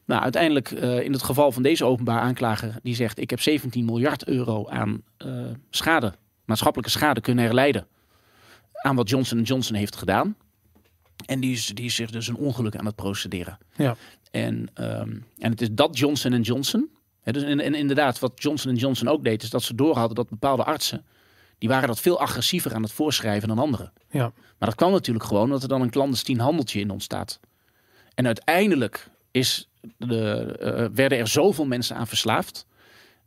nou, 0.04 0.22
uiteindelijk, 0.22 0.70
eh, 0.70 1.00
in 1.00 1.12
het 1.12 1.22
geval 1.22 1.52
van 1.52 1.62
deze 1.62 1.84
openbaar 1.84 2.20
aanklager, 2.20 2.74
die 2.82 2.94
zegt: 2.94 3.18
Ik 3.20 3.30
heb 3.30 3.40
17 3.40 3.84
miljard 3.84 4.24
euro 4.24 4.68
aan 4.68 5.02
eh, 5.16 5.30
schade, 5.70 6.12
maatschappelijke 6.44 6.90
schade 6.92 7.20
kunnen 7.20 7.44
herleiden. 7.44 7.86
aan 8.82 8.96
wat 8.96 9.08
Johnson 9.10 9.42
Johnson 9.42 9.76
heeft 9.76 9.96
gedaan. 9.96 10.36
En 11.26 11.40
die 11.40 11.52
is, 11.52 11.66
die 11.66 11.84
is 11.84 11.94
zich 11.94 12.10
dus 12.10 12.28
een 12.28 12.36
ongeluk 12.36 12.76
aan 12.76 12.86
het 12.86 12.94
procederen. 12.94 13.58
Ja. 13.76 13.96
En, 14.30 14.68
ehm, 14.74 15.10
en 15.38 15.50
het 15.50 15.60
is 15.60 15.68
dat 15.70 15.98
Johnson 15.98 16.40
Johnson. 16.40 16.90
Hè, 17.20 17.32
dus 17.32 17.42
en, 17.42 17.60
en 17.60 17.74
inderdaad, 17.74 18.18
wat 18.18 18.32
Johnson 18.34 18.74
Johnson 18.74 19.08
ook 19.08 19.24
deed, 19.24 19.42
is 19.42 19.50
dat 19.50 19.62
ze 19.62 19.74
doorhadden 19.74 20.16
dat 20.16 20.28
bepaalde 20.28 20.64
artsen. 20.64 21.04
die 21.58 21.68
waren 21.68 21.88
dat 21.88 22.00
veel 22.00 22.20
agressiever 22.20 22.74
aan 22.74 22.82
het 22.82 22.92
voorschrijven 22.92 23.48
dan 23.48 23.58
anderen. 23.58 23.92
Ja. 24.10 24.32
Maar 24.58 24.68
dat 24.68 24.74
kwam 24.74 24.90
natuurlijk 24.90 25.24
gewoon 25.24 25.44
omdat 25.44 25.62
er 25.62 25.68
dan 25.68 25.80
een 25.80 25.90
clandestien 25.90 26.38
handeltje 26.38 26.80
in 26.80 26.90
ontstaat. 26.90 27.40
En 28.14 28.26
uiteindelijk 28.26 29.10
is 29.30 29.68
de, 29.96 30.56
eh, 30.60 30.84
werden 30.94 31.18
er 31.18 31.28
zoveel 31.28 31.66
mensen 31.66 31.96
aan 31.96 32.06
verslaafd. 32.06 32.66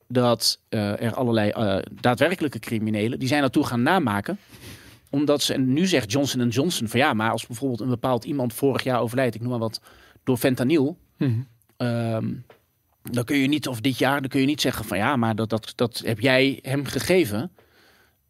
dat 0.07 0.59
eh, 0.69 1.01
er 1.01 1.13
allerlei 1.13 1.49
eh, 1.49 1.77
daadwerkelijke 1.91 2.59
criminelen. 2.59 3.19
die 3.19 3.27
zijn 3.27 3.41
naartoe 3.41 3.65
gaan 3.65 3.83
namaken. 3.83 4.37
Omdat 5.11 5.41
ze. 5.41 5.53
En 5.53 5.73
nu 5.73 5.85
zegt 5.85 6.11
Johnson 6.11 6.47
Johnson 6.47 6.87
van 6.87 6.99
ja, 6.99 7.13
maar 7.13 7.31
als 7.31 7.47
bijvoorbeeld 7.47 7.79
een 7.79 7.89
bepaald 7.89 8.23
iemand 8.25 8.53
vorig 8.53 8.83
jaar 8.83 8.99
overlijdt. 8.99 9.35
ik 9.35 9.41
noem 9.41 9.49
maar 9.49 9.59
wat. 9.59 9.81
door 10.23 10.37
fentanyl. 10.37 10.97
Mhm. 11.17 11.31
Ehm, 11.77 12.33
dan 13.11 13.23
kun 13.23 13.37
je 13.37 13.47
niet, 13.47 13.67
of 13.67 13.81
dit 13.81 13.97
jaar, 13.97 14.21
dan 14.21 14.29
kun 14.29 14.39
je 14.39 14.45
niet 14.45 14.61
zeggen 14.61 14.85
van 14.85 14.97
ja, 14.97 15.15
maar 15.15 15.35
dat, 15.35 15.49
dat, 15.49 15.73
dat 15.75 16.01
heb 16.05 16.19
jij 16.19 16.59
hem 16.61 16.85
gegeven. 16.85 17.51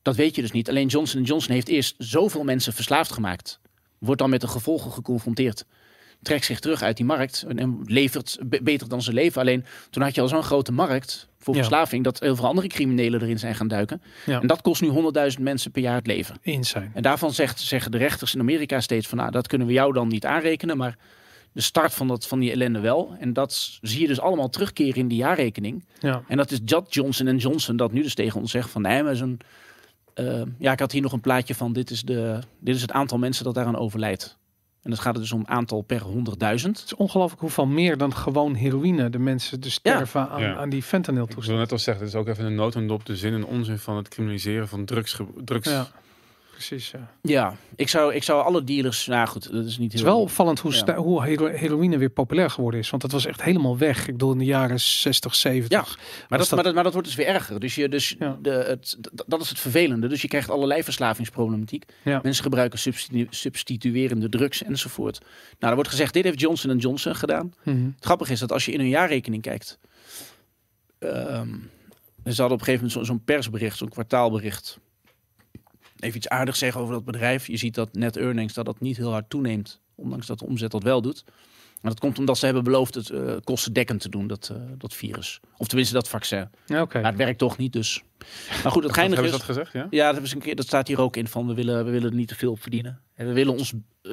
Dat 0.01 0.15
weet 0.15 0.35
je 0.35 0.41
dus 0.41 0.51
niet. 0.51 0.69
Alleen 0.69 0.87
Johnson 0.87 1.23
Johnson 1.23 1.53
heeft 1.53 1.67
eerst 1.67 1.95
zoveel 1.97 2.43
mensen 2.43 2.73
verslaafd 2.73 3.11
gemaakt. 3.11 3.59
Wordt 3.97 4.21
dan 4.21 4.29
met 4.29 4.41
de 4.41 4.47
gevolgen 4.47 4.91
geconfronteerd. 4.91 5.65
Trekt 6.21 6.45
zich 6.45 6.59
terug 6.59 6.81
uit 6.81 6.97
die 6.97 7.05
markt 7.05 7.45
en- 7.47 7.81
levert 7.85 8.37
be- 8.45 8.61
beter 8.63 8.87
dan 8.89 9.01
ze 9.01 9.13
leven. 9.13 9.41
Alleen 9.41 9.65
toen 9.89 10.03
had 10.03 10.15
je 10.15 10.21
al 10.21 10.27
zo'n 10.27 10.43
grote 10.43 10.71
markt 10.71 11.29
voor 11.43 11.55
Ja. 11.55 11.59
verslaving 11.59 12.03
dat 12.03 12.19
heel 12.19 12.35
veel 12.35 12.45
andere 12.47 12.67
criminelen 12.67 13.21
erin 13.21 13.39
zijn 13.39 13.55
gaan 13.55 13.67
duiken. 13.67 14.01
Ja. 14.25 14.41
En 14.41 14.47
dat 14.47 14.61
kost 14.61 14.81
nu 14.81 14.89
100.000 15.35 15.41
mensen 15.41 15.71
per 15.71 15.81
jaar 15.81 15.95
het 15.95 16.07
leven. 16.07 16.37
Insane. 16.41 16.89
En 16.93 17.01
daarvan 17.01 17.33
zegt, 17.33 17.59
zeggen 17.59 17.91
de 17.91 17.97
rechters 17.97 18.33
in 18.33 18.39
Amerika 18.39 18.79
steeds 18.79 19.07
van 19.07 19.17
nou, 19.17 19.31
dat 19.31 19.47
kunnen 19.47 19.67
we 19.67 19.73
jou 19.73 19.93
dan 19.93 20.07
niet 20.07 20.25
aanrekenen, 20.25 20.77
maar 20.77 20.97
de 21.53 21.61
start 21.61 21.93
van, 21.93 22.07
dat, 22.07 22.27
van 22.27 22.39
die 22.39 22.51
ellende 22.51 22.79
wel. 22.79 23.15
En 23.19 23.33
dat 23.33 23.77
zie 23.81 24.01
je 24.01 24.07
dus 24.07 24.19
allemaal 24.19 24.49
terugkeren 24.49 24.95
in 24.95 25.07
die 25.07 25.17
jaarrekening. 25.17 25.85
Ja. 25.99 26.23
En 26.27 26.37
dat 26.37 26.51
is 26.51 26.61
dat 26.61 26.93
Johnson 26.93 27.37
Johnson 27.37 27.75
dat 27.75 27.91
nu 27.91 28.01
dus 28.01 28.13
tegen 28.13 28.39
ons 28.39 28.51
zegt 28.51 28.69
van 28.69 28.81
nee, 28.81 29.03
maar 29.03 29.15
zo'n... 29.15 29.39
eh, 30.13 30.41
ja, 30.57 30.71
ik 30.71 30.79
had 30.79 30.91
hier 30.91 31.01
nog 31.01 31.11
een 31.11 31.21
plaatje 31.21 31.55
van 31.55 31.73
dit 31.73 31.89
is, 31.89 32.01
de, 32.01 32.39
dit 32.59 32.75
is 32.75 32.81
het 32.81 32.91
aantal 32.91 33.17
mensen 33.17 33.43
dat 33.43 33.53
daaraan 33.53 33.77
overlijdt. 33.77 34.37
En 34.83 34.89
dat 34.89 34.99
gaat 34.99 35.13
er 35.15 35.21
dus 35.21 35.31
om 35.31 35.43
aantal 35.45 35.81
per 35.81 36.01
100.000. 36.01 36.77
Het 36.79 36.83
is 36.85 36.95
ongelooflijk 36.95 37.41
hoeveel 37.41 37.65
meer 37.65 37.97
dan 37.97 38.15
gewoon 38.15 38.53
heroïne 38.55 39.09
de 39.09 39.19
mensen 39.19 39.59
dus 39.61 39.79
Ja. 39.83 39.93
sterven 39.93 40.29
aan, 40.29 40.41
Ja. 40.41 40.55
aan 40.55 40.69
die 40.69 40.83
fentanyl 40.83 41.19
Ik 41.21 41.25
wil 41.27 41.35
toestand. 41.35 41.59
net 41.59 41.71
al 41.71 41.77
zeggen, 41.79 42.03
het 42.05 42.13
is 42.13 42.19
ook 42.19 42.27
even 42.27 42.45
een 42.45 42.55
notendop 42.55 43.05
de 43.05 43.15
zin 43.15 43.33
en 43.33 43.45
onzin 43.45 43.77
van 43.79 43.95
het 43.97 44.07
criminaliseren 44.07 44.67
van 44.67 44.85
drugs. 44.85 45.19
drugs. 45.43 45.69
Ja, 45.69 45.87
precies. 46.67 46.91
Ja. 46.91 47.11
Ja, 47.21 47.55
ik 47.75 47.89
zou, 47.89 48.13
ik 48.13 48.23
zou 48.23 48.43
alle 48.43 48.63
dealers... 48.63 49.05
Nou 49.07 49.27
goed, 49.27 49.51
dat 49.51 49.65
is 49.65 49.77
niet 49.77 49.91
Het 49.91 49.93
is 50.01 50.05
heel... 50.05 50.11
wel 50.15 50.21
opvallend 50.21 50.59
hoe, 50.59 50.73
Ja. 50.85 50.95
hoe 50.95 51.23
hero- 51.23 51.47
heroïne 51.47 51.97
weer 51.97 52.09
populair 52.09 52.49
geworden 52.49 52.79
is. 52.79 52.89
Want 52.89 53.01
dat 53.01 53.11
was 53.11 53.25
echt 53.25 53.41
helemaal 53.41 53.77
weg. 53.77 53.99
Ik 54.07 54.11
bedoel, 54.11 54.31
in 54.31 54.37
de 54.37 54.45
jaren 54.45 54.79
60, 54.79 55.35
70. 55.35 55.77
Ja, 55.79 55.85
Maar 56.29 56.39
dat, 56.39 56.51
maar, 56.51 56.63
dat, 56.63 56.73
maar 56.73 56.83
dat 56.83 56.93
wordt 56.93 57.07
dus 57.07 57.17
weer 57.17 57.25
erger. 57.27 57.59
Dus, 57.59 57.75
je, 57.75 57.89
dus 57.89 58.15
Ja. 58.19 58.37
de, 58.41 58.49
het, 58.49 58.97
dat 59.27 59.41
is 59.41 59.49
het 59.49 59.59
vervelende. 59.59 60.07
Dus 60.07 60.21
je 60.21 60.27
krijgt 60.27 60.49
allerlei 60.49 60.83
verslavingsproblematiek. 60.83 61.83
Ja. 62.03 62.19
Mensen 62.23 62.43
gebruiken 62.43 62.79
substitu- 62.79 63.27
substituerende 63.29 64.29
drugs 64.29 64.63
enzovoort. 64.63 65.19
Nou, 65.19 65.69
er 65.69 65.75
wordt 65.75 65.89
gezegd, 65.89 66.13
dit 66.13 66.23
heeft 66.23 66.39
Johnson 66.39 66.77
Johnson 66.77 67.15
gedaan. 67.15 67.53
Mhm. 67.63 67.85
Het 67.85 68.05
grappige 68.05 68.31
is 68.31 68.39
dat 68.39 68.51
als 68.51 68.65
je 68.65 68.71
in 68.71 68.79
hun 68.79 68.89
jaarrekening 68.89 69.41
kijkt... 69.41 69.79
ehm, 70.99 71.49
ze 72.23 72.41
hadden 72.41 72.45
op 72.45 72.59
een 72.59 72.65
gegeven 72.65 72.73
moment 72.73 72.91
zo- 72.91 73.03
zo'n 73.03 73.23
persbericht, 73.23 73.77
zo'n 73.77 73.89
kwartaalbericht. 73.89 74.79
Even 76.01 76.17
iets 76.17 76.27
aardigs 76.27 76.59
zeggen 76.59 76.81
over 76.81 76.93
dat 76.93 77.05
bedrijf. 77.05 77.47
Je 77.47 77.57
ziet 77.57 77.75
dat 77.75 77.93
net 77.93 78.17
earnings 78.17 78.53
dat 78.53 78.65
dat 78.65 78.79
niet 78.79 78.97
heel 78.97 79.11
hard 79.11 79.29
toeneemt. 79.29 79.81
Ondanks 79.95 80.27
dat 80.27 80.39
de 80.39 80.45
omzet 80.45 80.71
dat 80.71 80.83
wel 80.83 81.01
doet. 81.01 81.23
Maar 81.81 81.91
dat 81.91 81.99
komt 81.99 82.19
omdat 82.19 82.37
ze 82.37 82.45
hebben 82.45 82.63
beloofd 82.63 82.95
het 82.95 83.09
eh, 83.09 83.33
kostendekkend 83.43 84.01
te 84.01 84.09
doen, 84.09 84.27
dat, 84.27 84.49
eh, 84.51 84.57
dat 84.77 84.93
virus. 84.93 85.39
Of 85.57 85.67
tenminste 85.67 85.93
dat 85.93 86.07
vaccin. 86.09 86.49
Ja, 86.65 86.81
Oké. 86.81 86.99
Maar 87.01 87.09
het 87.09 87.19
werkt 87.19 87.37
toch 87.39 87.57
niet, 87.57 87.73
dus. 87.73 88.03
Maar 88.63 88.71
goed, 88.71 88.83
het 88.83 88.93
geinige 88.93 89.23
is... 89.23 89.31
dat 89.31 89.41
gezegd, 89.43 89.71
ja? 89.73 89.87
Ja, 89.89 90.03
dat, 90.03 90.11
hebben 90.11 90.29
ze 90.29 90.35
een 90.35 90.41
keer, 90.41 90.55
dat 90.55 90.65
staat 90.65 90.87
hier 90.87 91.01
ook 91.01 91.15
in 91.15 91.27
van 91.27 91.47
we 91.47 91.53
willen, 91.53 91.85
we 91.85 91.91
willen 91.91 92.09
er 92.09 92.15
niet 92.15 92.27
te 92.27 92.35
veel 92.35 92.51
op 92.51 92.61
verdienen. 92.61 92.99
En 93.15 93.27
we 93.27 93.33
willen 93.33 93.53
ons 93.53 93.73
eh, 94.01 94.11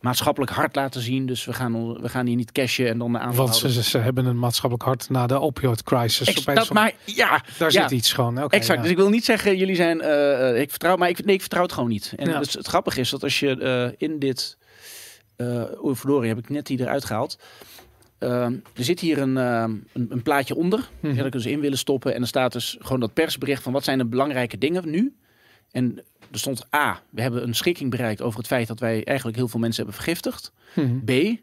maatschappelijk 0.00 0.52
hard 0.52 0.74
laten 0.74 1.00
zien. 1.00 1.26
Dus 1.26 1.44
we 1.44 1.52
gaan, 1.52 2.00
we 2.00 2.08
gaan 2.08 2.26
hier 2.26 2.36
niet 2.36 2.52
cashen 2.52 2.88
en 2.88 2.98
dan 2.98 3.12
de 3.12 3.18
Want 3.18 3.30
aanhouden. 3.30 3.70
ze, 3.70 3.82
ze 3.82 3.98
hebben 3.98 4.26
een 4.26 4.38
maatschappelijk 4.38 4.88
hart 4.88 5.10
na 5.10 5.26
de 5.26 5.40
opioid 5.40 5.82
crisis. 5.82 6.28
Ex- 6.28 6.44
dat, 6.44 6.72
maar 6.72 6.92
ja, 7.04 7.42
daar 7.58 7.72
ja. 7.72 7.82
zit 7.82 7.90
iets 7.98 8.12
gewoon. 8.12 8.42
Oké, 8.42 8.56
exact. 8.56 8.76
ja. 8.76 8.82
Dus 8.82 8.90
ik 8.90 8.96
wil 8.96 9.08
niet 9.08 9.24
zeggen, 9.24 9.56
jullie 9.56 9.74
zijn, 9.76 9.96
ik 10.60 10.70
vertrouw, 10.70 10.96
maar 10.96 11.08
ik, 11.08 11.24
nee, 11.24 11.34
ik 11.34 11.40
vertrouw 11.40 11.62
het 11.62 11.72
gewoon 11.72 11.88
niet. 11.88 12.12
En 12.16 12.28
Ja. 12.28 12.38
dus 12.38 12.54
het 12.54 12.66
grappige 12.66 13.00
is 13.00 13.10
dat 13.10 13.22
als 13.22 13.40
je 13.40 13.94
in 13.98 14.18
dit, 14.18 14.56
eh 15.36 15.84
oei, 15.84 15.96
verdorie, 15.96 16.28
heb 16.28 16.38
ik 16.38 16.48
net 16.48 16.66
die 16.66 16.80
eruit 16.80 17.04
gehaald. 17.04 17.38
Ehm, 18.18 18.52
er 18.74 18.84
zit 18.84 19.00
hier 19.00 19.18
een, 19.18 19.36
ehm, 19.36 19.70
een, 19.92 20.06
een 20.08 20.22
plaatje 20.22 20.54
onder. 20.54 20.88
Ja, 21.00 21.08
dat 21.08 21.16
kunnen 21.22 21.40
ze 21.40 21.50
in 21.50 21.60
willen 21.60 21.78
stoppen. 21.78 22.14
En 22.14 22.20
er 22.20 22.26
staat 22.26 22.52
dus 22.52 22.76
gewoon 22.80 23.00
dat 23.00 23.12
persbericht 23.12 23.62
van 23.62 23.72
wat 23.72 23.84
zijn 23.84 23.98
de 23.98 24.06
belangrijke 24.06 24.58
dingen 24.58 24.90
nu. 24.90 25.14
En 25.70 25.98
er 26.32 26.38
stond 26.38 26.66
A, 26.74 27.00
we 27.10 27.22
hebben 27.22 27.42
een 27.42 27.54
schikking 27.54 27.90
bereikt 27.90 28.22
over 28.22 28.38
het 28.38 28.46
feit 28.46 28.66
dat 28.68 28.80
wij 28.80 29.04
eigenlijk 29.04 29.36
heel 29.36 29.48
veel 29.48 29.60
mensen 29.60 29.84
hebben 29.84 30.02
vergiftigd. 30.02 30.52
Mhm. 30.74 30.98
B, 31.04 31.38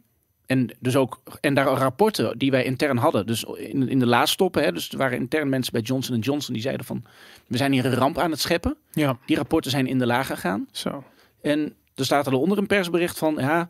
en 0.46 0.70
dus 0.80 0.96
ook 0.96 1.22
en 1.42 1.54
daar 1.54 1.66
rapporten 1.66 2.38
die 2.38 2.52
wij 2.52 2.64
intern 2.64 2.98
hadden, 2.98 3.26
dus 3.26 3.44
in, 3.44 3.90
in 3.90 4.00
de 4.00 4.06
laatste 4.06 4.32
stoppen, 4.34 4.64
hè, 4.64 4.72
dus 4.72 4.90
er 4.92 4.98
waren 4.98 5.18
intern 5.18 5.50
mensen 5.50 5.74
bij 5.74 5.82
Johnson 5.82 6.20
Johnson 6.20 6.54
die 6.54 6.64
zeiden 6.64 6.86
van, 6.86 7.04
we 7.48 7.58
zijn 7.58 7.72
hier 7.72 7.86
een 7.86 7.94
ramp 7.94 8.18
aan 8.18 8.32
het 8.32 8.40
scheppen. 8.40 8.76
Ja, 8.92 9.18
Die 9.26 9.36
rapporten 9.36 9.72
zijn 9.72 9.88
in 9.88 10.00
de 10.00 10.06
la 10.06 10.24
gegaan. 10.24 10.68
zo. 10.72 11.04
En 11.42 11.74
er 11.96 12.06
staat 12.06 12.28
er 12.28 12.34
onder 12.34 12.58
een 12.58 12.68
persbericht 12.68 13.18
van, 13.18 13.36
ja, 13.36 13.70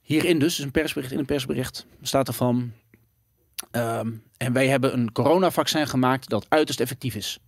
hierin 0.00 0.38
dus, 0.38 0.56
dus 0.56 0.64
een 0.64 0.70
persbericht 0.70 1.12
in 1.12 1.18
een 1.18 1.24
persbericht, 1.24 1.86
staat 2.02 2.28
er 2.28 2.34
van, 2.34 2.72
ehm, 3.70 4.12
en 4.36 4.52
wij 4.52 4.68
hebben 4.68 4.92
een 4.92 5.12
coronavaccin 5.12 5.86
gemaakt 5.86 6.28
dat 6.28 6.46
uiterst 6.48 6.80
effectief 6.80 7.14
is. 7.14 7.38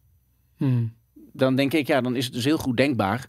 Mhm. 0.57 0.87
Dan 1.33 1.57
denk 1.57 1.73
ik, 1.73 1.87
ja, 1.87 2.01
dan 2.01 2.17
is 2.17 2.25
het 2.25 2.35
dus 2.35 2.45
heel 2.45 2.59
goed 2.59 2.77
denkbaar 2.77 3.29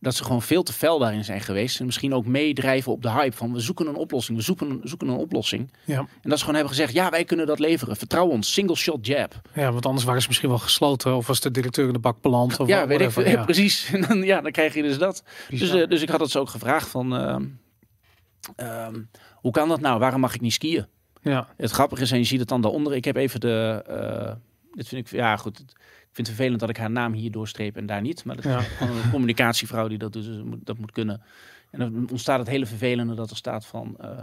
dat 0.00 0.14
ze 0.14 0.24
gewoon 0.24 0.42
veel 0.42 0.62
te 0.62 0.72
fel 0.72 0.98
daarin 0.98 1.24
zijn 1.24 1.40
geweest. 1.40 1.80
En 1.80 1.86
misschien 1.86 2.14
ook 2.14 2.26
meedrijven 2.26 2.92
op 2.92 3.02
de 3.02 3.10
hype 3.10 3.36
van 3.36 3.52
we 3.52 3.60
zoeken 3.60 3.86
een 3.86 3.94
oplossing, 3.94 4.38
we 4.38 4.44
zoeken 4.44 4.70
een, 4.70 4.80
zoeken 4.82 5.08
een 5.08 5.16
oplossing. 5.16 5.72
Ja. 5.84 5.98
En 5.98 6.08
dat 6.22 6.38
ze 6.38 6.44
gewoon 6.44 6.54
hebben 6.54 6.74
gezegd, 6.74 6.92
ja, 6.92 7.10
wij 7.10 7.24
kunnen 7.24 7.46
dat 7.46 7.58
leveren. 7.58 7.96
Vertrouw 7.96 8.26
ons, 8.26 8.52
single 8.52 8.76
shot 8.76 9.06
jab. 9.06 9.40
ja, 9.54 9.72
want 9.72 9.86
anders 9.86 10.04
waren 10.04 10.20
ze 10.20 10.26
misschien 10.28 10.48
wel 10.48 10.58
gesloten. 10.58 11.16
Of 11.16 11.26
was 11.26 11.40
de 11.40 11.50
directeur 11.50 11.86
in 11.86 11.92
de 11.92 11.98
bak 11.98 12.20
beland. 12.20 12.60
Of 12.60 12.68
ja, 12.68 12.86
weet 12.86 13.00
ik 13.00 13.10
veel. 13.10 13.44
precies. 13.44 13.90
Dan, 14.08 14.22
ja, 14.22 14.40
dan 14.40 14.52
krijg 14.52 14.74
je 14.74 14.82
dus 14.82 14.98
dat. 14.98 15.22
Dus, 15.48 15.70
eh, 15.70 15.88
dus 15.88 16.02
ik 16.02 16.08
had 16.08 16.20
het 16.20 16.30
ze 16.30 16.38
ook 16.38 16.48
gevraagd 16.50 16.88
van, 16.88 17.16
ehm, 17.16 17.44
ehm, 18.56 19.02
hoe 19.34 19.52
kan 19.52 19.68
dat 19.68 19.80
nou? 19.80 19.98
Waarom 19.98 20.20
mag 20.20 20.34
ik 20.34 20.40
niet 20.40 20.52
skiën? 20.52 20.86
ja. 21.22 21.48
Het 21.56 21.70
grappige 21.70 22.02
is, 22.02 22.10
en 22.10 22.18
je 22.18 22.24
ziet 22.24 22.40
het 22.40 22.48
dan 22.48 22.60
daaronder. 22.60 22.94
Ik 22.94 23.04
heb 23.04 23.16
even 23.16 23.40
de, 23.40 23.84
eh, 23.86 24.34
dit 24.72 24.88
vind 24.88 25.06
ik, 25.06 25.12
ja 25.12 25.36
goed. 25.36 25.64
Ik 26.16 26.24
vind 26.24 26.36
het 26.36 26.36
vervelend 26.36 26.60
dat 26.60 26.76
ik 26.76 26.76
haar 26.76 26.90
naam 26.90 27.12
hier 27.12 27.30
doorstreep 27.30 27.76
en 27.76 27.86
daar 27.86 28.00
niet. 28.00 28.24
Maar 28.24 28.36
dat 28.36 28.44
is 28.44 28.50
Ja. 28.50 28.60
gewoon 28.60 28.96
een 28.96 29.10
communicatievrouw 29.10 29.88
die 29.88 29.98
dat 29.98 30.12
doet, 30.12 30.24
dus 30.24 30.36
dat 30.36 30.44
moet, 30.44 30.66
dat 30.66 30.78
moet 30.78 30.92
kunnen. 30.92 31.22
En 31.70 31.78
dan 31.78 32.10
ontstaat 32.10 32.38
het 32.38 32.48
hele 32.48 32.66
vervelende 32.66 33.14
dat 33.14 33.30
er 33.30 33.36
staat 33.36 33.66
van... 33.66 33.96
eh, 33.98 34.18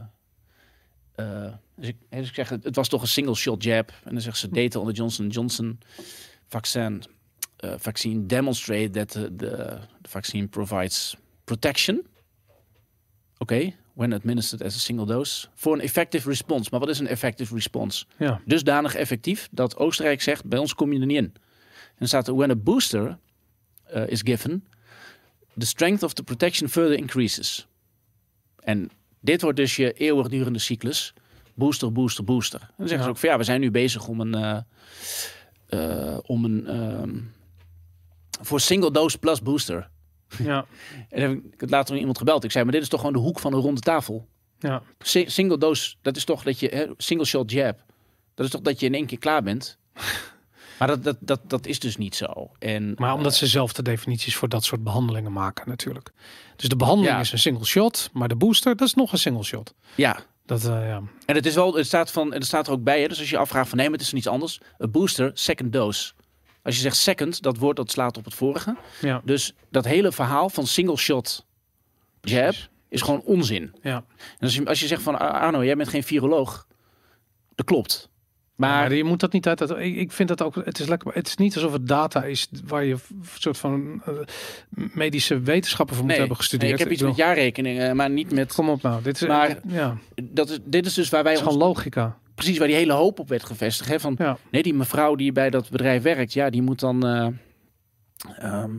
eh, 1.15 1.53
dus, 1.75 1.87
ik, 1.87 1.95
dus 2.09 2.27
ik 2.27 2.35
zeg, 2.35 2.49
het, 2.49 2.63
het 2.63 2.75
was 2.75 2.87
toch 2.87 3.01
een 3.01 3.07
single 3.07 3.35
shot 3.35 3.63
jab. 3.63 3.89
En 4.03 4.11
dan 4.11 4.21
zegt 4.21 4.37
ze, 4.37 4.49
data 4.49 4.79
on 4.79 4.85
the 4.87 4.91
Johnson 4.91 5.27
Johnson 5.27 5.79
vaccine, 6.47 6.99
eh, 7.57 7.73
vaccine 7.77 8.25
demonstrate 8.25 8.89
that 8.89 9.11
the, 9.11 9.35
the, 9.35 9.79
the 10.01 10.09
vaccine 10.09 10.47
provides 10.47 11.15
protection. 11.43 12.05
Oké, 13.37 13.73
when 13.93 14.13
administered 14.13 14.63
as 14.67 14.75
a 14.75 14.79
single 14.79 15.05
dose. 15.05 15.47
For 15.55 15.73
an 15.73 15.79
effective 15.79 16.29
response. 16.29 16.69
Maar 16.71 16.79
wat 16.79 16.89
is 16.89 16.99
een 16.99 17.07
effective 17.07 17.53
response? 17.53 18.05
Ja. 18.17 18.41
dusdanig 18.45 18.95
effectief 18.95 19.47
dat 19.51 19.77
Oostenrijk 19.77 20.21
zegt: 20.21 20.45
bij 20.45 20.59
ons 20.59 20.73
kom 20.73 20.93
je 20.93 20.99
er 20.99 21.05
niet 21.05 21.17
in. 21.17 21.33
En 21.93 21.99
dan 21.99 22.07
staat 22.07 22.27
er: 22.27 22.35
when 22.35 22.49
a 22.51 22.55
booster 22.55 23.17
uh, 23.95 24.07
is 24.07 24.21
given, 24.21 24.67
the 25.57 25.65
strength 25.65 26.03
of 26.03 26.13
the 26.13 26.23
protection 26.23 26.69
further 26.69 26.97
increases. 26.97 27.67
En 28.59 28.89
dit 29.19 29.41
wordt 29.41 29.57
dus 29.57 29.75
je 29.75 29.93
eeuwigdurende 29.93 30.59
cyclus: 30.59 31.13
booster, 31.53 31.91
booster, 31.91 32.23
booster. 32.23 32.59
En 32.61 32.67
dan 32.77 32.87
zeggen 32.87 32.97
Ja. 32.97 33.03
ze 33.03 33.09
ook: 33.09 33.17
van 33.17 33.29
ja, 33.29 33.37
we 33.37 33.43
zijn 33.43 33.59
nu 33.61 33.71
bezig 33.71 34.07
om 34.07 34.19
een. 34.21 34.33
eh, 34.35 34.57
eh, 36.13 36.17
om 36.25 36.45
een. 36.45 36.67
ehm, 36.67 37.19
voor 38.41 38.59
single 38.59 38.91
dose 38.91 39.17
plus 39.17 39.41
booster. 39.41 39.89
Ja. 40.37 40.65
En 41.09 41.19
dan 41.21 41.29
heb 41.29 41.53
ik 41.53 41.61
het 41.61 41.69
later 41.69 41.89
nog 41.91 41.99
iemand 41.99 42.17
gebeld. 42.17 42.43
Ik 42.43 42.51
zei: 42.51 42.63
maar 42.63 42.73
dit 42.73 42.81
is 42.81 42.89
toch 42.89 42.99
gewoon 42.99 43.15
de 43.15 43.21
hoek 43.21 43.39
van 43.39 43.53
een 43.53 43.59
ronde 43.61 43.81
tafel. 43.81 44.27
Ja. 44.59 44.81
Si- 44.99 45.29
single 45.29 45.57
dose, 45.57 45.95
dat 46.01 46.15
is 46.15 46.23
toch 46.25 46.43
dat 46.43 46.59
je, 46.59 46.67
hè, 46.67 46.85
single 46.97 47.25
shot 47.25 47.51
jab, 47.51 47.83
dat 48.33 48.45
is 48.45 48.51
toch 48.51 48.61
dat 48.61 48.79
je 48.79 48.85
in 48.85 48.93
één 48.93 49.05
keer 49.05 49.17
klaar 49.17 49.43
bent. 49.43 49.77
Maar 50.79 50.87
dat, 50.87 51.03
dat, 51.03 51.17
dat, 51.19 51.39
dat 51.49 51.65
is 51.65 51.79
dus 51.79 51.97
niet 51.97 52.15
zo. 52.15 52.51
En, 52.59 52.93
Maar 52.97 53.13
omdat 53.13 53.31
eh, 53.31 53.37
ze 53.37 53.47
zelf 53.47 53.73
de 53.73 53.81
definities 53.81 54.35
voor 54.35 54.49
dat 54.49 54.63
soort 54.63 54.83
behandelingen 54.83 55.31
maken 55.31 55.69
natuurlijk. 55.69 56.11
Dus 56.55 56.69
de 56.69 56.75
behandeling 56.75 57.13
Ja. 57.15 57.19
is 57.21 57.31
een 57.31 57.39
single 57.39 57.65
shot, 57.65 58.09
maar 58.13 58.27
de 58.27 58.35
booster, 58.35 58.75
dat 58.75 58.87
is 58.87 58.93
nog 58.93 59.11
een 59.11 59.17
single 59.17 59.43
shot. 59.43 59.73
ja, 59.95 60.19
Dat, 60.45 60.65
eh, 60.65 60.87
ja. 60.87 61.01
en 61.25 61.35
het 61.35 61.45
is 61.45 61.55
wel, 61.55 61.73
het 61.75 61.85
staat, 61.85 62.11
van, 62.11 62.27
en 62.33 62.37
het 62.39 62.47
staat 62.47 62.67
er 62.67 62.73
ook 62.73 62.83
bij. 62.83 63.01
Hè, 63.01 63.07
dus 63.07 63.19
als 63.19 63.29
je 63.29 63.37
afvraagt 63.37 63.69
van 63.69 63.77
nee, 63.77 63.89
maar 63.89 63.97
het 63.97 64.05
is 64.07 64.13
niets 64.13 64.27
anders. 64.27 64.59
Een 64.77 64.91
booster, 64.91 65.31
second 65.33 65.73
dose. 65.73 66.13
Als 66.63 66.75
je 66.75 66.81
zegt 66.81 66.95
second, 66.95 67.41
dat 67.41 67.57
woord 67.57 67.75
dat 67.75 67.91
slaat 67.91 68.17
op 68.17 68.25
het 68.25 68.33
vorige. 68.33 68.75
Ja. 69.01 69.21
Dus 69.25 69.53
dat 69.71 69.85
hele 69.85 70.11
verhaal 70.11 70.49
van 70.49 70.67
single 70.67 70.97
shot 70.97 71.45
jab 72.21 72.41
Precies. 72.43 72.69
is 72.89 73.01
gewoon 73.01 73.21
onzin. 73.21 73.75
Ja. 73.81 73.95
En 73.95 74.05
als 74.39 74.55
je, 74.55 74.65
als 74.65 74.79
je 74.79 74.87
zegt 74.87 75.01
van 75.01 75.19
"Ah, 75.19 75.41
Arno, 75.41 75.63
jij 75.63 75.75
bent 75.75 75.89
geen 75.89 76.03
viroloog. 76.03 76.67
Dat 77.55 77.65
klopt. 77.65 78.09
Maar, 78.55 78.93
je 78.93 79.03
moet 79.03 79.19
dat 79.19 79.31
niet 79.33 79.47
uit. 79.47 79.57
dat- 79.57 79.77
Ik, 79.79 79.95
ik 79.95 80.11
vind 80.11 80.29
dat 80.29 80.41
ook. 80.41 80.55
Het 80.55 80.79
is 80.79 80.87
lekker. 80.87 81.13
Het 81.13 81.27
is 81.27 81.35
niet 81.35 81.55
alsof 81.55 81.73
het 81.73 81.87
data 81.87 82.23
is 82.23 82.49
waar 82.65 82.83
je 82.83 82.93
een 82.93 83.01
soort 83.39 83.57
van 83.57 84.01
eh, 84.05 84.13
medische 84.93 85.39
wetenschappen 85.39 85.95
voor 85.95 86.05
moet 86.05 86.11
nee, 86.17 86.19
hebben 86.27 86.37
nee, 86.37 86.47
gestudeerd. 86.47 86.73
ik 86.73 86.79
heb 86.79 86.91
iets 86.91 87.01
met 87.01 87.15
jaarrekeningen, 87.15 87.95
maar 87.95 88.09
niet 88.09 88.31
met... 88.31 88.53
Kom 88.53 88.69
op 88.69 88.81
nou. 88.81 89.03
Dit 89.03 89.21
is, 89.21 89.27
Maar- 89.27 89.57
ja, 89.67 89.97
Dat 90.23 90.49
is, 90.49 90.59
dit 90.63 90.85
is 90.85 90.93
dus 90.93 91.09
waar 91.09 91.23
wij 91.23 91.31
het 91.31 91.41
is 91.41 91.47
ons, 91.47 91.55
gewoon 91.55 91.69
logica. 91.73 92.17
precies 92.35 92.57
waar 92.57 92.67
die 92.67 92.75
hele 92.75 92.93
hoop 92.93 93.19
op 93.19 93.29
werd 93.29 93.43
gevestigd. 93.45 93.89
Hè? 93.89 93.99
Van, 93.99 94.15
Ja. 94.17 94.37
Nee, 94.51 94.63
die 94.63 94.73
mevrouw 94.73 95.15
die 95.15 95.31
bij 95.31 95.49
dat 95.49 95.69
bedrijf 95.69 96.01
werkt, 96.03 96.33
ja, 96.33 96.49
die 96.49 96.61
moet 96.61 96.79
dan. 96.79 97.05
eh, 97.07 97.27
ehm, 98.37 98.71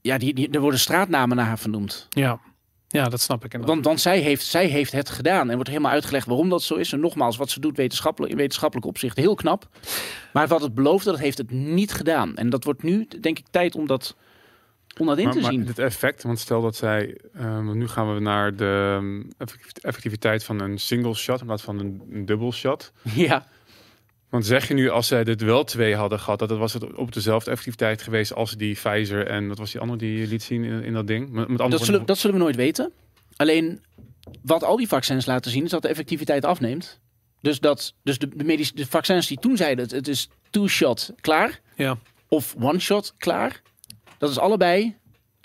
ja, 0.00 0.18
die, 0.18 0.34
die, 0.34 0.50
er 0.50 0.60
worden 0.60 0.80
straatnamen 0.80 1.36
naar 1.36 1.46
haar 1.46 1.58
vernoemd. 1.58 2.06
Ja. 2.10 2.40
Ja, 2.88 3.08
dat 3.08 3.20
snap 3.20 3.36
ik. 3.44 3.52
inderdaad. 3.52 3.68
Want, 3.74 3.84
want 3.86 4.00
zij, 4.00 4.18
heeft, 4.18 4.44
zij 4.44 4.66
heeft 4.66 4.92
het 4.92 5.08
gedaan. 5.10 5.48
En 5.48 5.54
wordt 5.54 5.68
helemaal 5.70 5.92
uitgelegd 5.92 6.26
waarom 6.26 6.48
dat 6.48 6.62
zo 6.62 6.74
is. 6.74 6.92
En 6.92 7.00
nogmaals, 7.00 7.36
wat 7.36 7.50
ze 7.50 7.60
doet 7.60 7.76
wetenschappelijk, 7.76 8.32
in 8.32 8.38
wetenschappelijk 8.38 8.86
opzicht 8.86 9.16
heel 9.16 9.34
knap. 9.34 9.68
Maar 10.32 10.46
wat 10.48 10.60
het 10.62 10.74
beloofde, 10.74 11.10
dat 11.10 11.20
heeft 11.20 11.38
het 11.38 11.50
niet 11.50 11.92
gedaan. 11.92 12.36
En 12.36 12.50
dat 12.50 12.64
wordt 12.64 12.82
nu, 12.82 13.08
denk 13.20 13.38
ik, 13.38 13.44
tijd 13.50 13.74
om 13.74 13.86
dat 13.86 14.16
onder 15.00 15.18
in 15.18 15.24
Maar, 15.24 15.32
te 15.32 15.40
maar 15.40 15.50
zien. 15.50 15.66
het 15.66 15.78
effect, 15.78 16.22
want 16.22 16.38
stel 16.38 16.62
dat 16.62 16.76
zij, 16.76 17.18
ehm, 17.34 17.76
nu 17.78 17.88
gaan 17.88 18.14
we 18.14 18.20
naar 18.20 18.56
de 18.56 18.94
ehm, 18.98 19.22
effecti- 19.38 19.80
effectiviteit 19.80 20.44
van 20.44 20.60
een 20.60 20.78
single 20.78 21.14
shot 21.14 21.40
in 21.40 21.46
plaats 21.46 21.62
van 21.62 21.78
een, 21.78 22.02
een 22.10 22.26
dubbel 22.26 22.52
shot. 22.52 22.92
Ja, 23.14 23.46
Want 24.36 24.48
zeg 24.48 24.68
je 24.68 24.74
nu, 24.74 24.90
als 24.90 25.06
zij 25.06 25.24
dit 25.24 25.40
wel 25.42 25.64
twee 25.64 25.94
hadden 25.94 26.20
gehad, 26.20 26.38
dat 26.38 26.50
het 26.50 26.58
was 26.58 26.72
het 26.72 26.94
op 26.94 27.12
dezelfde 27.12 27.50
effectiviteit 27.50 28.02
geweest 28.02 28.34
als 28.34 28.56
die 28.56 28.74
Pfizer 28.74 29.26
en 29.26 29.48
wat 29.48 29.58
was 29.58 29.72
die 29.72 29.80
andere 29.80 29.98
die 29.98 30.18
je 30.18 30.26
liet 30.26 30.42
zien 30.42 30.64
in, 30.64 30.82
in 30.82 30.92
dat 30.92 31.06
ding? 31.06 31.30
Met, 31.30 31.48
met 31.48 31.60
andere 31.60 31.68
dat 31.70 31.84
zullen, 31.84 32.06
dat 32.06 32.18
zullen 32.18 32.36
we 32.36 32.42
nooit 32.42 32.56
weten. 32.56 32.92
Alleen, 33.36 33.84
wat 34.42 34.64
al 34.64 34.76
die 34.76 34.88
vaccins 34.88 35.26
laten 35.26 35.50
zien, 35.50 35.64
is 35.64 35.70
dat 35.70 35.82
de 35.82 35.88
effectiviteit 35.88 36.44
afneemt. 36.44 37.00
Dus, 37.40 37.60
dat, 37.60 37.94
dus 38.02 38.18
de, 38.18 38.28
de, 38.28 38.44
medisch, 38.44 38.72
de 38.72 38.86
vaccins 38.86 39.26
die 39.26 39.38
toen 39.38 39.56
zeiden, 39.56 39.84
het, 39.84 39.92
het 39.92 40.08
is 40.08 40.28
two-shot 40.50 41.12
klaar. 41.20 41.60
Ja. 41.76 41.98
of 42.28 42.54
one 42.60 42.78
shot 42.78 43.14
klaar. 43.18 43.62
Dat 44.18 44.30
is 44.30 44.38
allebei 44.38 44.96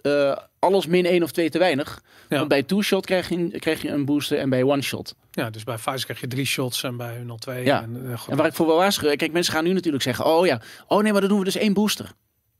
eh, 0.01 0.37
alles 0.61 0.85
min 0.87 1.05
één 1.05 1.23
of 1.23 1.31
twee 1.31 1.49
te 1.49 1.57
weinig. 1.57 2.01
Ja. 2.29 2.37
Want 2.37 2.47
bij 2.49 2.63
two 2.63 2.81
shot 2.81 3.05
krijg 3.05 3.29
je, 3.29 3.59
krijg 3.59 3.81
je 3.81 3.89
een 3.89 4.05
booster 4.05 4.37
en 4.37 4.49
bij 4.49 4.63
one 4.63 4.81
shot. 4.81 5.15
ja, 5.31 5.49
dus 5.49 5.63
bij 5.63 5.75
Pfizer 5.75 6.03
krijg 6.03 6.19
je 6.19 6.27
drie 6.27 6.45
shots 6.45 6.83
en 6.83 6.97
bij 6.97 7.23
02. 7.37 7.63
Ja. 7.63 7.81
En, 7.81 8.01
eh. 8.11 8.19
En 8.29 8.37
waar 8.37 8.45
ik 8.45 8.53
voor 8.53 8.65
wil 8.65 8.75
waarschuwen, 8.75 9.17
kijk, 9.17 9.31
mensen 9.31 9.53
gaan 9.53 9.63
nu 9.63 9.73
natuurlijk 9.73 10.03
zeggen: 10.03 10.25
oh 10.25 10.45
ja, 10.45 10.61
oh 10.87 11.01
nee, 11.03 11.11
maar 11.11 11.21
dan 11.21 11.29
doen 11.29 11.39
we 11.39 11.45
dus 11.45 11.55
één 11.55 11.73
booster. 11.73 12.11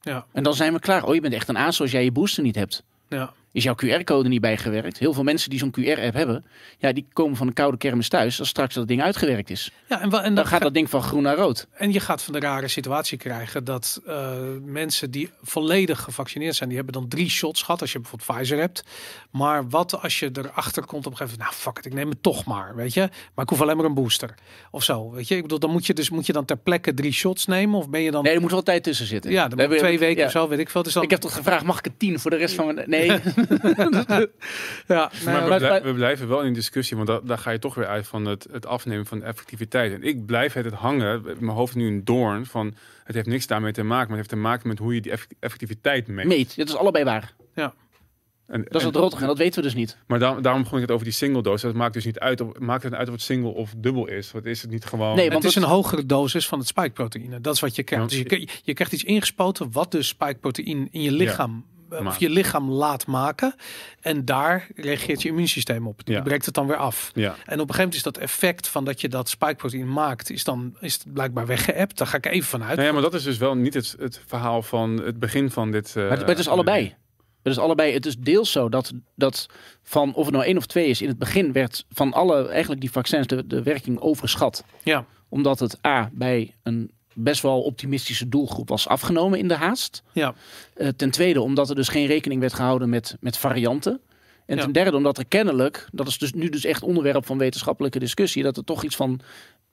ja, 0.01 0.25
En 0.31 0.43
dan 0.43 0.53
zijn 0.53 0.73
we 0.73 0.79
klaar. 0.79 1.03
Oh, 1.03 1.13
je 1.13 1.21
bent 1.21 1.33
echt 1.33 1.47
een 1.49 1.57
aas 1.57 1.81
als 1.81 1.91
jij 1.91 2.03
je 2.03 2.11
booster 2.11 2.43
niet 2.43 2.55
hebt. 2.55 2.83
ja. 3.09 3.33
Is 3.53 3.63
jouw 3.63 3.75
QR-code 3.85 4.29
niet 4.29 4.41
bijgewerkt? 4.41 4.97
Heel 4.97 5.13
veel 5.13 5.23
mensen 5.23 5.49
die 5.49 5.59
zo'n 5.59 5.71
QR-app 5.79 6.13
hebben, 6.13 6.45
ja, 6.77 6.91
die 6.93 7.07
komen 7.13 7.37
van 7.37 7.47
een 7.47 7.53
koude 7.53 7.77
kermis 7.77 8.09
thuis 8.09 8.39
als 8.39 8.47
straks 8.49 8.75
dat 8.75 8.87
ding 8.87 9.01
uitgewerkt 9.01 9.49
is. 9.49 9.71
ja 9.89 10.01
en, 10.01 10.09
wa- 10.09 10.17
en 10.17 10.23
Dan 10.23 10.35
dan 10.35 10.45
gaat 10.45 10.61
dat 10.61 10.73
ding 10.73 10.89
van 10.89 11.03
groen 11.03 11.23
naar 11.23 11.35
rood. 11.35 11.67
En 11.73 11.91
je 11.93 11.99
gaat 11.99 12.21
van 12.23 12.33
de 12.33 12.39
rare 12.39 12.67
situatie 12.67 13.17
krijgen 13.17 13.63
dat 13.63 14.01
eh, 14.05 14.31
mensen 14.63 15.11
die 15.11 15.29
volledig 15.41 15.99
gevaccineerd 16.01 16.55
zijn, 16.55 16.69
die 16.69 16.77
hebben 16.77 16.95
dan 17.01 17.07
drie 17.09 17.29
shots 17.29 17.61
gehad 17.61 17.81
als 17.81 17.91
je 17.91 17.99
bijvoorbeeld 17.99 18.31
Pfizer 18.37 18.59
hebt. 18.59 18.83
Maar 19.31 19.69
wat 19.69 20.01
als 20.01 20.19
je 20.19 20.29
erachter 20.33 20.85
komt 20.85 21.05
op 21.05 21.11
een 21.11 21.17
gegeven 21.17 21.37
moment, 21.39 21.55
nou 21.57 21.73
fuck 21.73 21.77
it, 21.77 21.85
ik 21.85 21.93
neem 21.93 22.09
het 22.09 22.23
toch 22.23 22.45
maar, 22.45 22.75
weet 22.75 22.93
je. 22.93 22.99
Maar 23.35 23.43
ik 23.43 23.49
hoef 23.49 23.61
alleen 23.61 23.77
maar 23.77 23.85
een 23.85 23.93
booster 23.93 24.35
of 24.71 24.83
zo, 24.83 25.11
weet 25.11 25.27
je. 25.27 25.35
Ik 25.35 25.41
bedoel, 25.41 25.59
dan 25.59 25.71
moet 25.71 25.85
je 25.85 25.93
dus 25.93 26.09
moet 26.09 26.25
je 26.25 26.33
dan 26.33 26.45
ter 26.45 26.57
plekke 26.57 26.93
drie 26.93 27.11
shots 27.11 27.45
nemen 27.45 27.79
of 27.79 27.89
ben 27.89 28.01
je 28.01 28.11
dan? 28.11 28.23
Nee, 28.23 28.33
er 28.35 28.41
moet 28.41 28.51
wel 28.51 28.63
tijd 28.63 28.83
tussen 28.83 29.05
zitten. 29.05 29.31
ja, 29.31 29.47
dan 29.47 29.69
twee 29.77 29.99
weken 29.99 30.19
ja. 30.19 30.25
of 30.25 30.31
zo, 30.31 30.47
weet 30.47 30.59
ik 30.59 30.69
veel. 30.69 30.83
Dus 30.83 30.93
dan, 30.93 31.03
Ik 31.03 31.09
heb 31.09 31.19
toch 31.19 31.33
gevraagd, 31.33 31.63
mag 31.63 31.77
ik 31.77 31.83
het 31.85 31.99
tien 31.99 32.19
voor 32.19 32.31
de 32.31 32.37
rest 32.37 32.55
van 32.55 32.73
mijn... 32.73 32.89
Nee, 32.89 33.11
ja, 34.87 35.11
Maar, 35.25 35.33
nou, 35.33 35.49
we, 35.49 35.57
blij- 35.57 35.93
blijven 35.93 36.27
wel 36.27 36.41
in 36.41 36.53
discussie, 36.53 36.95
want 36.97 37.07
da- 37.09 37.19
daar 37.23 37.37
ga 37.37 37.51
je 37.51 37.59
toch 37.59 37.75
weer 37.75 37.87
uit 37.87 38.07
van 38.07 38.25
het, 38.25 38.47
het 38.51 38.65
afnemen 38.65 39.05
van 39.05 39.19
de 39.19 39.25
effectiviteit. 39.25 39.93
En 39.93 40.03
ik 40.03 40.25
blijf 40.25 40.53
het, 40.53 40.65
het 40.65 40.73
hangen, 40.73 41.21
mijn 41.23 41.57
hoofd 41.57 41.75
is 41.75 41.81
nu 41.81 41.87
een 41.87 42.03
doorn, 42.05 42.45
van 42.45 42.75
het 43.03 43.15
heeft 43.15 43.27
niks 43.27 43.47
daarmee 43.47 43.71
te 43.71 43.83
maken, 43.83 44.09
maar 44.09 44.17
het 44.17 44.29
heeft 44.29 44.41
te 44.41 44.47
maken 44.47 44.67
met 44.67 44.79
hoe 44.79 44.93
je 44.95 45.01
die 45.01 45.11
eff- 45.11 45.27
effectiviteit 45.39 46.07
meet. 46.07 46.25
meet. 46.27 46.57
Dat 46.57 46.67
is 46.67 46.75
allebei 46.75 47.03
waar. 47.03 47.33
En, 48.47 48.63
Dat 48.69 48.75
is 48.81 48.83
het 48.87 48.95
rottige 48.95 49.21
en 49.21 49.27
dat 49.27 49.37
weten 49.37 49.55
we 49.55 49.61
dus 49.61 49.75
niet. 49.75 49.97
Maar 50.07 50.19
daar- 50.19 50.41
daarom 50.41 50.61
begon 50.61 50.77
ik 50.77 50.83
het 50.83 50.91
over 50.93 51.05
die 51.05 51.13
single 51.15 51.41
dose. 51.41 51.65
Dat 51.65 51.75
maakt 51.75 51.93
dus 51.93 52.05
niet 52.05 52.19
uit 52.19 52.41
of, 52.41 52.59
maakt 52.59 52.83
het 52.83 52.93
uit 52.93 53.07
of 53.07 53.13
het 53.13 53.23
single 53.23 53.49
of 53.49 53.73
dubbel 53.77 54.07
is. 54.07 54.31
Wat 54.31 54.45
is 54.45 54.61
het 54.61 54.71
niet 54.71 54.85
gewoon... 54.85 55.15
Nee, 55.15 55.23
het 55.23 55.33
want 55.33 55.45
is 55.45 55.53
dat- 55.53 55.63
een 55.63 55.69
hogere 55.69 56.05
dosis 56.05 56.47
van 56.47 56.59
het 56.59 56.67
spike-proteïne. 56.67 57.41
Dat 57.41 57.53
is 57.53 57.59
wat 57.59 57.75
je 57.75 57.83
krijgt. 57.83 58.03
Ja, 58.03 58.09
Dus 58.09 58.19
je, 58.19 58.25
krijgt- 58.25 58.61
je 58.65 58.73
krijgt 58.73 58.93
iets 58.93 59.03
ingespoten 59.03 59.71
wat 59.71 59.91
dus 59.91 60.07
spike-proteïne 60.07 60.87
in 60.91 61.01
je 61.01 61.11
lichaam, 61.11 61.65
of 61.99 62.19
je 62.19 62.29
lichaam 62.29 62.69
laat 62.69 63.07
maken. 63.07 63.55
En 64.01 64.25
daar 64.25 64.67
reageert 64.75 65.21
je 65.21 65.29
immuunsysteem 65.29 65.87
op. 65.87 66.05
Die 66.05 66.15
Ja. 66.15 66.21
breekt 66.21 66.45
het 66.45 66.53
dan 66.53 66.67
weer 66.67 66.75
af. 66.75 67.11
Ja. 67.13 67.27
En 67.29 67.33
op 67.33 67.45
een 67.45 67.55
gegeven 67.57 67.75
moment 67.77 67.93
is 67.95 68.03
dat 68.03 68.17
effect 68.17 68.67
van 68.67 68.85
dat 68.85 69.01
je 69.01 69.09
dat 69.09 69.29
spike-proteïne 69.29 69.85
maakt, 69.91 70.29
is 70.29 70.43
dan 70.43 70.75
is 70.79 70.93
het 70.93 71.13
blijkbaar 71.13 71.45
weggeëpt. 71.45 71.97
Daar 71.97 72.07
ga 72.07 72.17
ik 72.17 72.25
even 72.25 72.49
vanuit. 72.49 72.75
Nou 72.75 72.87
ja, 72.87 72.93
maar 72.93 73.01
dat 73.01 73.13
is 73.13 73.23
dus 73.23 73.37
wel 73.37 73.55
niet 73.55 73.73
het, 73.73 73.95
het 73.99 74.21
verhaal 74.27 74.61
van 74.61 75.01
het 75.03 75.19
begin 75.19 75.51
van 75.51 75.71
dit... 75.71 75.87
eh, 75.95 76.07
Maar 76.07 76.17
het, 76.17 76.27
het 76.27 76.39
is 76.39 76.47
allebei. 76.47 76.95
Het 77.43 77.51
is 77.51 77.59
allebei. 77.59 77.93
Het 77.93 78.05
is 78.05 78.17
deels 78.17 78.51
zo 78.51 78.69
dat, 78.69 78.91
dat 79.15 79.45
van 79.83 80.13
of 80.13 80.25
het 80.25 80.33
nou 80.33 80.45
één 80.45 80.57
of 80.57 80.65
twee 80.65 80.87
is, 80.87 81.01
in 81.01 81.07
het 81.07 81.17
begin 81.17 81.51
werd 81.51 81.85
van 81.89 82.13
alle 82.13 82.47
eigenlijk 82.47 82.81
die 82.81 82.91
vaccins 82.91 83.27
de, 83.27 83.47
de 83.47 83.63
werking 83.63 83.99
overschat. 83.99 84.63
Ja, 84.83 85.05
Omdat 85.29 85.59
het 85.59 85.85
A 85.85 86.09
bij 86.13 86.55
een 86.63 86.91
best 87.23 87.41
wel 87.41 87.61
optimistische 87.61 88.29
doelgroep 88.29 88.69
was 88.69 88.87
afgenomen 88.87 89.39
in 89.39 89.47
de 89.47 89.53
haast. 89.55 90.03
ja, 90.13 90.33
Eh, 90.73 90.87
ten 90.87 91.11
tweede 91.11 91.41
omdat 91.41 91.69
er 91.69 91.75
dus 91.75 91.87
geen 91.87 92.05
rekening 92.07 92.39
werd 92.41 92.53
gehouden 92.53 92.89
met, 92.89 93.17
met 93.19 93.37
varianten. 93.37 93.99
En 94.45 94.57
Ja. 94.57 94.63
ten 94.63 94.71
derde 94.71 94.97
omdat 94.97 95.17
er 95.17 95.25
kennelijk, 95.27 95.87
dat 95.91 96.07
is 96.07 96.17
dus 96.17 96.33
nu 96.33 96.49
dus 96.49 96.65
echt 96.65 96.83
onderwerp 96.83 97.25
van 97.25 97.37
wetenschappelijke 97.37 97.99
discussie, 97.99 98.43
dat 98.43 98.57
er 98.57 98.63
toch 98.63 98.83
iets 98.83 98.95
van 98.95 99.19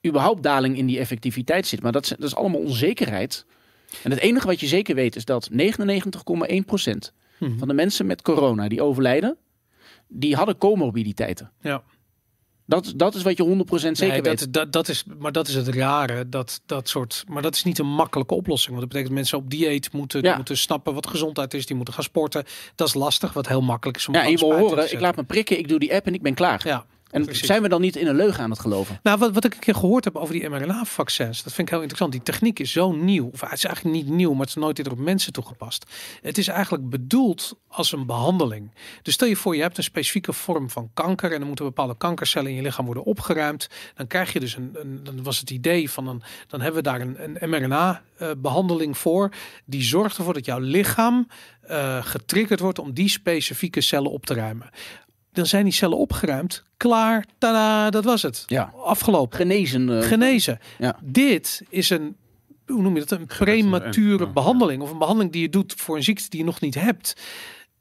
überhaupt 0.06 0.42
daling 0.42 0.76
in 0.76 0.86
die 0.86 0.98
effectiviteit 0.98 1.66
zit. 1.66 1.82
Maar 1.82 1.92
dat 1.92 2.02
is, 2.04 2.08
dat 2.08 2.22
is 2.28 2.34
allemaal 2.34 2.60
onzekerheid. 2.60 3.44
En 4.02 4.10
het 4.10 4.20
enige 4.20 4.46
wat 4.46 4.60
je 4.60 4.66
zeker 4.66 4.94
weet 4.94 5.16
is 5.16 5.24
dat 5.24 5.48
99,1% 5.52 7.12
Mhm. 7.38 7.58
van 7.58 7.68
de 7.68 7.74
mensen 7.74 8.06
met 8.06 8.22
corona 8.22 8.68
die 8.68 8.82
overlijden, 8.82 9.36
die 10.08 10.36
hadden 10.36 10.58
comorbiditeiten. 10.58 11.50
ja. 11.60 11.82
Dat, 12.68 12.92
dat 12.96 13.14
is 13.14 13.22
wat 13.22 13.36
je 13.36 13.44
100% 13.44 13.46
zeker 13.70 14.08
Nee, 14.08 14.22
weet. 14.22 14.38
dat, 14.38 14.52
dat, 14.52 14.72
dat 14.72 14.88
is, 14.88 15.04
maar 15.18 15.32
dat 15.32 15.48
is 15.48 15.54
het 15.54 15.68
rare. 15.68 16.28
Dat, 16.28 16.60
dat 16.66 16.88
soort, 16.88 17.24
maar 17.28 17.42
dat 17.42 17.54
is 17.54 17.64
niet 17.64 17.78
een 17.78 17.86
makkelijke 17.86 18.34
oplossing. 18.34 18.76
Want 18.76 18.80
dat 18.80 18.88
betekent 18.88 19.08
dat 19.08 19.18
mensen 19.18 19.38
op 19.38 19.50
dieet 19.50 19.92
moeten, 19.92 20.22
die 20.22 20.34
moeten 20.34 20.56
snappen 20.56 20.94
wat 20.94 21.06
gezondheid 21.06 21.54
is. 21.54 21.66
Die 21.66 21.76
moeten 21.76 21.94
gaan 21.94 22.02
sporten. 22.02 22.44
Dat 22.74 22.88
is 22.88 22.94
lastig. 22.94 23.32
Wat 23.32 23.48
heel 23.48 23.60
makkelijk 23.60 23.98
is 23.98 24.08
om 24.08 24.14
Ja, 24.14 24.22
en 24.22 24.30
je 24.30 24.38
wil 24.38 24.58
horen, 24.58 24.92
ik 24.92 25.00
laat 25.00 25.16
me 25.16 25.22
prikken, 25.22 25.58
ik 25.58 25.68
doe 25.68 25.78
die 25.78 25.94
app 25.94 26.06
en 26.06 26.14
ik 26.14 26.22
ben 26.22 26.34
klaar. 26.34 26.60
Ja. 26.64 26.86
En 27.10 27.24
precies. 27.24 27.46
zijn 27.46 27.62
we 27.62 27.68
dan 27.68 27.80
niet 27.80 27.96
in 27.96 28.06
een 28.06 28.16
leugen 28.16 28.42
aan 28.42 28.50
het 28.50 28.58
geloven? 28.58 29.00
Nou, 29.02 29.18
wat, 29.18 29.32
wat 29.32 29.44
ik 29.44 29.54
een 29.54 29.60
keer 29.60 29.74
gehoord 29.74 30.04
heb 30.04 30.16
over 30.16 30.34
die 30.34 30.48
mRNA-vaccins, 30.48 31.42
dat 31.42 31.52
vind 31.52 31.66
ik 31.66 31.68
heel 31.68 31.82
interessant. 31.82 32.12
Die 32.12 32.22
techniek 32.22 32.58
is 32.58 32.72
zo 32.72 32.92
nieuw. 32.92 33.30
Of 33.32 33.40
het 33.40 33.52
is 33.52 33.64
eigenlijk 33.64 33.96
niet 33.96 34.08
nieuw, 34.08 34.30
maar 34.30 34.40
het 34.40 34.48
is 34.48 34.54
nooit 34.54 34.78
eerder 34.78 34.92
op 34.92 34.98
mensen 34.98 35.32
toegepast. 35.32 35.90
Het 36.22 36.38
is 36.38 36.48
eigenlijk 36.48 36.90
bedoeld 36.90 37.58
als 37.68 37.92
een 37.92 38.06
behandeling. 38.06 38.70
Dus 39.02 39.14
stel 39.14 39.28
je 39.28 39.36
voor, 39.36 39.56
je 39.56 39.62
hebt 39.62 39.76
een 39.76 39.82
specifieke 39.82 40.32
vorm 40.32 40.70
van 40.70 40.90
kanker 40.94 41.32
en 41.32 41.40
er 41.40 41.46
moeten 41.46 41.64
bepaalde 41.64 41.96
kankercellen 41.96 42.50
in 42.50 42.56
je 42.56 42.62
lichaam 42.62 42.84
worden 42.84 43.04
opgeruimd. 43.04 43.68
Dan 43.94 44.06
krijg 44.06 44.32
je 44.32 44.40
dus 44.40 44.56
een, 44.56 44.76
een 44.80 45.00
dan 45.04 45.22
was 45.22 45.38
het 45.38 45.50
idee 45.50 45.90
van 45.90 46.06
een, 46.06 46.22
dan 46.46 46.60
hebben 46.60 46.82
we 46.82 46.88
daar 46.88 47.00
een, 47.00 47.42
een 47.42 47.50
mRNA-behandeling 47.50 48.98
voor. 48.98 49.30
Die 49.64 49.82
zorgt 49.82 50.16
ervoor 50.16 50.34
dat 50.34 50.44
jouw 50.44 50.58
lichaam 50.58 51.28
eh, 51.60 52.04
getriggerd 52.04 52.60
wordt 52.60 52.78
om 52.78 52.92
die 52.92 53.08
specifieke 53.08 53.80
cellen 53.80 54.10
op 54.10 54.26
te 54.26 54.34
ruimen. 54.34 54.70
Dan 55.38 55.46
zijn 55.46 55.64
die 55.64 55.72
cellen 55.72 55.98
opgeruimd. 55.98 56.64
Klaar, 56.76 57.24
tada, 57.38 57.90
dat 57.90 58.04
was 58.04 58.22
het. 58.22 58.42
Ja. 58.46 58.72
Afgelopen. 58.84 59.38
Genezen. 59.38 60.00
eh, 60.02 60.08
Genezen. 60.08 60.58
Ja. 60.78 60.96
Dit 61.02 61.62
is 61.68 61.90
een, 61.90 62.16
hoe 62.66 62.82
noem 62.82 62.94
je 62.94 63.00
dat, 63.04 63.10
een 63.18 63.26
premature 63.26 64.24
ja. 64.24 64.32
behandeling. 64.32 64.82
Of 64.82 64.90
een 64.90 64.98
behandeling 64.98 65.32
die 65.32 65.42
je 65.42 65.48
doet 65.48 65.74
voor 65.76 65.96
een 65.96 66.02
ziekte 66.02 66.28
die 66.28 66.38
je 66.38 66.44
nog 66.44 66.60
niet 66.60 66.74
hebt. 66.74 67.20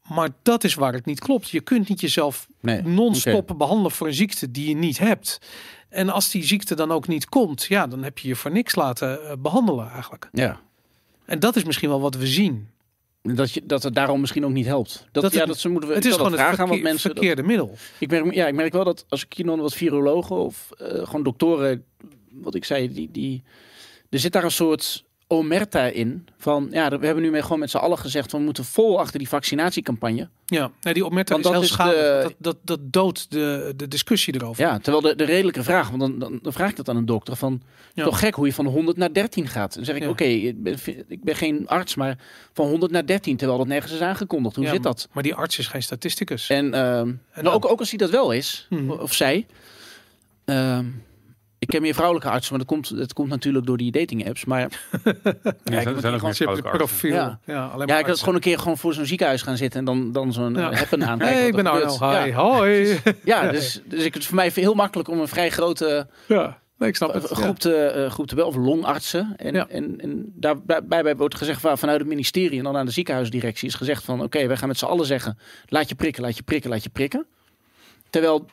Maar 0.10 0.30
dat 0.42 0.64
is 0.64 0.74
waar 0.74 0.94
het 0.94 1.06
niet 1.06 1.20
klopt. 1.20 1.50
Je 1.50 1.62
kunt 1.62 1.90
niet 1.90 2.02
jezelf 2.02 2.48
Nee, 2.62 2.82
non-stop 2.82 3.54
behandelen 3.58 3.92
voor 3.92 4.08
een 4.08 4.14
ziekte 4.14 4.52
die 4.52 4.70
je 4.70 4.76
niet 4.76 4.98
hebt. 5.00 5.42
En 5.90 6.10
als 6.10 6.30
die 6.32 6.44
ziekte 6.46 6.76
dan 6.76 6.92
ook 6.92 7.08
niet 7.08 7.30
komt, 7.30 7.64
ja, 7.64 7.88
dan 7.88 8.04
heb 8.04 8.18
je 8.18 8.28
je 8.28 8.36
voor 8.36 8.52
niks 8.52 8.76
laten 8.76 9.24
eh, 9.24 9.34
behandelen 9.40 9.92
eigenlijk. 9.92 10.30
Ja. 10.32 10.60
En 11.26 11.40
dat 11.40 11.56
is 11.56 11.64
misschien 11.64 11.90
wel 11.90 12.02
wat 12.02 12.16
we 12.16 12.28
zien. 12.28 12.68
Dat, 13.22 13.52
je, 13.52 13.66
dat 13.66 13.84
het 13.84 13.96
daarom 13.96 14.20
misschien 14.20 14.46
ook 14.46 14.52
niet 14.52 14.66
helpt. 14.66 15.08
Dat, 15.12 15.24
Dat 15.24 15.34
ja, 15.34 15.40
het- 15.40 15.48
dat 15.48 15.58
ze 15.60 15.70
moeten 15.70 15.90
we. 15.90 15.96
Het 15.96 16.06
is 16.06 16.14
gewoon 16.16 16.32
dat 16.32 16.40
het 16.40 16.60
aan 16.60 16.68
wat 16.68 16.80
mensen. 16.82 17.10
dat- 17.10 17.18
verkeerde 17.18 17.44
middel. 17.44 17.76
ik 18.00 18.10
merk, 18.10 18.34
ja, 18.34 18.48
ik 18.48 18.54
merk 18.54 18.74
wel 18.74 18.84
dat 18.84 19.06
als 19.10 19.24
ik 19.26 19.34
hier 19.34 19.46
nog 19.46 19.60
wat 19.60 19.74
virologen 19.74 20.36
of 20.36 20.70
eh, 20.78 20.88
gewoon 21.06 21.24
doktoren, 21.24 21.86
wat 22.32 22.56
ik 22.56 22.66
zei, 22.66 22.94
die, 22.94 23.10
die, 23.12 23.44
er 24.10 24.20
zit 24.20 24.32
daar 24.32 24.44
een 24.44 24.52
soort 24.52 25.06
omerta 25.28 25.86
in. 25.86 26.28
Van 26.38 26.68
ja, 26.72 26.90
we 27.00 27.06
hebben 27.06 27.24
nu 27.24 27.30
mee 27.32 27.42
gewoon 27.42 27.60
met 27.60 27.70
z'n 27.70 27.78
allen 27.78 27.98
gezegd, 27.98 28.32
we 28.32 28.38
moeten 28.38 28.66
vol 28.66 29.00
achter 29.00 29.20
die 29.20 29.30
vaccinatiecampagne. 29.30 30.30
Ja, 30.46 30.72
nee, 30.82 30.94
die 30.94 31.06
opmerking 31.06 31.44
Want 31.44 31.46
is 31.46 31.52
dat 31.52 31.80
heel 31.80 31.90
is 31.92 32.02
schadelijk. 32.02 32.28
de- 32.28 32.36
Dat, 32.40 32.56
dat, 32.64 32.80
dat 32.80 32.94
doodt 32.94 33.32
de, 33.32 33.74
de 33.76 33.88
discussie 33.88 34.36
erover. 34.36 34.64
Ja, 34.64 34.80
terwijl 34.80 35.04
de, 35.04 35.16
de 35.16 35.24
redelijke 35.24 35.64
vraag, 35.64 35.88
want 35.90 36.00
dan, 36.02 36.20
dan, 36.20 36.40
dan 36.42 36.54
vraag 36.54 36.70
ik 36.70 36.76
dat 36.76 36.90
aan 36.90 36.96
een 36.98 37.06
dokter 37.06 37.36
van, 37.36 37.62
Ja. 37.94 38.04
toch 38.04 38.20
gek 38.20 38.34
hoe 38.36 38.46
je 38.46 38.54
van 38.54 38.66
100 38.66 38.98
naar 38.98 39.14
13 39.14 39.48
gaat. 39.48 39.76
Dan 39.76 39.86
zeg 39.86 39.96
ik, 39.96 40.02
Ja. 40.02 40.10
oké, 40.10 40.24
ik, 40.24 40.64
ben, 40.64 40.78
ik 41.08 41.24
ben 41.24 41.36
geen 41.36 41.68
arts, 41.68 41.96
maar 41.96 42.18
van 42.54 42.68
100 42.68 42.92
naar 42.92 43.06
13, 43.06 43.38
terwijl 43.38 43.58
dat 43.60 43.68
nergens 43.68 43.94
is 43.94 44.02
aangekondigd. 44.02 44.56
Hoe 44.56 44.66
Ja, 44.66 44.72
zit 44.72 44.84
dat? 44.84 45.08
Maar 45.12 45.24
die 45.24 45.36
arts 45.36 45.58
is 45.58 45.68
geen 45.68 45.84
statisticus. 45.84 46.50
En, 46.50 46.74
ehm, 46.74 47.10
En 47.32 47.44
nou, 47.44 47.56
ook, 47.56 47.66
ook 47.72 47.80
als 47.80 47.90
hij 47.90 47.98
dat 47.98 48.10
wel 48.10 48.32
is, 48.32 48.68
Mhm. 48.70 48.92
of 48.92 49.14
zij. 49.14 49.46
ehm, 50.46 50.86
ik 51.68 51.74
ken 51.74 51.82
meer 51.82 51.94
vrouwelijke 51.94 52.30
artsen, 52.30 52.50
maar 52.58 52.66
dat 52.66 52.76
komt, 52.76 52.98
dat 52.98 53.14
komt 53.14 53.30
natuurlijk 53.30 53.66
door 53.66 53.78
die 53.78 53.92
dating 53.92 54.28
apps. 54.28 54.46
Maar 54.46 54.60
Ja, 54.60 54.68
er 55.04 55.82
zijn, 55.84 56.00
zijn 56.00 56.14
ook 56.14 56.22
meer 56.22 56.34
vrouwelijke 56.36 56.78
profiel. 56.78 57.14
Ja. 57.14 57.40
Ja, 57.46 57.66
alleen 57.66 57.78
maar 57.78 57.96
ja, 57.96 58.00
ik 58.02 58.06
had 58.06 58.20
gewoon 58.20 58.36
een 58.36 58.42
keer 58.42 58.60
gewoon 58.60 58.78
voor 58.78 58.94
zo'n 58.94 59.06
ziekenhuis 59.06 59.42
gaan 59.42 59.58
zitten 59.58 59.80
en 59.80 59.86
dan, 59.86 60.12
dan 60.12 60.34
zo'n 60.34 60.54
Ja. 60.54 60.60
ja. 60.60 60.72
heppen 60.78 61.06
aan. 61.06 61.20
Hey, 61.22 61.48
ik 61.48 61.56
ben 61.56 61.68
Arno. 61.68 61.98
Hi. 62.00 62.28
Ja, 62.28 62.32
Hoi. 62.32 63.00
ja 63.24 63.52
dus, 63.52 63.82
dus 63.86 64.04
ik, 64.04 64.14
het 64.14 64.22
is 64.22 64.28
voor 64.28 64.36
mij 64.36 64.52
heel 64.54 64.74
makkelijk 64.74 65.10
om 65.10 65.20
een 65.20 65.28
vrij 65.28 65.50
grote 65.50 66.08
Ja, 66.28 66.58
nee, 66.78 66.90
ik 66.90 66.96
snap 66.96 67.14
het. 67.14 67.24
groep 67.26 67.60
te, 67.60 67.74
eh, 67.76 68.10
groep 68.12 68.28
te 68.28 68.36
bellen, 68.36 68.50
of 68.50 68.56
longartsen. 68.56 69.34
En, 69.38 69.54
Ja. 69.54 69.68
en, 69.70 70.00
en 70.02 70.34
daarbij 70.36 71.16
wordt 71.16 71.36
gezegd 71.36 71.62
van, 71.62 71.78
vanuit 71.78 72.00
het 72.00 72.08
ministerie 72.08 72.58
en 72.58 72.64
dan 72.64 72.78
aan 72.78 72.86
de 72.86 72.92
ziekenhuisdirectie 72.92 73.68
is 73.68 73.76
gezegd 73.76 74.04
van 74.04 74.22
oké, 74.24 74.48
wij 74.48 74.58
gaan 74.58 74.68
met 74.68 74.78
z'n 74.78 74.86
allen 74.86 75.06
zeggen, 75.06 75.38
laat 75.66 75.90
je 75.90 75.96
prikken, 75.96 76.24
laat 76.24 76.38
je 76.38 76.44
prikken, 76.44 76.70
laat 76.70 76.84
je 76.84 76.90
prikken. 76.90 77.26
Terwijl 78.10 78.46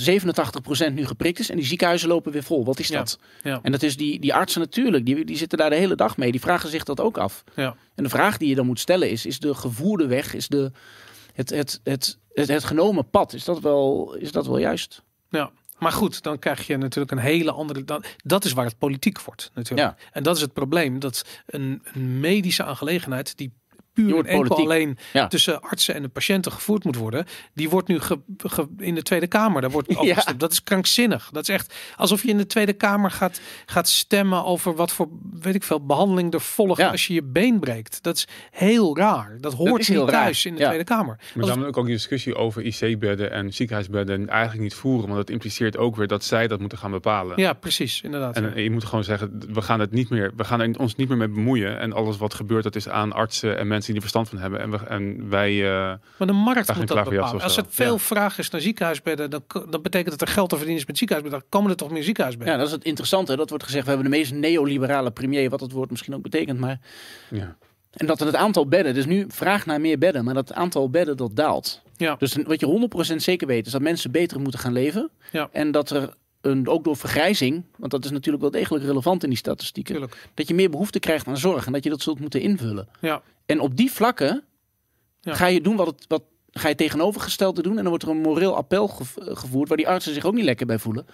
87% 0.00 0.92
nu 0.92 1.06
geprikt 1.06 1.38
is 1.38 1.50
en 1.50 1.56
die 1.56 1.64
ziekenhuizen 1.66 2.08
lopen 2.08 2.32
weer 2.32 2.42
vol. 2.42 2.64
Wat 2.64 2.78
is 2.78 2.88
Ja. 2.88 2.98
dat? 2.98 3.18
Ja. 3.42 3.58
En 3.62 3.72
dat 3.72 3.82
is 3.82 3.96
die, 3.96 4.20
die 4.20 4.34
artsen 4.34 4.60
natuurlijk, 4.60 5.06
die, 5.06 5.24
die 5.24 5.36
zitten 5.36 5.58
daar 5.58 5.70
de 5.70 5.76
hele 5.76 5.94
dag 5.96 6.16
mee. 6.16 6.30
Die 6.30 6.40
vragen 6.40 6.68
zich 6.68 6.84
dat 6.84 7.00
ook 7.00 7.18
af. 7.18 7.44
Ja. 7.56 7.76
En 7.94 8.02
de 8.02 8.10
vraag 8.10 8.36
die 8.36 8.48
je 8.48 8.54
dan 8.54 8.66
moet 8.66 8.80
stellen 8.80 9.10
is, 9.10 9.26
is 9.26 9.38
de 9.38 9.54
gevoerde 9.54 10.06
weg, 10.06 10.34
is 10.34 10.48
de, 10.48 10.72
het, 11.32 11.50
het, 11.50 11.80
het, 11.82 12.18
het, 12.32 12.48
het 12.48 12.64
genomen 12.64 13.10
pad, 13.10 13.32
is 13.32 13.44
dat 13.44 13.60
wel, 13.60 14.14
is 14.18 14.32
dat 14.32 14.46
wel 14.46 14.58
juist? 14.58 15.02
Ja. 15.30 15.50
Maar 15.78 15.92
goed, 15.92 16.22
dan 16.22 16.38
krijg 16.38 16.66
je 16.66 16.76
natuurlijk 16.76 17.12
een 17.12 17.18
hele 17.18 17.52
andere. 17.52 17.84
Dan, 17.84 18.04
dat 18.16 18.44
is 18.44 18.52
waar 18.52 18.64
het 18.64 18.78
politiek 18.78 19.20
wordt, 19.20 19.50
natuurlijk. 19.54 19.88
Ja. 19.88 19.96
En 20.12 20.22
dat 20.22 20.36
is 20.36 20.42
het 20.42 20.52
probleem. 20.52 20.98
Dat 20.98 21.24
een, 21.46 21.82
een 21.92 22.20
medische 22.20 22.64
aangelegenheid 22.64 23.36
die 23.36 23.52
puur 23.94 24.08
en 24.18 24.24
enkel 24.26 24.36
politiek. 24.48 24.58
alleen 24.58 24.98
Ja. 25.12 25.26
tussen 25.28 25.60
artsen 25.62 25.94
en 25.94 26.02
de 26.02 26.08
patiënten 26.08 26.52
gevoerd 26.52 26.84
moet 26.84 26.96
worden, 26.96 27.26
die 27.54 27.70
wordt 27.70 27.88
nu 27.88 28.00
ge, 28.00 28.18
ge- 28.38 28.68
in 28.78 28.94
de 28.94 29.02
Tweede 29.02 29.26
Kamer. 29.26 29.60
Daar 29.60 29.70
wordt 29.70 29.88
over 29.96 30.04
Ja. 30.06 30.14
gestemd. 30.14 30.40
Dat 30.40 30.52
is 30.52 30.62
krankzinnig. 30.62 31.28
Dat 31.32 31.42
is 31.42 31.54
echt 31.54 31.74
alsof 31.96 32.22
je 32.22 32.28
in 32.28 32.36
de 32.36 32.46
Tweede 32.46 32.72
Kamer 32.72 33.10
gaat, 33.10 33.40
gaat 33.66 33.88
stemmen 33.88 34.44
over 34.44 34.74
wat 34.74 34.92
voor, 34.92 35.08
weet 35.40 35.54
ik 35.54 35.62
veel, 35.62 35.86
behandeling 35.86 36.32
er 36.34 36.40
volgt 36.40 36.80
Ja. 36.80 36.90
als 36.90 37.06
je 37.06 37.14
je 37.14 37.22
been 37.22 37.60
breekt. 37.60 38.02
Dat 38.02 38.16
is 38.16 38.26
heel 38.50 38.96
raar. 38.96 39.36
Dat 39.40 39.52
hoort 39.54 39.80
is 39.80 39.88
niet 39.88 39.98
raar. 39.98 40.06
thuis 40.08 40.44
in 40.44 40.54
de 40.54 40.60
Ja. 40.60 40.66
Tweede 40.66 40.84
Kamer. 40.84 41.18
Maar 41.34 41.44
Als- 41.44 41.54
dan 41.54 41.64
ook 41.64 41.74
die 41.74 41.94
discussie 41.94 42.34
over 42.34 42.62
IC-bedden 42.62 43.30
en 43.30 43.52
ziekenhuisbedden 43.52 44.28
eigenlijk 44.28 44.62
niet 44.62 44.74
voeren. 44.74 45.04
Want 45.06 45.16
dat 45.16 45.30
impliceert 45.30 45.76
ook 45.76 45.96
weer 45.96 46.06
dat 46.06 46.24
zij 46.24 46.48
dat 46.48 46.60
moeten 46.60 46.78
gaan 46.78 46.90
bepalen. 46.90 47.40
ja, 47.40 47.52
precies, 47.52 48.00
inderdaad. 48.02 48.36
En 48.36 48.54
eh, 48.54 48.62
je 48.62 48.70
moet 48.70 48.84
gewoon 48.84 49.04
zeggen, 49.04 49.40
we 49.52 49.62
gaan 49.62 49.80
het 49.80 49.90
niet 49.92 50.10
meer, 50.10 50.32
we 50.36 50.44
gaan 50.44 50.60
er 50.60 50.78
ons 50.78 50.94
niet 50.96 51.08
meer 51.08 51.16
mee 51.16 51.28
bemoeien. 51.28 51.78
En 51.78 51.92
alles 51.92 52.16
wat 52.16 52.34
gebeurt, 52.34 52.62
dat 52.62 52.76
is 52.76 52.88
aan 52.88 53.12
artsen 53.12 53.58
en 53.58 53.66
mensen 53.66 53.83
die 53.86 53.94
er 53.94 54.00
verstand 54.00 54.28
van 54.28 54.38
hebben. 54.38 54.60
En, 54.60 54.70
we, 54.70 54.76
en 54.76 55.28
wij, 55.28 55.64
eh, 55.64 55.94
Maar 56.16 56.26
de 56.26 56.32
markt 56.32 56.76
moet 56.76 56.88
dat 56.88 57.08
bepalen. 57.08 57.42
Als 57.42 57.56
er 57.56 57.64
veel 57.68 57.92
Ja. 57.92 57.98
vraag 57.98 58.38
is 58.38 58.50
naar 58.50 58.60
ziekenhuisbedden, 58.60 59.30
dan, 59.30 59.42
dan 59.70 59.82
betekent 59.82 60.10
dat 60.18 60.28
er 60.28 60.34
geld 60.34 60.48
te 60.48 60.56
verdienen 60.56 60.82
is 60.82 60.88
met 60.88 60.98
ziekenhuisbedden. 60.98 61.48
Dan 61.50 61.60
komen 61.60 61.70
er 61.70 61.76
toch 61.84 61.90
meer 61.90 62.02
ziekenhuisbedden. 62.02 62.54
Ja, 62.54 62.60
dat 62.60 62.68
is 62.70 62.74
het 62.74 62.84
interessante. 62.84 63.36
Dat 63.36 63.48
wordt 63.48 63.64
gezegd, 63.64 63.84
we 63.84 63.90
hebben 63.90 64.10
de 64.10 64.16
meest 64.16 64.32
neoliberale 64.32 65.10
premier, 65.10 65.50
wat 65.50 65.60
het 65.60 65.72
woord 65.72 65.90
misschien 65.90 66.14
ook 66.14 66.22
betekent. 66.22 66.58
Maar, 66.58 66.78
ja. 67.30 67.56
en 67.90 68.06
dat 68.06 68.20
het 68.20 68.34
aantal 68.34 68.66
bedden, 68.66 68.94
dus 68.94 69.06
nu 69.06 69.24
vraag 69.28 69.66
naar 69.66 69.80
meer 69.80 69.98
bedden, 69.98 70.24
maar 70.24 70.34
dat 70.34 70.52
aantal 70.52 70.90
bedden 70.90 71.16
dat 71.16 71.36
daalt. 71.36 71.82
Ja. 71.96 72.16
Dus 72.18 72.36
wat 72.46 72.60
je 72.60 72.66
100% 72.66 73.16
zeker 73.22 73.46
weet, 73.46 73.66
is 73.66 73.72
dat 73.72 73.80
mensen 73.80 74.10
beter 74.10 74.40
moeten 74.40 74.60
gaan 74.60 74.72
leven. 74.72 75.10
Ja. 75.30 75.48
En 75.52 75.70
dat 75.70 75.90
er 75.90 76.14
een, 76.44 76.68
ook 76.68 76.84
door 76.84 76.96
vergrijzing, 76.96 77.64
want 77.76 77.90
dat 77.90 78.04
is 78.04 78.10
natuurlijk 78.10 78.42
wel 78.42 78.50
degelijk 78.52 78.84
relevant 78.84 79.22
in 79.22 79.28
die 79.28 79.38
statistieken, 79.38 79.94
Tuurlijk. 79.94 80.28
dat 80.34 80.48
je 80.48 80.54
meer 80.54 80.70
behoefte 80.70 80.98
krijgt 80.98 81.26
aan 81.26 81.36
zorg 81.38 81.66
en 81.66 81.72
dat 81.72 81.84
je 81.84 81.90
dat 81.90 82.00
zult 82.02 82.20
moeten 82.20 82.40
invullen. 82.40 82.88
Ja. 83.00 83.22
En 83.46 83.60
op 83.60 83.76
die 83.76 83.92
vlakken 83.92 84.44
Ja. 85.20 85.34
ga 85.34 85.46
je 85.46 85.60
doen 85.60 85.76
wat 85.76 85.86
het. 85.86 86.04
Wat, 86.08 86.22
Ga 86.56 86.68
je 86.68 86.74
tegenovergestelde 86.74 87.62
doen 87.62 87.72
en 87.72 87.78
dan 87.78 87.88
wordt 87.88 88.02
er 88.04 88.10
een 88.10 88.20
moreel 88.20 88.56
appel 88.56 88.88
gev- 88.88 89.16
gevoerd 89.18 89.68
waar 89.68 89.76
die 89.76 89.88
artsen 89.88 90.14
zich 90.14 90.24
ook 90.24 90.34
niet 90.34 90.44
lekker 90.44 90.66
bij 90.66 90.78
voelen. 90.78 91.06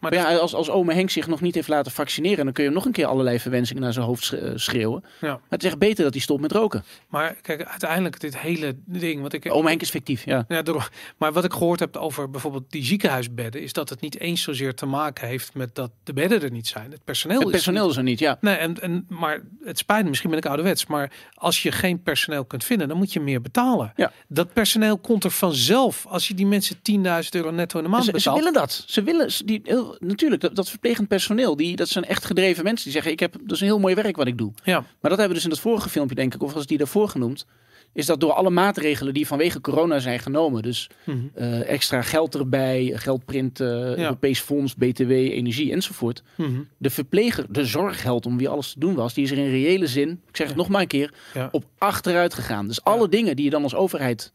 Maar 0.00 0.10
Maar 0.14 0.30
ja, 0.32 0.36
als, 0.36 0.54
als 0.54 0.70
ome 0.70 0.94
Henk 0.94 1.10
zich 1.10 1.26
nog 1.26 1.40
niet 1.40 1.54
heeft 1.54 1.68
laten 1.68 1.92
vaccineren, 1.92 2.44
dan 2.44 2.52
kun 2.52 2.62
je 2.62 2.68
hem 2.68 2.78
nog 2.78 2.86
een 2.86 2.92
keer 2.92 3.06
allerlei 3.06 3.40
verwensingen 3.40 3.82
naar 3.82 3.92
zijn 3.92 4.04
hoofd 4.06 4.32
eh, 4.32 4.50
schreeuwen. 4.54 5.04
Ja. 5.20 5.28
Maar 5.28 5.40
het 5.48 5.62
is 5.62 5.68
echt 5.68 5.78
beter 5.78 6.04
dat 6.04 6.12
hij 6.12 6.22
stopt 6.22 6.40
met 6.40 6.52
roken. 6.52 6.84
Maar 7.08 7.34
kijk, 7.42 7.64
uiteindelijk 7.64 8.20
dit 8.20 8.38
hele 8.38 8.76
ding, 8.84 9.22
wat 9.22 9.32
ik... 9.32 9.52
Ome 9.52 9.68
Henk 9.68 9.80
is 9.82 9.90
fictief, 9.90 10.24
ja. 10.24 10.44
Ja, 10.48 10.62
daarom. 10.62 10.82
maar 11.16 11.32
wat 11.32 11.44
ik 11.44 11.52
gehoord 11.52 11.80
heb 11.80 11.96
over 11.96 12.30
bijvoorbeeld 12.30 12.64
die 12.70 12.84
ziekenhuisbedden, 12.84 13.62
is 13.62 13.72
dat 13.72 13.88
het 13.88 14.00
niet 14.00 14.18
eens 14.20 14.42
zozeer 14.42 14.74
te 14.74 14.86
maken 14.86 15.28
heeft 15.28 15.54
met 15.54 15.74
dat 15.74 15.90
de 16.04 16.12
bedden 16.12 16.42
er 16.42 16.50
niet 16.50 16.66
zijn. 16.66 16.90
Het 16.90 17.04
personeel, 17.04 17.38
Het 17.38 17.46
is 17.46 17.52
personeel 17.52 17.82
niet- 17.82 17.90
is 17.90 17.96
er 17.96 18.02
niet, 18.02 18.18
ja. 18.18 18.38
Nee, 18.40 18.54
en, 18.56 18.80
en, 18.82 19.06
maar 19.08 19.40
het 19.64 19.78
spijt 19.78 20.02
me, 20.02 20.08
misschien 20.08 20.30
ben 20.30 20.38
ik 20.38 20.46
ouderwets, 20.46 20.86
maar 20.86 21.12
als 21.34 21.62
je 21.62 21.72
geen 21.72 22.02
personeel 22.02 22.44
kunt 22.44 22.64
vinden, 22.64 22.88
dan 22.88 22.96
moet 22.96 23.12
je 23.12 23.20
meer 23.20 23.40
betalen. 23.40 23.92
Ja. 23.96 24.12
Dat 24.28 24.52
personeel 24.52 24.98
komt 24.98 25.24
er 25.24 25.30
vanzelf 25.30 26.06
als 26.08 26.28
je 26.28 26.34
die 26.34 26.46
mensen 26.46 26.76
10.000 27.22 27.28
euro 27.30 27.50
netto 27.50 27.78
in 27.78 27.84
de 27.84 27.90
maand 27.90 28.04
Ze, 28.04 28.10
ze 28.10 28.16
betaalt. 28.16 28.36
willen 28.36 28.52
dat. 28.52 28.84
Ze 28.86 29.02
willen, 29.02 29.32
ze- 29.32 29.44
die, 29.44 29.62
heel, 29.86 29.96
natuurlijk, 30.08 30.42
dat, 30.42 30.54
dat 30.56 30.70
verplegend 30.70 31.08
personeel, 31.08 31.56
die, 31.56 31.76
dat 31.76 31.88
zijn 31.88 32.04
echt 32.04 32.24
gedreven 32.24 32.64
mensen 32.64 32.84
die 32.84 32.92
zeggen, 32.92 33.12
ik 33.12 33.20
heb, 33.20 33.32
dat 33.42 33.52
is 33.52 33.60
een 33.60 33.66
heel 33.66 33.78
mooi 33.80 33.94
werk 33.94 34.16
wat 34.16 34.26
ik 34.26 34.38
doe. 34.38 34.52
Ja, 34.64 34.78
Maar 34.78 35.10
dat 35.10 35.10
hebben 35.10 35.28
we 35.28 35.34
dus 35.34 35.44
in 35.44 35.50
dat 35.50 35.60
vorige 35.60 35.88
filmpje, 35.88 36.14
denk 36.14 36.34
ik, 36.34 36.42
of 36.42 36.52
was 36.52 36.66
die 36.66 36.78
daarvoor 36.78 37.08
genoemd, 37.08 37.46
is 37.92 38.06
dat 38.06 38.20
door 38.20 38.32
alle 38.32 38.50
maatregelen 38.50 39.14
die 39.14 39.26
vanwege 39.26 39.60
corona 39.60 39.98
zijn 39.98 40.18
genomen, 40.18 40.62
dus 40.62 40.90
Mhm. 41.04 41.18
eh, 41.34 41.68
extra 41.68 42.02
geld 42.02 42.34
erbij, 42.34 42.92
geldprint, 42.94 43.60
eh, 43.60 43.96
Europees 43.96 44.40
Fonds, 44.40 44.74
BTW, 44.74 45.10
energie 45.10 45.72
enzovoort. 45.72 46.22
Mhm. 46.36 46.60
De 46.78 46.90
verpleger, 46.90 47.46
de 47.48 47.64
zorgheld 47.64 48.26
om 48.26 48.38
wie 48.38 48.48
alles 48.48 48.72
te 48.72 48.78
doen 48.78 48.94
was, 48.94 49.14
die 49.14 49.24
is 49.24 49.30
er 49.30 49.38
in 49.38 49.50
reële 49.50 49.86
zin, 49.86 50.20
ik 50.28 50.36
zeg 50.36 50.46
het 50.48 50.56
nog 50.56 50.68
maar 50.68 50.80
een 50.80 50.86
keer, 50.86 51.12
Ja. 51.34 51.48
op 51.52 51.64
achteruit 51.78 52.34
gegaan. 52.34 52.66
Dus 52.66 52.84
alle 52.84 53.08
dingen 53.08 53.36
die 53.36 53.44
je 53.44 53.50
dan 53.50 53.62
als 53.62 53.74
overheid 53.74 54.32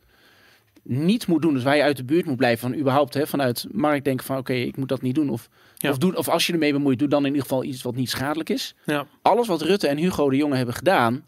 niet 0.83 1.27
moet 1.27 1.41
doen, 1.41 1.53
dus 1.53 1.63
waar 1.63 1.75
je 1.75 1.83
uit 1.83 1.97
de 1.97 2.03
buurt 2.03 2.25
moet 2.25 2.37
blijven 2.37 2.69
van 2.69 2.79
überhaupt 2.79 3.13
hè, 3.13 3.27
vanuit 3.27 3.65
markt 3.71 4.03
denken 4.05 4.25
van 4.25 4.37
oké, 4.37 4.53
ik 4.53 4.77
moet 4.77 4.89
dat 4.89 5.01
niet 5.01 5.15
doen. 5.15 5.29
Of, 5.29 5.49
Ja. 5.75 5.89
of, 5.89 5.97
doen, 5.97 6.15
of 6.17 6.27
als 6.29 6.47
je 6.47 6.53
ermee 6.53 6.71
bemoeit, 6.71 6.99
doe 6.99 7.07
dan 7.07 7.19
in 7.19 7.25
ieder 7.27 7.41
geval 7.41 7.63
iets 7.63 7.81
wat 7.81 7.95
niet 7.95 8.09
schadelijk 8.09 8.49
is. 8.49 8.75
ja. 8.85 9.05
Alles 9.21 9.47
wat 9.47 9.61
Rutte 9.61 9.87
en 9.87 9.97
Hugo 9.97 10.29
de 10.29 10.35
Jonge 10.35 10.55
hebben 10.55 10.75
gedaan, 10.75 11.25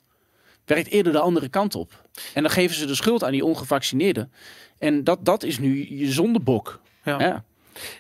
werkt 0.66 0.88
eerder 0.90 1.12
de 1.12 1.20
andere 1.20 1.50
kant 1.50 1.76
op. 1.76 2.08
En 2.34 2.42
dan 2.42 2.52
geven 2.52 2.76
ze 2.76 2.86
de 2.86 2.96
schuld 2.96 3.24
aan 3.24 3.32
die 3.32 3.46
ongevaccineerden. 3.46 4.32
En 4.78 5.04
dat, 5.04 5.26
dat 5.26 5.44
is 5.44 5.60
nu 5.60 5.98
je 5.98 6.12
zondebok. 6.12 6.82
ja. 7.04 7.20
Ja. 7.20 7.44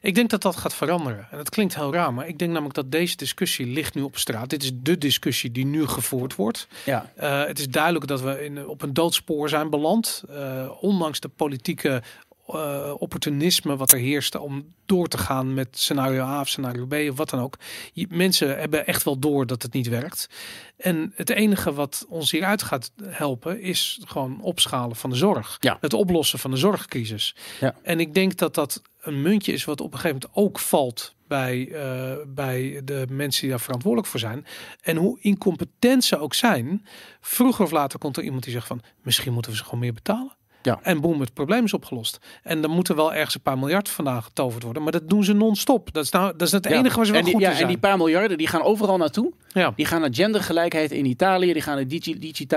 Ik 0.01 0.15
denk 0.15 0.29
dat 0.29 0.41
dat 0.41 0.55
gaat 0.55 0.75
veranderen. 0.75 1.27
En 1.31 1.37
dat 1.37 1.49
klinkt 1.49 1.75
heel 1.75 1.93
raar, 1.93 2.13
maar 2.13 2.27
ik 2.27 2.37
denk 2.37 2.51
namelijk 2.51 2.75
dat 2.75 2.91
deze 2.91 3.15
discussie 3.17 3.65
ligt 3.67 3.95
nu 3.95 4.01
op 4.01 4.17
straat. 4.17 4.49
Dit 4.49 4.63
is 4.63 4.71
de 4.73 4.97
discussie 4.97 5.51
die 5.51 5.65
nu 5.65 5.87
gevoerd 5.87 6.35
wordt. 6.35 6.67
Ja. 6.85 7.11
Eh, 7.15 7.45
het 7.45 7.59
is 7.59 7.69
duidelijk 7.69 8.07
dat 8.07 8.21
we 8.21 8.43
in, 8.45 8.67
op 8.67 8.81
een 8.81 8.93
doodspoor 8.93 9.49
zijn 9.49 9.69
beland. 9.69 10.23
Eh, 10.29 10.69
ondanks 10.79 11.19
de 11.19 11.27
politieke 11.29 12.01
eh, 12.47 12.93
opportunisme 12.97 13.75
wat 13.77 13.91
er 13.91 13.97
heerste 13.99 14.39
om 14.39 14.73
door 14.85 15.07
te 15.07 15.17
gaan 15.17 15.53
met 15.53 15.67
scenario 15.71 16.21
A 16.23 16.39
of 16.39 16.47
scenario 16.49 16.85
B 16.85 16.93
of 17.09 17.17
wat 17.17 17.29
dan 17.29 17.39
ook. 17.39 17.57
Je- 17.93 18.07
mensen 18.09 18.59
hebben 18.59 18.85
echt 18.87 19.03
wel 19.03 19.19
door 19.19 19.45
dat 19.47 19.61
het 19.61 19.73
niet 19.73 19.87
werkt. 19.87 20.29
En 20.77 21.11
het 21.15 21.29
enige 21.29 21.73
wat 21.73 22.05
ons 22.09 22.31
hieruit 22.31 22.63
gaat 22.63 22.91
helpen 23.03 23.61
is 23.61 23.99
gewoon 24.05 24.41
opschalen 24.41 24.95
van 24.95 25.09
de 25.09 25.15
zorg. 25.15 25.57
Ja. 25.59 25.77
Het 25.81 25.93
oplossen 25.93 26.39
van 26.39 26.51
de 26.51 26.57
zorgcrisis. 26.57 27.35
Ja. 27.59 27.75
En 27.83 27.99
ik 27.99 28.13
denk 28.13 28.37
dat 28.37 28.55
dat 28.55 28.81
een 29.03 29.21
muntje 29.21 29.53
is 29.53 29.65
wat 29.65 29.81
op 29.81 29.93
een 29.93 29.99
gegeven 29.99 30.19
moment 30.21 30.47
ook 30.47 30.59
valt 30.59 31.15
bij, 31.27 31.71
eh, 31.71 32.15
bij 32.27 32.81
de 32.83 33.05
mensen 33.09 33.41
die 33.41 33.49
daar 33.49 33.59
verantwoordelijk 33.59 34.09
voor 34.09 34.19
zijn. 34.19 34.45
En 34.81 34.95
hoe 34.97 35.19
incompetent 35.21 36.03
ze 36.03 36.17
ook 36.17 36.33
zijn, 36.33 36.85
vroeger 37.21 37.65
of 37.65 37.71
later 37.71 37.99
komt 37.99 38.17
er 38.17 38.23
iemand 38.23 38.43
die 38.43 38.53
zegt 38.53 38.67
van 38.67 38.81
misschien 39.01 39.33
moeten 39.33 39.51
we 39.51 39.57
ze 39.57 39.63
gewoon 39.63 39.79
meer 39.79 39.93
betalen. 39.93 40.35
Ja. 40.65 40.79
En 40.81 41.01
boem, 41.01 41.19
het 41.19 41.33
probleem 41.33 41.63
is 41.63 41.73
opgelost. 41.73 42.19
En 42.43 42.61
dan 42.61 42.71
moet 42.71 42.89
er 42.89 42.95
wel 42.95 43.13
ergens 43.13 43.35
een 43.35 43.41
paar 43.41 43.57
miljard 43.57 43.89
vandaan 43.89 44.23
getoverd 44.23 44.63
worden. 44.63 44.83
Maar 44.83 44.91
dat 44.91 45.09
doen 45.09 45.23
ze 45.23 45.33
non-stop. 45.33 45.93
Dat 45.93 46.03
is, 46.03 46.09
nou, 46.11 46.31
dat 46.37 46.41
is 46.47 46.51
het 46.53 46.65
Ja. 46.69 46.71
enige 46.71 46.95
waar 46.95 47.05
ze 47.05 47.11
wel 47.11 47.19
en 47.19 47.25
die, 47.25 47.33
goed 47.35 47.43
ja, 47.43 47.49
zijn. 47.51 47.61
En 47.61 47.67
die 47.67 47.77
paar 47.77 47.97
miljarden 47.97 48.37
die 48.37 48.47
gaan 48.47 48.61
overal 48.61 48.97
naartoe. 48.97 49.31
ja, 49.53 49.73
Die 49.75 49.85
gaan 49.85 50.01
naar 50.01 50.09
gendergelijkheid 50.13 50.91
in 50.91 51.05
Italië, 51.05 51.53
die 51.53 51.61
gaan 51.61 51.75
naar 51.75 51.87
digi 51.87 52.47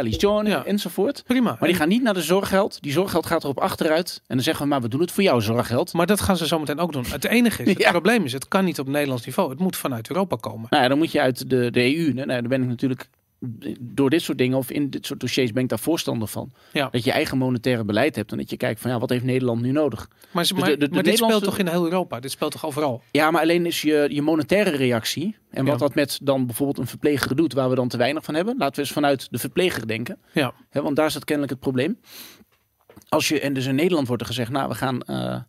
Ja. 0.45 0.65
enzovoort. 0.65 1.23
prima. 1.27 1.57
Maar 1.61 1.69
die 1.69 1.78
gaan 1.78 1.89
niet 1.89 2.03
naar 2.03 2.15
de 2.15 2.23
zorggeld. 2.23 2.78
Die 2.83 2.93
zorggeld 2.93 3.27
gaat 3.27 3.43
erop 3.45 3.59
achteruit. 3.61 4.20
En 4.27 4.35
dan 4.35 4.45
zeggen 4.45 4.62
we, 4.62 4.69
maar 4.69 4.81
we 4.81 4.89
doen 4.89 5.01
het 5.01 5.12
voor 5.12 5.23
jouw 5.23 5.41
zorggeld. 5.41 5.93
maar 5.93 6.07
dat 6.07 6.20
gaan 6.20 6.37
ze 6.37 6.47
zometeen 6.47 6.78
ook 6.78 6.93
doen. 6.93 7.05
Het 7.09 7.24
enige 7.24 7.62
is, 7.62 7.69
het 7.69 7.78
Ja. 7.87 7.91
probleem 7.91 8.24
is, 8.24 8.33
het 8.33 8.49
kan 8.49 8.65
niet 8.65 8.78
op 8.78 8.89
Nederlands 8.89 9.24
niveau. 9.27 9.51
Het 9.51 9.59
moet 9.59 9.77
vanuit 9.77 10.09
Europa 10.09 10.37
komen. 10.41 10.66
Nou 10.70 10.83
ja, 10.83 10.89
dan 10.89 10.99
moet 10.99 11.12
je 11.12 11.20
uit 11.20 11.51
de, 11.51 11.70
de 11.70 11.97
EU. 11.97 12.12
Nou, 12.12 12.27
daar 12.27 12.43
ben 12.43 12.62
ik 12.62 12.69
natuurlijk 12.69 13.09
door 13.81 14.11
dit 14.11 14.23
soort 14.23 14.39
dingen 14.39 14.59
of 14.59 14.71
in 14.71 14.91
dit 14.91 15.07
soort 15.07 15.21
dossiers 15.21 15.53
ben 15.53 15.63
ik 15.63 15.69
daar 15.69 15.79
voorstander 15.79 16.29
van. 16.29 16.53
Ja. 16.73 16.89
Dat 16.91 17.05
je 17.05 17.13
eigen 17.13 17.39
monetaire 17.39 17.85
beleid 17.85 18.17
hebt 18.17 18.31
en 18.33 18.37
dat 18.39 18.51
je 18.51 18.57
kijkt 18.57 18.81
van 18.81 18.91
ja, 18.91 18.99
wat 18.99 19.11
heeft 19.11 19.25
Nederland 19.25 19.63
nu 19.63 19.71
nodig? 19.73 20.09
Maar, 20.31 20.43
Dus 20.43 20.53
de- 20.53 20.77
de- 20.77 20.77
de 20.89 20.95
maar 20.95 21.03
dit 21.03 21.17
speelt 21.17 21.45
toch 21.45 21.59
in 21.59 21.67
heel 21.69 21.85
Europa? 21.85 22.21
Dit 22.21 22.31
speelt 22.31 22.53
toch 22.53 22.67
overal? 22.67 23.03
Ja, 23.11 23.31
maar 23.31 23.41
alleen 23.43 23.67
is 23.67 23.83
je, 23.83 24.07
je 24.11 24.23
monetaire 24.23 24.71
reactie 24.71 25.37
en 25.51 25.65
wat 25.65 25.73
Ja. 25.81 25.87
dat 25.87 25.95
met 25.95 26.19
dan 26.23 26.47
bijvoorbeeld 26.47 26.79
een 26.79 26.87
verpleger 26.87 27.37
doet 27.37 27.53
waar 27.53 27.69
we 27.69 27.75
dan 27.75 27.89
te 27.89 27.97
weinig 27.97 28.25
van 28.25 28.35
hebben. 28.35 28.55
Laten 28.59 28.75
we 28.75 28.81
eens 28.81 28.93
vanuit 28.93 29.27
de 29.31 29.39
verpleger 29.39 29.87
denken. 29.87 30.19
Ja. 30.33 30.53
Want 30.73 30.97
daar 30.97 31.11
zit 31.11 31.25
kennelijk 31.25 31.53
het 31.53 31.63
probleem. 31.63 31.99
Als 33.09 33.29
je, 33.29 33.41
en 33.41 33.53
dus 33.53 33.67
in 33.67 33.75
Nederland 33.75 34.07
wordt 34.07 34.23
er 34.23 34.29
gezegd, 34.29 34.51
nou 34.51 34.69
we 34.69 34.75
gaan 34.75 35.03
eh, 35.03 35.41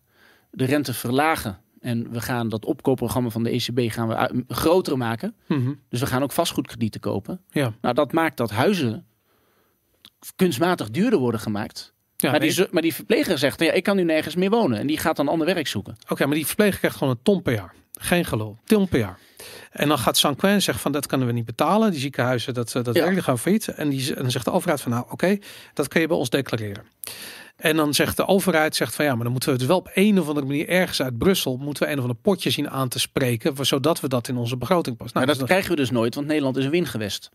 de 0.51 0.65
rente 0.65 0.93
verlagen. 0.93 1.57
En 1.79 2.11
we 2.11 2.21
gaan 2.21 2.49
dat 2.49 2.65
opkoopprogramma 2.65 3.29
van 3.29 3.43
de 3.43 3.49
ECB 3.49 3.91
gaan 3.91 4.07
we 4.07 4.43
groter 4.47 4.97
maken. 4.97 5.35
Mhm. 5.47 5.73
Dus 5.89 5.99
we 5.99 6.05
gaan 6.05 6.23
ook 6.23 6.31
vastgoedkredieten 6.31 6.99
kopen. 7.01 7.41
Ja. 7.51 7.73
Nou, 7.81 7.95
dat 7.95 8.11
maakt 8.11 8.37
dat 8.37 8.51
huizen 8.51 9.05
kunstmatig 10.35 10.89
duurder 10.89 11.19
worden 11.19 11.39
gemaakt. 11.39 11.93
Ja, 12.17 12.31
maar, 12.31 12.39
nee, 12.39 12.53
die, 12.53 12.67
maar 12.71 12.81
die 12.81 12.93
verpleger 12.93 13.37
zegt, 13.37 13.59
ja, 13.59 13.71
ik 13.71 13.83
kan 13.83 13.95
nu 13.95 14.03
nergens 14.03 14.35
meer 14.35 14.49
wonen. 14.49 14.79
En 14.79 14.87
die 14.87 14.97
gaat 14.97 15.15
dan 15.15 15.27
ander 15.27 15.47
werk 15.47 15.67
zoeken. 15.67 15.95
Oké, 16.07 16.25
maar 16.25 16.35
die 16.35 16.45
verpleger 16.45 16.77
krijgt 16.77 16.97
gewoon 16.97 17.13
een 17.13 17.21
ton 17.23 17.41
per 17.41 17.53
jaar. 17.53 17.73
Geen 17.99 18.25
gelul. 18.25 18.57
Ton 18.63 18.87
per 18.87 18.99
jaar. 18.99 19.19
En 19.71 19.87
dan 19.87 19.97
gaat 19.97 20.17
Sanquin 20.17 20.61
zeggen 20.61 20.83
van 20.83 20.91
dat 20.91 21.05
kunnen 21.05 21.27
we 21.27 21.33
niet 21.33 21.45
betalen. 21.45 21.91
Die 21.91 21.99
ziekenhuizen, 21.99 22.53
dat, 22.53 22.75
eh, 22.75 22.83
dat 22.83 22.95
Ja. 22.95 23.03
werkt, 23.03 23.23
gaan 23.23 23.39
failliet. 23.39 23.67
En, 23.67 23.89
die, 23.89 24.15
en 24.15 24.21
dan 24.21 24.31
zegt 24.31 24.45
de 24.45 24.51
overheid 24.51 24.81
van 24.81 24.91
nou 24.91 25.05
oké, 25.09 25.37
dat 25.73 25.87
kun 25.87 26.01
je 26.01 26.07
bij 26.07 26.17
ons 26.17 26.29
declareren. 26.29 26.83
En 27.57 27.75
dan 27.75 27.93
zegt 27.93 28.17
de 28.17 28.27
overheid 28.27 28.75
zegt 28.75 28.95
van 28.95 29.05
ja, 29.05 29.13
maar 29.13 29.23
dan 29.23 29.31
moeten 29.31 29.51
we 29.51 29.57
dus 29.57 29.67
wel 29.67 29.77
op 29.77 29.91
een 29.93 30.19
of 30.19 30.27
andere 30.27 30.45
manier 30.45 30.67
ergens 30.69 31.01
uit 31.01 31.17
Brussel 31.17 31.57
moeten 31.57 31.83
we 31.83 31.89
een 31.91 31.97
of 31.97 32.03
ander 32.03 32.17
potje 32.21 32.49
zien 32.49 32.69
aan 32.69 32.87
te 32.89 32.99
spreken, 32.99 33.65
zodat 33.65 33.99
we 33.99 34.07
dat 34.07 34.27
in 34.27 34.37
onze 34.37 34.57
begroting 34.57 34.97
passen. 34.97 35.17
Maar 35.17 35.27
Nou, 35.27 35.37
dat 35.37 35.47
dus, 35.47 35.55
krijgen 35.55 35.75
we 35.75 35.81
dus 35.81 35.91
nooit, 35.91 36.15
want 36.15 36.27
Nederland 36.27 36.57
is 36.57 36.65
een 36.65 36.71
wingewest. 36.71 37.29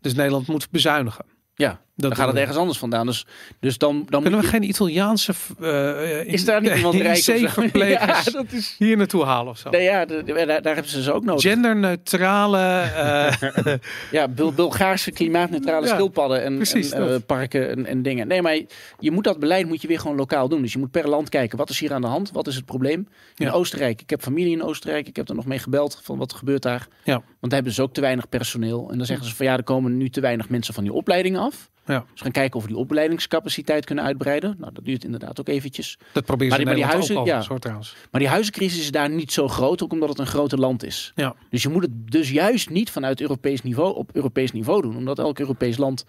dus 0.00 0.14
Nederland 0.14 0.46
moet 0.46 0.70
bezuinigen. 0.70 1.24
Ja, 1.54 1.80
Dat 1.96 2.10
dan 2.10 2.18
gaat 2.18 2.28
het 2.28 2.36
ergens 2.36 2.56
anders 2.56 2.78
vandaan. 2.78 3.06
Dus, 3.06 3.26
dus 3.60 3.78
dan, 3.78 4.06
dan 4.08 4.22
Kunnen 4.22 4.40
we 4.40 4.46
geen 4.46 4.62
Italiaanse 4.62 5.32
uh, 5.60 6.24
Is 6.24 6.44
daar 6.44 6.60
niet 6.60 6.74
iemand 6.76 6.94
rijk 6.94 7.24
Ja, 7.74 8.22
dat 8.22 8.52
is... 8.52 8.74
hier 8.78 8.96
naartoe 8.96 9.24
halen 9.24 9.50
of 9.52 9.58
zo? 9.58 9.70
Nee, 9.70 9.82
ja, 9.82 10.04
de- 10.04 10.22
daar, 10.24 10.46
daar 10.46 10.74
hebben 10.74 10.88
ze 10.92 11.02
ze 11.02 11.12
ook 11.12 11.24
nodig. 11.24 11.42
Genderneutrale. 11.42 12.58
eh, 12.80 13.74
Ja, 14.10 14.28
Bul- 14.28 14.52
Bulgaarse 14.52 15.10
klimaatneutrale 15.10 15.86
Ja, 15.86 15.94
schildpadden 15.94 16.42
en, 16.42 16.56
precies 16.56 16.90
en, 16.90 17.24
parken 17.24 17.68
en, 17.70 17.86
en 17.86 18.02
dingen. 18.02 18.26
Nee, 18.28 18.42
maar 18.42 18.58
je 18.98 19.10
moet 19.10 19.24
dat 19.24 19.38
beleid 19.38 19.66
moet 19.66 19.82
je 19.82 19.88
weer 19.88 20.00
gewoon 20.00 20.16
lokaal 20.16 20.48
doen. 20.48 20.62
Dus 20.62 20.72
je 20.72 20.78
moet 20.78 20.90
per 20.90 21.08
land 21.08 21.28
kijken, 21.28 21.58
wat 21.58 21.70
is 21.70 21.78
hier 21.80 21.92
aan 21.92 22.00
de 22.00 22.06
hand? 22.06 22.30
Wat 22.32 22.46
is 22.46 22.54
het 22.54 22.64
probleem? 22.64 23.08
In 23.36 23.46
Ja. 23.46 23.52
Oostenrijk, 23.52 24.00
ik 24.00 24.10
heb 24.10 24.22
familie 24.22 24.52
in 24.52 24.62
Oostenrijk. 24.62 25.08
Ik 25.08 25.16
heb 25.16 25.28
er 25.28 25.34
nog 25.34 25.46
mee 25.46 25.58
gebeld 25.58 26.00
van 26.02 26.18
wat 26.18 26.32
gebeurt 26.32 26.62
daar. 26.62 26.86
Ja. 27.04 27.12
Want 27.12 27.24
daar 27.40 27.52
hebben 27.54 27.72
ze 27.72 27.82
ook 27.82 27.94
te 27.94 28.00
weinig 28.00 28.28
personeel. 28.28 28.88
En 28.90 28.96
dan 28.96 29.06
zeggen 29.06 29.26
ze 29.26 29.34
van 29.34 29.46
ja, 29.46 29.56
er 29.56 29.62
komen 29.62 29.96
nu 29.96 30.10
te 30.10 30.20
weinig 30.20 30.48
mensen 30.48 30.74
van 30.74 30.82
die 30.84 30.92
opleidingen 30.92 31.40
af. 31.40 31.70
Ja. 31.86 32.04
Dus 32.12 32.20
gaan 32.20 32.30
kijken 32.30 32.56
of 32.56 32.62
we 32.62 32.68
die 32.68 32.78
opleidingscapaciteit 32.78 33.84
kunnen 33.84 34.04
uitbreiden. 34.04 34.54
Nou, 34.58 34.72
dat 34.72 34.84
duurt 34.84 35.04
inderdaad 35.04 35.40
ook 35.40 35.48
eventjes. 35.48 35.98
dat 36.12 36.24
proberen 36.24 36.48
Maar 36.48 36.56
ze 36.58 36.64
in 36.64 36.68
maar 36.70 36.74
die 36.76 36.84
huizen- 36.96 37.24
ja. 37.24 37.36
al, 37.36 37.42
soort 37.42 37.60
trouwens. 37.62 37.94
Maar 38.10 38.20
die 38.20 38.30
huizencrisis 38.30 38.80
is 38.80 38.90
daar 38.90 39.10
niet 39.10 39.32
zo 39.32 39.48
groot, 39.48 39.82
ook 39.82 39.92
omdat 39.92 40.08
het 40.08 40.18
een 40.18 40.26
groter 40.26 40.58
land 40.58 40.84
is. 40.84 41.12
Ja. 41.14 41.34
Dus 41.50 41.62
je 41.62 41.68
moet 41.68 41.82
het 41.82 42.10
dus 42.10 42.30
juist 42.30 42.70
niet 42.70 42.90
vanuit 42.90 43.20
Europees 43.20 43.62
niveau 43.62 43.94
op 43.94 44.10
Europees 44.12 44.52
niveau 44.52 44.82
doen. 44.82 44.96
Omdat 44.96 45.18
elk 45.18 45.38
Europees 45.38 45.76
land 45.76 46.04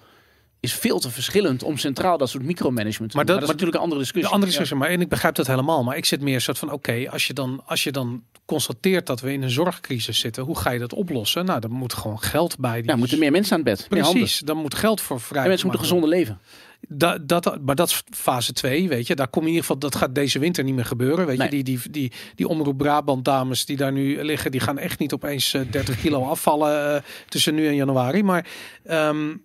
is 0.59 0.73
veel 0.73 0.99
te 0.99 1.09
verschillend 1.09 1.63
om 1.63 1.77
centraal 1.77 2.17
dat 2.17 2.29
soort 2.29 2.43
micromanagement 2.43 3.11
te 3.11 3.17
Maar 3.17 3.25
doen. 3.25 3.35
dat- 3.35 3.45
Maar 3.47 3.55
dat 3.55 3.55
is 3.55 3.61
natuurlijk 3.61 3.77
een 3.77 3.83
andere 3.83 3.99
discussie. 4.01 4.27
De 4.29 4.33
andere 4.33 4.51
discussie, 4.51 4.77
maar 4.77 4.89
en 4.89 5.01
ik 5.01 5.09
begrijp 5.09 5.35
dat 5.35 5.47
helemaal. 5.47 5.83
Maar 5.83 5.97
ik 5.97 6.05
zit 6.05 6.21
meer 6.21 6.41
soort 6.41 6.57
van: 6.57 6.71
oké, 6.71 7.05
als 7.09 7.27
je 7.27 7.33
dan 7.33 7.61
als 7.65 7.83
je 7.83 7.91
dan 7.91 8.23
constateert 8.45 9.05
dat 9.07 9.21
we 9.21 9.31
in 9.33 9.41
een 9.41 9.49
zorgcrisis 9.49 10.19
zitten, 10.19 10.43
hoe 10.43 10.57
ga 10.57 10.69
je 10.71 10.79
dat 10.79 10.93
oplossen? 10.93 11.45
Nou, 11.45 11.59
dan 11.59 11.71
moet 11.71 11.93
gewoon 11.93 12.19
geld 12.19 12.57
bij. 12.57 12.81
Die 12.81 12.89
Ja, 12.91 12.95
moeten 12.95 13.19
meer 13.19 13.31
mensen 13.31 13.57
aan 13.57 13.63
het 13.65 13.77
bed. 13.77 13.87
Precies, 13.89 14.39
dan 14.39 14.57
moet 14.57 14.75
geld 14.75 15.01
voor 15.01 15.21
vrij. 15.21 15.41
En 15.41 15.47
mensen 15.47 15.67
moeten 15.67 15.85
gezonder 15.85 16.09
leven. 16.09 16.39
Dat, 16.87 17.27
dat, 17.27 17.61
maar 17.61 17.75
dat 17.75 17.89
is 17.89 18.03
fase 18.11 18.53
2, 18.53 18.87
weet 18.87 19.07
je. 19.07 19.15
Daar 19.15 19.27
kom 19.27 19.41
je 19.41 19.47
in 19.47 19.53
ieder 19.53 19.65
geval, 19.67 19.79
dat 19.89 19.95
gaat 19.95 20.15
deze 20.15 20.39
winter 20.39 20.63
niet 20.63 20.75
meer 20.75 20.85
gebeuren. 20.85 21.25
Weet 21.25 21.37
Nee. 21.37 21.47
je, 21.57 21.63
die, 21.63 21.63
die, 21.63 21.91
die, 21.91 22.11
die 22.35 22.47
Omroep 22.47 22.77
Brabant 22.77 23.25
dames 23.25 23.65
die 23.65 23.77
daar 23.77 23.91
nu 23.91 24.23
liggen, 24.23 24.51
die 24.51 24.59
gaan 24.59 24.77
echt 24.77 24.99
niet 24.99 25.13
opeens 25.13 25.53
eh, 25.53 25.61
30 25.71 26.01
kilo 26.01 26.23
afvallen 26.25 26.95
eh, 26.95 27.01
tussen 27.27 27.55
nu 27.55 27.67
en 27.67 27.75
januari. 27.75 28.23
Maar 28.23 28.47
ehm, 28.83 29.35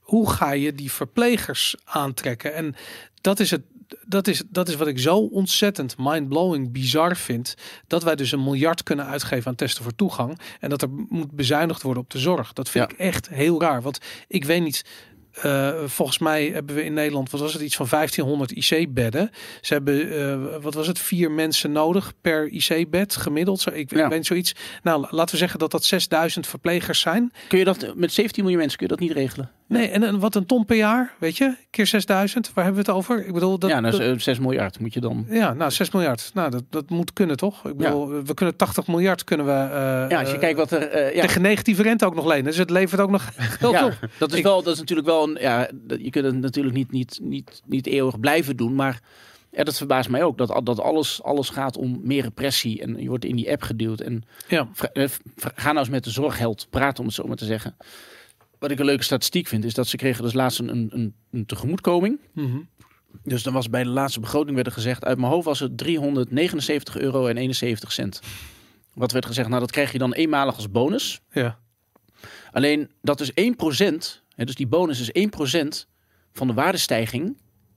hoe 0.00 0.30
ga 0.30 0.52
je 0.52 0.72
die 0.74 0.92
verplegers 0.92 1.74
aantrekken? 1.84 2.54
En 2.54 2.74
dat 3.20 3.40
is 3.40 3.50
het. 3.50 3.62
Dat 4.06 4.26
is, 4.28 4.42
dat 4.48 4.68
is 4.68 4.74
wat 4.74 4.86
ik 4.86 4.98
zo 4.98 5.16
ontzettend 5.18 5.94
mind-blowing 5.98 6.72
bizar 6.72 7.16
vind. 7.16 7.54
Dat 7.86 8.02
wij 8.02 8.16
dus 8.16 8.32
een 8.32 8.44
miljard 8.44 8.82
kunnen 8.82 9.06
uitgeven 9.06 9.46
aan 9.50 9.54
testen 9.56 9.82
voor 9.82 9.94
toegang. 9.94 10.38
En 10.60 10.68
dat 10.70 10.82
er 10.82 10.88
moet 11.08 11.32
bezuinigd 11.32 11.82
worden 11.82 12.02
op 12.02 12.10
de 12.10 12.18
zorg. 12.18 12.52
Dat 12.52 12.68
vind 12.70 12.84
Ja. 12.90 12.94
ik 12.96 12.98
echt 13.00 13.28
heel 13.28 13.60
raar. 13.60 13.82
Want 13.82 13.98
ik 14.28 14.44
weet 14.44 14.62
niet. 14.62 14.84
eh, 15.42 15.84
volgens 15.86 16.18
mij 16.18 16.46
hebben 16.48 16.74
we 16.74 16.84
in 16.84 16.92
Nederland, 16.94 17.30
wat 17.30 17.40
was 17.40 17.52
het, 17.52 17.62
iets 17.62 17.76
van 17.76 17.86
1500 17.88 18.50
IC-bedden. 18.50 19.30
Ze 19.60 19.72
hebben, 19.72 20.10
eh, 20.54 20.62
wat 20.62 20.74
was 20.74 20.86
het, 20.86 20.98
vier 20.98 21.30
mensen 21.30 21.72
nodig 21.72 22.12
per 22.20 22.48
IC-bed 22.52 23.16
gemiddeld. 23.16 23.60
Zo, 23.60 23.70
ik, 23.70 23.90
Ja. 23.94 24.08
weet 24.08 24.26
zoiets. 24.26 24.52
Nou, 24.82 25.00
la- 25.00 25.08
laten 25.10 25.30
we 25.32 25.36
zeggen 25.40 25.58
dat 25.58 25.70
dat 25.70 25.84
6000 25.84 26.46
verplegers 26.46 27.00
zijn. 27.00 27.32
Kun 27.48 27.58
je 27.58 27.64
dat 27.64 27.94
met 27.96 28.12
17 28.12 28.42
miljoen 28.42 28.60
mensen 28.60 28.78
kun 28.78 28.86
je 28.88 28.94
dat 28.96 29.02
niet 29.06 29.16
regelen? 29.16 29.50
Nee, 29.68 29.88
en, 29.88 30.02
en 30.02 30.18
wat 30.18 30.34
een 30.34 30.46
ton 30.46 30.64
per 30.64 30.76
jaar, 30.76 31.14
weet 31.18 31.36
je? 31.36 31.54
Keer 31.70 31.86
6000, 31.86 32.52
waar 32.54 32.64
hebben 32.64 32.84
we 32.84 32.88
het 32.90 32.98
over? 32.98 33.26
Ik 33.26 33.32
bedoel, 33.32 33.58
dat, 33.58 33.70
ja, 33.70 33.80
nou, 33.80 33.92
dat- 33.92 34.00
is, 34.00 34.12
eh, 34.12 34.18
6 34.18 34.38
miljard 34.38 34.80
moet 34.80 34.94
je 34.94 35.00
dan. 35.00 35.26
ja, 35.28 35.52
nou 35.52 35.70
6 35.70 35.90
miljard. 35.90 36.30
Nou, 36.34 36.50
dat, 36.50 36.62
dat 36.70 36.90
moet 36.90 37.12
kunnen 37.12 37.36
toch? 37.36 37.66
Ik 37.66 37.76
bedoel, 37.76 38.08
we 38.22 38.34
kunnen 38.34 38.56
80 38.56 38.86
miljard 38.86 39.24
kunnen 39.24 39.46
we. 39.46 39.52
eh, 39.52 40.10
Ja, 40.10 40.20
als 40.20 40.30
je 40.30 40.38
kijkt 40.38 40.58
wat 40.58 40.70
er. 40.70 40.82
eh, 40.88 41.14
ja. 41.14 41.20
tegen 41.20 41.42
negatieve 41.42 41.82
rente 41.82 42.06
ook 42.06 42.14
nog 42.14 42.26
lenen. 42.26 42.44
Dus 42.44 42.56
het 42.56 42.70
levert 42.70 43.00
ook 43.00 43.10
nog 43.10 43.30
geld 43.60 43.72
Ja, 43.72 43.86
op. 43.86 43.92
dat 44.18 44.32
is 44.32 44.40
wel, 44.40 44.62
dat 44.62 44.72
is 44.74 44.78
natuurlijk 44.80 45.08
wel 45.08 45.28
een, 45.28 45.36
ja, 45.40 45.68
dat- 45.74 46.00
je 46.02 46.10
kunt 46.10 46.24
het 46.24 46.34
natuurlijk 46.40 46.74
niet, 46.74 46.90
niet, 46.92 47.18
niet, 47.22 47.62
niet 47.66 47.86
eeuwig 47.86 48.20
blijven 48.20 48.56
doen, 48.56 48.74
maar 48.74 49.00
ja, 49.50 49.64
dat 49.64 49.76
verbaast 49.76 50.08
mij 50.08 50.22
ook, 50.22 50.38
dat, 50.38 50.60
dat 50.64 50.80
alles, 50.80 51.22
alles 51.22 51.48
gaat 51.48 51.76
om 51.76 52.00
meer 52.02 52.22
repressie 52.22 52.80
en 52.82 52.96
je 53.02 53.08
wordt 53.08 53.24
in 53.24 53.36
die 53.36 53.50
app 53.50 53.62
geduwd 53.62 54.00
en 54.00 54.24
Ja. 54.48 54.68
ga 55.54 55.66
nou 55.66 55.78
eens 55.78 55.88
met 55.88 56.04
de 56.04 56.10
zorgheld 56.10 56.66
praten, 56.70 56.98
om 57.00 57.06
het 57.06 57.14
zo 57.14 57.26
maar 57.26 57.36
te 57.36 57.44
zeggen. 57.44 57.76
Wat 58.58 58.70
ik 58.70 58.78
een 58.78 58.84
leuke 58.84 59.02
statistiek 59.02 59.46
vind, 59.46 59.64
is 59.64 59.74
dat 59.74 59.86
ze 59.86 59.96
kregen 59.96 60.22
dus 60.22 60.32
laatst 60.32 60.58
een, 60.58 60.68
een, 60.68 61.14
een 61.30 61.46
tegemoetkoming. 61.46 62.20
Mhm. 62.32 62.58
Dus 63.22 63.42
dan 63.42 63.52
was 63.52 63.70
bij 63.70 63.82
de 63.82 63.88
laatste 63.88 64.20
begroting 64.20 64.54
werd 64.54 64.66
er 64.66 64.72
gezegd, 64.72 65.04
uit 65.04 65.18
mijn 65.18 65.32
hoofd 65.32 65.44
was 65.44 65.60
het 65.60 65.78
379 65.78 66.96
euro 66.96 67.26
en 67.26 67.36
71 67.36 67.92
cent. 67.92 68.20
Wat 68.94 69.12
werd 69.12 69.26
gezegd, 69.26 69.48
nou 69.48 69.60
dat 69.60 69.70
krijg 69.70 69.92
je 69.92 69.98
dan 69.98 70.12
eenmalig 70.12 70.56
als 70.56 70.70
bonus. 70.70 71.20
Ja. 71.30 71.58
Alleen 72.52 72.90
dat 73.02 73.20
is 73.20 73.30
1%, 73.30 73.34
hè, 74.34 74.44
dus 74.44 74.54
die 74.54 74.66
bonus 74.66 75.08
is 75.08 75.28
1% 75.86 75.86
van 76.32 76.46
de 76.46 76.52
waardestijging 76.52 77.36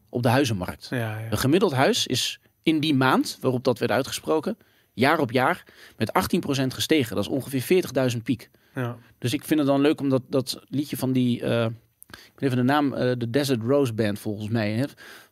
op 0.09 0.23
de 0.23 0.29
huizenmarkt. 0.29 0.87
Ja, 0.89 1.19
ja. 1.19 1.31
Een 1.31 1.37
gemiddeld 1.37 1.73
huis 1.73 2.07
is 2.07 2.39
in 2.63 2.79
die 2.79 2.93
maand 2.93 3.37
waarop 3.41 3.63
dat 3.63 3.79
werd 3.79 3.91
uitgesproken, 3.91 4.57
jaar 4.99 5.19
op 5.19 5.31
jaar, 5.31 5.63
met 5.97 6.11
18% 6.63 6.65
gestegen. 6.67 7.15
Dat 7.15 7.25
is 7.25 7.31
ongeveer 7.31 7.83
40.000 8.11 8.17
piek. 8.23 8.49
ja. 8.75 8.97
Dus 9.17 9.33
ik 9.33 9.43
vind 9.43 9.59
het 9.59 9.69
dan 9.69 9.81
leuk 9.81 10.01
om 10.01 10.09
dat, 10.09 10.21
dat 10.29 10.61
liedje 10.67 10.97
van 10.97 11.11
die, 11.11 11.41
eh, 11.43 11.65
ik 12.09 12.31
weet 12.35 12.51
even 12.51 12.57
de 12.57 12.63
naam, 12.73 12.93
eh, 12.93 13.11
de 13.17 13.29
Desert 13.29 13.61
Rose 13.63 13.93
Band 13.93 14.19
volgens 14.19 14.49
mij, 14.49 14.71
hè, 14.71 14.85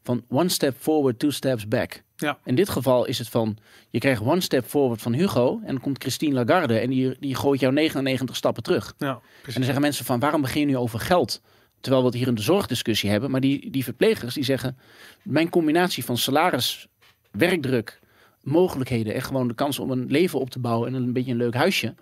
van 0.03 0.23
One 0.29 0.49
Step 0.49 0.75
Forward, 0.79 1.19
Two 1.19 1.29
Steps 1.29 1.67
Back. 1.67 2.03
Ja. 2.15 2.37
In 2.43 2.55
dit 2.55 2.69
geval 2.69 3.05
is 3.05 3.17
het 3.17 3.29
van, 3.29 3.57
je 3.89 3.99
krijgt 3.99 4.21
One 4.21 4.41
Step 4.41 4.65
Forward 4.65 5.01
van 5.01 5.13
Hugo 5.13 5.59
en 5.63 5.67
dan 5.67 5.81
komt 5.81 6.01
Christine 6.01 6.33
Lagarde 6.33 6.79
en 6.79 6.89
die, 6.89 7.15
die 7.19 7.35
gooit 7.35 7.59
jou 7.59 7.73
99 7.73 8.35
stappen 8.35 8.63
terug. 8.63 8.93
ja 8.97 9.21
En 9.45 9.53
dan 9.53 9.63
zeggen 9.63 9.81
mensen 9.81 10.05
van 10.05 10.19
waarom 10.19 10.41
begin 10.41 10.61
je 10.61 10.67
nu 10.67 10.77
over 10.77 10.99
geld? 10.99 11.41
Terwijl 11.79 12.01
we 12.03 12.09
het 12.09 12.17
hier 12.17 12.27
in 12.27 12.35
de 12.35 12.41
zorgdiscussie 12.41 13.09
hebben. 13.09 13.31
Maar 13.31 13.41
die, 13.41 13.71
die 13.71 13.83
verplegers 13.83 14.33
die 14.33 14.43
zeggen, 14.43 14.77
mijn 15.23 15.49
combinatie 15.49 16.05
van 16.05 16.17
salaris, 16.17 16.87
werkdruk, 17.31 17.99
mogelijkheden 18.47 19.13
en 19.13 19.21
gewoon 19.21 19.47
de 19.47 19.53
kans 19.53 19.79
om 19.79 19.91
een 19.91 20.05
leven 20.09 20.39
op 20.39 20.49
te 20.49 20.59
bouwen 20.59 20.87
en 20.87 20.93
een 20.93 21.13
beetje 21.13 21.31
een 21.31 21.37
leuk 21.37 21.53
huisje. 21.53 21.95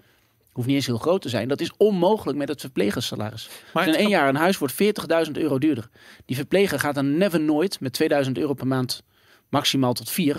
Hoeft 0.52 0.68
niet 0.68 0.76
eens 0.76 0.86
heel 0.86 0.98
groot 0.98 1.22
te 1.22 1.30
zijn. 1.30 1.48
Dat 1.48 1.62
is 1.62 1.72
onmogelijk 1.78 2.38
met 2.38 2.50
het 2.50 2.62
verplegerssalaris. 2.62 3.50
Maar 3.74 3.86
Dus 3.86 3.94
in 3.96 4.00
één 4.00 4.10
jaar 4.10 4.30
een 4.30 4.36
huis 4.36 4.58
wordt 4.58 4.74
40.000 5.28 5.32
euro 5.32 5.58
duurder. 5.60 5.90
Die 6.26 6.36
verpleger 6.36 6.80
gaat 6.80 6.96
dan 6.96 7.18
never 7.18 7.40
nooit 7.40 7.80
met 7.80 7.94
2000 7.94 8.38
euro 8.38 8.54
per 8.54 8.68
maand 8.68 9.04
maximaal 9.50 9.94
tot 9.94 10.10
vier. 10.10 10.38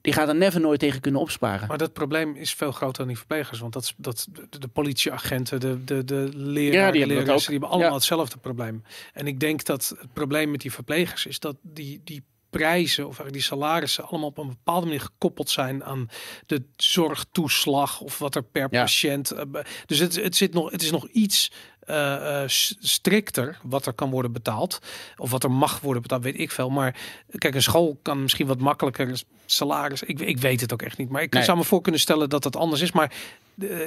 Die 0.00 0.12
gaat 0.12 0.28
er 0.28 0.36
never 0.36 0.60
nooit 0.60 0.80
tegen 0.80 1.00
kunnen 1.00 1.20
opsparen. 1.20 1.68
Maar 1.68 1.78
dat 1.78 1.92
probleem 1.92 2.34
is 2.36 2.54
veel 2.54 2.72
groter 2.72 2.96
dan 2.98 3.06
die 3.06 3.16
verplegers. 3.16 3.58
Want 3.60 3.72
dat, 3.72 3.82
is- 3.82 3.94
dat, 3.96 4.26
de, 4.50 4.58
de 4.58 4.68
politieagenten, 4.68 5.60
de, 5.60 5.84
de, 5.84 6.04
de 6.04 6.14
Ja, 6.52 6.90
die 6.90 7.00
de 7.06 7.08
die 7.08 7.16
hebben 7.16 7.68
allemaal 7.68 7.88
Ja. 7.88 7.94
hetzelfde 7.94 8.36
probleem. 8.38 8.82
En 9.12 9.26
ik 9.26 9.40
denk 9.40 9.64
dat 9.64 9.94
het 10.00 10.12
probleem 10.12 10.50
met 10.50 10.60
die 10.60 10.72
verplegers 10.72 11.26
is 11.26 11.38
dat 11.40 11.56
die, 11.62 12.00
die 12.04 12.22
prijzen 12.50 13.08
of 13.08 13.16
die 13.30 13.42
salarissen 13.42 14.04
allemaal 14.08 14.28
op 14.28 14.38
een 14.38 14.48
bepaalde 14.48 14.86
manier 14.86 15.00
gekoppeld 15.00 15.50
zijn 15.50 15.84
aan 15.84 16.08
de 16.46 16.62
zorgtoeslag 16.76 18.00
of 18.00 18.18
wat 18.18 18.34
er 18.34 18.42
per 18.42 18.66
Ja. 18.70 18.80
patiënt. 18.80 19.30
eh, 19.30 19.42
dus 19.86 19.98
het, 19.98 20.14
het, 20.22 20.36
zit 20.36 20.52
nog, 20.54 20.70
het 20.70 20.82
is 20.82 20.90
nog 20.90 21.06
iets 21.08 21.50
eh, 21.80 22.42
eh, 22.42 22.48
strikter 22.78 23.58
wat 23.62 23.86
er 23.86 23.92
kan 23.92 24.10
worden 24.10 24.32
betaald. 24.32 24.78
Of 25.16 25.30
wat 25.30 25.44
er 25.44 25.50
mag 25.50 25.80
worden 25.80 26.02
betaald, 26.02 26.22
weet 26.22 26.38
ik 26.38 26.50
veel. 26.50 26.70
Maar 26.70 26.96
kijk, 27.38 27.54
een 27.54 27.62
school 27.62 27.98
kan 28.02 28.22
misschien 28.22 28.46
wat 28.46 28.58
makkelijker 28.60 29.22
salaris. 29.46 30.02
Ik, 30.02 30.20
ik 30.20 30.38
weet 30.38 30.60
het 30.60 30.72
ook 30.72 30.82
echt 30.82 30.98
niet. 30.98 31.08
Maar 31.08 31.22
ik 31.22 31.32
Nee. 31.32 31.42
zou 31.42 31.58
me 31.58 31.64
voor 31.64 31.80
kunnen 31.80 32.00
stellen 32.00 32.28
dat 32.28 32.42
dat 32.42 32.56
anders 32.56 32.80
is. 32.80 32.92
Maar 32.92 33.12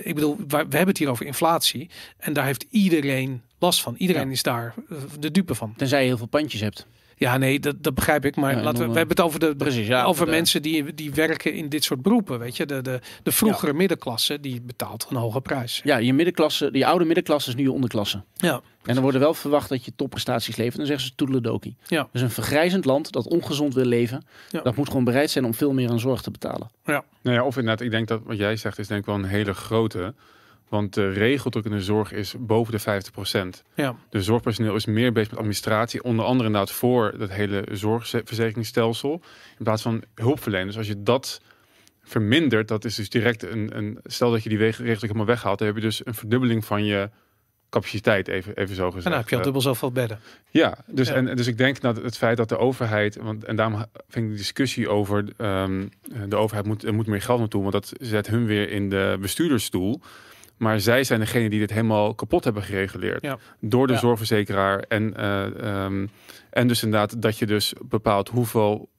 ik 0.01 0.15
bedoel, 0.15 0.37
we 0.47 0.55
hebben 0.57 0.87
het 0.87 0.97
hier 0.97 1.09
over 1.09 1.25
inflatie. 1.25 1.89
En 2.17 2.33
daar 2.33 2.45
heeft 2.45 2.65
iedereen 2.69 3.41
last 3.59 3.81
van. 3.81 3.95
Iedereen 3.97 4.25
Ja. 4.27 4.31
is 4.31 4.43
daar 4.43 4.73
de 5.19 5.31
dupe 5.31 5.55
van. 5.55 5.73
Tenzij 5.77 6.01
je 6.01 6.07
heel 6.07 6.17
veel 6.17 6.25
pandjes 6.27 6.61
hebt. 6.61 6.85
Ja, 7.21 7.37
nee, 7.37 7.59
dat, 7.59 7.83
dat 7.83 7.93
begrijp 7.95 8.25
ik. 8.25 8.35
Maar 8.35 8.55
Ja, 8.55 8.61
laten 8.63 8.79
we, 8.87 8.91
we 8.91 8.97
hebben 8.97 9.15
het 9.15 9.25
over 9.25 9.39
de, 9.39 9.55
Precies, 9.55 9.87
ja. 9.87 10.03
over 10.03 10.25
de- 10.25 10.31
mensen 10.31 10.61
die, 10.61 10.93
die 10.93 11.13
werken 11.13 11.53
in 11.53 11.69
dit 11.69 11.83
soort 11.83 12.01
beroepen. 12.01 12.39
Weet 12.39 12.57
je, 12.57 12.65
de, 12.65 12.81
de, 12.81 12.99
de 13.23 13.31
vroegere 13.31 13.73
middenklasse 13.73 14.39
die 14.39 14.61
betaalt 14.61 15.07
een 15.09 15.15
hoge 15.15 15.41
prijs. 15.41 15.81
Ja, 15.83 15.97
je 15.97 16.13
middenklasse, 16.13 16.71
die 16.71 16.87
oude 16.87 17.05
middenklasse 17.05 17.49
is 17.49 17.55
nu 17.55 17.63
je 17.63 17.71
onderklasse. 17.71 18.23
Ja, 18.35 18.53
En 18.83 18.93
dan 18.93 18.99
wordt 19.01 19.15
er 19.15 19.23
wel 19.23 19.33
verwacht 19.33 19.69
dat 19.69 19.85
je 19.85 19.91
topprestaties 19.95 20.55
levert. 20.55 20.77
Dan 20.77 20.85
zeggen 20.85 21.05
ze 21.07 21.15
toedeledokie. 21.15 21.75
Ja. 21.87 22.07
Dus 22.11 22.21
een 22.21 22.29
vergrijzend 22.29 22.85
land 22.85 23.11
dat 23.11 23.27
ongezond 23.27 23.73
wil 23.73 23.85
leven, 23.85 24.25
Ja. 24.49 24.61
dat 24.61 24.75
moet 24.75 24.87
gewoon 24.87 25.03
bereid 25.03 25.29
zijn 25.31 25.45
om 25.45 25.53
veel 25.53 25.73
meer 25.73 25.89
aan 25.89 25.99
zorg 25.99 26.21
te 26.21 26.31
betalen. 26.31 26.69
Nou 26.83 27.35
ja, 27.35 27.43
of 27.43 27.57
inderdaad, 27.57 27.81
ik 27.85 27.91
denk 27.91 28.07
dat 28.07 28.21
wat 28.25 28.37
jij 28.37 28.55
zegt 28.55 28.79
is 28.79 28.87
denk 28.87 28.99
ik 28.99 29.05
wel 29.05 29.15
een 29.15 29.23
hele 29.25 29.53
grote. 29.53 30.13
Want 30.71 30.93
de 30.93 31.09
regeldruk 31.09 31.65
in 31.65 31.71
de 31.71 31.81
zorg 31.81 32.11
is 32.11 32.35
boven 32.39 32.73
de 32.73 33.01
50%. 33.57 33.63
ja. 33.73 33.95
De 34.09 34.21
zorgpersoneel 34.21 34.75
is 34.75 34.85
meer 34.85 35.11
bezig 35.11 35.29
met 35.29 35.39
administratie. 35.39 36.03
Onder 36.03 36.25
andere 36.25 36.47
inderdaad 36.47 36.71
voor 36.71 37.13
het 37.19 37.31
hele 37.31 37.63
zorgverzekeringsstelsel. 37.71 39.21
In 39.57 39.63
plaats 39.63 39.81
van 39.81 40.03
hulpverleners. 40.15 40.77
Als 40.77 40.87
je 40.87 41.03
dat 41.03 41.41
vermindert, 42.03 42.67
dat 42.67 42.85
is 42.85 42.95
dus 42.95 43.09
direct 43.09 43.43
een... 43.43 43.77
een 43.77 43.99
stel 44.03 44.31
dat 44.31 44.43
je 44.43 44.49
die 44.49 44.57
regeldruk 44.57 45.01
helemaal 45.01 45.25
weghaalt. 45.25 45.57
Dan 45.57 45.67
heb 45.67 45.75
je 45.75 45.81
dus 45.81 46.05
een 46.05 46.13
verdubbeling 46.13 46.65
van 46.65 46.85
je 46.85 47.09
capaciteit, 47.69 48.27
even, 48.27 48.55
even 48.55 48.75
zo 48.75 48.85
gezegd. 48.85 49.05
En 49.05 49.11
dan 49.11 49.19
heb 49.19 49.29
je 49.29 49.35
al 49.35 49.39
Eh, 49.39 49.43
dubbel 49.43 49.61
zoveel 49.61 49.91
bedden. 49.91 50.19
ja, 50.49 50.77
dus, 50.87 51.07
Ja. 51.07 51.13
En, 51.13 51.35
dus 51.35 51.47
ik 51.47 51.57
denk 51.57 51.81
dat 51.81 51.95
het 52.03 52.17
feit 52.17 52.37
dat 52.37 52.49
de 52.49 52.57
overheid, 52.57 53.15
want 53.15 53.43
en 53.43 53.55
daarom 53.55 53.85
vind 54.09 54.25
ik 54.25 54.31
de 54.31 54.37
discussie 54.37 54.89
over 54.89 55.23
ehm, 55.37 55.87
de 56.27 56.35
overheid 56.35 56.65
moet, 56.65 56.83
er 56.83 56.93
moet 56.93 57.07
meer 57.07 57.21
geld 57.21 57.39
naartoe, 57.39 57.61
want 57.61 57.73
dat 57.73 57.91
zet 57.99 58.27
hun 58.27 58.45
weer 58.45 58.69
in 58.69 58.89
de 58.89 59.17
bestuurdersstoel. 59.21 60.01
Maar 60.61 60.79
zij 60.79 61.03
zijn 61.03 61.19
degene 61.19 61.49
die 61.49 61.59
dit 61.59 61.69
helemaal 61.69 62.13
kapot 62.15 62.43
hebben 62.43 62.63
gereguleerd. 62.63 63.21
Ja. 63.21 63.37
Door 63.59 63.87
de 63.87 63.93
Ja. 63.93 63.99
zorgverzekeraar. 63.99 64.79
En, 64.79 65.15
eh, 65.15 65.83
ehm, 65.83 66.07
en 66.49 66.67
dus 66.67 66.83
inderdaad 66.83 67.21
dat 67.21 67.37
je 67.37 67.45
dus 67.45 67.73
bepaalt 67.85 68.29
hoeveel 68.29 68.89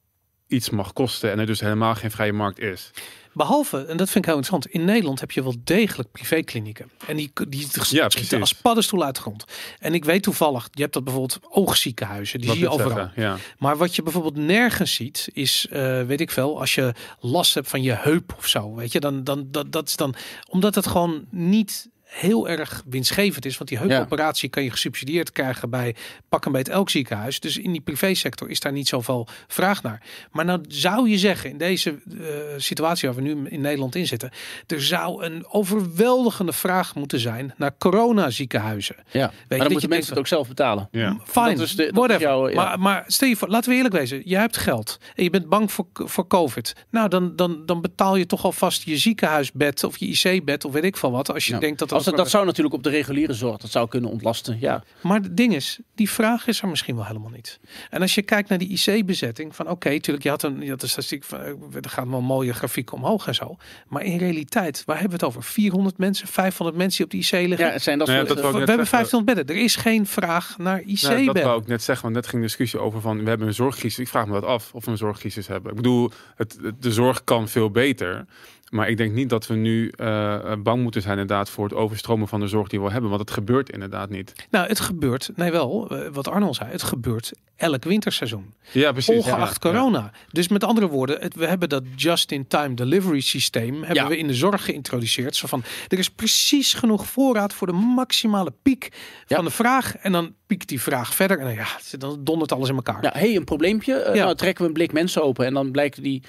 iets 0.47 0.69
mag 0.69 0.93
kosten. 0.93 1.31
En 1.31 1.39
er 1.39 1.45
dus 1.45 1.59
helemaal 1.59 1.95
geen 1.95 2.11
vrije 2.11 2.33
markt 2.33 2.59
is. 2.59 2.91
Behalve, 3.33 3.85
en 3.85 3.97
dat 3.97 4.09
vind 4.09 4.25
ik 4.25 4.31
heel 4.31 4.39
interessant, 4.39 4.75
in 4.75 4.85
Nederland 4.85 5.19
heb 5.19 5.31
je 5.31 5.43
wel 5.43 5.55
degelijk 5.63 6.11
privéklinieken. 6.11 6.91
En 7.07 7.15
die, 7.17 7.31
die 7.47 7.67
Ja, 7.89 8.09
schieten 8.09 8.39
als 8.39 8.53
paddenstoel 8.53 9.03
uit 9.03 9.15
de 9.15 9.21
grond. 9.21 9.43
En 9.79 9.93
ik 9.93 10.05
weet 10.05 10.23
toevallig, 10.23 10.67
je 10.71 10.81
hebt 10.81 10.93
dat 10.93 11.03
bijvoorbeeld 11.03 11.39
oogziekenhuizen, 11.49 12.39
die 12.39 12.47
Wat 12.47 12.57
zie 12.57 12.65
je 12.65 12.71
overal. 12.71 12.97
zeggen, 12.97 13.21
Ja. 13.21 13.37
Maar 13.57 13.77
wat 13.77 13.95
je 13.95 14.03
bijvoorbeeld 14.03 14.35
nergens 14.35 14.93
ziet, 14.93 15.29
is, 15.33 15.67
eh, 15.69 16.01
weet 16.01 16.21
ik 16.21 16.31
veel, 16.31 16.59
als 16.59 16.75
je 16.75 16.93
last 17.19 17.53
hebt 17.53 17.67
van 17.69 17.81
je 17.81 17.91
heup 17.93 18.35
of 18.37 18.47
zo, 18.47 18.75
weet 18.75 18.91
je, 18.91 18.99
dan, 18.99 19.23
dan 19.23 19.47
dat, 19.51 19.71
dat 19.71 19.87
is 19.87 19.95
dan, 19.95 20.15
omdat 20.49 20.75
het 20.75 20.87
gewoon 20.87 21.25
niet 21.29 21.89
heel 22.13 22.49
erg 22.49 22.83
winstgevend 22.89 23.45
is, 23.45 23.57
want 23.57 23.69
die 23.69 23.77
heupoperatie 23.79 24.49
kan 24.49 24.63
je 24.63 24.71
gesubsidieerd 24.71 25.31
krijgen 25.31 25.69
bij 25.69 25.95
pak 26.29 26.45
een 26.45 26.51
beet 26.51 26.69
elk 26.69 26.89
ziekenhuis. 26.89 27.39
Dus 27.39 27.57
in 27.57 27.71
die 27.71 27.81
privésector 27.81 28.49
is 28.49 28.59
daar 28.59 28.71
niet 28.71 28.87
zoveel 28.87 29.27
vraag 29.47 29.83
naar. 29.83 30.01
Maar 30.31 30.45
nou 30.45 30.61
zou 30.67 31.09
je 31.09 31.17
zeggen, 31.17 31.49
in 31.49 31.57
deze 31.57 31.89
eh, 32.19 32.25
situatie 32.57 33.07
waar 33.09 33.17
we 33.17 33.23
nu 33.23 33.47
in 33.49 33.61
Nederland 33.61 33.95
in 33.95 34.07
zitten, 34.07 34.31
er 34.67 34.81
zou 34.83 35.23
een 35.23 35.45
overweldigende 35.51 36.53
vraag 36.53 36.95
moeten 36.95 37.19
zijn 37.19 37.53
naar 37.57 37.77
coronaziekenhuizen. 37.77 38.95
Ja. 38.95 39.03
je, 39.11 39.19
maar 39.19 39.29
dat 39.47 39.57
dan 39.57 39.57
je 39.67 39.71
moeten 39.71 39.89
mensen 39.89 40.09
het 40.09 40.19
ook 40.19 40.27
zelf 40.27 40.47
betalen. 40.47 40.87
Ja. 40.91 41.17
Fine, 41.25 41.55
Dat 41.55 41.59
is 41.65 41.75
de- 41.75 41.83
dat 41.85 41.93
whatever. 41.95 42.21
is 42.21 42.27
jouw- 42.27 42.49
ja. 42.49 42.55
maar, 42.55 42.79
maar 42.79 43.03
stel 43.07 43.27
je 43.27 43.35
voor, 43.35 43.47
laten 43.47 43.69
we 43.69 43.75
eerlijk 43.75 43.93
wezen. 43.95 44.21
Je 44.25 44.37
hebt 44.37 44.57
geld 44.57 44.97
en 45.15 45.23
je 45.23 45.29
bent 45.29 45.49
bang 45.49 45.71
voor, 45.71 45.85
voor 45.93 46.27
COVID. 46.27 46.73
Nou, 46.89 47.09
dan, 47.09 47.35
dan, 47.35 47.65
dan 47.65 47.81
betaal 47.81 48.15
je 48.15 48.25
toch 48.25 48.43
alvast 48.43 48.83
je 48.83 48.97
ziekenhuisbed 48.97 49.83
of 49.83 49.97
je 49.97 50.05
IC-bed 50.05 50.65
of 50.65 50.71
weet 50.73 50.83
ik 50.83 50.97
veel 50.97 51.11
wat. 51.11 51.33
Als 51.33 51.45
je 51.47 51.53
Ja. 51.53 51.59
denkt 51.59 51.79
dat 51.79 51.89
dat... 51.89 52.02
Dat, 52.05 52.17
dat 52.17 52.29
zou 52.29 52.45
natuurlijk 52.45 52.75
op 52.75 52.83
de 52.83 52.89
reguliere 52.89 53.33
zorg, 53.33 53.57
dat 53.57 53.71
zou 53.71 53.87
kunnen 53.87 54.09
ontlasten. 54.09 54.57
Ja. 54.59 54.83
Maar 55.01 55.21
het 55.21 55.37
ding 55.37 55.55
is, 55.55 55.79
die 55.95 56.09
vraag 56.09 56.47
is 56.47 56.61
er 56.61 56.67
misschien 56.67 56.95
wel 56.95 57.05
helemaal 57.05 57.29
niet. 57.31 57.59
En 57.89 58.01
als 58.01 58.15
je 58.15 58.21
kijkt 58.21 58.49
naar 58.49 58.57
die 58.57 58.69
IC-bezetting, 58.85 59.55
van 59.55 59.69
oké, 59.69 59.89
natuurlijk, 59.89 60.23
je 60.23 60.29
had 60.29 60.43
een, 60.43 60.61
je 60.61 60.69
had 60.69 60.81
een 60.81 60.89
statistiek 60.89 61.23
van, 61.23 61.39
eh, 61.39 61.47
er 61.81 61.89
gaan 61.89 62.09
wel 62.09 62.21
mooie 62.21 62.53
grafieken 62.53 62.97
omhoog 62.97 63.27
en 63.27 63.35
zo. 63.35 63.57
Maar 63.87 64.03
in 64.03 64.17
realiteit, 64.17 64.83
waar 64.85 64.99
hebben 64.99 65.19
we 65.19 65.25
het 65.25 65.35
over? 65.35 65.49
400 65.51 65.97
mensen, 65.97 66.27
500 66.27 66.77
mensen 66.77 67.09
die 67.09 67.19
op 67.19 67.29
de 67.29 67.37
IC 67.37 67.47
liggen? 67.47 67.67
ja, 67.67 67.73
het 67.73 67.81
zijn 67.81 67.97
dat 67.97 68.07
Nou 68.07 68.19
ja, 68.19 68.25
we 68.33 68.39
hebben 68.41 68.67
zeggen. 68.67 68.87
500 68.87 69.25
bedden. 69.35 69.55
Er 69.55 69.63
is 69.63 69.75
geen 69.75 70.05
vraag 70.05 70.57
naar 70.57 70.81
Nou, 70.85 70.95
dat 71.01 71.11
IC-bedden. 71.19 71.43
wou 71.43 71.61
ik 71.61 71.67
net 71.67 71.83
zeggen, 71.83 72.03
want 72.03 72.15
net 72.15 72.27
ging 72.27 72.41
de 72.41 72.47
discussie 72.47 72.79
over 72.79 73.01
van 73.01 73.23
we 73.23 73.29
hebben 73.29 73.47
een 73.47 73.53
zorgcrisis. 73.53 73.99
Ik 73.99 74.07
vraag 74.07 74.25
me 74.25 74.33
dat 74.33 74.43
af 74.45 74.73
of 74.73 74.85
we 74.85 74.91
een 74.91 74.97
zorgcrisis 74.97 75.47
hebben. 75.47 75.69
Ik 75.71 75.77
bedoel, 75.77 76.11
het, 76.35 76.57
het- 76.61 76.81
de 76.81 76.91
zorg 76.91 77.23
kan 77.23 77.47
veel 77.49 77.71
beter. 77.71 78.25
Maar 78.73 78.89
ik 78.89 78.97
denk 78.97 79.13
niet 79.13 79.29
dat 79.29 79.47
we 79.47 79.53
nu 79.55 79.87
eh, 79.95 80.53
bang 80.59 80.81
moeten 80.81 81.01
zijn 81.01 81.17
inderdaad 81.19 81.49
voor 81.49 81.63
het 81.63 81.73
overstromen 81.73 82.27
van 82.27 82.39
de 82.39 82.47
zorg 82.47 82.67
die 82.67 82.81
we 82.81 82.91
hebben. 82.91 83.09
Want 83.09 83.21
het 83.21 83.31
gebeurt 83.31 83.69
inderdaad 83.69 84.09
niet. 84.09 84.33
Nou, 84.49 84.67
het 84.67 84.79
gebeurt, 84.79 85.29
nee 85.35 85.51
wel, 85.51 85.89
eh, 85.89 86.07
wat 86.11 86.27
Arnold 86.27 86.55
zei, 86.55 86.69
het 86.71 86.83
gebeurt 86.83 87.31
elk 87.55 87.83
winterseizoen. 87.83 88.53
Ja, 88.71 88.91
precies. 88.91 89.15
Ongeacht 89.15 89.63
Ja, 89.63 89.69
ja. 89.69 89.75
corona. 89.77 90.11
Dus 90.31 90.47
met 90.47 90.63
andere 90.63 90.87
woorden, 90.87 91.21
het, 91.21 91.35
we 91.35 91.47
hebben 91.47 91.69
dat 91.69 91.83
just-in-time 91.95 92.73
delivery 92.73 93.19
systeem 93.19 93.75
hebben 93.75 94.03
Ja. 94.03 94.07
we 94.07 94.17
in 94.17 94.27
de 94.27 94.33
zorg 94.33 94.65
geïntroduceerd. 94.65 95.35
Zo 95.35 95.47
van, 95.47 95.63
er 95.87 95.97
is 95.99 96.09
precies 96.09 96.73
genoeg 96.73 97.05
voorraad 97.07 97.53
voor 97.53 97.67
de 97.67 97.73
maximale 97.73 98.53
piek 98.61 98.89
Ja. 99.27 99.35
van 99.35 99.45
de 99.45 99.51
vraag. 99.51 99.95
En 99.97 100.11
dan 100.11 100.33
piekt 100.47 100.67
die 100.67 100.81
vraag 100.81 101.13
verder. 101.15 101.37
En 101.39 101.45
dan, 101.45 101.53
ja, 101.53 101.67
dan 101.97 102.23
dondert 102.23 102.51
alles 102.51 102.69
in 102.69 102.75
elkaar. 102.75 103.03
Ja, 103.03 103.11
hey, 103.13 103.35
een 103.35 103.43
probleempje. 103.43 103.93
Eh, 103.95 104.15
Ja. 104.15 104.23
Nou, 104.23 104.35
trekken 104.35 104.61
we 104.61 104.67
een 104.67 104.73
blik 104.73 104.91
mensen 104.93 105.23
open 105.23 105.45
en 105.45 105.53
dan 105.53 105.71
blijkt, 105.71 106.03
die, 106.03 106.23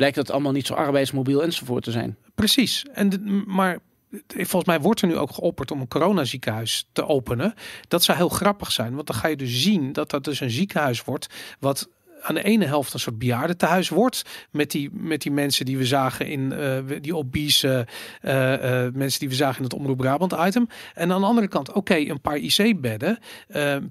blijkt 0.00 0.16
dat 0.16 0.30
allemaal 0.30 0.52
niet 0.52 0.66
zo 0.66 0.74
arbeidsmobiel 0.74 1.42
enzovoort 1.42 1.84
te 1.84 1.90
zijn. 1.90 2.16
Precies. 2.34 2.84
En 2.92 3.22
maar 3.46 3.78
volgens 4.26 4.64
mij 4.64 4.80
wordt 4.80 5.00
er 5.00 5.08
nu 5.08 5.16
ook 5.16 5.30
geopperd 5.30 5.70
om 5.70 5.80
een 5.80 5.88
coronaziekenhuis 5.88 6.88
te 6.92 7.06
openen. 7.06 7.54
Dat 7.88 8.02
zou 8.02 8.18
heel 8.18 8.28
grappig 8.28 8.72
zijn, 8.72 8.94
want 8.94 9.06
dan 9.06 9.16
ga 9.16 9.28
je 9.28 9.36
dus 9.36 9.62
zien 9.62 9.92
dat 9.92 10.10
dat 10.10 10.24
dus 10.24 10.40
een 10.40 10.50
ziekenhuis 10.50 11.04
wordt 11.04 11.26
wat 11.58 11.88
aan 12.22 12.34
de 12.34 12.42
ene 12.42 12.64
helft 12.64 12.92
een 12.92 13.00
soort 13.00 13.18
bejaardentehuis 13.18 13.88
wordt 13.88 14.22
met 14.50 14.70
die 14.70 14.90
met 14.92 15.22
die 15.22 15.32
mensen 15.32 15.64
die 15.64 15.78
we 15.78 15.86
zagen 15.86 16.26
in 16.26 16.52
eh, 16.52 16.78
die 17.00 17.16
obese 17.16 17.86
eh, 18.20 18.84
eh, 18.84 18.94
mensen 18.94 19.20
die 19.20 19.28
we 19.28 19.34
zagen 19.34 19.56
in 19.56 19.64
het 19.64 19.74
Omroep 19.74 19.96
Brabant 19.96 20.34
item 20.38 20.68
en 20.94 21.12
aan 21.12 21.20
de 21.20 21.26
andere 21.26 21.48
kant 21.48 21.72
oké 21.72 21.94
een 21.94 22.20
paar 22.20 22.36
IC-bedden 22.36 23.18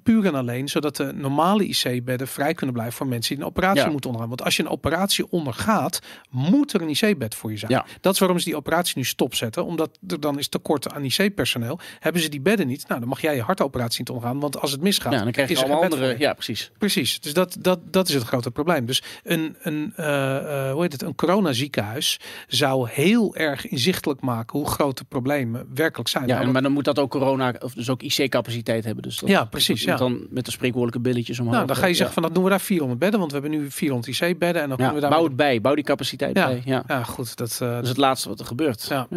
puur 0.04 0.26
en 0.26 0.36
alleen 0.36 0.68
zodat 0.68 0.96
de 0.96 1.14
normale 1.14 1.68
IC-bedden 1.68 2.28
vrij 2.28 2.54
kunnen 2.54 2.76
blijven 2.76 2.96
voor 2.98 3.08
mensen 3.08 3.36
die 3.36 3.44
een 3.44 3.50
operatie 3.50 3.84
Ja. 3.84 3.90
moeten 3.90 4.10
ondergaan. 4.10 4.30
Want 4.30 4.44
als 4.44 4.56
je 4.56 4.64
een 4.64 4.70
operatie 4.70 5.32
ondergaat, 5.32 6.00
moet 6.30 6.74
er 6.74 6.82
een 6.82 6.90
IC-bed 6.90 7.36
voor 7.36 7.52
je 7.52 7.58
zijn. 7.58 7.72
Ja. 7.72 7.86
Dat 8.02 8.14
is 8.14 8.20
waarom 8.20 8.40
ze 8.40 8.46
die 8.46 8.56
operatie 8.56 8.94
nu 8.98 9.04
stopzetten. 9.04 9.66
Omdat 9.66 9.98
er 10.08 10.20
dan 10.20 10.38
is 10.40 10.48
tekort 10.48 10.94
aan 10.94 11.04
IC-personeel. 11.04 11.80
Hebben 12.00 12.22
ze 12.22 12.30
die 12.30 12.42
bedden 12.42 12.68
niet, 12.68 12.88
nou 12.88 13.00
dan 13.00 13.10
mag 13.10 13.22
jij 13.22 13.36
je 13.36 13.42
hartoperatie 13.42 14.00
niet 14.00 14.10
ondergaan. 14.10 14.40
Want 14.40 14.62
als 14.62 14.72
het 14.72 14.82
misgaat, 14.82 15.14
Ja, 15.14 15.24
dan 15.24 15.32
krijg 15.32 15.48
je 15.48 15.54
is 15.54 15.60
er 15.60 15.66
allemaal 15.66 15.84
andere... 15.84 16.16
Ja, 16.18 16.34
precies. 16.34 16.72
Precies, 16.78 17.20
dus 17.20 17.34
dat, 17.34 17.58
dat, 17.60 17.80
dat 17.92 18.10
is 18.10 18.16
het 18.20 18.28
grote 18.28 18.52
probleem. 18.52 18.86
Dus 18.86 19.04
een, 19.24 19.56
een, 19.62 19.94
eh, 19.96 20.66
eh, 20.68 20.72
hoe 20.74 20.82
heet 20.82 20.92
het, 20.92 21.02
een 21.02 21.16
coronaziekenhuis 21.16 22.20
zou 22.48 22.90
heel 22.92 23.36
erg 23.36 23.68
inzichtelijk 23.68 24.22
maken 24.22 24.60
hoe 24.60 24.68
groot 24.68 24.98
de 24.98 25.04
problemen 25.04 25.68
werkelijk 25.74 26.10
zijn. 26.10 26.24
Ja, 26.28 26.34
Nou, 26.34 26.46
en, 26.46 26.52
maar 26.54 26.62
dan 26.62 26.72
moet 26.72 26.84
dat 26.86 27.00
ook 27.00 27.12
corona, 27.12 27.54
of 27.60 27.74
dus 27.74 27.90
ook 27.90 28.02
IC-capaciteit 28.02 28.84
hebben. 28.86 29.04
Dus 29.04 29.18
dat, 29.20 29.30
Ja, 29.30 29.46
precies, 29.46 29.80
dat 29.86 30.00
ja. 30.00 30.06
Dan 30.06 30.28
met 30.30 30.46
de 30.46 30.52
spreekwoordelijke 30.52 31.10
billetjes 31.10 31.40
omhoog. 31.40 31.56
nou, 31.56 31.68
dan 31.68 31.76
ga 31.76 31.84
je 31.86 31.90
Ja. 31.92 31.96
zeggen 31.96 32.14
van 32.14 32.24
dat 32.24 32.34
doen 32.36 32.44
we 32.44 32.50
daar 32.50 32.62
400 32.62 33.00
bedden, 33.00 33.20
want 33.20 33.32
we 33.32 33.40
hebben 33.40 33.60
nu 33.60 33.72
400 33.72 34.20
IC-bedden 34.22 34.62
en 34.62 34.70
dan 34.70 34.78
Ja, 34.78 34.84
kunnen 34.86 34.94
we 34.94 35.00
daar 35.02 35.10
bouw 35.10 35.24
het 35.24 35.36
bij, 35.36 35.62
bouw 35.62 35.76
die 35.76 35.84
capaciteit 35.84 36.38
Ja. 36.38 36.46
bij. 36.48 36.62
Ja. 36.66 36.84
Ja, 36.88 37.04
goed, 37.04 37.36
dat. 37.38 37.60
eh, 37.62 37.70
Dat 37.70 37.84
is 37.84 37.90
het 37.90 37.98
laatste 37.98 38.30
wat 38.30 38.40
er 38.40 38.46
gebeurt. 38.46 38.86
Ja. 38.90 39.08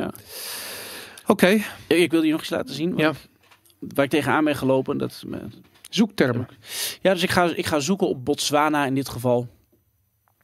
Oké, 1.27 1.59
Ik 1.87 2.11
wilde 2.11 2.27
je 2.27 2.33
nog 2.33 2.41
iets 2.41 2.51
laten 2.51 2.75
zien. 2.75 2.93
Ja. 2.97 3.13
Waar 3.79 4.05
ik 4.05 4.11
tegenaan 4.11 4.45
ben 4.45 4.57
gelopen. 4.57 4.99
Dat, 4.99 5.23
zoektermen. 5.95 6.49
ja, 7.01 7.13
dus 7.13 7.23
ik 7.23 7.31
ga, 7.31 7.53
ik 7.55 7.67
ga 7.67 7.81
zoeken 7.81 8.09
op 8.09 8.25
Botswana 8.25 8.87
in 8.87 8.95
dit 8.95 9.09
geval. 9.09 9.49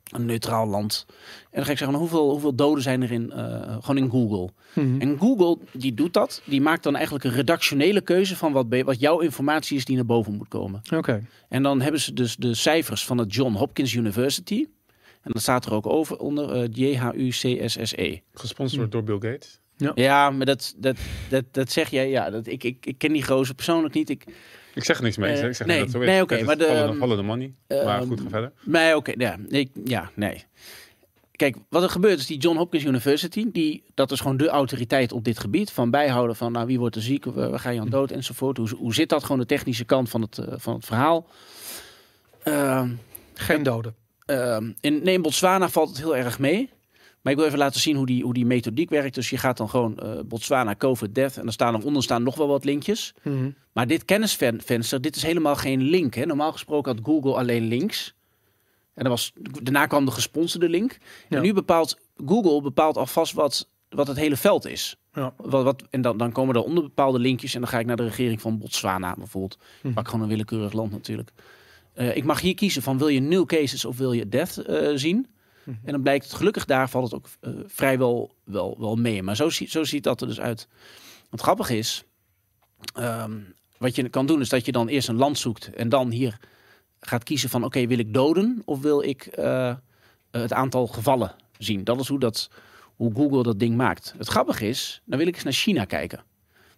Een 0.08 0.26
neutraal 0.26 0.66
land. 0.66 1.04
En 1.08 1.14
dan 1.50 1.64
ga 1.64 1.70
ik 1.70 1.78
zeggen, 1.78 1.96
hoeveel, 1.98 2.30
hoeveel 2.30 2.54
doden 2.54 2.82
zijn 2.82 3.02
er 3.02 3.12
in, 3.12 3.30
eh, 3.30 3.76
gewoon 3.80 3.96
in 3.98 4.10
Google. 4.10 4.50
Mhm. 4.74 5.00
En 5.00 5.18
Google, 5.18 5.58
die 5.72 5.94
doet 5.94 6.12
dat. 6.12 6.42
Die 6.44 6.60
maakt 6.60 6.82
dan 6.82 6.94
eigenlijk 6.94 7.24
een 7.24 7.30
redactionele 7.32 8.00
keuze 8.00 8.36
van 8.36 8.52
wat, 8.52 8.68
be- 8.68 8.84
wat 8.84 9.00
jouw 9.00 9.18
informatie 9.18 9.76
is 9.76 9.84
die 9.84 9.96
naar 9.96 10.04
boven 10.06 10.34
moet 10.34 10.48
komen. 10.48 10.80
Oké. 10.94 11.26
En 11.48 11.62
dan 11.62 11.80
hebben 11.80 12.00
ze 12.00 12.12
dus 12.12 12.36
de 12.36 12.54
cijfers 12.54 13.04
van 13.04 13.18
het 13.18 13.34
John 13.34 13.52
Hopkins 13.54 13.92
University. 13.94 14.66
En 15.22 15.30
dat 15.32 15.42
staat 15.42 15.66
er 15.66 15.72
ook 15.74 15.86
over 15.86 16.16
onder 16.18 16.50
eh 16.50 16.68
JHUCSSE. 16.72 18.20
Gesponsord 18.34 18.92
door 18.92 19.02
Bill 19.04 19.14
Gates. 19.30 19.60
Ja, 19.94 20.30
maar 20.30 20.46
dat, 20.46 20.74
dat, 20.76 20.96
dat, 21.28 21.44
dat 21.50 21.70
zeg 21.70 21.90
jij. 21.90 22.10
Ja, 22.10 22.30
dat, 22.30 22.46
ik, 22.46 22.64
ik, 22.64 22.86
ik 22.86 22.98
ken 22.98 23.12
die 23.12 23.24
gozer 23.24 23.54
persoonlijk 23.54 23.94
niet. 23.94 24.10
Ik, 24.10 24.24
Ik 24.78 24.84
zeg 24.84 24.96
er 24.96 25.02
niks 25.02 25.16
mee. 25.16 25.32
Eh, 25.32 25.48
ik 25.48 25.54
zeg 25.54 25.66
nee, 25.66 25.80
dat 25.80 25.90
zo 25.90 26.00
is. 26.00 26.06
nee, 26.06 26.22
oké, 26.22 26.42
maar 26.42 26.58
de, 26.58 26.64
ehm, 26.66 26.96
follow 26.96 27.16
the 27.16 27.22
money. 27.22 27.52
maar 27.68 27.98
ehm, 27.98 28.06
goed, 28.06 28.20
ga 28.20 28.28
verder. 28.28 28.52
nee, 28.64 28.96
oké. 28.96 29.12
ja, 29.16 29.36
ik, 29.48 29.70
ja, 29.84 30.10
nee. 30.14 30.44
kijk, 31.32 31.56
wat 31.68 31.82
er 31.82 31.90
gebeurt 31.90 32.18
is 32.18 32.26
die 32.26 32.38
John 32.38 32.56
Hopkins 32.56 32.84
University, 32.84 33.46
die, 33.52 33.82
dat 33.94 34.10
is 34.10 34.20
gewoon 34.20 34.36
de 34.36 34.48
autoriteit 34.48 35.12
op 35.12 35.24
dit 35.24 35.38
gebied. 35.38 35.70
Van 35.70 35.90
bijhouden 35.90 36.36
van 36.36 36.52
nou, 36.52 36.66
wie 36.66 36.78
wordt 36.78 36.96
er 36.96 37.02
ziek, 37.02 37.24
waar 37.24 37.50
waar 37.50 37.58
ga 37.58 37.70
je 37.70 37.80
aan 37.80 37.88
dood 37.88 38.10
enzovoort. 38.10 38.56
Hoe, 38.56 38.68
hoe 38.76 38.94
zit 38.94 39.08
dat? 39.08 39.22
Gewoon 39.22 39.38
de 39.38 39.46
technische 39.46 39.84
kant 39.84 40.08
van 40.08 40.20
het, 40.20 40.38
eh, 40.38 40.54
van 40.56 40.74
het 40.74 40.84
verhaal. 40.84 41.26
Ehm, 42.42 42.90
Geen 43.34 43.62
doden. 43.62 43.94
Ehm, 44.26 44.70
in, 44.80 45.02
nee, 45.02 45.14
in 45.14 45.22
Botswana 45.22 45.68
valt 45.68 45.88
het 45.88 45.98
heel 45.98 46.16
erg 46.16 46.38
mee. 46.38 46.70
Maar 47.28 47.36
ik 47.36 47.42
wil 47.42 47.52
even 47.52 47.64
laten 47.64 47.80
zien 47.80 47.96
hoe 47.96 48.06
die, 48.06 48.22
hoe 48.22 48.34
die 48.34 48.46
methodiek 48.46 48.90
werkt. 48.90 49.14
Dus 49.14 49.30
je 49.30 49.36
gaat 49.36 49.56
dan 49.56 49.68
gewoon 49.68 49.98
eh, 49.98 50.20
Botswana, 50.26 50.74
COVID, 50.74 51.14
death. 51.14 51.36
En 51.36 51.42
dan 51.42 51.52
staan 51.52 51.74
er 51.74 51.84
onder 51.84 52.02
staan 52.02 52.22
nog 52.22 52.36
wel 52.36 52.48
wat 52.48 52.64
linkjes. 52.64 53.14
Mhm. 53.22 53.50
Maar 53.72 53.86
dit 53.86 54.04
kennisvenster, 54.04 55.00
dit 55.00 55.16
is 55.16 55.22
helemaal 55.22 55.56
geen 55.56 55.82
link. 55.82 56.14
Hè? 56.14 56.26
Normaal 56.26 56.52
gesproken 56.52 56.94
had 56.94 57.04
Google 57.04 57.34
alleen 57.34 57.66
links. 57.66 58.14
En 58.94 59.02
dan 59.02 59.12
was, 59.12 59.32
daarna 59.62 59.86
kwam 59.86 60.04
de 60.04 60.10
gesponsorde 60.10 60.68
link. 60.68 60.98
Ja. 61.28 61.36
En 61.36 61.42
nu 61.42 61.52
bepaalt 61.52 61.98
Google 62.26 62.62
bepaalt 62.62 62.96
alvast 62.96 63.32
wat, 63.32 63.68
wat 63.88 64.06
het 64.06 64.16
hele 64.16 64.36
veld 64.36 64.66
is. 64.66 64.96
Ja. 65.12 65.34
Wat, 65.36 65.64
wat, 65.64 65.82
en 65.90 66.02
dan, 66.02 66.16
dan 66.16 66.32
komen 66.32 66.54
er 66.54 66.62
onder 66.62 66.82
bepaalde 66.82 67.18
linkjes. 67.18 67.54
En 67.54 67.60
dan 67.60 67.68
ga 67.68 67.78
ik 67.78 67.86
naar 67.86 67.96
de 67.96 68.04
regering 68.04 68.40
van 68.40 68.58
Botswana 68.58 69.14
bijvoorbeeld. 69.18 69.58
Mhm. 69.82 69.94
Pak 69.94 70.06
gewoon 70.06 70.22
een 70.22 70.28
willekeurig 70.28 70.72
land 70.72 70.90
natuurlijk. 70.90 71.32
Eh, 71.94 72.16
ik 72.16 72.24
mag 72.24 72.40
hier 72.40 72.54
kiezen 72.54 72.82
van 72.82 72.98
wil 72.98 73.08
je 73.08 73.20
nul 73.20 73.46
cases 73.46 73.84
of 73.84 73.98
wil 73.98 74.12
je 74.12 74.28
death 74.28 74.56
eh, 74.56 74.90
zien. 74.94 75.26
Mhm. 75.68 75.86
En 75.86 75.92
dan 75.92 76.02
blijkt 76.02 76.24
het 76.24 76.34
gelukkig 76.34 76.64
daar 76.64 76.90
valt 76.90 77.04
het 77.04 77.14
ook 77.14 77.26
eh, 77.40 77.52
vrijwel 77.66 78.34
wel, 78.44 78.76
wel 78.78 78.96
mee. 78.96 79.22
Maar 79.22 79.36
zo, 79.36 79.48
zo 79.50 79.84
ziet 79.84 80.02
dat 80.04 80.20
er 80.20 80.26
dus 80.26 80.40
uit. 80.40 80.68
Wat 81.30 81.40
grappig 81.40 81.70
is, 81.70 82.04
ehm, 82.94 83.32
wat 83.78 83.96
je 83.96 84.08
kan 84.08 84.26
doen 84.26 84.40
is 84.40 84.48
dat 84.48 84.64
je 84.64 84.72
dan 84.72 84.88
eerst 84.88 85.08
een 85.08 85.16
land 85.16 85.38
zoekt 85.38 85.74
en 85.74 85.88
dan 85.88 86.10
hier 86.10 86.38
gaat 87.00 87.24
kiezen 87.24 87.48
van 87.48 87.64
oké, 87.64 87.86
wil 87.86 87.98
ik 87.98 88.14
doden 88.14 88.62
of 88.64 88.80
wil 88.80 89.02
ik 89.02 89.26
eh, 89.26 89.74
het 90.30 90.52
aantal 90.52 90.86
gevallen 90.86 91.34
zien. 91.58 91.84
Dat 91.84 92.00
is 92.00 92.08
hoe, 92.08 92.18
dat, 92.18 92.50
hoe 92.96 93.14
Google 93.14 93.42
dat 93.42 93.58
ding 93.58 93.76
maakt. 93.76 94.14
Het 94.18 94.28
grappige 94.28 94.68
is, 94.68 95.02
dan 95.04 95.18
wil 95.18 95.26
ik 95.26 95.34
eens 95.34 95.44
naar 95.44 95.52
China 95.52 95.84
kijken. 95.84 96.22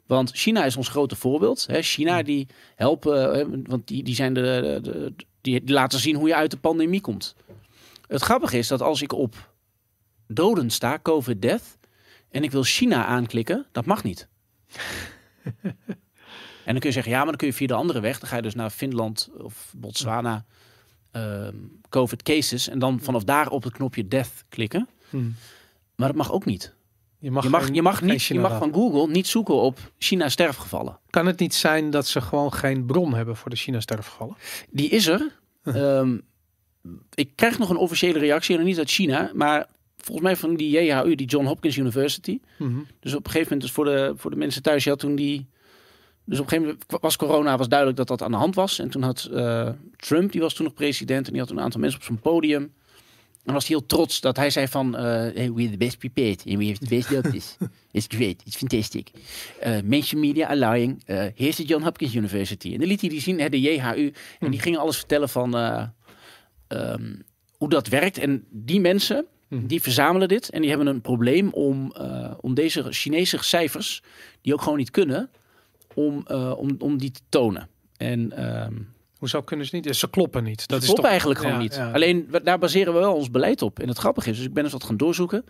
Want 0.06 0.30
China 0.34 0.64
is 0.64 0.76
ons 0.76 0.88
grote 0.88 1.16
voorbeeld. 1.16 1.66
Hè. 1.66 1.82
China 1.82 2.22
die 2.22 2.46
helpen, 2.74 3.64
want 3.66 3.86
die, 3.88 4.02
die, 4.02 4.14
zijn 4.14 4.34
de- 4.34 5.12
die 5.40 5.72
laten 5.72 5.98
zien 5.98 6.16
hoe 6.16 6.28
je 6.28 6.34
uit 6.34 6.50
de 6.50 6.56
pandemie 6.56 7.00
komt. 7.00 7.34
Het 8.10 8.22
grappige 8.22 8.58
is 8.58 8.68
dat 8.68 8.82
als 8.82 9.02
ik 9.02 9.12
op 9.12 9.52
doden 10.26 10.70
sta, 10.70 10.98
COVID 11.02 11.42
death, 11.42 11.78
en 12.30 12.42
ik 12.42 12.50
wil 12.50 12.62
China 12.62 13.04
aanklikken, 13.06 13.66
dat 13.72 13.84
mag 13.86 14.02
niet. 14.02 14.28
en 15.62 16.72
dan 16.72 16.78
kun 16.78 16.88
je 16.88 16.92
zeggen, 16.92 17.12
ja, 17.12 17.18
maar 17.18 17.26
dan 17.26 17.36
kun 17.36 17.46
je 17.46 17.52
via 17.52 17.66
de 17.66 17.74
andere 17.74 18.00
weg. 18.00 18.18
Dan 18.18 18.28
ga 18.28 18.36
je 18.36 18.42
dus 18.42 18.54
naar 18.54 18.70
Finland 18.70 19.30
of 19.38 19.72
Botswana, 19.76 20.44
ehm, 21.10 21.54
COVID 21.88 22.22
cases, 22.22 22.68
en 22.68 22.78
dan 22.78 23.00
vanaf 23.00 23.24
daar 23.24 23.48
op 23.48 23.62
het 23.62 23.72
knopje 23.72 24.08
death 24.08 24.44
klikken. 24.48 24.88
Mhm. 25.10 25.30
Maar 25.94 26.08
dat 26.08 26.16
mag 26.16 26.32
ook 26.32 26.44
niet. 26.44 26.74
Je 27.18 27.30
mag, 27.30 27.44
Je 27.44 27.50
mag, 27.50 27.64
geen- 27.64 27.74
je 27.74 27.82
mag, 27.82 27.98
geen 27.98 28.08
niet, 28.08 28.20
je 28.20 28.26
China 28.34 28.48
mag 28.48 28.58
van 28.58 28.72
Google 28.72 29.08
niet 29.08 29.26
zoeken 29.26 29.54
op 29.54 29.92
China 29.98 30.28
sterfgevallen. 30.28 30.98
Kan 31.10 31.26
het 31.26 31.38
niet 31.38 31.54
zijn 31.54 31.90
dat 31.90 32.06
ze 32.06 32.20
gewoon 32.20 32.52
geen 32.52 32.86
bron 32.86 33.14
hebben 33.14 33.36
voor 33.36 33.50
de 33.50 33.56
China-sterfgevallen? 33.56 34.36
Die 34.70 34.88
is 34.88 35.06
er. 35.06 35.38
Ehm, 35.64 36.18
ik 37.14 37.30
krijg 37.34 37.58
nog 37.58 37.70
een 37.70 37.76
officiële 37.76 38.18
reactie, 38.18 38.58
en 38.58 38.64
niet 38.64 38.78
uit 38.78 38.90
China, 38.90 39.30
maar 39.34 39.66
volgens 39.96 40.26
mij 40.26 40.36
van 40.36 40.54
die 40.54 40.70
JHU, 40.70 41.14
die 41.14 41.26
John 41.26 41.46
Hopkins 41.46 41.76
University. 41.76 42.40
Mhm. 42.58 42.78
Dus 43.00 43.14
op 43.14 43.24
een 43.24 43.30
gegeven 43.30 43.52
moment, 43.52 43.60
dus 43.60 43.70
voor 43.70 43.84
de, 43.84 44.12
voor 44.16 44.30
de 44.30 44.36
mensen 44.36 44.62
thuis, 44.62 44.84
je 44.84 44.90
had 44.90 44.98
toen 44.98 45.16
die. 45.16 45.48
Dus 46.24 46.38
op 46.38 46.44
een 46.44 46.50
gegeven 46.50 46.76
moment 46.90 47.02
was 47.02 47.16
corona, 47.16 47.56
was 47.56 47.68
duidelijk 47.68 47.98
dat 47.98 48.08
dat 48.08 48.22
aan 48.22 48.30
de 48.30 48.36
hand 48.36 48.54
was. 48.54 48.78
En 48.78 48.90
toen 48.90 49.02
had 49.02 49.28
eh, 49.32 49.68
Trump, 49.96 50.32
die 50.32 50.40
was 50.40 50.54
toen 50.54 50.64
nog 50.64 50.74
president, 50.74 51.26
en 51.26 51.32
die 51.32 51.40
had 51.40 51.50
een 51.50 51.60
aantal 51.60 51.80
mensen 51.80 51.98
op 51.98 52.04
zijn 52.04 52.20
podium. 52.20 52.72
En 53.44 53.52
was 53.52 53.68
hij 53.68 53.76
heel 53.76 53.86
trots 53.86 54.20
dat 54.20 54.36
hij 54.36 54.50
zei 54.50 54.68
van, 54.68 54.96
eh 54.96 55.02
hey, 55.04 55.52
we're 55.52 55.70
the 55.70 55.76
best 55.76 55.98
prepared 55.98 56.44
and 56.46 56.58
we 56.58 56.66
have 56.66 56.78
the 56.78 56.94
best 56.94 57.10
doctors. 57.10 57.56
It's 57.92 58.06
great, 58.08 58.42
it's 58.44 58.56
fantastic. 58.56 59.10
Mainstream 59.84 60.20
media 60.20 60.46
are 60.46 60.72
lying. 60.72 61.02
Eh 61.06 61.26
here's 61.34 61.56
the 61.56 61.64
John 61.64 61.82
Hopkins 61.82 62.14
University. 62.14 62.72
En 62.72 62.78
dan 62.78 62.88
liet 62.88 63.00
hij 63.00 63.10
die 63.10 63.20
zien, 63.20 63.40
hè, 63.40 63.48
de 63.48 63.60
JHU. 63.60 64.12
En 64.38 64.50
die 64.50 64.60
gingen 64.60 64.80
alles 64.80 64.96
vertellen 64.96 65.28
van 65.28 65.54
eh, 66.70 66.92
ehm, 66.92 67.14
hoe 67.56 67.68
dat 67.68 67.88
werkt. 67.88 68.18
En 68.18 68.44
die 68.50 68.80
mensen, 68.80 69.26
Mhm. 69.48 69.66
die 69.66 69.82
verzamelen 69.82 70.28
dit. 70.28 70.50
En 70.50 70.60
die 70.60 70.68
hebben 70.68 70.86
een 70.86 71.00
probleem 71.00 71.48
om, 71.48 71.92
eh, 71.92 72.32
om 72.40 72.54
deze 72.54 72.84
Chinese 72.92 73.38
cijfers, 73.40 74.02
die 74.40 74.52
ook 74.52 74.62
gewoon 74.62 74.78
niet 74.78 74.90
kunnen, 74.90 75.30
om, 75.94 76.24
eh, 76.26 76.52
om, 76.56 76.76
om 76.78 76.98
die 76.98 77.10
te 77.10 77.20
tonen. 77.28 77.68
En 77.96 78.32
ehm 78.36 78.74
Hoezo 79.20 79.42
kunnen 79.42 79.66
ze 79.66 79.74
niet? 79.74 79.96
Ze 79.96 80.10
kloppen 80.10 80.44
niet. 80.44 80.68
Dat 80.68 80.84
klopt 80.84 80.96
toch... 80.96 81.06
eigenlijk 81.06 81.40
gewoon 81.40 81.54
Ja, 81.54 81.60
niet. 81.60 81.74
ja. 81.74 81.90
Alleen 81.92 82.28
daar 82.42 82.58
baseren 82.58 82.92
we 82.92 82.98
wel 82.98 83.14
ons 83.14 83.30
beleid 83.30 83.62
op. 83.62 83.78
En 83.78 83.88
het 83.88 83.98
grappige 83.98 84.30
is, 84.30 84.36
dus 84.36 84.46
ik 84.46 84.52
ben 84.52 84.64
eens 84.64 84.72
wat 84.72 84.84
gaan 84.84 84.96
doorzoeken, 84.96 85.44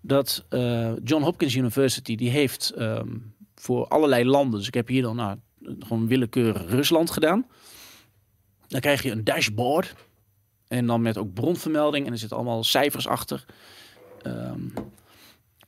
dat 0.00 0.44
eh, 0.48 0.92
John 1.04 1.22
Hopkins 1.22 1.54
University, 1.54 2.14
die 2.16 2.30
heeft 2.30 2.70
ehm, 2.70 3.08
voor 3.54 3.86
allerlei 3.88 4.24
landen, 4.24 4.58
dus 4.58 4.68
ik 4.68 4.74
heb 4.74 4.88
hier 4.88 5.02
dan 5.02 5.16
nou, 5.16 5.38
gewoon 5.78 6.06
willekeurig 6.06 6.70
Rusland 6.70 7.10
gedaan. 7.10 7.46
Dan 8.68 8.80
krijg 8.80 9.02
je 9.02 9.10
een 9.10 9.24
dashboard. 9.24 9.94
En 10.68 10.86
dan 10.86 11.02
met 11.02 11.18
ook 11.18 11.34
bronvermelding. 11.34 12.06
En 12.06 12.12
er 12.12 12.18
zitten 12.18 12.36
allemaal 12.36 12.64
cijfers 12.64 13.06
achter. 13.06 13.44
Ehm, 14.22 14.60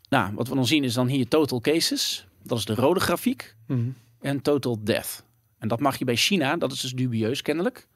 nou, 0.08 0.34
wat 0.34 0.48
we 0.48 0.54
dan 0.54 0.66
zien 0.66 0.84
is 0.84 0.94
dan 0.94 1.06
hier 1.06 1.28
total 1.28 1.60
cases. 1.60 2.26
Dat 2.42 2.58
is 2.58 2.64
de 2.64 2.74
rode 2.74 3.00
grafiek. 3.00 3.54
Mhm. 3.66 3.88
En 4.20 4.42
total 4.42 4.78
death. 4.84 5.24
En 5.58 5.68
dat 5.68 5.80
mag 5.80 5.98
je 5.98 6.04
bij 6.04 6.16
China. 6.16 6.56
Dat 6.56 6.72
is 6.72 6.80
dus 6.80 6.92
dubieus 6.92 7.42
kennelijk. 7.42 7.86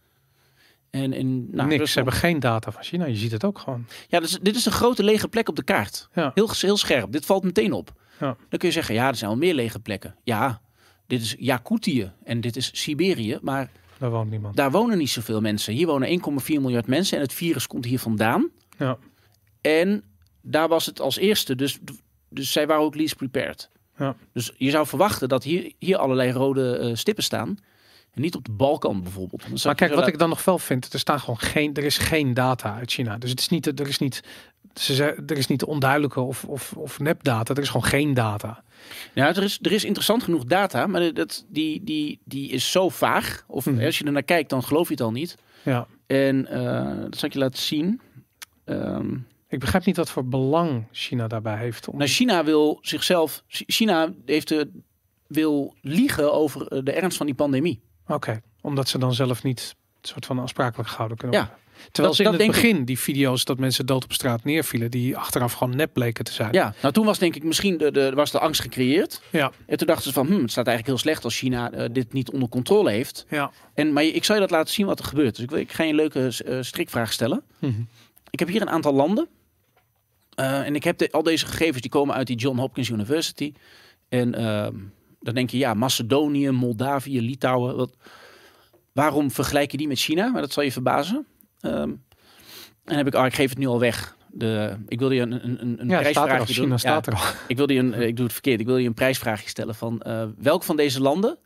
En 0.91 1.13
in 1.13 1.37
nou, 1.51 1.53
Niks, 1.53 1.73
ze 1.73 1.77
Rusland- 1.79 1.95
hebben 1.95 2.15
geen 2.15 2.41
data 2.41 2.71
van 2.73 2.83
China. 2.83 3.05
Je 3.05 3.17
ziet 3.17 3.33
het 3.33 3.45
ook 3.45 3.59
gewoon. 3.59 3.87
Ja, 4.09 4.21
dus, 4.21 4.39
dit 4.43 4.57
is 4.57 4.65
een 4.67 4.73
grote 4.73 5.03
lege 5.03 5.29
plek 5.29 5.49
op 5.49 5.57
de 5.57 5.63
kaart. 5.63 6.09
Ja. 6.15 6.31
Heel, 6.35 6.51
heel 6.53 6.77
scherp. 6.77 7.13
Dit 7.13 7.27
valt 7.27 7.45
meteen 7.45 7.73
op. 7.73 7.93
Ja. 8.21 8.37
Dan 8.49 8.59
kun 8.59 8.69
je 8.69 8.75
zeggen, 8.75 8.95
ja, 8.95 9.09
er 9.09 9.15
zijn 9.17 9.31
al 9.31 9.37
meer 9.37 9.55
lege 9.55 9.81
plekken. 9.81 10.17
Ja, 10.23 10.61
dit 11.07 11.21
is 11.23 11.35
Jakutië 11.39 12.13
en 12.25 12.41
dit 12.41 12.57
is 12.57 12.71
Siberië. 12.73 13.39
Maar 13.43 13.71
Daar 14.03 14.11
woont 14.11 14.31
niemand. 14.31 14.57
daar 14.57 14.71
wonen 14.71 14.99
niet 14.99 15.11
zoveel 15.11 15.41
mensen. 15.41 15.75
Hier 15.75 15.87
wonen 15.87 16.21
1,4 16.43 16.47
miljard 16.47 16.87
mensen 16.87 17.17
en 17.17 17.23
het 17.23 17.33
virus 17.33 17.67
komt 17.67 17.85
hier 17.85 17.99
vandaan. 17.99 18.51
Ja. 18.79 18.99
En 19.61 20.05
daar 20.41 20.69
was 20.69 20.87
het 20.87 21.01
als 21.01 21.17
eerste. 21.17 21.55
Dus, 21.55 21.79
dus 22.29 22.53
zij 22.53 22.67
waren 22.67 22.83
ook 22.83 22.95
least 22.95 23.17
prepared. 23.17 23.71
Ja. 23.97 24.17
Dus 24.33 24.53
je 24.57 24.71
zou 24.71 24.87
verwachten 24.87 25.29
dat 25.29 25.45
hier, 25.45 25.73
hier 25.79 25.97
allerlei 25.97 26.33
rode 26.33 26.77
eh, 26.77 26.95
stippen 26.95 27.25
staan. 27.25 27.59
En 28.15 28.21
niet 28.21 28.35
op 28.35 28.45
de 28.45 28.51
Balkan 28.53 29.03
bijvoorbeeld. 29.03 29.43
Dan 29.43 29.59
Maar 29.65 29.75
kijk, 29.75 29.95
wat 29.95 30.07
ik 30.07 30.19
dan 30.19 30.29
nog 30.29 30.45
wel 30.45 30.59
vind, 30.59 30.93
er 30.93 30.99
staan 30.99 31.21
gewoon 31.21 31.39
geen, 31.39 31.75
er 31.75 31.85
is 31.85 31.99
geen 31.99 32.35
data 32.35 32.75
uit 32.77 32.93
China. 32.93 33.19
Dus 33.19 33.31
het 33.31 33.41
is 33.41 33.49
niet, 33.49 33.67
er 33.81 33.89
is 33.89 33.99
niet, 33.99 34.23
ze 34.75 35.05
er 35.27 35.37
is 35.39 35.47
niet 35.47 35.65
onduidelijke 35.65 36.21
of, 36.21 36.45
of, 36.45 36.73
of 36.73 36.99
nepdata. 36.99 37.55
Er 37.55 37.63
is 37.63 37.67
gewoon 37.69 37.85
geen 37.89 38.15
data. 38.15 38.63
Ja, 39.15 39.29
er 39.37 39.43
is, 39.43 39.59
er 39.63 39.73
is 39.73 39.85
interessant 39.85 40.23
genoeg 40.23 40.45
data, 40.45 40.87
maar 40.87 41.15
dat, 41.15 41.45
die, 41.49 41.85
die, 41.85 42.21
die 42.25 42.51
is 42.51 42.71
zo 42.71 42.89
vaag. 42.89 43.45
Of 43.47 43.67
Mhm. 43.67 43.85
als 43.85 43.99
je 43.99 44.05
er 44.05 44.13
naar 44.13 44.23
kijkt, 44.23 44.51
dan 44.51 44.63
geloof 44.65 44.87
je 44.87 44.95
het 44.95 45.03
al 45.03 45.13
niet. 45.13 45.37
Ja. 45.63 45.87
En 46.07 46.47
eh, 46.47 46.97
dat 47.03 47.17
zal 47.17 47.29
ik 47.29 47.33
je 47.35 47.39
laten 47.41 47.63
zien. 47.63 48.01
Ehm, 48.65 49.15
Ik 49.49 49.59
begrijp 49.61 49.85
niet 49.85 49.97
wat 49.97 50.11
voor 50.11 50.25
belang 50.29 50.85
China 50.93 51.27
daarbij 51.29 51.57
heeft. 51.59 51.89
Om... 51.89 51.97
nou, 51.99 52.09
China 52.11 52.45
wil 52.45 52.79
zichzelf. 52.81 53.43
China 53.49 54.13
heeft 54.27 54.49
de, 54.49 54.71
wil 55.27 55.75
liegen 55.81 56.33
over 56.33 56.67
eh, 56.67 56.81
de 56.85 56.93
ernst 56.93 57.17
van 57.17 57.27
die 57.27 57.35
pandemie. 57.35 57.81
Oké, 58.07 58.41
omdat 58.61 58.89
ze 58.89 58.99
dan 58.99 59.15
zelf 59.15 59.43
niet 59.43 59.75
een 60.01 60.09
soort 60.09 60.27
van 60.27 60.41
aansprakelijk 60.41 60.89
gehouden 60.89 61.17
kunnen 61.19 61.37
Ja. 61.39 61.45
worden. 61.45 61.61
Terwijl 61.83 62.07
Dat- 62.07 62.17
ze 62.17 62.23
in 62.23 62.31
dat 62.31 62.41
het 62.41 62.49
ik. 62.57 62.63
begin 62.63 62.85
die 62.85 62.99
video's 62.99 63.45
dat 63.45 63.59
mensen 63.59 63.87
dood 63.87 64.05
op 64.05 64.13
straat 64.13 64.45
neervielen, 64.45 64.91
die 64.91 65.17
achteraf 65.17 65.53
gewoon 65.53 65.77
nep 65.77 65.93
bleken 65.93 66.25
te 66.25 66.33
zijn. 66.33 66.53
Ja, 66.53 66.75
nou 66.83 66.95
toen 66.95 67.05
was 67.05 67.19
denk 67.19 67.35
ik 67.37 67.45
misschien 67.45 67.79
de, 67.79 67.91
de, 67.91 68.13
was 68.15 68.31
de 68.31 68.39
angst 68.39 68.61
gecreëerd. 68.61 69.23
Ja. 69.31 69.53
En 69.67 69.77
toen 69.77 69.87
dachten 69.87 70.05
ze 70.07 70.13
van, 70.13 70.27
hm, 70.27 70.33
het 70.41 70.51
staat 70.51 70.67
eigenlijk 70.67 70.87
heel 70.87 70.99
slecht 70.99 71.25
als 71.25 71.39
China 71.39 71.71
eh, 71.73 71.89
dit 71.93 72.13
niet 72.13 72.31
onder 72.31 72.49
controle 72.49 72.91
heeft. 72.91 73.27
Ja. 73.29 73.51
En, 73.75 73.93
maar 73.93 74.05
ik 74.05 74.25
zal 74.25 74.35
je 74.35 74.41
dat 74.41 74.51
laten 74.51 74.75
zien 74.75 74.87
wat 74.87 74.99
er 74.99 75.05
gebeurt. 75.05 75.35
Dus 75.35 75.45
ik, 75.45 75.51
wil, 75.51 75.59
ik 75.59 75.73
ga 75.73 75.83
je 75.83 75.89
een 75.91 75.95
leuke 75.97 76.33
eh, 76.47 76.59
strikvraag 76.61 77.13
stellen. 77.13 77.43
Mhm. 77.59 77.81
Ik 78.31 78.39
heb 78.39 78.49
hier 78.49 78.61
een 78.61 78.71
aantal 78.71 78.95
landen. 78.95 79.29
Eh, 80.35 80.67
en 80.67 80.75
ik 80.75 80.85
heb 80.85 80.99
de- 80.99 81.13
al 81.13 81.23
deze 81.23 81.47
gegevens 81.47 81.81
die 81.83 81.91
komen 81.91 82.15
uit 82.15 82.27
die 82.27 82.37
John 82.37 82.59
Hopkins 82.59 82.89
University. 82.89 83.53
En 84.09 84.35
ehm, 84.35 84.75
dan 85.23 85.35
denk 85.35 85.51
je, 85.51 85.59
ja, 85.59 85.75
Macedonië, 85.75 86.51
Moldavië, 86.51 87.21
Litouwen. 87.21 87.77
Wat, 87.77 87.97
waarom 88.93 89.31
vergelijk 89.31 89.71
je 89.71 89.77
die 89.77 89.89
met 89.89 89.99
China? 89.99 90.29
Maar 90.29 90.41
dat 90.41 90.53
zal 90.53 90.63
je 90.63 90.73
verbazen. 90.73 91.27
Ehm, 91.61 91.91
en 92.85 92.97
heb 92.97 93.07
ik, 93.07 93.15
oh, 93.15 93.27
ik 93.27 93.35
geef 93.35 93.49
het 93.51 93.59
nu 93.59 93.67
al 93.67 93.81
weg. 93.81 94.17
De, 94.35 94.77
ik 94.89 94.99
wilde 94.99 95.15
je 95.15 95.21
een, 95.21 95.33
een, 95.61 95.81
een 95.81 95.89
Ja, 95.89 95.99
prijsvraagje 95.99 96.55
doen. 96.55 96.55
China 96.55 96.69
Ja, 96.71 96.77
staat 96.77 97.07
er 97.07 97.15
al. 97.15 97.21
ik 97.49 97.57
wilde 97.57 97.73
je 97.75 97.79
een, 97.81 97.95
eh, 97.95 98.07
ik 98.07 98.15
doe 98.17 98.25
het 98.25 98.33
verkeerd. 98.35 98.61
Ik 98.61 98.67
wil 98.67 98.77
je 98.77 98.87
een 98.87 98.95
prijsvraagje 98.95 99.49
stellen 99.49 99.75
van 99.75 100.01
eh, 100.01 100.25
welk 100.39 100.63
van 100.63 100.77
deze 100.77 101.01
landen 101.01 101.39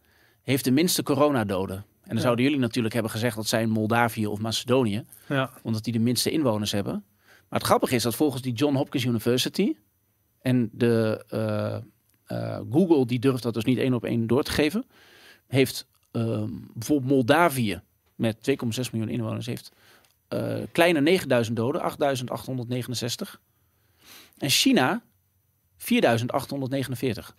heeft 0.43 0.65
de 0.65 0.71
minste 0.71 1.03
coronadoden? 1.03 1.77
En 1.77 1.85
dan 2.13 2.17
Ja. 2.17 2.23
zouden 2.23 2.45
jullie 2.45 2.61
natuurlijk 2.61 2.95
hebben 2.95 3.13
gezegd 3.13 3.37
dat 3.37 3.47
zijn 3.47 3.71
Moldavië 3.71 4.27
of 4.27 4.39
Macedonië 4.39 5.05
Ja. 5.29 5.51
omdat 5.63 5.85
die 5.85 5.93
de 5.93 5.99
minste 5.99 6.31
inwoners 6.31 6.73
hebben. 6.73 7.05
Maar 7.49 7.59
het 7.59 7.69
grappige 7.69 7.95
is 7.95 8.03
dat 8.03 8.15
volgens 8.15 8.43
die 8.43 8.53
John 8.53 8.75
Hopkins 8.77 9.05
University 9.05 9.77
en 10.41 10.69
de 10.73 11.25
eh, 11.29 11.77
eh, 12.27 12.61
Google, 12.71 13.07
die 13.07 13.19
durft 13.19 13.43
dat 13.43 13.55
dus 13.55 13.65
niet 13.65 13.79
één 13.79 13.95
op 13.95 14.05
één 14.05 14.27
door 14.27 14.43
te 14.43 14.51
geven, 14.51 14.85
heeft 15.47 15.87
ehm, 16.11 16.51
bijvoorbeeld 16.73 17.11
Moldavië 17.11 17.81
met 18.15 18.37
2,6 18.37 18.91
miljoen 18.93 19.09
inwoners 19.09 19.47
heeft 19.47 19.73
eh, 20.29 20.57
kleine 20.73 21.01
9000 21.01 21.57
doden, 21.57 21.81
8869. 21.81 23.41
En 24.39 24.51
China 24.51 25.03
4849. 25.77 27.37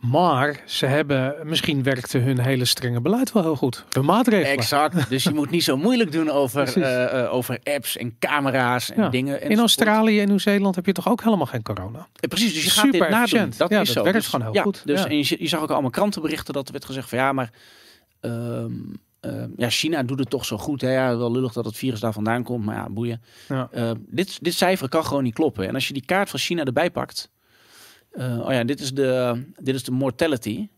Maar 0.00 0.60
ze 0.66 0.86
hebben, 0.86 1.34
misschien 1.42 1.82
werkte 1.82 2.18
hun 2.18 2.38
hele 2.40 2.64
strenge 2.64 3.00
beleid 3.00 3.32
wel 3.32 3.42
heel 3.42 3.56
goed. 3.56 3.84
De 3.88 4.00
maatregelen. 4.02 4.50
Exact. 4.58 5.08
Dus 5.10 5.24
je 5.24 5.34
moet 5.34 5.50
niet 5.50 5.64
zo 5.64 5.76
moeilijk 5.76 6.12
doen 6.12 6.30
over, 6.30 6.82
eh, 6.82 7.24
eh, 7.24 7.34
over 7.34 7.58
apps 7.64 7.96
en 7.96 8.16
camera's 8.18 8.90
en 8.90 9.02
Ja. 9.02 9.08
dingen. 9.08 9.34
In 9.34 9.40
enzovoort. 9.40 9.58
Australië 9.58 10.20
en 10.20 10.28
Nieuw-Zeeland 10.28 10.74
heb 10.74 10.86
je 10.86 10.92
toch 10.92 11.08
ook 11.08 11.22
helemaal 11.22 11.46
geen 11.46 11.62
corona? 11.62 11.98
Eh, 12.14 12.28
Precies, 12.28 12.54
dus 12.54 12.64
je 12.64 12.70
gaat 12.70 12.92
dit 12.92 13.08
nadoen. 13.08 13.52
Dat 13.56 13.70
Ja, 13.70 13.80
is 13.80 13.86
dat 13.86 13.96
zo. 13.96 14.02
werkt 14.02 14.18
Dus- 14.18 14.26
gewoon 14.28 14.44
heel 14.46 14.54
ja, 14.54 14.62
goed. 14.62 14.82
Dus 14.86 15.04
en 15.04 15.16
je, 15.16 15.36
je 15.38 15.48
zag 15.48 15.60
ook 15.60 15.70
allemaal 15.70 15.90
krantenberichten 15.90 16.54
dat 16.54 16.66
er 16.66 16.72
werd 16.72 16.84
gezegd 16.84 17.08
van 17.08 17.18
ja, 17.18 17.32
maar 17.32 17.50
ehm, 18.20 18.72
ehm, 19.20 19.48
ja, 19.56 19.70
China 19.70 20.02
doet 20.02 20.18
het 20.18 20.30
toch 20.30 20.44
zo 20.44 20.58
goed. 20.58 20.80
Hè? 20.80 20.92
Ja, 20.92 21.16
wel 21.16 21.32
lullig 21.32 21.52
dat 21.52 21.64
het 21.64 21.76
virus 21.76 22.00
daar 22.00 22.12
vandaan 22.12 22.42
komt, 22.42 22.64
maar 22.64 22.76
ja, 22.76 22.88
boeien. 22.90 23.22
Ja. 23.48 23.68
Eh, 23.72 23.90
dit, 23.98 24.38
dit 24.44 24.54
cijfer 24.54 24.88
kan 24.88 25.04
gewoon 25.04 25.22
niet 25.22 25.34
kloppen. 25.34 25.68
En 25.68 25.74
als 25.74 25.86
je 25.88 25.92
die 25.92 26.04
kaart 26.04 26.30
van 26.30 26.38
China 26.38 26.64
erbij 26.64 26.90
pakt, 26.90 27.30
eh, 28.10 28.40
oh 28.40 28.52
ja, 28.52 28.64
dit 28.64 28.80
is, 28.80 28.92
de, 28.94 29.42
dit 29.58 29.74
is 29.74 29.82
de 29.84 29.90
mortality. 29.90 30.68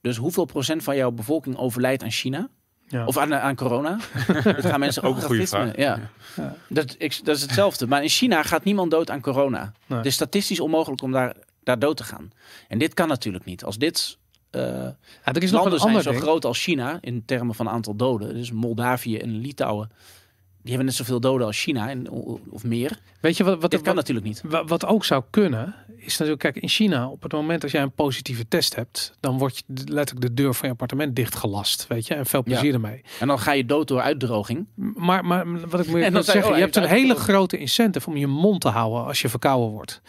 Dus 0.00 0.16
hoeveel 0.16 0.44
procent 0.44 0.82
van 0.82 0.96
jouw 0.96 1.10
bevolking 1.10 1.56
overlijdt 1.56 2.02
aan 2.02 2.10
China? 2.10 2.48
Ja. 2.88 3.06
Of 3.06 3.16
aan, 3.16 3.34
aan 3.34 3.54
corona? 3.54 3.98
dat 4.44 4.64
gaan 4.66 4.80
mensen 4.80 5.02
ook 5.02 5.10
Ook 5.10 5.16
een 5.20 5.26
goede 5.26 5.46
vraag. 5.46 5.76
Ja. 5.76 6.10
Dat, 6.68 6.94
ik, 6.98 7.20
dat 7.24 7.36
is 7.36 7.42
hetzelfde. 7.42 7.86
Maar 7.86 8.02
in 8.02 8.08
China 8.08 8.42
gaat 8.42 8.64
niemand 8.64 8.90
dood 8.90 9.10
aan 9.10 9.20
corona. 9.20 9.72
Nee. 9.86 9.98
Het 9.98 10.06
is 10.06 10.14
statistisch 10.14 10.60
onmogelijk 10.60 11.02
om 11.02 11.12
daar, 11.12 11.36
daar 11.62 11.78
dood 11.78 11.96
te 11.96 12.04
gaan. 12.04 12.30
En 12.68 12.78
dit 12.78 12.94
kan 12.94 13.08
natuurlijk 13.08 13.44
niet. 13.44 13.64
Als 13.64 13.78
dit 13.78 14.18
eh, 14.50 14.62
Ja, 14.62 14.94
er 15.24 15.42
is 15.42 15.50
nog 15.50 15.60
landen 15.60 15.72
een 15.72 15.78
zijn 15.78 15.88
ander 15.88 16.02
zo 16.02 16.10
ding. 16.10 16.22
groot 16.22 16.44
als 16.44 16.62
China 16.62 16.98
in 17.00 17.24
termen 17.24 17.54
van 17.54 17.68
aantal 17.68 17.96
doden. 17.96 18.34
Dus 18.34 18.50
Moldavië 18.50 19.16
en 19.18 19.36
Litouwen. 19.38 19.90
Die 20.62 20.70
hebben 20.70 20.86
net 20.86 20.94
zoveel 20.96 21.20
doden 21.20 21.46
als 21.46 21.62
China 21.62 21.88
en, 21.90 22.10
of 22.50 22.64
meer. 22.64 22.98
Weet 23.20 23.36
je 23.36 23.44
wat, 23.44 23.60
wat, 23.60 23.70
Dit 23.70 23.80
kan 23.82 23.94
wat, 23.94 24.06
natuurlijk 24.06 24.26
niet. 24.26 24.42
wa- 24.52 24.64
wat 24.64 24.86
ook 24.86 25.04
zou 25.04 25.22
kunnen, 25.30 25.74
is 26.04 26.12
natuurlijk, 26.18 26.38
kijk, 26.38 26.56
in 26.56 26.68
China, 26.68 27.08
op 27.08 27.22
het 27.22 27.32
moment 27.32 27.60
dat 27.60 27.70
jij 27.70 27.82
een 27.82 27.92
positieve 27.92 28.48
test 28.48 28.74
hebt, 28.74 29.12
dan 29.20 29.38
wordt 29.38 29.56
je 29.56 29.64
letterlijk 29.84 30.26
de 30.26 30.34
deur 30.42 30.54
van 30.54 30.66
je 30.66 30.72
appartement 30.72 31.16
dichtgelast, 31.16 31.86
weet 31.86 32.06
je, 32.06 32.14
en 32.14 32.26
veel 32.26 32.42
Ja. 32.44 32.50
plezier 32.52 32.74
ermee. 32.74 33.02
En 33.20 33.26
dan 33.26 33.38
ga 33.38 33.52
je 33.52 33.64
dood 33.66 33.88
door 33.88 34.00
uitdroging. 34.00 34.66
Maar, 34.74 35.24
maar 35.24 35.68
wat 35.68 35.80
ik 35.80 35.86
En 35.86 35.92
meer 35.92 36.02
dan 36.02 36.12
wil 36.12 36.22
zei 36.22 36.36
je, 36.36 36.42
zeggen, 36.42 36.50
oh, 36.50 36.56
je 36.56 36.62
hebt 36.62 36.76
een 36.76 36.84
hele 36.84 37.14
grote 37.14 37.58
incentive 37.58 38.08
om 38.10 38.16
je 38.16 38.26
mond 38.26 38.60
te 38.60 38.68
houden 38.68 39.04
als 39.04 39.20
je 39.22 39.28
verkouden 39.28 39.70
wordt. 39.70 40.00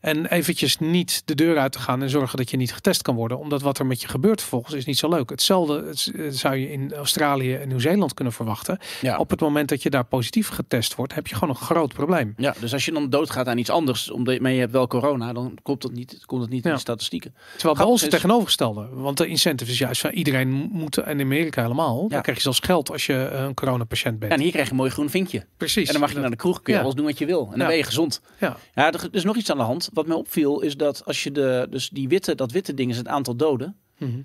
En 0.00 0.26
eventjes 0.26 0.78
niet 0.78 1.22
de 1.24 1.34
deur 1.34 1.58
uit 1.58 1.72
te 1.72 1.78
gaan 1.78 2.02
en 2.02 2.10
zorgen 2.10 2.36
dat 2.36 2.50
je 2.50 2.56
niet 2.56 2.74
getest 2.74 3.02
kan 3.02 3.14
worden. 3.14 3.38
Omdat 3.38 3.62
wat 3.62 3.78
er 3.78 3.86
met 3.86 4.00
je 4.00 4.08
gebeurt 4.08 4.40
vervolgens 4.40 4.74
is 4.74 4.84
niet 4.84 4.98
zo 4.98 5.08
leuk. 5.08 5.30
Hetzelfde 5.30 5.84
het- 5.86 6.12
eh, 6.16 6.26
zou 6.30 6.56
je 6.56 6.72
in 6.72 6.92
Australië 6.94 7.54
en 7.54 7.68
Nieuw-Zeeland 7.68 8.14
kunnen 8.14 8.32
verwachten. 8.34 8.78
Ja. 9.00 9.16
Op 9.18 9.30
het 9.30 9.40
moment 9.40 9.68
dat 9.68 9.82
je 9.82 9.90
daar 9.90 10.04
positief 10.04 10.48
getest 10.48 10.94
wordt, 10.94 11.14
heb 11.14 11.26
je 11.26 11.34
gewoon 11.34 11.48
een 11.54 11.60
groot 11.60 11.92
probleem. 11.94 12.34
Ja, 12.36 12.54
dus 12.60 12.72
als 12.72 12.84
je 12.84 12.92
dan 12.92 13.10
doodgaat 13.10 13.46
aan 13.48 13.58
iets 13.58 13.70
anders, 13.70 14.10
omdat 14.10 14.34
je 14.40 14.46
hebt 14.48 14.72
wel 14.72 14.86
corona, 14.86 15.32
dan 15.32 15.58
komt 15.62 15.82
dat 15.82 15.92
niet, 15.92 16.22
komt 16.26 16.40
het 16.42 16.50
niet 16.50 16.64
in 16.66 16.72
de 16.72 16.78
statistieken. 16.78 17.34
Terwijl 17.56 17.74
bij 17.74 17.84
ons 17.86 18.00
het 18.00 18.12
is- 18.12 18.16
tegenovergestelde. 18.20 18.88
Want 18.92 19.16
de 19.16 19.26
incentive 19.26 19.70
is 19.70 19.78
juist 19.78 20.00
van 20.00 20.10
iedereen 20.10 20.48
moet, 20.72 20.96
en 20.96 21.18
in 21.20 21.26
Amerika 21.26 21.62
helemaal. 21.62 22.02
Ja. 22.02 22.08
Dan 22.08 22.22
krijg 22.22 22.36
je 22.36 22.42
zelfs 22.42 22.58
geld 22.60 22.90
als 22.90 23.06
je 23.06 23.24
eh, 23.24 23.42
een 23.42 23.54
coronapatiënt 23.54 24.18
bent. 24.18 24.30
Ja, 24.32 24.36
en 24.36 24.42
hier 24.42 24.50
krijg 24.52 24.66
je 24.66 24.72
een 24.72 24.78
mooi 24.78 24.90
groen 24.90 25.10
vinkje. 25.10 25.46
Precies. 25.56 25.86
En 25.86 25.92
dan 25.92 26.00
mag 26.00 26.12
je 26.12 26.18
naar 26.18 26.30
de 26.30 26.36
kroeg, 26.36 26.62
kun 26.62 26.74
je 26.74 26.80
alles 26.80 26.94
doen 26.94 27.04
wat 27.04 27.18
je 27.18 27.26
wil. 27.26 27.48
En 27.52 27.58
dan 27.58 27.66
ben 27.66 27.76
je 27.76 27.82
gezond. 27.82 28.20
Ja. 28.38 28.56
Ja, 28.74 28.92
er 28.92 29.08
is 29.10 29.24
nog 29.24 29.36
iets 29.36 29.50
aan 29.50 29.56
de 29.56 29.62
hand. 29.62 29.87
Wat 29.92 30.06
mij 30.06 30.16
opviel 30.16 30.60
is 30.60 30.76
dat 30.76 31.04
als 31.04 31.22
je 31.22 31.32
de, 31.32 31.66
dus 31.70 31.88
die 31.88 32.08
witte, 32.08 32.34
dat 32.34 32.52
witte 32.52 32.74
ding 32.74 32.90
is 32.90 32.96
het 32.96 33.08
aantal 33.08 33.36
doden. 33.36 33.76
Mhm. 33.98 34.20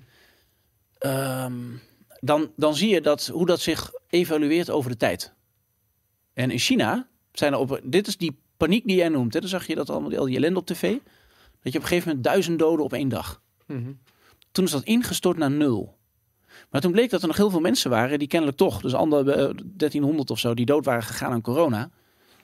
Ehm, 0.98 1.54
dan, 2.20 2.50
dan 2.56 2.74
zie 2.76 2.88
je 2.88 3.00
dat, 3.00 3.26
hoe 3.26 3.46
dat 3.46 3.60
zich 3.60 3.92
evalueert 4.08 4.70
over 4.70 4.90
de 4.90 4.96
tijd. 4.96 5.32
En 6.32 6.50
in 6.50 6.58
China 6.58 7.08
zijn 7.32 7.52
er 7.52 7.58
op, 7.58 7.80
dit 7.84 8.06
is 8.06 8.16
die 8.16 8.36
paniek 8.56 8.86
die 8.86 8.96
jij 8.96 9.08
noemt. 9.08 9.34
Hè? 9.34 9.40
Dan 9.40 9.48
zag 9.48 9.66
je 9.66 9.74
dat 9.74 9.90
allemaal, 9.90 10.18
al 10.18 10.24
die 10.24 10.36
ellende 10.36 10.58
op 10.58 10.66
tv. 10.66 10.80
Dat 11.62 11.72
je 11.72 11.78
op 11.78 11.84
een 11.84 11.88
gegeven 11.88 12.06
moment 12.08 12.24
duizend 12.24 12.58
doden 12.58 12.84
op 12.84 12.92
één 12.92 13.08
dag. 13.08 13.40
Mhm. 13.66 13.92
Toen 14.52 14.64
is 14.64 14.70
dat 14.70 14.84
ingestort 14.84 15.36
naar 15.36 15.50
nul. 15.50 15.96
Maar 16.70 16.80
toen 16.80 16.92
bleek 16.92 17.10
dat 17.10 17.20
er 17.22 17.26
nog 17.26 17.36
heel 17.36 17.50
veel 17.50 17.60
mensen 17.60 17.90
waren 17.90 18.18
die 18.18 18.28
kennelijk 18.28 18.58
toch, 18.58 18.80
dus 18.80 18.94
andere 18.94 19.32
eh, 19.32 19.50
1300 19.64 20.30
of 20.30 20.38
zo, 20.38 20.54
die 20.54 20.66
dood 20.66 20.84
waren 20.84 21.02
gegaan 21.02 21.32
aan 21.32 21.40
corona. 21.40 21.90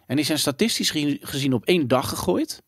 En 0.06 0.16
die 0.16 0.24
zijn 0.24 0.38
statistisch 0.38 0.90
ge- 0.90 1.18
gezien 1.20 1.52
op 1.52 1.64
één 1.64 1.88
dag 1.88 2.08
gegooid. 2.08 2.62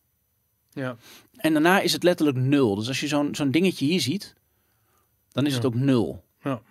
Ja. 0.72 0.96
En 1.36 1.52
daarna 1.52 1.80
is 1.80 1.92
het 1.92 2.02
letterlijk 2.02 2.38
nul. 2.38 2.74
Dus 2.74 2.88
als 2.88 3.00
je 3.00 3.06
zo'n 3.08 3.34
zo'n 3.34 3.50
dingetje 3.50 3.84
hier 3.86 4.00
ziet, 4.00 4.34
dan 5.32 5.44
is 5.46 5.50
Ja. 5.50 5.56
het 5.56 5.66
ook 5.66 5.74
nul. 5.74 6.24
Ja. 6.42 6.62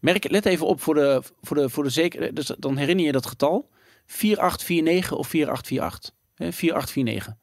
Merk, 0.00 0.30
let 0.30 0.46
even 0.46 0.66
op 0.66 0.80
voor 0.80 0.94
de, 0.94 1.22
voor 1.42 1.56
de, 1.56 1.68
voor 1.70 1.82
de 1.84 1.90
zeker. 1.90 2.34
Dus 2.34 2.46
dan 2.58 2.76
herinner 2.76 3.04
je 3.04 3.12
dat 3.12 3.26
getal 3.26 3.68
4849 4.06 5.12
of 5.12 5.28
4848. 5.28 6.14
Hè, 6.34 6.52
4849. 6.52 7.34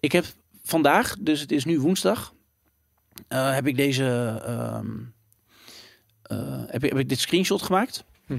Ik 0.00 0.12
heb 0.12 0.24
vandaag, 0.62 1.16
dus 1.20 1.40
het 1.40 1.52
is 1.52 1.64
nu 1.64 1.80
woensdag, 1.80 2.34
eh, 3.28 3.54
heb 3.54 3.66
ik 3.66 3.76
deze. 3.76 4.04
ehm, 4.44 4.90
eh, 6.22 6.62
heb, 6.66 6.84
ik, 6.84 6.90
heb 6.90 6.98
ik 6.98 7.08
dit 7.08 7.18
screenshot 7.20 7.62
gemaakt. 7.62 8.04
Hm. 8.26 8.38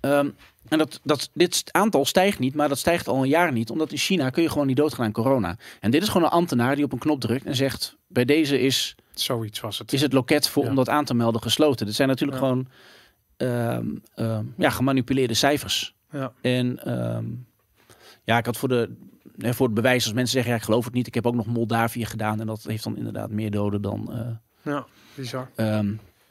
Ehm, 0.00 0.30
en 0.68 0.78
dat, 0.78 1.00
dat, 1.02 1.30
dit 1.34 1.64
aantal 1.70 2.04
stijgt 2.04 2.38
niet, 2.38 2.54
maar 2.54 2.68
dat 2.68 2.78
stijgt 2.78 3.08
al 3.08 3.22
een 3.22 3.28
jaar 3.28 3.52
niet. 3.52 3.70
Omdat 3.70 3.90
in 3.92 3.98
China 3.98 4.30
kun 4.30 4.42
je 4.42 4.48
gewoon 4.50 4.66
niet 4.66 4.76
doodgaan 4.76 5.04
aan 5.04 5.12
corona. 5.12 5.56
En 5.80 5.90
dit 5.90 6.02
is 6.02 6.08
gewoon 6.08 6.22
een 6.26 6.32
ambtenaar 6.32 6.74
die 6.74 6.84
op 6.84 6.92
een 6.92 6.98
knop 6.98 7.20
drukt 7.20 7.44
en 7.44 7.56
zegt... 7.56 7.96
bij 8.06 8.24
deze 8.24 8.60
is, 8.60 8.94
Zoiets 9.14 9.60
was 9.60 9.78
het. 9.78 9.92
is 9.92 10.00
het 10.00 10.12
loket 10.12 10.48
voor, 10.48 10.62
Ja. 10.64 10.68
om 10.70 10.74
dat 10.76 10.88
aan 10.88 11.04
te 11.04 11.14
melden 11.14 11.42
gesloten. 11.42 11.86
Dit 11.86 11.94
zijn 11.94 12.08
natuurlijk 12.08 12.40
Ja. 12.40 12.46
gewoon 12.46 12.68
ehm, 13.36 13.86
ehm, 14.14 14.44
ja, 14.56 14.70
gemanipuleerde 14.70 15.34
cijfers. 15.34 15.94
Ja. 16.10 16.32
En 16.40 16.84
ehm, 16.84 17.24
ja, 18.24 18.38
ik 18.38 18.46
had 18.46 18.56
voor, 18.56 18.68
de, 18.68 18.90
voor 19.38 19.66
het 19.66 19.74
bewijs, 19.74 20.04
als 20.04 20.12
mensen 20.12 20.32
zeggen... 20.32 20.50
ja, 20.52 20.58
ik 20.58 20.64
geloof 20.64 20.84
het 20.84 20.94
niet, 20.94 21.06
ik 21.06 21.14
heb 21.14 21.26
ook 21.26 21.34
nog 21.34 21.46
Moldavië 21.46 22.04
gedaan... 22.04 22.40
en 22.40 22.46
dat 22.46 22.62
heeft 22.62 22.84
dan 22.84 22.96
inderdaad 22.96 23.30
meer 23.30 23.50
doden 23.50 23.82
dan... 23.82 24.12
eh, 24.12 24.72
Ja, 24.72 24.86
bizar. 25.14 25.50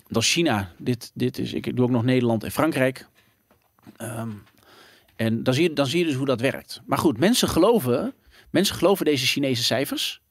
Dan 0.10 0.22
China. 0.22 0.72
Dit, 0.78 1.12
dit 1.14 1.38
is, 1.38 1.54
ik 1.54 1.76
doe 1.76 1.86
ook 1.86 1.92
nog 1.92 2.04
Nederland 2.04 2.44
en 2.44 2.52
Frankrijk. 2.52 3.08
Ehm, 3.98 4.32
en 5.16 5.44
dan 5.44 5.54
zie, 5.54 5.64
je, 5.64 5.74
dan 5.74 5.88
zie 5.88 6.00
je 6.00 6.06
dus 6.06 6.16
hoe 6.16 6.26
dat 6.26 6.42
werkt. 6.42 6.82
Maar 6.86 6.98
goed, 6.98 7.18
mensen 7.18 7.48
geloven, 7.48 8.14
mensen 8.50 8.76
geloven 8.76 9.06
deze 9.06 9.26
Chinese 9.26 9.64
cijfers. 9.64 10.22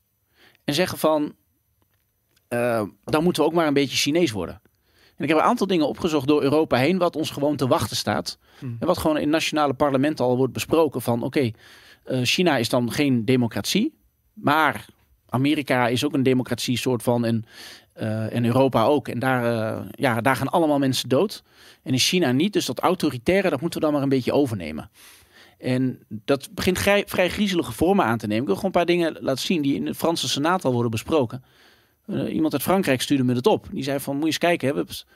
En 0.64 0.74
zeggen 0.74 0.98
van, 0.98 1.34
eh, 2.48 2.82
dan 3.04 3.22
moeten 3.22 3.42
we 3.42 3.48
ook 3.48 3.54
maar 3.54 3.66
een 3.66 3.74
beetje 3.74 3.96
Chinees 3.96 4.30
worden. 4.30 4.60
En 5.16 5.22
ik 5.24 5.28
heb 5.28 5.38
een 5.38 5.44
aantal 5.44 5.66
dingen 5.66 5.88
opgezocht 5.88 6.26
door 6.26 6.42
Europa 6.42 6.76
heen, 6.76 6.98
wat 6.98 7.16
ons 7.16 7.30
gewoon 7.30 7.56
te 7.56 7.66
wachten 7.66 7.96
staat. 7.96 8.38
Hmm. 8.58 8.76
En 8.80 8.86
wat 8.86 8.98
gewoon 8.98 9.18
in 9.18 9.28
nationale 9.28 9.74
parlementen 9.74 10.24
al 10.24 10.36
wordt 10.36 10.52
besproken 10.52 11.02
van, 11.02 11.22
oké, 11.22 11.50
eh, 12.04 12.20
China 12.22 12.56
is 12.56 12.68
dan 12.68 12.92
geen 12.92 13.24
democratie, 13.24 13.94
maar 14.32 14.86
Amerika 15.28 15.88
is 15.88 16.04
ook 16.04 16.14
een 16.14 16.22
democratie 16.22 16.78
soort 16.78 17.02
van 17.02 17.24
en, 17.24 17.44
eh, 17.96 18.34
en 18.34 18.44
Europa 18.44 18.84
ook. 18.84 19.08
En 19.08 19.18
daar, 19.18 19.44
eh, 19.44 19.82
ja, 19.90 20.20
daar 20.20 20.36
gaan 20.36 20.48
allemaal 20.48 20.78
mensen 20.78 21.08
dood. 21.08 21.42
En 21.82 21.92
in 21.92 21.98
China 21.98 22.32
niet. 22.32 22.52
Dus 22.52 22.66
dat 22.66 22.78
autoritaire, 22.78 23.50
dat 23.50 23.60
moeten 23.60 23.78
we 23.78 23.84
dan 23.84 23.94
maar 23.94 24.04
een 24.04 24.08
beetje 24.08 24.32
overnemen. 24.32 24.90
En 25.58 25.98
dat 26.08 26.48
begint 26.54 26.78
vrij, 26.78 27.04
vrij 27.06 27.30
griezelige 27.30 27.72
vormen 27.72 28.04
aan 28.04 28.18
te 28.18 28.26
nemen. 28.26 28.40
Ik 28.42 28.48
wil 28.48 28.56
gewoon 28.56 28.70
een 28.70 28.78
paar 28.78 28.94
dingen 28.94 29.16
laten 29.20 29.44
zien 29.44 29.62
die 29.62 29.74
in 29.74 29.84
de 29.84 29.94
Franse 29.94 30.28
Senaat 30.28 30.64
al 30.64 30.72
worden 30.72 30.90
besproken. 30.90 31.44
Eh, 32.06 32.34
iemand 32.34 32.52
uit 32.52 32.62
Frankrijk 32.62 33.02
stuurde 33.02 33.24
me 33.24 33.34
dat 33.34 33.46
op. 33.46 33.66
Die 33.70 33.84
zei 33.84 34.00
van, 34.00 34.12
moet 34.14 34.22
je 34.22 34.28
eens 34.28 34.38
kijken. 34.38 34.68
Hè, 34.68 34.74
we 34.74 34.84
dus, 34.84 35.06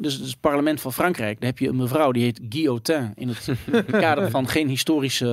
dus 0.00 0.14
het 0.14 0.40
parlement 0.40 0.80
van 0.80 0.92
Frankrijk. 0.92 1.40
Daar 1.40 1.48
heb 1.48 1.58
je 1.58 1.68
een 1.68 1.76
mevrouw 1.76 2.12
die 2.12 2.22
heet 2.22 2.40
Guillotin. 2.48 3.12
In 3.14 3.28
het 3.28 3.84
kader 3.90 4.30
van 4.30 4.48
geen 4.48 4.68
historische 4.68 5.26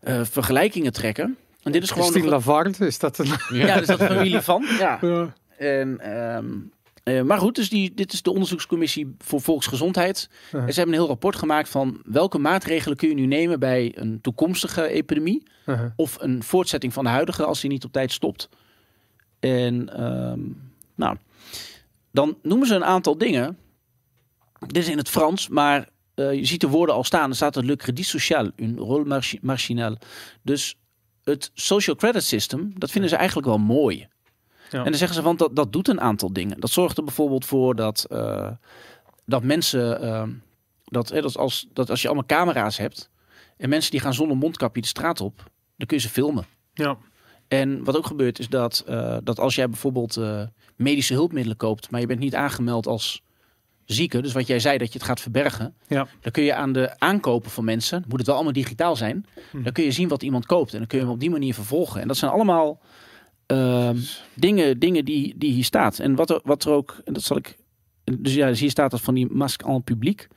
ja. 0.00 0.24
vergelijkingen 0.24 0.92
trekken. 0.92 1.36
En 1.68 1.74
dit 1.74 1.82
is 1.82 1.90
gewoon... 1.90 2.10
Christine 2.10 2.30
nog- 2.78 2.78
is 2.88 2.98
dat 2.98 3.18
een... 3.18 3.26
ja, 3.52 3.78
dus 3.78 3.86
dat 3.86 4.02
familie 4.02 4.40
van. 4.40 4.64
Ja. 4.78 4.98
Ja. 5.00 5.32
En, 5.58 6.00
ehm, 6.00 6.46
eh, 7.02 7.22
maar 7.22 7.38
goed, 7.38 7.54
dus 7.54 7.68
die, 7.68 7.94
dit 7.94 8.12
is 8.12 8.22
de 8.22 8.30
onderzoekscommissie 8.30 9.14
voor 9.18 9.40
volksgezondheid. 9.40 10.28
Ja. 10.52 10.58
En 10.58 10.72
ze 10.72 10.74
hebben 10.78 10.94
een 10.94 11.00
heel 11.00 11.08
rapport 11.08 11.36
gemaakt 11.36 11.68
van 11.68 12.00
welke 12.04 12.38
maatregelen 12.38 12.96
kun 12.96 13.08
je 13.08 13.14
nu 13.14 13.26
nemen 13.26 13.58
bij 13.60 13.92
een 13.94 14.20
toekomstige 14.20 14.88
epidemie. 14.88 15.42
Uh-huh. 15.66 15.90
Of 15.96 16.16
een 16.20 16.42
voortzetting 16.42 16.92
van 16.92 17.04
de 17.04 17.10
huidige 17.10 17.44
als 17.44 17.60
die 17.60 17.70
niet 17.70 17.84
op 17.84 17.92
tijd 17.92 18.12
stopt. 18.12 18.48
En 19.40 19.88
ehm, 19.96 20.40
nou, 20.94 21.16
dan 22.12 22.38
noemen 22.42 22.66
ze 22.66 22.74
een 22.74 22.84
aantal 22.84 23.18
dingen. 23.18 23.58
Dit 24.66 24.76
is 24.76 24.88
in 24.88 24.98
het 24.98 25.08
Frans, 25.08 25.48
maar 25.48 25.88
eh, 26.14 26.32
je 26.32 26.44
ziet 26.44 26.60
de 26.60 26.68
woorden 26.68 26.94
al 26.94 27.04
staan. 27.04 27.30
Er 27.30 27.36
staat 27.36 27.56
er 27.56 27.64
le 27.64 27.76
crédit 27.76 28.06
social, 28.06 28.50
une 28.56 28.80
rôle 28.80 29.06
margi- 29.08 29.38
marginal. 29.42 29.96
Dus 30.42 30.76
het 31.28 31.50
social 31.54 31.96
credit 31.96 32.24
system, 32.24 32.72
dat 32.76 32.90
vinden 32.90 33.10
ze 33.10 33.16
eigenlijk 33.16 33.46
wel 33.46 33.58
mooi. 33.58 34.08
Ja. 34.70 34.78
En 34.78 34.84
dan 34.84 34.94
zeggen 34.94 35.16
ze, 35.16 35.22
want 35.22 35.38
dat, 35.38 35.56
dat 35.56 35.72
doet 35.72 35.88
een 35.88 36.00
aantal 36.00 36.32
dingen. 36.32 36.60
Dat 36.60 36.70
zorgt 36.70 36.98
er 36.98 37.04
bijvoorbeeld 37.04 37.44
voor 37.44 37.74
dat, 37.74 38.06
eh, 38.10 38.50
dat 39.24 39.42
mensen, 39.42 40.00
ehm, 40.02 40.30
dat, 40.84 41.10
eh, 41.10 41.22
dat, 41.22 41.36
als, 41.36 41.66
dat 41.72 41.90
als 41.90 42.02
je 42.02 42.08
allemaal 42.08 42.26
camera's 42.26 42.76
hebt 42.76 43.10
en 43.56 43.68
mensen 43.68 43.90
die 43.90 44.00
gaan 44.00 44.14
zonder 44.14 44.36
mondkapje 44.36 44.80
de 44.80 44.86
straat 44.86 45.20
op, 45.20 45.36
dan 45.76 45.86
kun 45.86 45.96
je 45.96 46.02
ze 46.02 46.08
filmen. 46.08 46.46
Ja. 46.74 46.98
En 47.48 47.84
wat 47.84 47.96
ook 47.96 48.06
gebeurt 48.06 48.38
is 48.38 48.48
dat, 48.48 48.84
eh, 48.86 49.16
dat 49.22 49.38
als 49.38 49.54
jij 49.54 49.68
bijvoorbeeld 49.68 50.16
eh, 50.16 50.42
medische 50.76 51.14
hulpmiddelen 51.14 51.56
koopt, 51.56 51.90
maar 51.90 52.00
je 52.00 52.06
bent 52.06 52.20
niet 52.20 52.34
aangemeld 52.34 52.86
als 52.86 53.22
zieken. 53.92 54.22
Dus 54.22 54.32
wat 54.32 54.46
jij 54.46 54.58
zei, 54.58 54.78
dat 54.78 54.92
je 54.92 54.98
het 54.98 55.08
gaat 55.08 55.20
verbergen. 55.20 55.74
Ja. 55.86 56.06
Dan 56.20 56.32
kun 56.32 56.42
je 56.42 56.54
aan 56.54 56.72
de 56.72 56.98
aankopen 56.98 57.50
van 57.50 57.64
mensen, 57.64 58.04
moet 58.08 58.18
het 58.18 58.26
wel 58.26 58.34
allemaal 58.34 58.52
digitaal 58.52 58.96
zijn. 58.96 59.26
Hm. 59.50 59.62
Dan 59.62 59.72
kun 59.72 59.84
je 59.84 59.92
zien 59.92 60.08
wat 60.08 60.22
iemand 60.22 60.46
koopt. 60.46 60.72
En 60.72 60.78
dan 60.78 60.86
kun 60.86 60.98
je 60.98 61.04
hem 61.04 61.12
op 61.12 61.20
die 61.20 61.30
manier 61.30 61.54
vervolgen. 61.54 62.00
En 62.00 62.08
dat 62.08 62.16
zijn 62.16 62.30
allemaal 62.30 62.80
ehm, 63.46 63.96
dingen, 64.34 64.78
dingen 64.78 65.04
die, 65.04 65.34
die 65.36 65.52
hier 65.52 65.64
staat. 65.64 65.98
En 65.98 66.14
wat 66.14 66.30
er, 66.30 66.40
wat 66.44 66.64
er 66.64 66.70
ook, 66.70 67.00
en 67.04 67.12
dat 67.12 67.22
zal 67.22 67.36
ik. 67.36 67.56
Dus 68.18 68.34
ja, 68.34 68.48
dus 68.48 68.60
hier 68.60 68.70
staat 68.70 68.90
dat 68.90 69.00
van 69.00 69.14
die 69.14 69.26
masque 69.30 69.66
en 69.66 69.82
publiek. 69.82 70.28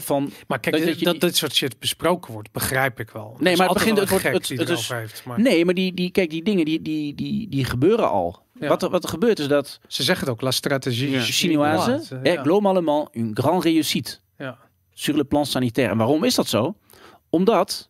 Van, 0.00 0.30
Maar 0.46 0.60
kijk, 0.60 0.74
Dat- 0.76 0.84
dat, 0.84 0.90
dat 0.90 0.98
je 0.98 1.04
dat 1.04 1.20
dit 1.20 1.36
soort 1.36 1.54
shit 1.54 1.78
besproken 1.78 2.32
wordt, 2.32 2.52
begrijp 2.52 3.00
ik 3.00 3.10
wel. 3.10 3.36
Nee, 3.38 3.56
maar 3.56 3.66
het 3.68 3.74
begint- 3.76 3.98
het 3.98 4.10
een 4.10 4.18
wordt- 4.20 4.48
het- 4.48 4.50
is- 4.50 4.68
erover 4.68 4.96
heeft. 4.96 5.24
Maar 5.24 5.40
nee, 5.40 5.64
maar 5.64 5.74
die, 5.74 5.94
die, 5.94 6.10
kijk, 6.10 6.30
die 6.30 6.42
dingen 6.42 6.64
die, 6.64 6.82
die, 6.82 7.14
die, 7.14 7.48
die 7.48 7.64
gebeuren 7.64 8.10
al. 8.10 8.42
Ja. 8.60 8.68
Wat, 8.68 8.82
er, 8.82 8.90
wat 8.90 9.02
er 9.02 9.08
gebeurt 9.08 9.38
is 9.38 9.48
dat 9.48 9.80
ze 9.86 10.02
zeggen 10.02 10.24
het 10.26 10.34
ook, 10.34 10.40
la 10.40 10.50
stratégie 10.50 11.10
Ja. 11.10 11.20
Chinoise 11.20 12.20
Ja, 12.22 12.42
globalement 12.42 13.08
une 13.16 13.30
grande 13.34 13.62
réussite 13.68 14.18
Ja. 14.38 14.58
sur 14.92 15.16
le 15.16 15.24
plan 15.24 15.46
sanitaire. 15.46 15.92
En 15.92 15.98
waarom 15.98 16.24
is 16.24 16.34
dat 16.34 16.46
zo? 16.48 16.74
Omdat 17.30 17.88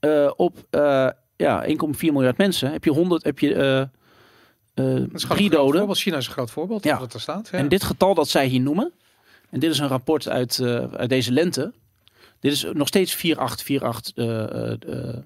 eh, 0.00 0.30
op 0.36 0.66
eh, 0.70 1.08
ja, 1.36 1.64
1,4 1.66 2.12
miljard 2.12 2.36
mensen 2.36 2.72
heb 2.72 2.84
je 2.84 2.90
100, 2.90 3.24
heb 3.24 3.38
je 3.38 3.48
Dat 4.74 4.88
gewoon 4.98 5.08
een 5.12 5.26
drie 5.28 5.50
doden. 5.50 5.94
China 5.94 6.16
is 6.16 6.26
een 6.26 6.32
groot 6.32 6.50
voorbeeld. 6.50 6.84
Ja. 6.84 6.98
Wat 6.98 7.14
er 7.14 7.20
staat. 7.20 7.48
Ja. 7.52 7.58
En 7.58 7.68
dit 7.68 7.84
getal 7.84 8.14
dat 8.14 8.28
zij 8.28 8.46
hier 8.46 8.60
noemen, 8.60 8.92
en 9.54 9.60
dit 9.60 9.70
is 9.70 9.78
een 9.78 9.88
rapport 9.88 10.28
uit, 10.28 10.58
eh, 10.58 10.92
uit 10.92 11.08
deze 11.08 11.32
lente. 11.32 11.72
Dit 12.40 12.52
is 12.52 12.66
nog 12.72 12.88
steeds 12.88 13.14
4848 13.14 14.14
eh 14.14 14.72
eh, 14.72 15.16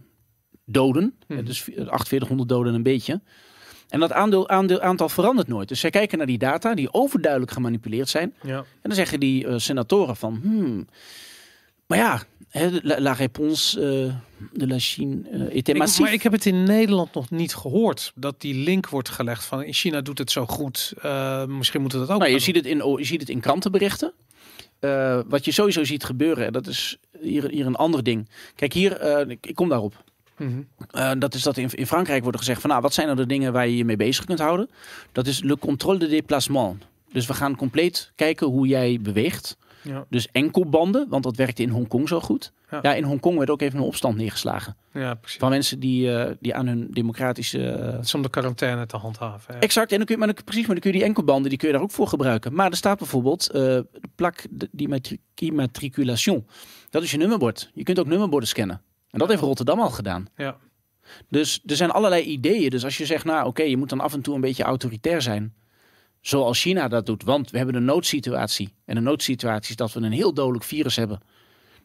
doden. 0.64 1.14
Mhm. 1.26 1.44
Dus 1.44 1.62
4800 1.62 2.48
doden 2.48 2.74
een 2.74 2.82
beetje. 2.82 3.20
En 3.88 4.00
dat 4.00 4.12
aandeel, 4.12 4.48
aandeel, 4.48 4.80
aantal 4.80 5.08
verandert 5.08 5.48
nooit. 5.48 5.68
Dus 5.68 5.80
zij 5.80 5.90
kijken 5.90 6.18
naar 6.18 6.26
die 6.26 6.38
data 6.38 6.74
die 6.74 6.92
overduidelijk 6.92 7.52
gemanipuleerd 7.52 8.08
zijn. 8.08 8.34
ja. 8.42 8.58
En 8.58 8.64
dan 8.82 8.92
zeggen 8.92 9.20
die 9.20 9.58
senatoren 9.58 10.16
van... 10.16 10.38
Hmm, 10.42 10.86
maar 11.86 11.98
ja, 11.98 12.22
hè, 12.48 12.68
la, 12.82 13.12
réponse 13.12 13.80
eh, 13.80 14.14
de 14.52 14.66
la 14.66 14.78
Chine 14.78 15.50
était 15.50 15.76
massief. 15.76 16.00
maar 16.00 16.12
ik 16.12 16.22
heb 16.22 16.32
het 16.32 16.46
in 16.46 16.62
Nederland 16.62 17.14
nog 17.14 17.30
niet 17.30 17.54
gehoord 17.54 18.12
dat 18.14 18.40
die 18.40 18.54
link 18.54 18.88
wordt 18.88 19.08
gelegd 19.08 19.44
van 19.44 19.62
in 19.62 19.72
China 19.72 20.00
doet 20.00 20.18
het 20.18 20.30
zo 20.30 20.46
goed. 20.46 20.92
eh, 21.02 21.44
misschien 21.44 21.80
moeten 21.80 22.00
we 22.00 22.06
dat 22.06 22.14
ook. 22.14 22.20
Nou, 22.20 22.32
je, 22.32 22.38
ziet 22.38 22.56
het 22.56 22.66
in, 22.66 22.96
je 22.96 23.04
ziet 23.04 23.20
het 23.20 23.28
in 23.28 23.40
krantenberichten. 23.40 24.12
Eh, 24.78 25.20
wat 25.28 25.44
je 25.44 25.52
sowieso 25.52 25.84
ziet 25.84 26.04
gebeuren, 26.04 26.46
en 26.46 26.52
dat 26.52 26.66
is 26.66 26.98
hier, 27.20 27.50
hier 27.50 27.66
een 27.66 27.76
ander 27.76 28.02
ding. 28.02 28.28
Kijk, 28.54 28.72
hier, 28.72 28.96
eh, 28.96 29.28
ik, 29.28 29.46
ik 29.46 29.54
kom 29.54 29.68
daarop. 29.68 30.04
Mhm. 30.36 31.18
Dat 31.18 31.34
is 31.34 31.42
dat 31.42 31.56
in, 31.56 31.70
in 31.74 31.86
Frankrijk 31.86 32.22
wordt 32.22 32.38
gezegd 32.38 32.60
van, 32.60 32.70
nou, 32.70 32.82
wat 32.82 32.94
zijn 32.94 33.06
nou 33.06 33.18
de 33.18 33.26
dingen 33.26 33.52
waar 33.52 33.68
je 33.68 33.76
je 33.76 33.84
mee 33.84 33.96
bezig 33.96 34.24
kunt 34.24 34.38
houden? 34.38 34.70
Dat 35.12 35.26
is 35.26 35.42
le 35.42 35.56
contrôle 35.58 35.98
de 35.98 36.08
déplacement. 36.08 36.82
Dus 37.12 37.26
we 37.26 37.34
gaan 37.34 37.56
compleet 37.56 38.12
kijken 38.14 38.46
hoe 38.46 38.66
jij 38.66 38.98
beweegt. 39.00 39.56
Ja. 39.88 40.06
Dus 40.10 40.28
enkelbanden, 40.32 41.08
want 41.08 41.22
dat 41.22 41.36
werkte 41.36 41.62
in 41.62 41.68
Hongkong 41.68 42.08
zo 42.08 42.20
goed. 42.20 42.52
Ja. 42.70 42.78
Ja, 42.82 42.94
in 42.94 43.02
Hongkong 43.02 43.38
werd 43.38 43.50
ook 43.50 43.60
even 43.60 43.78
een 43.78 43.84
opstand 43.84 44.16
neergeslagen. 44.16 44.76
ja, 44.92 45.14
precies. 45.14 45.38
Van 45.38 45.50
mensen 45.50 45.80
die, 45.80 46.14
eh, 46.14 46.34
die 46.40 46.54
aan 46.54 46.66
hun 46.66 46.88
democratische... 46.90 48.00
om 48.14 48.22
de 48.22 48.30
quarantaine 48.30 48.86
te 48.86 48.96
handhaven. 48.96 49.60
Exact, 49.60 49.90
en 49.90 49.96
dan 49.96 50.06
kun 50.06 50.14
je, 50.14 50.24
maar 50.24 50.34
dan, 50.34 50.44
precies, 50.44 50.66
maar 50.66 50.74
dan 50.74 50.82
kun 50.82 50.92
je 50.92 50.98
die 50.98 51.06
enkelbanden, 51.06 51.48
die 51.48 51.58
kun 51.58 51.68
je 51.68 51.74
daar 51.74 51.82
ook 51.82 51.90
voor 51.90 52.06
gebruiken. 52.08 52.54
Maar 52.54 52.70
er 52.70 52.76
staat 52.76 52.98
bijvoorbeeld 52.98 53.50
eh 53.50 53.60
de 53.60 53.86
plak 54.14 54.46
d'immatriculation. 55.34 56.46
Dat 56.90 57.02
is 57.02 57.10
je 57.10 57.16
nummerbord. 57.16 57.70
Je 57.74 57.82
kunt 57.82 57.98
ook 57.98 58.06
nummerborden 58.06 58.48
scannen. 58.48 58.82
En 59.10 59.18
dat 59.18 59.28
heeft 59.28 59.42
Rotterdam 59.42 59.80
al 59.80 59.90
gedaan. 59.90 60.26
Ja. 60.36 60.56
Dus 61.28 61.62
er 61.66 61.76
zijn 61.76 61.90
allerlei 61.90 62.22
ideeën. 62.22 62.70
Dus 62.70 62.84
als 62.84 62.98
je 62.98 63.06
zegt, 63.06 63.24
nou 63.24 63.46
oké, 63.46 63.62
je 63.62 63.76
moet 63.76 63.88
dan 63.88 64.00
af 64.00 64.14
en 64.14 64.22
toe 64.22 64.34
een 64.34 64.40
beetje 64.40 64.62
autoritair 64.62 65.22
zijn. 65.22 65.54
Zoals 66.28 66.60
China 66.60 66.88
dat 66.88 67.06
doet. 67.06 67.22
Want 67.22 67.50
we 67.50 67.56
hebben 67.56 67.76
een 67.76 67.84
noodsituatie. 67.84 68.74
En 68.84 68.96
een 68.96 69.02
noodsituatie 69.02 69.70
is 69.70 69.76
dat 69.76 69.92
we 69.92 70.00
een 70.00 70.12
heel 70.12 70.34
dodelijk 70.34 70.64
virus 70.64 70.96
hebben. 70.96 71.20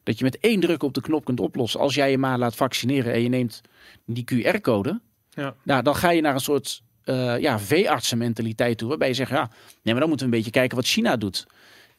Dat 0.03 0.17
je 0.17 0.23
met 0.23 0.37
één 0.39 0.59
druk 0.59 0.83
op 0.83 0.93
de 0.93 1.01
knop 1.01 1.25
kunt 1.25 1.39
oplossen. 1.39 1.79
Als 1.79 1.95
jij 1.95 2.11
je 2.11 2.17
maar 2.17 2.37
laat 2.37 2.55
vaccineren 2.55 3.13
en 3.13 3.21
je 3.21 3.29
neemt 3.29 3.61
die 4.05 4.23
QR-code. 4.33 5.01
Ja. 5.29 5.55
Nou, 5.63 5.83
dan 5.83 5.95
ga 5.95 6.11
je 6.11 6.21
naar 6.21 6.33
een 6.33 6.39
soort 6.39 6.81
eh 7.03 7.39
ja, 7.39 7.59
veeartsenmentaliteit 7.59 8.77
toe. 8.77 8.89
Waarbij 8.89 9.07
je 9.07 9.13
zegt, 9.13 9.29
ja, 9.29 9.49
nee, 9.81 9.93
maar 9.93 9.99
dan 9.99 10.09
moeten 10.09 10.29
we 10.29 10.33
een 10.33 10.37
beetje 10.39 10.59
kijken 10.59 10.77
wat 10.77 10.85
China 10.85 11.17
doet. 11.17 11.47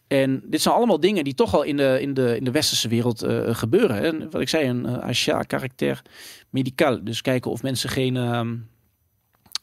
En 0.07 0.43
dit 0.45 0.63
zijn 0.63 0.75
allemaal 0.75 1.01
dingen 1.01 1.25
die 1.25 1.35
toch 1.35 1.55
al 1.55 1.63
in 1.63 1.77
de, 1.77 1.99
in 2.01 2.15
de, 2.15 2.37
in 2.37 2.45
de 2.45 2.51
westerse 2.51 2.89
wereld 2.89 3.23
eh, 3.23 3.55
gebeuren. 3.55 4.03
En 4.03 4.31
wat 4.31 4.41
ik 4.41 4.49
zei, 4.49 4.69
een 4.69 4.87
uh, 4.87 4.99
achat 4.99 5.47
caractère 5.47 6.03
médical. 6.51 7.05
Dus 7.05 7.21
kijken 7.21 7.51
of 7.51 7.63
mensen 7.63 7.91
geen 7.91 8.17
ehm, 8.17 8.57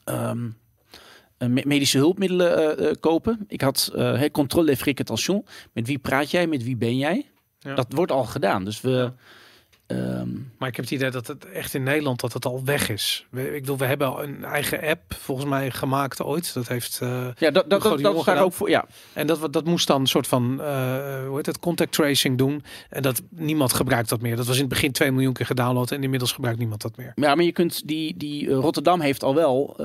ehm, 0.04 0.46
eh, 0.46 0.52
medische 1.48 1.98
hulpmiddelen 1.98 2.78
eh, 2.78 2.90
eh, 2.90 2.96
kopen. 3.00 3.46
Ik 3.48 3.62
had 3.62 3.92
eh 3.96 4.14
hey, 4.14 4.30
contrôle 4.30 4.66
des 4.66 4.80
fréquentations. 4.80 5.42
Met 5.74 5.88
wie 5.88 6.00
praat 6.00 6.32
jij? 6.32 6.48
Met 6.48 6.64
wie 6.64 6.78
ben 6.78 6.98
jij? 6.98 7.26
Ja. 7.60 7.76
Dat 7.76 7.88
wordt 7.90 8.12
al 8.12 8.24
gedaan. 8.24 8.66
Dus 8.66 8.82
we... 8.82 9.12
ehm, 9.92 10.30
Maar 10.58 10.70
ik 10.70 10.76
heb 10.76 10.86
het 10.86 10.94
idee 10.94 11.10
dat 11.10 11.28
het 11.28 11.46
echt 11.46 11.74
in 11.74 11.84
Nederland 11.84 12.20
dat 12.20 12.34
het 12.34 12.46
al 12.46 12.64
weg 12.64 12.90
is. 12.90 13.26
We, 13.30 13.56
ik 13.56 13.62
bedoel, 13.62 13.78
we 13.78 13.86
hebben 13.86 14.24
een 14.24 14.44
eigen 14.44 14.82
app 14.82 15.02
volgens 15.14 15.50
mij 15.50 15.72
gemaakt 15.72 16.22
ooit. 16.22 16.54
Dat 16.54 16.68
heeft 16.68 17.00
eh, 17.02 17.28
ja, 17.38 17.52
dat, 17.52 17.70
dat, 17.70 17.82
dat, 17.82 18.26
daar 18.26 18.44
ook 18.44 18.54
voor. 18.54 18.70
Ja, 18.70 18.86
En 19.14 19.28
dat, 19.28 19.54
dat 19.54 19.66
moest 19.66 19.88
dan 19.88 20.02
een 20.02 20.08
soort 20.08 20.28
van, 20.28 20.62
eh, 20.62 21.26
hoe 21.28 21.36
heet 21.36 21.46
het, 21.46 21.60
contact 21.60 21.92
tracing 21.92 22.38
doen. 22.38 22.64
En 22.90 23.02
dat 23.02 23.22
niemand 23.30 23.74
gebruikt 23.74 24.10
dat 24.10 24.22
meer. 24.22 24.36
Dat 24.36 24.46
was 24.46 24.56
in 24.56 24.62
het 24.62 24.70
begin 24.70 24.92
2 24.92 25.12
miljoen 25.12 25.34
keer 25.34 25.46
gedownload 25.46 25.92
en 25.92 26.04
inmiddels 26.04 26.32
gebruikt 26.32 26.60
niemand 26.60 26.82
dat 26.82 26.98
meer. 26.98 27.12
Ja, 27.16 27.36
maar 27.36 27.46
je 27.46 27.52
kunt 27.52 27.88
die, 27.88 28.18
die 28.18 28.50
eh, 28.50 28.56
Rotterdam 28.56 29.00
heeft 29.00 29.24
al 29.24 29.36
wel, 29.36 29.76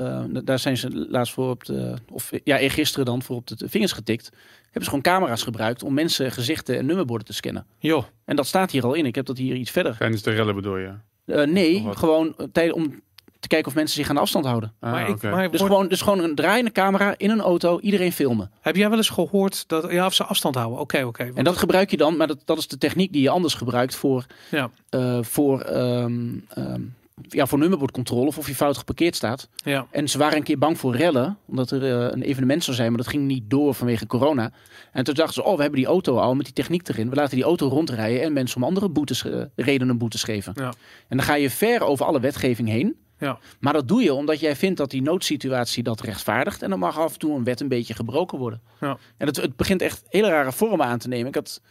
daar 0.43 0.59
zijn 0.59 0.77
ze 0.77 1.07
laatst 1.09 1.33
voor 1.33 1.49
op 1.49 1.65
de, 1.65 1.93
of 2.09 2.31
ja, 2.43 2.69
gisteren 2.69 3.05
dan 3.05 3.21
voor 3.21 3.35
op 3.35 3.47
de 3.47 3.69
vingers 3.69 3.91
getikt. 3.91 4.31
Hebben 4.71 4.83
ze 4.83 4.89
gewoon 4.89 5.01
camera's 5.01 5.43
gebruikt 5.43 5.83
om 5.83 5.93
mensen 5.93 6.31
gezichten 6.31 6.77
en 6.77 6.85
nummerborden 6.85 7.27
te 7.27 7.33
scannen. 7.33 7.65
Joh, 7.79 8.03
En 8.25 8.35
dat 8.35 8.47
staat 8.47 8.71
hier 8.71 8.83
al 8.83 8.93
in. 8.93 9.05
Ik 9.05 9.15
heb 9.15 9.25
dat 9.25 9.37
hier 9.37 9.55
iets 9.55 9.71
verder. 9.71 9.97
Tijdens 9.97 10.21
de 10.21 10.31
rellen 10.31 10.55
bedoel 10.55 10.77
je? 10.77 10.91
Eh, 11.25 11.43
nee, 11.47 11.85
gewoon 11.91 12.33
uh, 12.37 12.47
tijd 12.51 12.71
om 12.71 13.01
te 13.39 13.47
kijken 13.47 13.67
of 13.67 13.75
mensen 13.75 13.95
zich 13.95 14.09
aan 14.09 14.15
de 14.15 14.21
afstand 14.21 14.45
houden. 14.45 14.73
Ah, 14.79 14.91
maar, 14.91 15.09
ik, 15.09 15.21
maar 15.21 15.51
Dus 15.51 15.61
gewoon, 15.61 15.87
dus 15.87 16.01
gewoon 16.01 16.19
een 16.23 16.35
draaiende 16.35 16.71
camera 16.71 17.13
in 17.17 17.29
een 17.29 17.41
auto, 17.41 17.79
iedereen 17.79 18.11
filmen. 18.11 18.51
heb 18.61 18.75
jij 18.75 18.89
wel 18.89 18.97
eens 18.97 19.09
gehoord 19.09 19.67
dat, 19.67 19.91
ja, 19.91 20.05
of 20.05 20.13
ze 20.13 20.23
afstand 20.23 20.55
houden? 20.55 20.79
Oké, 20.79 21.03
oké. 21.03 21.31
En 21.35 21.43
dat 21.43 21.57
gebruik 21.57 21.91
je 21.91 21.97
dan, 21.97 22.17
maar 22.17 22.27
dat, 22.27 22.41
dat 22.45 22.57
is 22.57 22.67
de 22.67 22.77
techniek 22.77 23.11
die 23.13 23.21
je 23.21 23.29
anders 23.29 23.53
gebruikt 23.53 23.95
voor, 23.95 24.25
Ja. 24.51 24.69
eh, 24.89 25.17
voor, 25.21 25.61
ehm, 25.61 26.21
ehm, 26.49 26.81
ja, 27.21 27.45
voor 27.45 27.59
nummerbordcontrole 27.59 28.27
of 28.27 28.37
of 28.37 28.47
je 28.47 28.55
fout 28.55 28.77
geparkeerd 28.77 29.15
staat. 29.15 29.49
Ja, 29.55 29.87
En 29.91 30.07
ze 30.09 30.17
waren 30.17 30.37
een 30.37 30.43
keer 30.43 30.57
bang 30.57 30.77
voor 30.77 30.95
rellen, 30.95 31.37
omdat 31.47 31.71
er 31.71 31.83
eh, 31.83 32.11
een 32.11 32.21
evenement 32.21 32.63
zou 32.63 32.75
zijn, 32.75 32.87
maar 32.89 32.97
dat 32.97 33.07
ging 33.07 33.23
niet 33.23 33.49
door 33.49 33.73
vanwege 33.73 34.07
corona. 34.07 34.51
En 34.91 35.03
toen 35.03 35.13
dachten 35.13 35.33
ze, 35.33 35.43
oh, 35.43 35.55
we 35.55 35.61
hebben 35.61 35.79
die 35.79 35.89
auto 35.89 36.17
al 36.17 36.35
met 36.35 36.45
die 36.45 36.53
techniek 36.53 36.87
erin. 36.87 37.09
We 37.09 37.15
laten 37.15 37.35
die 37.35 37.43
auto 37.45 37.67
rondrijden 37.67 38.21
en 38.21 38.33
mensen 38.33 38.57
om 38.57 38.63
andere 38.63 38.89
boetes, 38.89 39.25
eh, 39.25 39.41
redenen 39.55 39.97
boetes 39.97 40.23
geven. 40.23 40.53
Ja. 40.55 40.73
En 41.07 41.17
dan 41.17 41.25
ga 41.25 41.35
je 41.35 41.49
ver 41.49 41.81
over 41.81 42.05
alle 42.05 42.19
wetgeving 42.19 42.67
heen. 42.69 42.95
ja. 43.19 43.39
Maar 43.59 43.73
dat 43.73 43.87
doe 43.87 44.03
je 44.03 44.13
omdat 44.13 44.39
jij 44.39 44.55
vindt 44.55 44.77
dat 44.77 44.89
die 44.91 45.01
noodsituatie 45.01 45.83
dat 45.83 46.01
rechtvaardigt. 46.01 46.61
En 46.61 46.69
dan 46.69 46.79
mag 46.79 46.99
af 46.99 47.13
en 47.13 47.19
toe 47.19 47.35
een 47.35 47.43
wet 47.43 47.59
een 47.59 47.67
beetje 47.67 47.93
gebroken 47.93 48.37
worden. 48.37 48.61
Ja. 48.81 48.97
En 49.17 49.27
het, 49.27 49.35
het 49.35 49.55
begint 49.55 49.81
echt 49.81 50.03
hele 50.09 50.29
rare 50.29 50.51
vormen 50.51 50.85
aan 50.85 50.97
te 50.99 51.07
nemen. 51.07 51.27
Ik 51.27 51.35
had, 51.35 51.61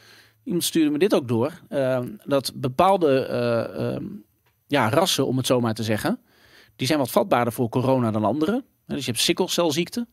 iemand 0.44 0.64
stuurde 0.64 0.90
me 0.90 0.98
dit 0.98 1.14
ook 1.14 1.28
door. 1.28 1.52
eh, 1.68 2.00
dat 2.24 2.52
bepaalde 2.54 3.18
eh, 3.26 3.92
ehm, 3.94 4.04
ja, 4.66 4.88
rassen, 4.88 5.26
om 5.26 5.36
het 5.36 5.46
zo 5.46 5.60
maar 5.60 5.74
te 5.74 5.82
zeggen. 5.82 6.20
Die 6.76 6.86
zijn 6.86 6.98
wat 6.98 7.10
vatbaarder 7.10 7.52
voor 7.52 7.68
corona 7.68 8.10
dan 8.10 8.24
anderen. 8.24 8.64
Dus 8.86 9.04
je 9.04 9.10
hebt 9.10 9.22
sikkelcelziekte. 9.22 10.06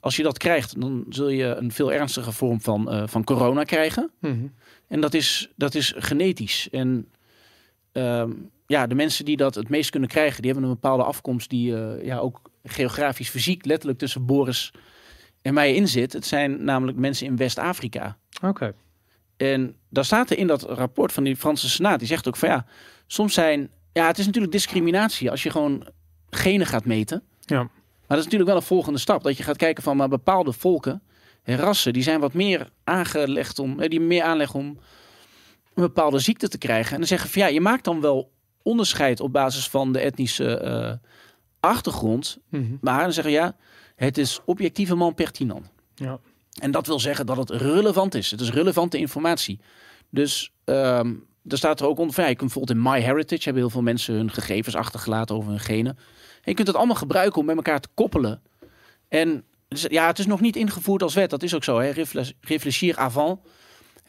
Als 0.00 0.16
je 0.16 0.22
dat 0.22 0.38
krijgt, 0.38 0.80
dan 0.80 1.04
zul 1.08 1.28
je 1.28 1.44
een 1.44 1.72
veel 1.72 1.92
ernstiger 1.92 2.32
vorm 2.32 2.60
van, 2.60 2.90
eh, 2.90 3.02
van 3.06 3.24
corona 3.24 3.64
krijgen. 3.64 4.10
Mhm. 4.20 4.46
En 4.88 5.00
dat 5.00 5.14
is, 5.14 5.50
dat 5.56 5.74
is 5.74 5.94
genetisch. 5.96 6.68
En 6.70 7.08
ehm, 7.92 8.32
ja, 8.66 8.86
de 8.86 8.94
mensen 8.94 9.24
die 9.24 9.36
dat 9.36 9.54
het 9.54 9.68
meest 9.68 9.90
kunnen 9.90 10.08
krijgen, 10.08 10.42
die 10.42 10.50
hebben 10.50 10.68
een 10.68 10.74
bepaalde 10.74 11.02
afkomst 11.02 11.50
die 11.50 11.76
eh, 11.76 12.04
ja, 12.04 12.18
ook 12.18 12.40
geografisch, 12.64 13.28
fysiek, 13.28 13.64
letterlijk 13.64 13.98
tussen 13.98 14.26
Boris 14.26 14.72
en 15.42 15.54
mij 15.54 15.74
in 15.74 15.88
zit. 15.88 16.12
Het 16.12 16.26
zijn 16.26 16.64
namelijk 16.64 16.98
mensen 16.98 17.26
in 17.26 17.36
West-Afrika. 17.36 18.16
Oké. 18.42 18.74
En 19.36 19.76
daar 19.90 20.04
staat 20.04 20.30
er 20.30 20.38
in 20.38 20.46
dat 20.46 20.62
rapport 20.62 21.12
van 21.12 21.24
die 21.24 21.36
Franse 21.36 21.68
Senaat, 21.68 21.98
die 21.98 22.08
zegt 22.08 22.28
ook 22.28 22.36
van 22.36 22.48
ja, 22.48 22.66
soms 23.06 23.34
zijn, 23.34 23.70
ja, 23.98 24.06
het 24.06 24.18
is 24.18 24.26
natuurlijk 24.26 24.52
discriminatie 24.52 25.30
als 25.30 25.42
je 25.42 25.50
gewoon 25.50 25.86
genen 26.30 26.66
gaat 26.66 26.84
meten. 26.84 27.22
Ja. 27.40 27.62
Maar 27.62 28.16
dat 28.16 28.18
is 28.18 28.24
natuurlijk 28.24 28.50
wel 28.50 28.58
een 28.58 28.66
volgende 28.66 28.98
stap. 28.98 29.22
Dat 29.22 29.36
je 29.36 29.42
gaat 29.42 29.56
kijken 29.56 29.82
van 29.82 29.96
maar 29.96 30.08
bepaalde 30.08 30.52
volken 30.52 31.02
en 31.42 31.56
rassen, 31.56 31.92
die 31.92 32.02
zijn 32.02 32.20
wat 32.20 32.32
meer 32.32 32.70
aangelegd 32.84 33.58
om, 33.58 33.80
eh, 33.80 33.88
die 33.88 34.00
meer 34.00 34.22
aanleggen 34.22 34.60
om 34.60 34.66
een 35.74 35.82
bepaalde 35.82 36.18
ziekte 36.18 36.48
te 36.48 36.58
krijgen. 36.58 36.92
En 36.92 36.98
dan 36.98 37.06
zeggen 37.06 37.30
van 37.30 37.42
ja, 37.42 37.48
je 37.48 37.60
maakt 37.60 37.84
dan 37.84 38.00
wel 38.00 38.32
onderscheid 38.62 39.20
op 39.20 39.32
basis 39.32 39.68
van 39.68 39.92
de 39.92 39.98
etnische 39.98 40.58
eh, 40.58 40.92
achtergrond. 41.60 42.38
Mhm. 42.48 42.76
Maar 42.80 43.02
dan 43.02 43.12
zeggen 43.12 43.32
ja, 43.32 43.56
het 43.96 44.18
is 44.18 44.40
objectivement 44.44 45.14
pertinent. 45.14 45.70
Ja. 45.94 46.18
En 46.60 46.70
dat 46.70 46.86
wil 46.86 47.00
zeggen 47.00 47.26
dat 47.26 47.36
het 47.36 47.50
relevant 47.50 48.14
is. 48.14 48.30
Het 48.30 48.40
is 48.40 48.50
relevante 48.50 48.98
informatie. 48.98 49.60
Dus 50.10 50.52
ehm 50.64 51.14
er 51.48 51.58
staat 51.58 51.80
er 51.80 51.86
ook 51.86 51.98
onder 51.98 52.20
ja, 52.20 52.26
je 52.26 52.36
bijvoorbeeld 52.36 52.78
in 52.78 52.82
MyHeritage 52.82 53.44
hebben 53.44 53.62
heel 53.62 53.70
veel 53.70 53.82
mensen 53.82 54.14
hun 54.14 54.30
gegevens 54.30 54.74
achtergelaten 54.74 55.36
over 55.36 55.50
hun 55.50 55.60
genen. 55.60 55.96
En 56.34 56.44
je 56.44 56.54
kunt 56.54 56.66
het 56.66 56.76
allemaal 56.76 56.96
gebruiken 56.96 57.40
om 57.40 57.46
met 57.46 57.56
elkaar 57.56 57.80
te 57.80 57.88
koppelen. 57.94 58.42
En 59.08 59.44
Dus, 59.68 59.86
ja, 59.88 60.06
het 60.06 60.18
is 60.18 60.26
nog 60.26 60.40
niet 60.40 60.56
ingevoerd 60.56 61.02
als 61.02 61.14
wet. 61.14 61.30
Dat 61.30 61.42
is 61.42 61.54
ook 61.54 61.64
zo. 61.64 61.78
Hè? 61.78 61.90
Réfléchir 62.40 62.96
avant. 62.96 63.40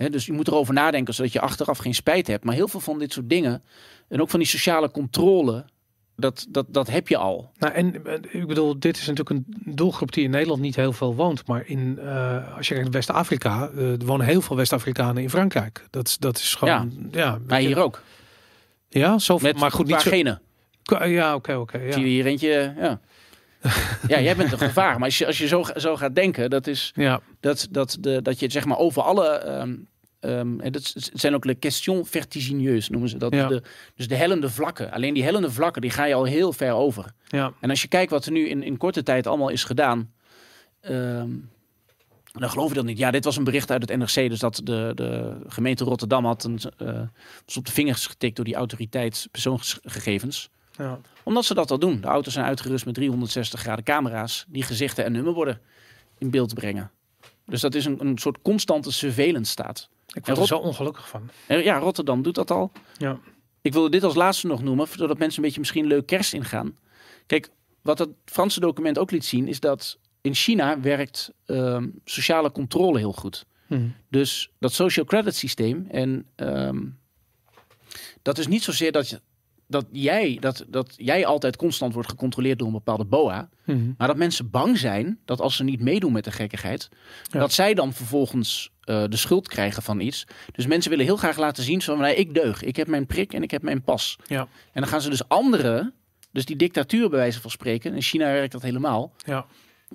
Dus 0.09 0.25
je 0.25 0.31
moet 0.31 0.47
erover 0.47 0.73
nadenken 0.73 1.13
zodat 1.13 1.33
je 1.33 1.41
achteraf 1.41 1.77
geen 1.77 1.95
spijt 1.95 2.27
hebt. 2.27 2.43
Maar 2.43 2.55
heel 2.55 2.67
veel 2.67 2.79
van 2.79 2.99
dit 2.99 3.13
soort 3.13 3.29
dingen. 3.29 3.63
En 4.07 4.21
ook 4.21 4.29
van 4.29 4.39
die 4.39 4.47
sociale 4.47 4.91
controle. 4.91 5.65
Dat, 6.19 6.45
dat, 6.49 6.65
dat 6.69 6.89
heb 6.89 7.07
je 7.07 7.17
al. 7.17 7.51
Nou, 7.57 7.73
en 7.73 8.05
eh, 8.05 8.13
ik 8.41 8.47
bedoel, 8.47 8.79
dit 8.79 8.97
is 8.97 9.07
natuurlijk 9.07 9.29
een 9.29 9.45
doelgroep 9.75 10.11
die 10.13 10.23
in 10.23 10.29
Nederland 10.29 10.61
niet 10.61 10.75
heel 10.75 10.93
veel 10.93 11.15
woont. 11.15 11.47
Maar 11.47 11.63
in, 11.67 11.99
eh, 12.01 12.55
als 12.57 12.67
je 12.67 12.73
kijkt 12.73 12.83
naar 12.83 12.91
West-Afrika, 13.01 13.69
eh, 13.75 13.91
er 13.91 14.05
wonen 14.05 14.25
heel 14.25 14.41
veel 14.41 14.55
West-Afrikanen 14.55 15.23
in 15.23 15.29
Frankrijk. 15.29 15.85
Dat, 15.89 16.07
is- 16.07 16.17
dat 16.17 16.37
is 16.37 16.55
gewoon, 16.55 17.09
ja, 17.11 17.39
weet 17.47 17.61
je- 17.61 17.67
hier 17.67 17.79
ook. 17.79 18.01
Ja, 18.89 19.17
zo, 19.17 19.37
Met 19.41 19.59
maar 19.59 19.71
goed, 19.71 19.87
niet 19.87 20.01
zo. 20.01 20.09
genen. 20.09 20.41
Ja, 21.05 21.35
oké, 21.35 21.53
oké. 21.55 21.77
Ja. 21.77 21.97
je 21.97 22.05
hier 22.05 22.25
eentje. 22.25 22.73
Ja. 22.77 22.99
ja, 24.07 24.19
jij 24.21 24.35
bent 24.35 24.51
een 24.51 24.57
gevaar. 24.57 24.93
Maar 24.95 25.03
als 25.05 25.17
je, 25.17 25.25
als 25.25 25.37
je 25.37 25.47
zo, 25.47 25.63
zo 25.75 25.95
gaat 25.95 26.15
denken, 26.15 26.49
dat 26.49 26.67
is 26.67 26.91
ja, 26.95 27.19
dat, 27.39 27.67
dat, 27.71 27.97
de, 27.99 28.21
dat 28.21 28.39
je 28.39 28.51
zeg 28.51 28.65
maar 28.65 28.77
over 28.77 29.01
alle. 29.01 29.27
ehm 29.27 29.75
en 30.19 30.71
dat 30.71 30.93
zijn 30.95 31.33
ook 31.35 31.43
de 31.43 31.55
question 31.55 32.05
vertigineuse, 32.05 32.91
noemen 32.91 33.09
ze 33.09 33.17
dat. 33.17 33.33
Ja. 33.33 33.47
De, 33.47 33.61
dus 33.95 34.07
de 34.07 34.15
hellende 34.15 34.49
vlakken. 34.49 34.91
Alleen 34.91 35.13
die 35.13 35.23
hellende 35.23 35.51
vlakken, 35.51 35.81
die 35.81 35.91
ga 35.91 36.03
je 36.05 36.13
al 36.13 36.23
heel 36.23 36.53
ver 36.53 36.71
over. 36.73 37.13
ja, 37.27 37.53
En 37.59 37.69
als 37.69 37.81
je 37.81 37.87
kijkt 37.87 38.11
wat 38.11 38.25
er 38.25 38.31
nu 38.31 38.47
in, 38.47 38.63
in 38.63 38.77
korte 38.77 39.03
tijd 39.03 39.27
allemaal 39.27 39.49
is 39.49 39.63
gedaan. 39.63 40.11
ehm, 40.81 41.29
dan 42.31 42.49
geloof 42.49 42.69
je 42.69 42.75
dat 42.75 42.85
niet. 42.85 42.97
Ja, 42.97 43.11
dit 43.11 43.23
was 43.23 43.37
een 43.37 43.43
bericht 43.43 43.71
uit 43.71 43.89
het 43.89 43.97
NRC. 43.97 44.29
Dus 44.29 44.39
dat 44.39 44.61
de, 44.63 44.91
de 44.95 45.37
gemeente 45.47 45.83
Rotterdam 45.83 46.25
had 46.25 46.43
een, 46.43 46.59
eh, 46.77 47.01
was 47.45 47.57
op 47.57 47.65
de 47.65 47.71
vingers 47.71 48.07
getikt 48.07 48.35
door 48.35 48.45
die 48.45 48.55
autoriteit 48.55 49.27
persoonsgegevens. 49.31 50.49
ja. 50.77 50.99
Omdat 51.23 51.45
ze 51.45 51.53
dat 51.53 51.71
al 51.71 51.79
doen. 51.79 52.01
De 52.01 52.07
auto's 52.07 52.33
zijn 52.33 52.45
uitgerust 52.45 52.85
met 52.85 52.93
360 52.93 53.59
graden 53.59 53.83
camera's. 53.83 54.45
Die 54.47 54.63
gezichten 54.63 55.05
en 55.05 55.11
nummerborden 55.11 55.61
in 56.17 56.29
beeld 56.29 56.53
brengen. 56.53 56.91
Dus 57.45 57.61
dat 57.61 57.75
is 57.75 57.85
een, 57.85 57.97
een 58.05 58.17
soort 58.17 58.41
constante 58.41 58.91
surveillance 58.91 59.51
staat. 59.51 59.89
Ik 60.13 60.25
word 60.25 60.37
er 60.37 60.45
zo 60.47 60.57
ongelukkig 60.57 61.09
van. 61.09 61.29
En 61.47 61.63
ja, 61.63 61.77
Rotterdam 61.77 62.21
doet 62.21 62.35
dat 62.35 62.51
al. 62.51 62.71
Ja, 62.97 63.19
Ik 63.61 63.73
wilde 63.73 63.89
dit 63.89 64.03
als 64.03 64.15
laatste 64.15 64.47
nog 64.47 64.63
noemen, 64.63 64.87
zodat 64.87 65.17
mensen 65.17 65.37
een 65.39 65.43
beetje 65.45 65.59
misschien 65.59 65.85
leuk 65.85 66.05
kerst 66.05 66.33
ingaan. 66.33 66.77
Kijk, 67.25 67.49
wat 67.81 67.99
het 67.99 68.09
Franse 68.25 68.59
document 68.59 68.97
ook 68.99 69.11
liet 69.11 69.25
zien, 69.25 69.47
is 69.47 69.59
dat 69.59 69.97
in 70.21 70.33
China 70.35 70.79
werkt 70.79 71.31
ehm, 71.45 71.87
sociale 72.05 72.51
controle 72.51 72.97
heel 72.97 73.13
goed. 73.13 73.45
Mhm. 73.67 73.87
Dus 74.09 74.51
dat 74.59 74.73
social 74.73 75.05
credit 75.05 75.35
systeem 75.35 75.87
en 75.91 76.25
ehm, 76.35 76.85
dat 78.21 78.37
is 78.37 78.47
niet 78.47 78.63
zozeer 78.63 78.91
dat, 78.91 79.09
je, 79.09 79.21
dat, 79.67 79.85
jij, 79.91 80.37
dat, 80.39 80.65
dat 80.67 80.93
jij 80.97 81.25
altijd 81.25 81.55
constant 81.55 81.93
wordt 81.93 82.09
gecontroleerd 82.09 82.57
door 82.59 82.67
een 82.67 82.73
bepaalde 82.73 83.05
BOA. 83.05 83.49
Mhm. 83.65 83.91
Maar 83.97 84.07
dat 84.07 84.17
mensen 84.17 84.49
bang 84.49 84.77
zijn 84.77 85.19
dat 85.25 85.41
als 85.41 85.55
ze 85.55 85.63
niet 85.63 85.79
meedoen 85.81 86.11
met 86.11 86.23
de 86.23 86.31
gekkigheid, 86.31 86.89
Ja. 87.31 87.39
dat 87.39 87.51
zij 87.53 87.73
dan 87.73 87.93
vervolgens 87.93 88.71
eh, 88.89 89.03
de 89.09 89.17
schuld 89.17 89.47
krijgen 89.47 89.83
van 89.83 89.99
iets. 89.99 90.25
Dus 90.51 90.65
mensen 90.67 90.89
willen 90.89 91.05
heel 91.05 91.17
graag 91.17 91.37
laten 91.37 91.63
zien 91.63 91.81
van 91.81 91.97
nee, 91.99 92.15
ik 92.15 92.33
deug, 92.33 92.63
ik 92.63 92.75
heb 92.75 92.87
mijn 92.87 93.05
prik 93.05 93.33
en 93.33 93.43
ik 93.43 93.51
heb 93.51 93.61
mijn 93.61 93.81
pas. 93.81 94.17
ja, 94.27 94.39
En 94.73 94.81
dan 94.81 94.87
gaan 94.87 95.01
ze 95.01 95.09
dus 95.09 95.27
anderen, 95.27 95.93
dus 96.31 96.45
die 96.45 96.55
dictatuur 96.55 97.09
bij 97.09 97.19
wijze 97.19 97.41
van 97.41 97.51
spreken, 97.51 97.93
in 97.93 98.01
China 98.01 98.25
werkt 98.25 98.51
dat 98.51 98.61
helemaal, 98.61 99.13
ja, 99.25 99.45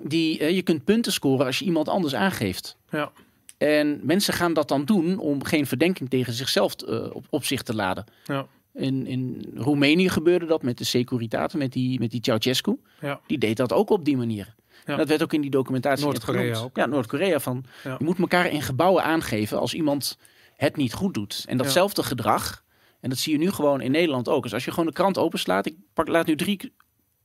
die 0.01 0.39
eh, 0.39 0.55
je 0.55 0.61
kunt 0.61 0.83
punten 0.83 1.11
scoren 1.11 1.45
als 1.45 1.59
je 1.59 1.65
iemand 1.65 1.89
anders 1.89 2.15
aangeeft. 2.15 2.77
ja. 2.89 3.11
En 3.57 3.99
mensen 4.03 4.33
gaan 4.33 4.53
dat 4.53 4.67
dan 4.67 4.85
doen 4.85 5.17
om 5.17 5.43
geen 5.43 5.65
verdenking 5.65 6.09
tegen 6.09 6.33
zichzelf 6.33 6.75
eh, 6.75 7.15
op, 7.15 7.25
op 7.29 7.45
zich 7.45 7.61
te 7.61 7.75
laden. 7.75 8.05
Ja. 8.25 8.47
In, 8.73 9.07
in 9.07 9.51
Roemenië 9.55 10.09
gebeurde 10.09 10.45
dat 10.45 10.63
met 10.63 10.77
de 10.77 10.83
Securitate, 10.83 11.57
met 11.57 11.71
die, 11.71 11.99
met 11.99 12.11
die 12.11 12.19
Ceausescu. 12.23 12.77
Ja. 13.01 13.19
Die 13.27 13.37
deed 13.37 13.57
dat 13.57 13.73
ook 13.73 13.89
op 13.89 14.05
die 14.05 14.17
manier. 14.17 14.55
Ja. 14.85 14.95
Dat 14.95 15.07
werd 15.07 15.23
ook 15.23 15.33
in 15.33 15.41
die 15.41 15.49
documentatie 15.49 16.05
Noord-Korea. 16.05 16.69
Ja, 16.73 16.85
Noord-Korea 16.85 17.39
van. 17.39 17.65
Je 17.83 17.95
moet 17.99 18.19
elkaar 18.19 18.47
in 18.51 18.61
gebouwen 18.61 19.03
aangeven 19.03 19.59
als 19.59 19.73
iemand 19.73 20.17
het 20.55 20.75
niet 20.75 20.93
goed 20.93 21.13
doet. 21.13 21.45
En 21.47 21.57
datzelfde 21.57 22.03
gedrag, 22.03 22.63
en 22.99 23.09
dat 23.09 23.19
zie 23.19 23.33
je 23.33 23.39
nu 23.39 23.51
gewoon 23.51 23.81
in 23.81 23.91
Nederland 23.91 24.29
ook. 24.29 24.43
Dus 24.43 24.53
als 24.53 24.65
je 24.65 24.71
gewoon 24.71 24.85
de 24.85 24.93
krant 24.93 25.17
openslaat, 25.17 25.65
ik 25.65 25.75
pak, 25.93 26.07
laat 26.07 26.25
nu 26.25 26.35
drie 26.35 26.73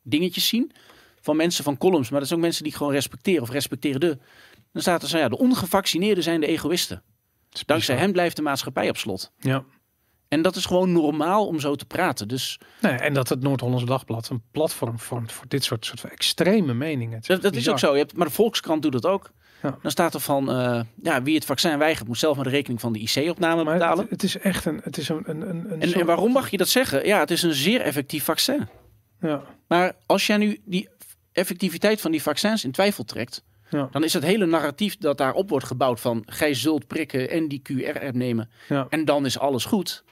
dingetjes 0.02 0.48
zien 0.48 0.72
van 1.20 1.36
mensen 1.36 1.64
van 1.64 1.78
columns, 1.78 2.10
maar 2.10 2.18
dat 2.18 2.28
zijn 2.28 2.40
ook 2.40 2.44
mensen 2.46 2.62
die 2.62 2.72
ik 2.72 2.78
gewoon 2.78 2.92
respecteren 2.92 3.42
of 3.42 3.50
respecteren 3.50 4.00
de. 4.00 4.18
Dan 4.72 4.82
staat 4.82 5.02
er 5.02 5.08
zo, 5.08 5.18
ja, 5.18 5.28
de 5.28 5.38
ongevaccineerden 5.38 6.24
zijn 6.24 6.40
de 6.40 6.46
egoïsten. 6.46 7.02
Dankzij 7.66 7.96
hen 7.96 8.12
blijft 8.12 8.36
de 8.36 8.42
maatschappij 8.42 8.88
op 8.88 8.96
slot. 8.96 9.32
Ja. 9.38 9.64
En 10.30 10.42
dat 10.42 10.56
is 10.56 10.64
gewoon 10.66 10.92
normaal 10.92 11.46
om 11.46 11.60
zo 11.60 11.74
te 11.76 11.84
praten. 11.84 12.28
Dus 12.28 12.60
Nee, 12.80 12.92
en 12.92 13.14
dat 13.14 13.28
het 13.28 13.42
Noord-Hollands 13.42 13.84
Dagblad 13.84 14.28
een 14.28 14.42
platform 14.50 14.98
vormt 14.98 15.32
voor 15.32 15.44
dit 15.48 15.64
soort, 15.64 15.84
soort 15.86 16.00
van 16.00 16.10
extreme 16.10 16.74
meningen. 16.74 17.16
Het 17.18 17.26
dat, 17.26 17.42
dat 17.42 17.54
is 17.54 17.68
ook 17.68 17.78
zo. 17.78 17.92
Je 17.92 17.98
hebt, 17.98 18.16
maar 18.16 18.26
de 18.26 18.32
Volkskrant 18.32 18.82
doet 18.82 18.92
dat 18.92 19.06
ook. 19.06 19.30
Ja. 19.62 19.78
Dan 19.82 19.90
staat 19.90 20.14
er 20.14 20.20
van, 20.20 20.50
eh, 20.50 20.80
ja, 21.02 21.22
wie 21.22 21.34
het 21.34 21.44
vaccin 21.44 21.78
weigert, 21.78 22.08
moet 22.08 22.18
zelf 22.18 22.34
maar 22.36 22.44
de 22.44 22.50
rekening 22.50 22.80
van 22.80 22.92
de 22.92 22.98
IC-opname 22.98 23.64
betalen. 23.64 23.98
het, 24.02 24.10
het 24.10 24.22
is 24.22 24.38
echt 24.38 24.64
een, 24.64 24.80
het 24.82 24.96
is 24.98 25.08
een, 25.08 25.22
een, 25.24 25.40
een, 25.40 25.72
een 25.72 25.80
En, 25.80 25.88
soort- 25.88 26.00
en 26.00 26.06
waarom 26.06 26.32
mag 26.32 26.50
je 26.50 26.56
dat 26.56 26.68
zeggen? 26.68 27.06
Ja, 27.06 27.18
het 27.18 27.30
is 27.30 27.42
een 27.42 27.54
zeer 27.54 27.80
effectief 27.80 28.24
vaccin. 28.24 28.68
Ja, 29.20 29.42
Maar 29.68 29.92
als 30.06 30.26
jij 30.26 30.36
nu 30.36 30.60
die 30.64 30.88
effectiviteit 31.32 32.00
van 32.00 32.10
die 32.10 32.22
vaccins 32.22 32.64
in 32.64 32.70
twijfel 32.72 33.04
trekt, 33.04 33.44
ja, 33.70 33.88
dan 33.90 34.04
is 34.04 34.12
het 34.12 34.22
hele 34.22 34.46
narratief 34.46 34.96
dat 34.96 35.18
daarop 35.18 35.48
wordt 35.48 35.66
gebouwd 35.66 36.00
van 36.00 36.22
gij 36.26 36.54
zult 36.54 36.86
prikken 36.86 37.30
en 37.30 37.48
die 37.48 37.62
QR-app 37.72 38.14
nemen 38.14 38.50
ja. 38.68 38.86
en 38.90 39.04
dan 39.04 39.24
is 39.26 39.38
alles 39.38 39.64
goed. 39.64 40.04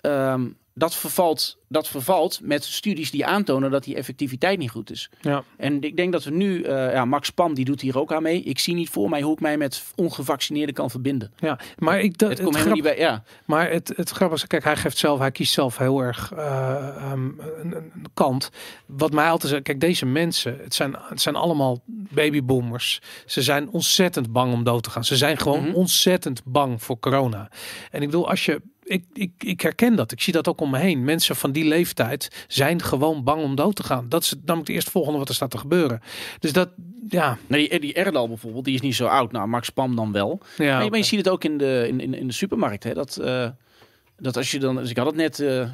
Ehm, 0.00 0.46
dat, 0.74 0.94
vervalt, 0.94 1.58
dat 1.68 1.88
vervalt 1.88 2.40
met 2.42 2.64
studies 2.64 3.10
die 3.10 3.26
aantonen 3.26 3.70
dat 3.70 3.84
die 3.84 3.94
effectiviteit 3.96 4.58
niet 4.58 4.70
goed 4.70 4.90
is. 4.90 5.10
ja. 5.20 5.44
En 5.56 5.82
ik 5.82 5.96
denk 5.96 6.12
dat 6.12 6.24
we 6.24 6.30
nu, 6.30 6.62
eh, 6.62 6.92
ja, 6.92 7.04
Max 7.04 7.30
Pam 7.30 7.54
die 7.54 7.64
doet 7.64 7.80
hier 7.80 7.98
ook 7.98 8.12
aan 8.12 8.22
mee. 8.22 8.42
Ik 8.42 8.58
zie 8.58 8.74
niet 8.74 8.88
voor 8.90 9.08
mij 9.08 9.20
hoe 9.20 9.32
ik 9.32 9.40
mij 9.40 9.56
met 9.56 9.84
ongevaccineerden 9.94 10.74
kan 10.74 10.90
verbinden. 10.90 11.32
Ja, 11.36 11.58
maar 11.78 12.00
ik 12.00 12.18
dat 12.18 12.28
Het 12.30 12.42
komt 12.42 12.56
grap- 12.56 12.74
niet 12.74 12.82
bij. 12.82 12.98
Ja, 12.98 13.22
Maar 13.44 13.70
het, 13.70 13.92
het 13.96 14.10
grappige 14.10 14.42
is, 14.42 14.46
kijk, 14.46 14.64
hij 14.64 14.76
geeft 14.76 14.98
zelf, 14.98 15.18
hij 15.18 15.30
kiest 15.30 15.52
zelf 15.52 15.78
heel 15.78 16.00
erg 16.00 16.32
eh, 16.32 16.88
ehm, 16.96 17.28
een, 17.60 17.74
een 17.74 17.92
kant. 18.14 18.50
Wat 18.86 19.12
mij 19.12 19.30
altijd 19.30 19.52
zegt, 19.52 19.64
kijk, 19.64 19.80
deze 19.80 20.06
mensen, 20.06 20.58
het 20.62 20.74
zijn, 20.74 20.96
het 21.08 21.20
zijn 21.20 21.34
allemaal 21.36 21.82
babyboomers. 21.86 23.00
Ze 23.26 23.42
zijn 23.42 23.70
ontzettend 23.70 24.32
bang 24.32 24.52
om 24.52 24.64
dood 24.64 24.82
te 24.82 24.90
gaan. 24.90 25.04
Ze 25.04 25.16
zijn 25.16 25.36
gewoon 25.38 25.62
Mhm. 25.66 25.74
ontzettend 25.74 26.42
bang 26.44 26.82
voor 26.82 26.98
corona. 26.98 27.50
En 27.90 28.00
ik 28.02 28.06
bedoel, 28.10 28.28
als 28.28 28.44
je, 28.44 28.62
ik, 28.88 29.04
ik, 29.12 29.30
ik 29.38 29.60
herken 29.60 29.96
dat. 29.96 30.12
Ik 30.12 30.20
zie 30.20 30.32
dat 30.32 30.48
ook 30.48 30.60
om 30.60 30.70
me 30.70 30.78
heen. 30.78 31.04
Mensen 31.04 31.36
van 31.36 31.52
die 31.52 31.64
leeftijd 31.64 32.44
zijn 32.48 32.82
gewoon 32.82 33.24
bang 33.24 33.42
om 33.42 33.54
dood 33.54 33.76
te 33.76 33.82
gaan. 33.82 34.08
Dat 34.08 34.22
is 34.22 34.30
namelijk 34.32 34.66
het 34.66 34.76
eerstvolgende 34.76 35.18
wat 35.18 35.28
er 35.28 35.34
staat 35.34 35.50
te 35.50 35.58
gebeuren. 35.58 36.00
Dus 36.38 36.52
dat, 36.52 36.68
ja, 37.08 37.38
nee, 37.46 37.68
die, 37.68 37.80
die 37.80 37.94
Erdal 37.94 38.28
bijvoorbeeld, 38.28 38.64
die 38.64 38.74
is 38.74 38.80
niet 38.80 38.94
zo 38.94 39.06
oud. 39.06 39.32
Nou, 39.32 39.48
Max 39.48 39.70
Pam 39.70 39.96
dan 39.96 40.12
wel. 40.12 40.40
ja, 40.40 40.46
maar, 40.56 40.66
je- 40.66 40.72
maar 40.72 40.82
je 40.82 40.88
oké. 40.88 41.02
ziet 41.02 41.18
het 41.18 41.28
ook 41.28 41.44
in 41.44 41.58
de, 41.58 41.84
in, 41.88 42.00
in, 42.00 42.14
in 42.14 42.26
de 42.26 42.32
supermarkt. 42.32 42.84
Hè? 42.84 42.94
Dat, 42.94 43.16
eh, 43.16 43.48
dat 44.18 44.36
als 44.36 44.50
je 44.50 44.58
dan, 44.58 44.76
dus 44.76 44.90
ik 44.90 44.96
had 44.96 45.06
het 45.06 45.16
net, 45.16 45.40
eh, 45.40 45.68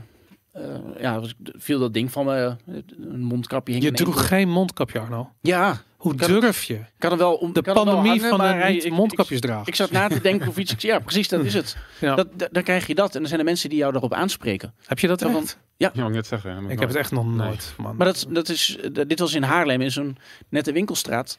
eh, 0.54 0.62
ja, 1.00 1.20
was- 1.20 1.34
viel 1.42 1.78
dat 1.78 1.94
ding 1.94 2.12
van 2.12 2.24
me, 2.26 2.56
een 3.00 3.20
mondkapje 3.20 3.72
hing 3.72 3.84
je 3.84 3.92
droeg 3.92 4.26
geen 4.28 4.48
mondkapje, 4.48 4.98
Arno. 5.00 5.30
Ja, 5.40 5.82
Hoe 5.96 6.14
kan- 6.14 6.40
durf 6.40 6.64
je? 6.64 6.78
kan 6.98 7.12
er 7.12 7.18
wel 7.18 7.34
om. 7.34 7.52
De 7.52 7.58
ik 7.58 7.64
kan 7.64 7.76
er 7.76 7.84
wel 7.84 7.94
pandemie 7.94 8.20
hangen, 8.20 8.38
van 8.38 8.58
de 8.68 8.72
niet 8.72 8.90
mondkapjes 8.90 9.40
dragen. 9.40 9.66
ik 9.66 9.74
zat 9.74 9.90
na 9.90 10.08
te 10.08 10.20
denken 10.20 10.48
of 10.48 10.56
iets. 10.58 10.74
Ja, 10.78 10.98
precies, 10.98 11.28
dat 11.28 11.44
is 11.44 11.54
het. 11.54 11.76
Ja. 12.00 12.14
Dat, 12.14 12.28
da- 12.38 12.48
dan 12.52 12.62
krijg 12.62 12.86
je 12.86 12.94
dat 12.94 13.12
en 13.14 13.18
dan 13.18 13.28
zijn 13.28 13.40
er 13.40 13.46
mensen 13.46 13.68
die 13.68 13.78
jou 13.78 13.92
daarop 13.92 14.12
aanspreken. 14.12 14.74
Heb 14.86 14.98
je 14.98 15.06
dat 15.06 15.22
echt? 15.22 15.58
Ja, 15.76 15.90
wou 15.94 16.08
ik 16.08 16.14
net 16.14 16.26
zeggen. 16.26 16.70
Ik 16.70 16.78
heb 16.78 16.88
het 16.88 16.98
echt 16.98 17.10
nog 17.12 17.24
Nee. 17.26 17.34
nooit, 17.36 17.74
man. 17.76 17.96
Maar 17.96 18.06
dat, 18.06 18.26
dat 18.28 18.48
is, 18.48 18.78
dat- 18.92 19.08
dit 19.08 19.18
was 19.18 19.34
in 19.34 19.42
Haarlem, 19.42 19.80
in 19.80 19.90
zo'n 19.90 20.16
nette 20.48 20.72
winkelstraat. 20.72 21.38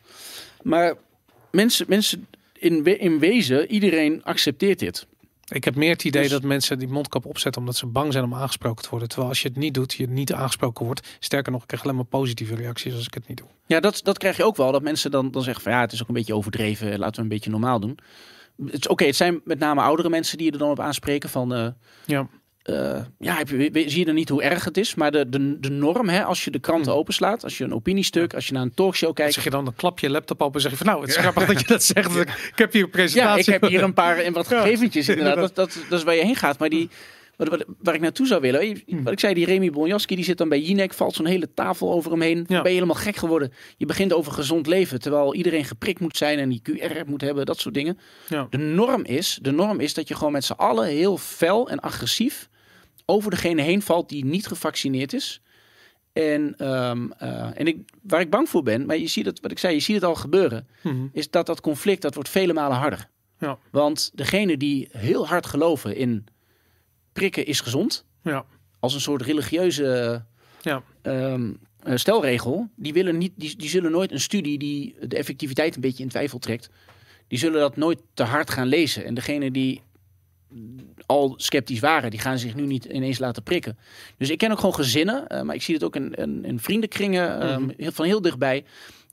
Maar 0.61 0.93
mensen, 1.51 1.85
mensen 1.89 2.27
in, 2.53 2.83
we- 2.83 2.97
in 2.97 3.19
wezen, 3.19 3.71
iedereen 3.71 4.23
accepteert 4.23 4.79
dit. 4.79 5.07
Ik 5.47 5.63
heb 5.63 5.76
meer 5.76 5.89
het 5.91 6.03
idee 6.03 6.22
Dus- 6.22 6.31
dat 6.31 6.43
mensen 6.43 6.80
die 6.80 6.88
mondkap 6.88 7.26
opzetten 7.26 7.61
omdat 7.61 7.76
ze 7.76 7.85
bang 7.85 8.11
zijn 8.11 8.23
om 8.23 8.34
aangesproken 8.35 8.84
te 8.84 8.89
worden. 8.89 9.07
Terwijl 9.07 9.30
als 9.30 9.41
je 9.41 9.47
het 9.47 9.57
niet 9.57 9.73
doet, 9.73 9.93
je 9.93 10.07
niet 10.07 10.34
aangesproken 10.34 10.85
wordt. 10.85 11.07
Sterker 11.19 11.51
nog, 11.51 11.61
ik 11.61 11.67
krijg 11.67 11.84
alleen 11.84 11.95
maar 11.95 12.05
positieve 12.05 12.55
reacties 12.55 12.93
als 12.93 13.05
ik 13.05 13.13
het 13.13 13.27
niet 13.27 13.38
doe. 13.38 13.47
Ja, 13.65 13.80
dat, 13.80 13.99
dat 14.03 14.17
krijg 14.17 14.38
je 14.38 14.43
ook 14.43 14.55
wel. 14.55 14.72
Dat 14.72 14.81
mensen 14.81 15.11
dan, 15.11 15.31
dan 15.31 15.41
zeggen 15.43 15.63
van 15.63 15.72
ja, 15.72 15.80
het 15.81 15.91
is 15.91 16.01
ook 16.01 16.07
een 16.07 16.13
beetje 16.13 16.35
overdreven. 16.35 16.99
Laten 16.99 17.15
we 17.15 17.22
een 17.22 17.27
beetje 17.27 17.49
normaal 17.49 17.80
doen. 17.80 17.97
Het 18.65 18.73
is 18.73 18.88
oké, 18.88 19.05
het 19.05 19.15
zijn 19.15 19.41
met 19.43 19.59
name 19.59 19.81
oudere 19.81 20.09
mensen 20.09 20.38
die 20.38 20.45
je 20.45 20.51
er 20.51 20.57
dan 20.59 20.69
op 20.69 20.80
aanspreken 20.80 21.30
van... 21.30 21.53
eh, 21.53 21.67
Ja. 22.05 22.27
Eh, 22.65 23.01
ja, 23.19 23.37
zie 23.71 23.99
je 23.99 24.05
dan 24.05 24.15
niet 24.15 24.29
hoe 24.29 24.41
erg 24.43 24.63
het 24.63 24.77
is? 24.77 24.95
Maar 24.95 25.11
de, 25.11 25.29
de, 25.29 25.59
de 25.59 25.69
norm, 25.69 26.09
hè, 26.09 26.23
als 26.23 26.43
je 26.43 26.51
de 26.51 26.59
kranten 26.59 26.93
openslaat, 26.95 27.43
als 27.43 27.57
je 27.57 27.63
een 27.63 27.73
opiniestuk, 27.73 28.33
als 28.33 28.47
je 28.47 28.53
naar 28.53 28.61
een 28.61 28.73
talkshow 28.73 29.13
kijkt... 29.13 29.33
zeg 29.33 29.43
je 29.43 29.49
dan, 29.49 29.65
dan 29.65 29.75
klap 29.75 29.99
je 29.99 30.09
laptop 30.09 30.41
op 30.41 30.55
en 30.55 30.61
zeg 30.61 30.71
je 30.71 30.77
van 30.77 30.85
nou, 30.85 31.01
het 31.01 31.09
is 31.09 31.15
grappig 31.17 31.45
dat 31.45 31.59
je 31.59 31.67
dat 31.67 31.83
zegt. 31.83 32.15
Ik, 32.15 32.27
heb 32.55 32.73
hier 32.73 32.81
een 32.81 32.87
Ja, 32.89 32.95
presentatie. 32.95 33.53
ik 33.53 33.61
heb 33.61 33.69
hier 33.69 33.83
een 33.83 33.93
paar 33.93 34.17
en 34.17 34.33
wat 34.33 34.49
Ja, 34.49 34.61
gegeventjes 34.61 35.09
inderdaad. 35.09 35.35
Dat, 35.35 35.55
dat, 35.55 35.77
dat 35.89 35.99
is 35.99 36.05
waar 36.05 36.15
je 36.15 36.23
heen 36.25 36.35
gaat. 36.35 36.59
Maar 36.59 36.69
die, 36.69 36.89
wat, 37.35 37.47
wat- 37.47 37.65
waar 37.81 37.95
ik 37.95 38.01
naartoe 38.01 38.27
zou 38.27 38.41
willen, 38.41 38.81
wat 39.03 39.13
ik 39.13 39.19
zei, 39.19 39.33
die 39.33 39.45
Remy 39.45 39.69
Bonjaski, 39.71 40.15
die 40.15 40.25
zit 40.25 40.37
dan 40.37 40.49
bij 40.49 40.59
Jinek, 40.59 40.93
valt 40.93 41.15
zo'n 41.15 41.25
hele 41.25 41.53
tafel 41.53 41.91
over 41.93 42.11
hem 42.11 42.21
heen. 42.21 42.37
Ja. 42.47 42.61
ben 42.61 42.71
je 42.71 42.77
helemaal 42.77 43.01
gek 43.01 43.15
geworden. 43.15 43.53
Je 43.77 43.85
begint 43.85 44.13
over 44.13 44.31
gezond 44.31 44.67
leven, 44.67 44.99
terwijl 44.99 45.35
iedereen 45.35 45.65
geprikt 45.65 45.99
moet 45.99 46.17
zijn 46.17 46.39
en 46.39 46.49
die 46.49 46.61
QR 46.63 47.05
moet 47.07 47.21
hebben, 47.21 47.45
dat 47.45 47.59
soort 47.59 47.73
dingen. 47.73 47.99
Ja. 48.29 48.47
De 48.49 48.57
norm 48.57 49.03
is, 49.03 49.39
de 49.41 49.51
norm 49.51 49.79
is 49.79 49.93
dat 49.93 50.07
je 50.07 50.15
gewoon 50.15 50.31
met 50.31 50.45
z'n 50.45 50.51
allen 50.53 50.85
heel 50.87 51.17
fel 51.17 51.69
en 51.69 51.79
agressief 51.79 52.49
over 53.06 53.32
degene 53.32 53.61
heen 53.61 53.82
valt 53.82 54.10
die 54.10 54.26
niet 54.26 54.48
gevaccineerd 54.48 55.14
is. 55.14 55.41
En, 56.14 56.56
ehm, 56.57 57.11
eh, 57.18 57.60
en 57.60 57.68
ik, 57.68 57.77
waar 58.02 58.22
ik 58.22 58.30
bang 58.30 58.49
voor 58.49 58.64
ben, 58.64 58.86
maar 58.86 58.98
je 58.98 59.07
ziet 59.07 59.26
het, 59.26 59.40
wat 59.40 59.52
ik 59.52 59.60
zei, 59.60 59.73
je 59.73 59.80
ziet 59.80 59.95
het 59.95 60.03
al 60.03 60.15
gebeuren, 60.15 60.68
Mhm. 60.84 61.07
is 61.11 61.30
dat 61.30 61.45
dat 61.45 61.61
conflict, 61.61 62.02
dat 62.02 62.14
wordt 62.14 62.30
vele 62.30 62.53
malen 62.53 62.77
harder. 62.77 63.10
Ja. 63.40 63.57
Want 63.72 64.11
degene 64.14 64.57
die 64.57 64.88
heel 64.91 65.27
hard 65.27 65.45
geloven 65.45 65.95
in 65.95 66.26
prikken 67.14 67.45
is 67.45 67.60
gezond, 67.61 68.06
Ja. 68.22 68.45
als 68.80 68.94
een 68.94 69.02
soort 69.02 69.22
religieuze 69.22 70.23
Ja. 70.61 70.84
ehm, 71.02 71.53
eh, 71.84 71.95
stelregel, 71.95 72.69
die, 72.76 72.94
willen 72.94 73.18
niet, 73.18 73.34
die, 73.36 73.56
die 73.57 73.69
zullen 73.69 73.91
nooit 73.91 74.11
een 74.11 74.19
studie 74.19 74.57
die 74.57 74.95
de 75.07 75.15
effectiviteit 75.18 75.76
een 75.76 75.82
beetje 75.82 76.03
in 76.03 76.10
twijfel 76.10 76.40
trekt, 76.40 76.69
die 77.27 77.40
zullen 77.40 77.60
dat 77.60 77.76
nooit 77.76 77.99
te 78.14 78.23
hard 78.23 78.49
gaan 78.49 78.68
lezen. 78.68 79.06
En 79.06 79.14
degene 79.14 79.52
die 79.52 79.82
al 81.06 81.34
sceptisch 81.38 81.80
waren, 81.80 82.10
die 82.11 82.19
gaan 82.19 82.38
zich 82.40 82.56
nu 82.56 82.65
niet 82.65 82.86
ineens 82.86 83.19
laten 83.19 83.44
prikken. 83.44 83.77
Dus 84.18 84.30
ik 84.30 84.38
ken 84.38 84.52
ook 84.52 84.60
gewoon 84.60 84.76
gezinnen, 84.76 85.27
eh, 85.27 85.41
maar 85.41 85.56
ik 85.56 85.61
zie 85.61 85.73
het 85.73 85.84
ook 85.84 85.95
in, 85.95 86.14
in, 86.14 86.45
in 86.45 86.60
vriendenkringen 86.60 87.41
ehm, 87.41 87.69
heel- 87.77 87.91
van 87.91 88.06
heel 88.06 88.22
dichtbij. 88.22 88.65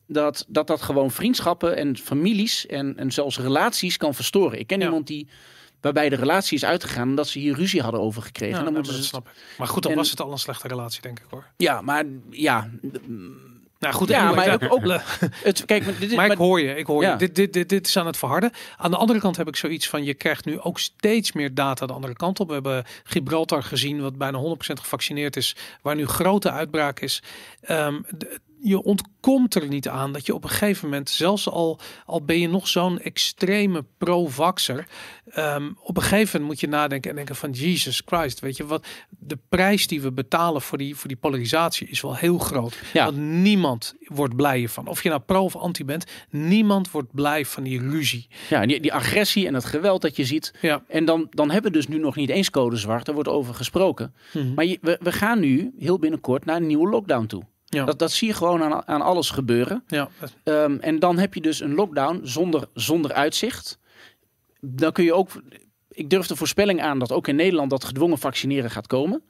Dat, 0.06 0.44
dat 0.48 0.66
dat 0.66 0.82
gewoon 0.82 1.10
vriendschappen 1.10 1.76
en 1.76 1.96
families 1.96 2.66
en, 2.66 2.96
en 2.98 3.12
zelfs 3.12 3.38
relaties 3.38 3.96
kan 3.96 4.14
verstoren. 4.14 4.58
Ik 4.58 4.66
ken 4.66 4.78
Ja. 4.78 4.84
iemand 4.84 5.06
die 5.06 5.28
waarbij 5.80 6.08
de 6.08 6.16
relatie 6.16 6.56
is 6.56 6.64
uitgegaan 6.64 7.08
omdat 7.08 7.28
ze 7.28 7.38
hier 7.38 7.54
ruzie 7.54 7.82
hadden 7.82 8.00
over 8.00 8.22
gekregen. 8.22 8.58
Ja, 8.58 8.64
dan 8.64 8.72
moeten 8.72 8.92
maar 8.92 9.00
ze 9.02 9.06
snap 9.08 9.26
ik. 9.28 9.32
Maar 9.58 9.66
goed, 9.68 9.82
dan 9.82 9.92
En- 9.92 9.98
was 9.98 10.10
het 10.10 10.20
al 10.20 10.32
een 10.32 10.38
slechte 10.38 10.68
relatie, 10.68 11.02
denk 11.02 11.18
ik 11.18 11.26
hoor. 11.30 11.46
ja, 11.56 11.80
maar 11.80 12.04
ja, 12.30 12.70
Nou 13.82 13.94
goed, 13.94 14.08
Ja, 14.08 14.32
maar 14.32 14.70
ook- 14.70 14.84
le- 14.84 15.02
het, 15.42 15.64
kijk, 15.64 15.84
maar 15.84 15.94
dit, 15.98 16.14
maar 16.14 16.30
ik 16.30 16.38
hoor 16.38 16.60
je, 16.60 16.74
ik 16.76 16.86
hoor 16.86 17.02
Ja. 17.02 17.10
je. 17.12 17.16
Dit, 17.18 17.34
dit, 17.34 17.52
dit, 17.52 17.68
dit 17.68 17.86
is 17.86 17.96
aan 17.96 18.06
het 18.06 18.16
verharden. 18.16 18.50
Aan 18.76 18.90
de 18.90 18.96
andere 18.96 19.18
kant 19.20 19.36
heb 19.36 19.48
ik 19.48 19.56
zoiets 19.56 19.88
van, 19.88 20.04
je 20.04 20.14
krijgt 20.14 20.44
nu 20.44 20.60
ook 20.60 20.78
steeds 20.78 21.32
meer 21.32 21.54
data 21.54 21.86
de 21.86 21.92
andere 21.92 22.14
kant 22.14 22.40
op. 22.40 22.46
We 22.48 22.52
hebben 22.54 22.84
Gibraltar 23.04 23.62
gezien, 23.62 24.00
wat 24.02 24.18
bijna 24.18 24.38
100% 24.38 24.80
gevaccineerd 24.80 25.36
is, 25.36 25.56
waar 25.82 25.94
nu 25.94 26.06
grote 26.06 26.50
uitbraak 26.50 27.00
is. 27.00 27.22
Ehm, 27.60 28.00
je 28.62 28.82
ontkomt 28.82 29.54
er 29.54 29.68
niet 29.68 29.88
aan 29.88 30.12
dat 30.12 30.26
je 30.26 30.34
op 30.34 30.44
een 30.44 30.50
gegeven 30.50 30.88
moment, 30.88 31.10
zelfs 31.10 31.48
al, 31.48 31.78
al 32.06 32.24
ben 32.24 32.40
je 32.40 32.48
nog 32.48 32.68
zo'n 32.68 33.00
extreme 33.00 33.84
pro-vaxxer, 33.98 34.86
ehm, 35.30 35.70
op 35.82 35.96
een 35.96 36.02
gegeven 36.02 36.40
moment 36.40 36.44
moet 36.50 36.60
je 36.60 36.76
nadenken 36.76 37.10
en 37.10 37.16
denken 37.16 37.36
van 37.36 37.50
Jesus 37.50 38.02
Christ, 38.06 38.40
weet 38.40 38.56
je 38.56 38.66
wat, 38.66 38.86
de 39.08 39.38
prijs 39.48 39.86
die 39.86 40.00
we 40.00 40.12
betalen 40.12 40.62
voor 40.62 40.78
die, 40.78 40.96
voor 40.96 41.08
die 41.08 41.16
polarisatie 41.16 41.88
is 41.88 42.00
wel 42.00 42.16
heel 42.16 42.38
groot. 42.38 42.78
Ja. 42.92 43.04
Want 43.04 43.16
niemand 43.16 43.94
wordt 44.04 44.36
blij 44.36 44.58
hiervan. 44.58 44.86
Of 44.86 45.02
je 45.02 45.08
nou 45.08 45.20
pro 45.20 45.44
of 45.44 45.56
anti 45.56 45.84
bent, 45.84 46.04
niemand 46.30 46.90
wordt 46.90 47.12
blij 47.12 47.44
van 47.44 47.62
die 47.62 47.80
ruzie. 47.80 48.28
ja, 48.48 48.66
die, 48.66 48.80
die 48.80 48.92
agressie 48.92 49.46
en 49.46 49.54
het 49.54 49.64
geweld 49.64 50.02
dat 50.02 50.16
je 50.16 50.24
ziet. 50.24 50.54
Ja. 50.60 50.82
En 50.88 51.04
dan, 51.04 51.26
dan 51.30 51.50
hebben 51.50 51.70
we 51.70 51.76
dus 51.76 51.88
nu 51.88 51.98
nog 51.98 52.16
niet 52.16 52.30
eens 52.30 52.50
code 52.50 52.76
zwart. 52.76 53.08
Er 53.08 53.14
wordt 53.14 53.28
over 53.28 53.54
gesproken. 53.54 54.14
Mhm. 54.32 54.54
Maar 54.54 54.64
je, 54.64 54.78
we, 54.80 54.98
we 55.02 55.12
gaan 55.12 55.40
nu 55.40 55.72
heel 55.78 55.98
binnenkort 55.98 56.44
naar 56.44 56.56
een 56.56 56.66
nieuwe 56.66 56.88
lockdown 56.88 57.26
toe. 57.26 57.42
Ja. 57.74 57.84
Dat, 57.84 57.98
dat 57.98 58.12
zie 58.12 58.28
je 58.28 58.34
gewoon 58.34 58.62
aan, 58.62 58.86
aan 58.88 59.02
alles 59.02 59.30
gebeuren. 59.30 59.84
Ja, 59.86 60.08
Ehm, 60.44 60.76
en 60.80 60.98
dan 60.98 61.18
heb 61.18 61.34
je 61.34 61.40
dus 61.40 61.60
een 61.60 61.74
lockdown 61.74 62.20
zonder, 62.22 62.64
zonder 62.74 63.12
uitzicht. 63.12 63.78
Dan 64.60 64.92
kun 64.92 65.04
je 65.04 65.12
ook. 65.14 65.28
Ik 65.88 66.10
durf 66.10 66.26
de 66.26 66.36
voorspelling 66.36 66.80
aan 66.82 66.98
dat 66.98 67.12
ook 67.12 67.28
in 67.28 67.36
Nederland 67.36 67.70
dat 67.70 67.84
gedwongen 67.84 68.18
vaccineren 68.18 68.70
gaat 68.70 68.86
komen. 68.86 69.22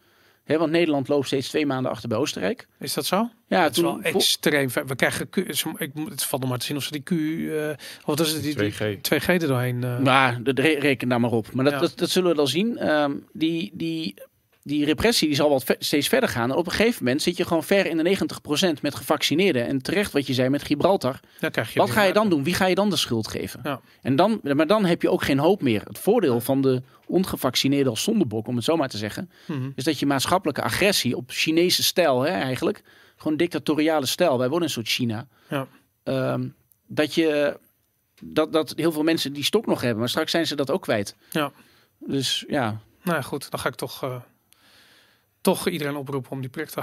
Hè, 0.45 0.59
want 0.59 0.71
Nederland 0.71 1.09
loopt 1.09 1.27
steeds 1.27 1.49
twee 1.49 1.67
maanden 1.67 1.91
achter 1.91 2.09
bij 2.09 2.19
Oostenrijk. 2.19 2.67
is 2.79 2.95
dat 2.95 3.07
zo? 3.07 3.31
Ja, 3.49 3.63
Het 3.63 3.77
is 3.77 3.83
wel 3.83 3.93
toen, 3.93 4.03
extreem 4.03 4.71
ver. 4.71 4.87
We 4.87 4.95
krijgen 4.95 5.29
Q, 5.29 5.37
ik 5.77 5.95
moet 5.95 6.11
het 6.11 6.25
valt 6.25 6.41
nog 6.43 6.51
maar 6.51 6.59
te 6.59 6.67
zien 6.67 6.77
of 6.77 6.83
ze 6.83 6.91
die 6.91 7.03
Q, 7.03 7.11
eh 7.11 7.69
of 7.99 8.05
wat 8.05 8.21
is 8.21 8.33
het 8.33 8.43
die, 8.43 8.55
die 8.55 8.73
2G. 8.73 9.01
2G 9.01 9.27
er 9.27 9.39
doorheen. 9.39 9.85
eh, 9.85 10.37
re- 10.45 10.79
reken 10.79 11.09
daar 11.09 11.21
maar 11.21 11.31
op. 11.31 11.53
Maar 11.53 11.65
dat, 11.65 11.73
Ja. 11.75 11.81
dat, 11.81 11.99
dat 11.99 12.11
zullen 12.11 12.31
we 12.31 12.37
dan 12.37 12.49
zien. 12.49 12.79
Ehm, 12.79 13.13
die, 13.33 13.71
die, 13.75 14.15
die 14.63 14.85
repressie 14.85 15.27
die 15.29 15.37
zal 15.37 15.49
wel 15.49 15.61
ve- 15.61 15.77
steeds 15.79 16.09
verder 16.09 16.29
gaan. 16.29 16.51
En 16.51 16.57
op 16.57 16.67
een 16.67 16.73
gegeven 16.73 17.05
moment 17.05 17.23
zit 17.23 17.37
je 17.37 17.45
gewoon 17.45 17.65
ver 17.65 17.87
in 17.87 17.97
de 17.97 18.03
90% 18.03 18.81
met 18.83 18.95
gevaccineerden. 18.95 19.67
En 19.67 19.83
terecht 19.83 20.13
wat 20.13 20.27
je 20.27 20.35
zei 20.35 20.49
met 20.49 20.63
Gibraltar. 20.63 21.21
krijg 21.51 21.73
je 21.73 21.79
Wat 21.79 21.91
ga 21.91 22.03
je 22.03 22.13
dan 22.13 22.29
doen? 22.29 22.45
Wie 22.45 22.55
ga 22.55 22.67
je 22.67 22.75
dan 22.75 22.91
de 22.91 22.97
schuld 22.97 23.29
geven? 23.29 23.61
Ja. 23.63 23.81
En 24.03 24.17
dan, 24.17 24.41
maar 24.43 24.67
dan 24.67 24.85
heb 24.85 25.03
je 25.03 25.11
ook 25.11 25.23
geen 25.23 25.39
hoop 25.39 25.63
meer. 25.63 25.83
Het 25.85 25.99
voordeel 25.99 26.41
van 26.41 26.61
de 26.61 26.83
ongevaccineerden 27.07 27.91
als 27.91 28.03
zondebok, 28.03 28.47
om 28.47 28.57
het 28.57 28.65
zo 28.65 28.77
maar 28.77 28.89
te 28.89 28.97
zeggen, 28.99 29.31
Mhm. 29.47 29.71
is 29.75 29.85
dat 29.85 29.99
je 29.99 30.07
maatschappelijke 30.07 30.63
agressie 30.63 31.17
op 31.17 31.31
Chinese 31.31 31.83
stijl, 31.83 32.21
hè, 32.21 32.31
eigenlijk, 32.31 32.83
gewoon 33.17 33.37
dictatoriale 33.37 34.07
stijl. 34.07 34.39
Wij 34.39 34.49
worden 34.49 34.67
een 34.69 34.75
soort 34.75 34.89
China. 34.89 35.27
Ja. 35.49 35.67
Ehm, 36.03 36.49
dat 36.87 37.15
je 37.15 37.59
dat, 38.23 38.53
dat 38.53 38.73
heel 38.77 38.93
veel 38.93 39.03
mensen 39.03 39.33
die 39.33 39.45
stok 39.45 39.67
nog 39.67 39.81
hebben, 39.81 39.99
maar 39.99 40.09
straks 40.09 40.31
zijn 40.31 40.47
ze 40.47 40.57
dat 40.57 40.71
ook 40.71 40.83
kwijt. 40.83 41.17
Ja. 41.31 41.53
Dus 41.99 42.45
ja, 42.49 42.81
Nou 43.03 43.17
ja, 43.17 43.23
goed, 43.23 43.51
dan 43.51 43.61
ga 43.61 43.69
ik 43.69 43.75
toch, 43.75 44.03
eh, 44.03 44.17
toch 45.43 45.69
iedereen 45.69 45.97
oproepen 45.97 46.31
om 46.31 46.41
die 46.41 46.51
prik 46.51 46.69
te 46.69 46.81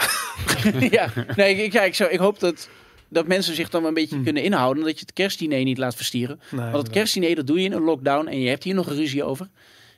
ja. 0.97 1.11
Nee, 1.35 1.55
ik, 1.55 1.71
ja, 1.73 1.81
ik, 1.81 1.95
zou, 1.95 2.11
ik 2.11 2.19
hoop 2.19 2.39
dat, 2.39 2.69
dat 3.09 3.27
mensen 3.27 3.55
zich 3.55 3.69
dan 3.69 3.85
een 3.85 3.93
beetje 3.93 4.15
Hmm. 4.15 4.23
kunnen 4.23 4.43
inhouden. 4.43 4.83
Dat 4.83 4.93
je 4.93 4.99
het 4.99 5.13
kerstdiner 5.13 5.63
niet 5.63 5.77
laat 5.77 5.95
verstieren. 5.95 6.39
Nee, 6.51 6.71
Want 6.71 6.83
het 6.83 6.89
kerstdiner, 6.89 7.35
dat 7.35 7.47
doe 7.47 7.59
je 7.59 7.65
in 7.65 7.71
een 7.71 7.81
lockdown. 7.81 8.27
En 8.27 8.39
je 8.39 8.49
hebt 8.49 8.63
hier 8.63 8.73
nog 8.73 8.87
een 8.87 8.95
ruzie 8.95 9.23
over. 9.23 9.49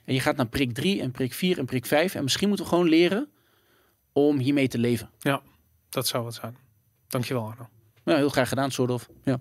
En 0.04 0.14
je 0.14 0.20
gaat 0.20 0.36
naar 0.36 0.46
prik 0.46 0.74
3 0.74 1.00
en 1.00 1.10
prik 1.10 1.32
4 1.34 1.58
en 1.58 1.64
prik 1.64 1.86
5. 1.86 2.14
En 2.14 2.22
misschien 2.22 2.48
moeten 2.48 2.66
we 2.66 2.72
gewoon 2.72 2.88
leren 2.88 3.28
om 4.12 4.38
hiermee 4.38 4.68
te 4.68 4.78
leven. 4.78 5.10
Dat 5.88 6.06
zou 6.06 6.24
het 6.26 6.34
zijn. 6.34 6.56
Dankjewel 7.08 7.42
Arno. 7.46 7.68
Nou, 8.04 8.18
heel 8.18 8.28
graag 8.28 8.48
gedaan, 8.48 8.70
soort 8.70 8.90
of. 8.90 9.08
Ja. 9.24 9.40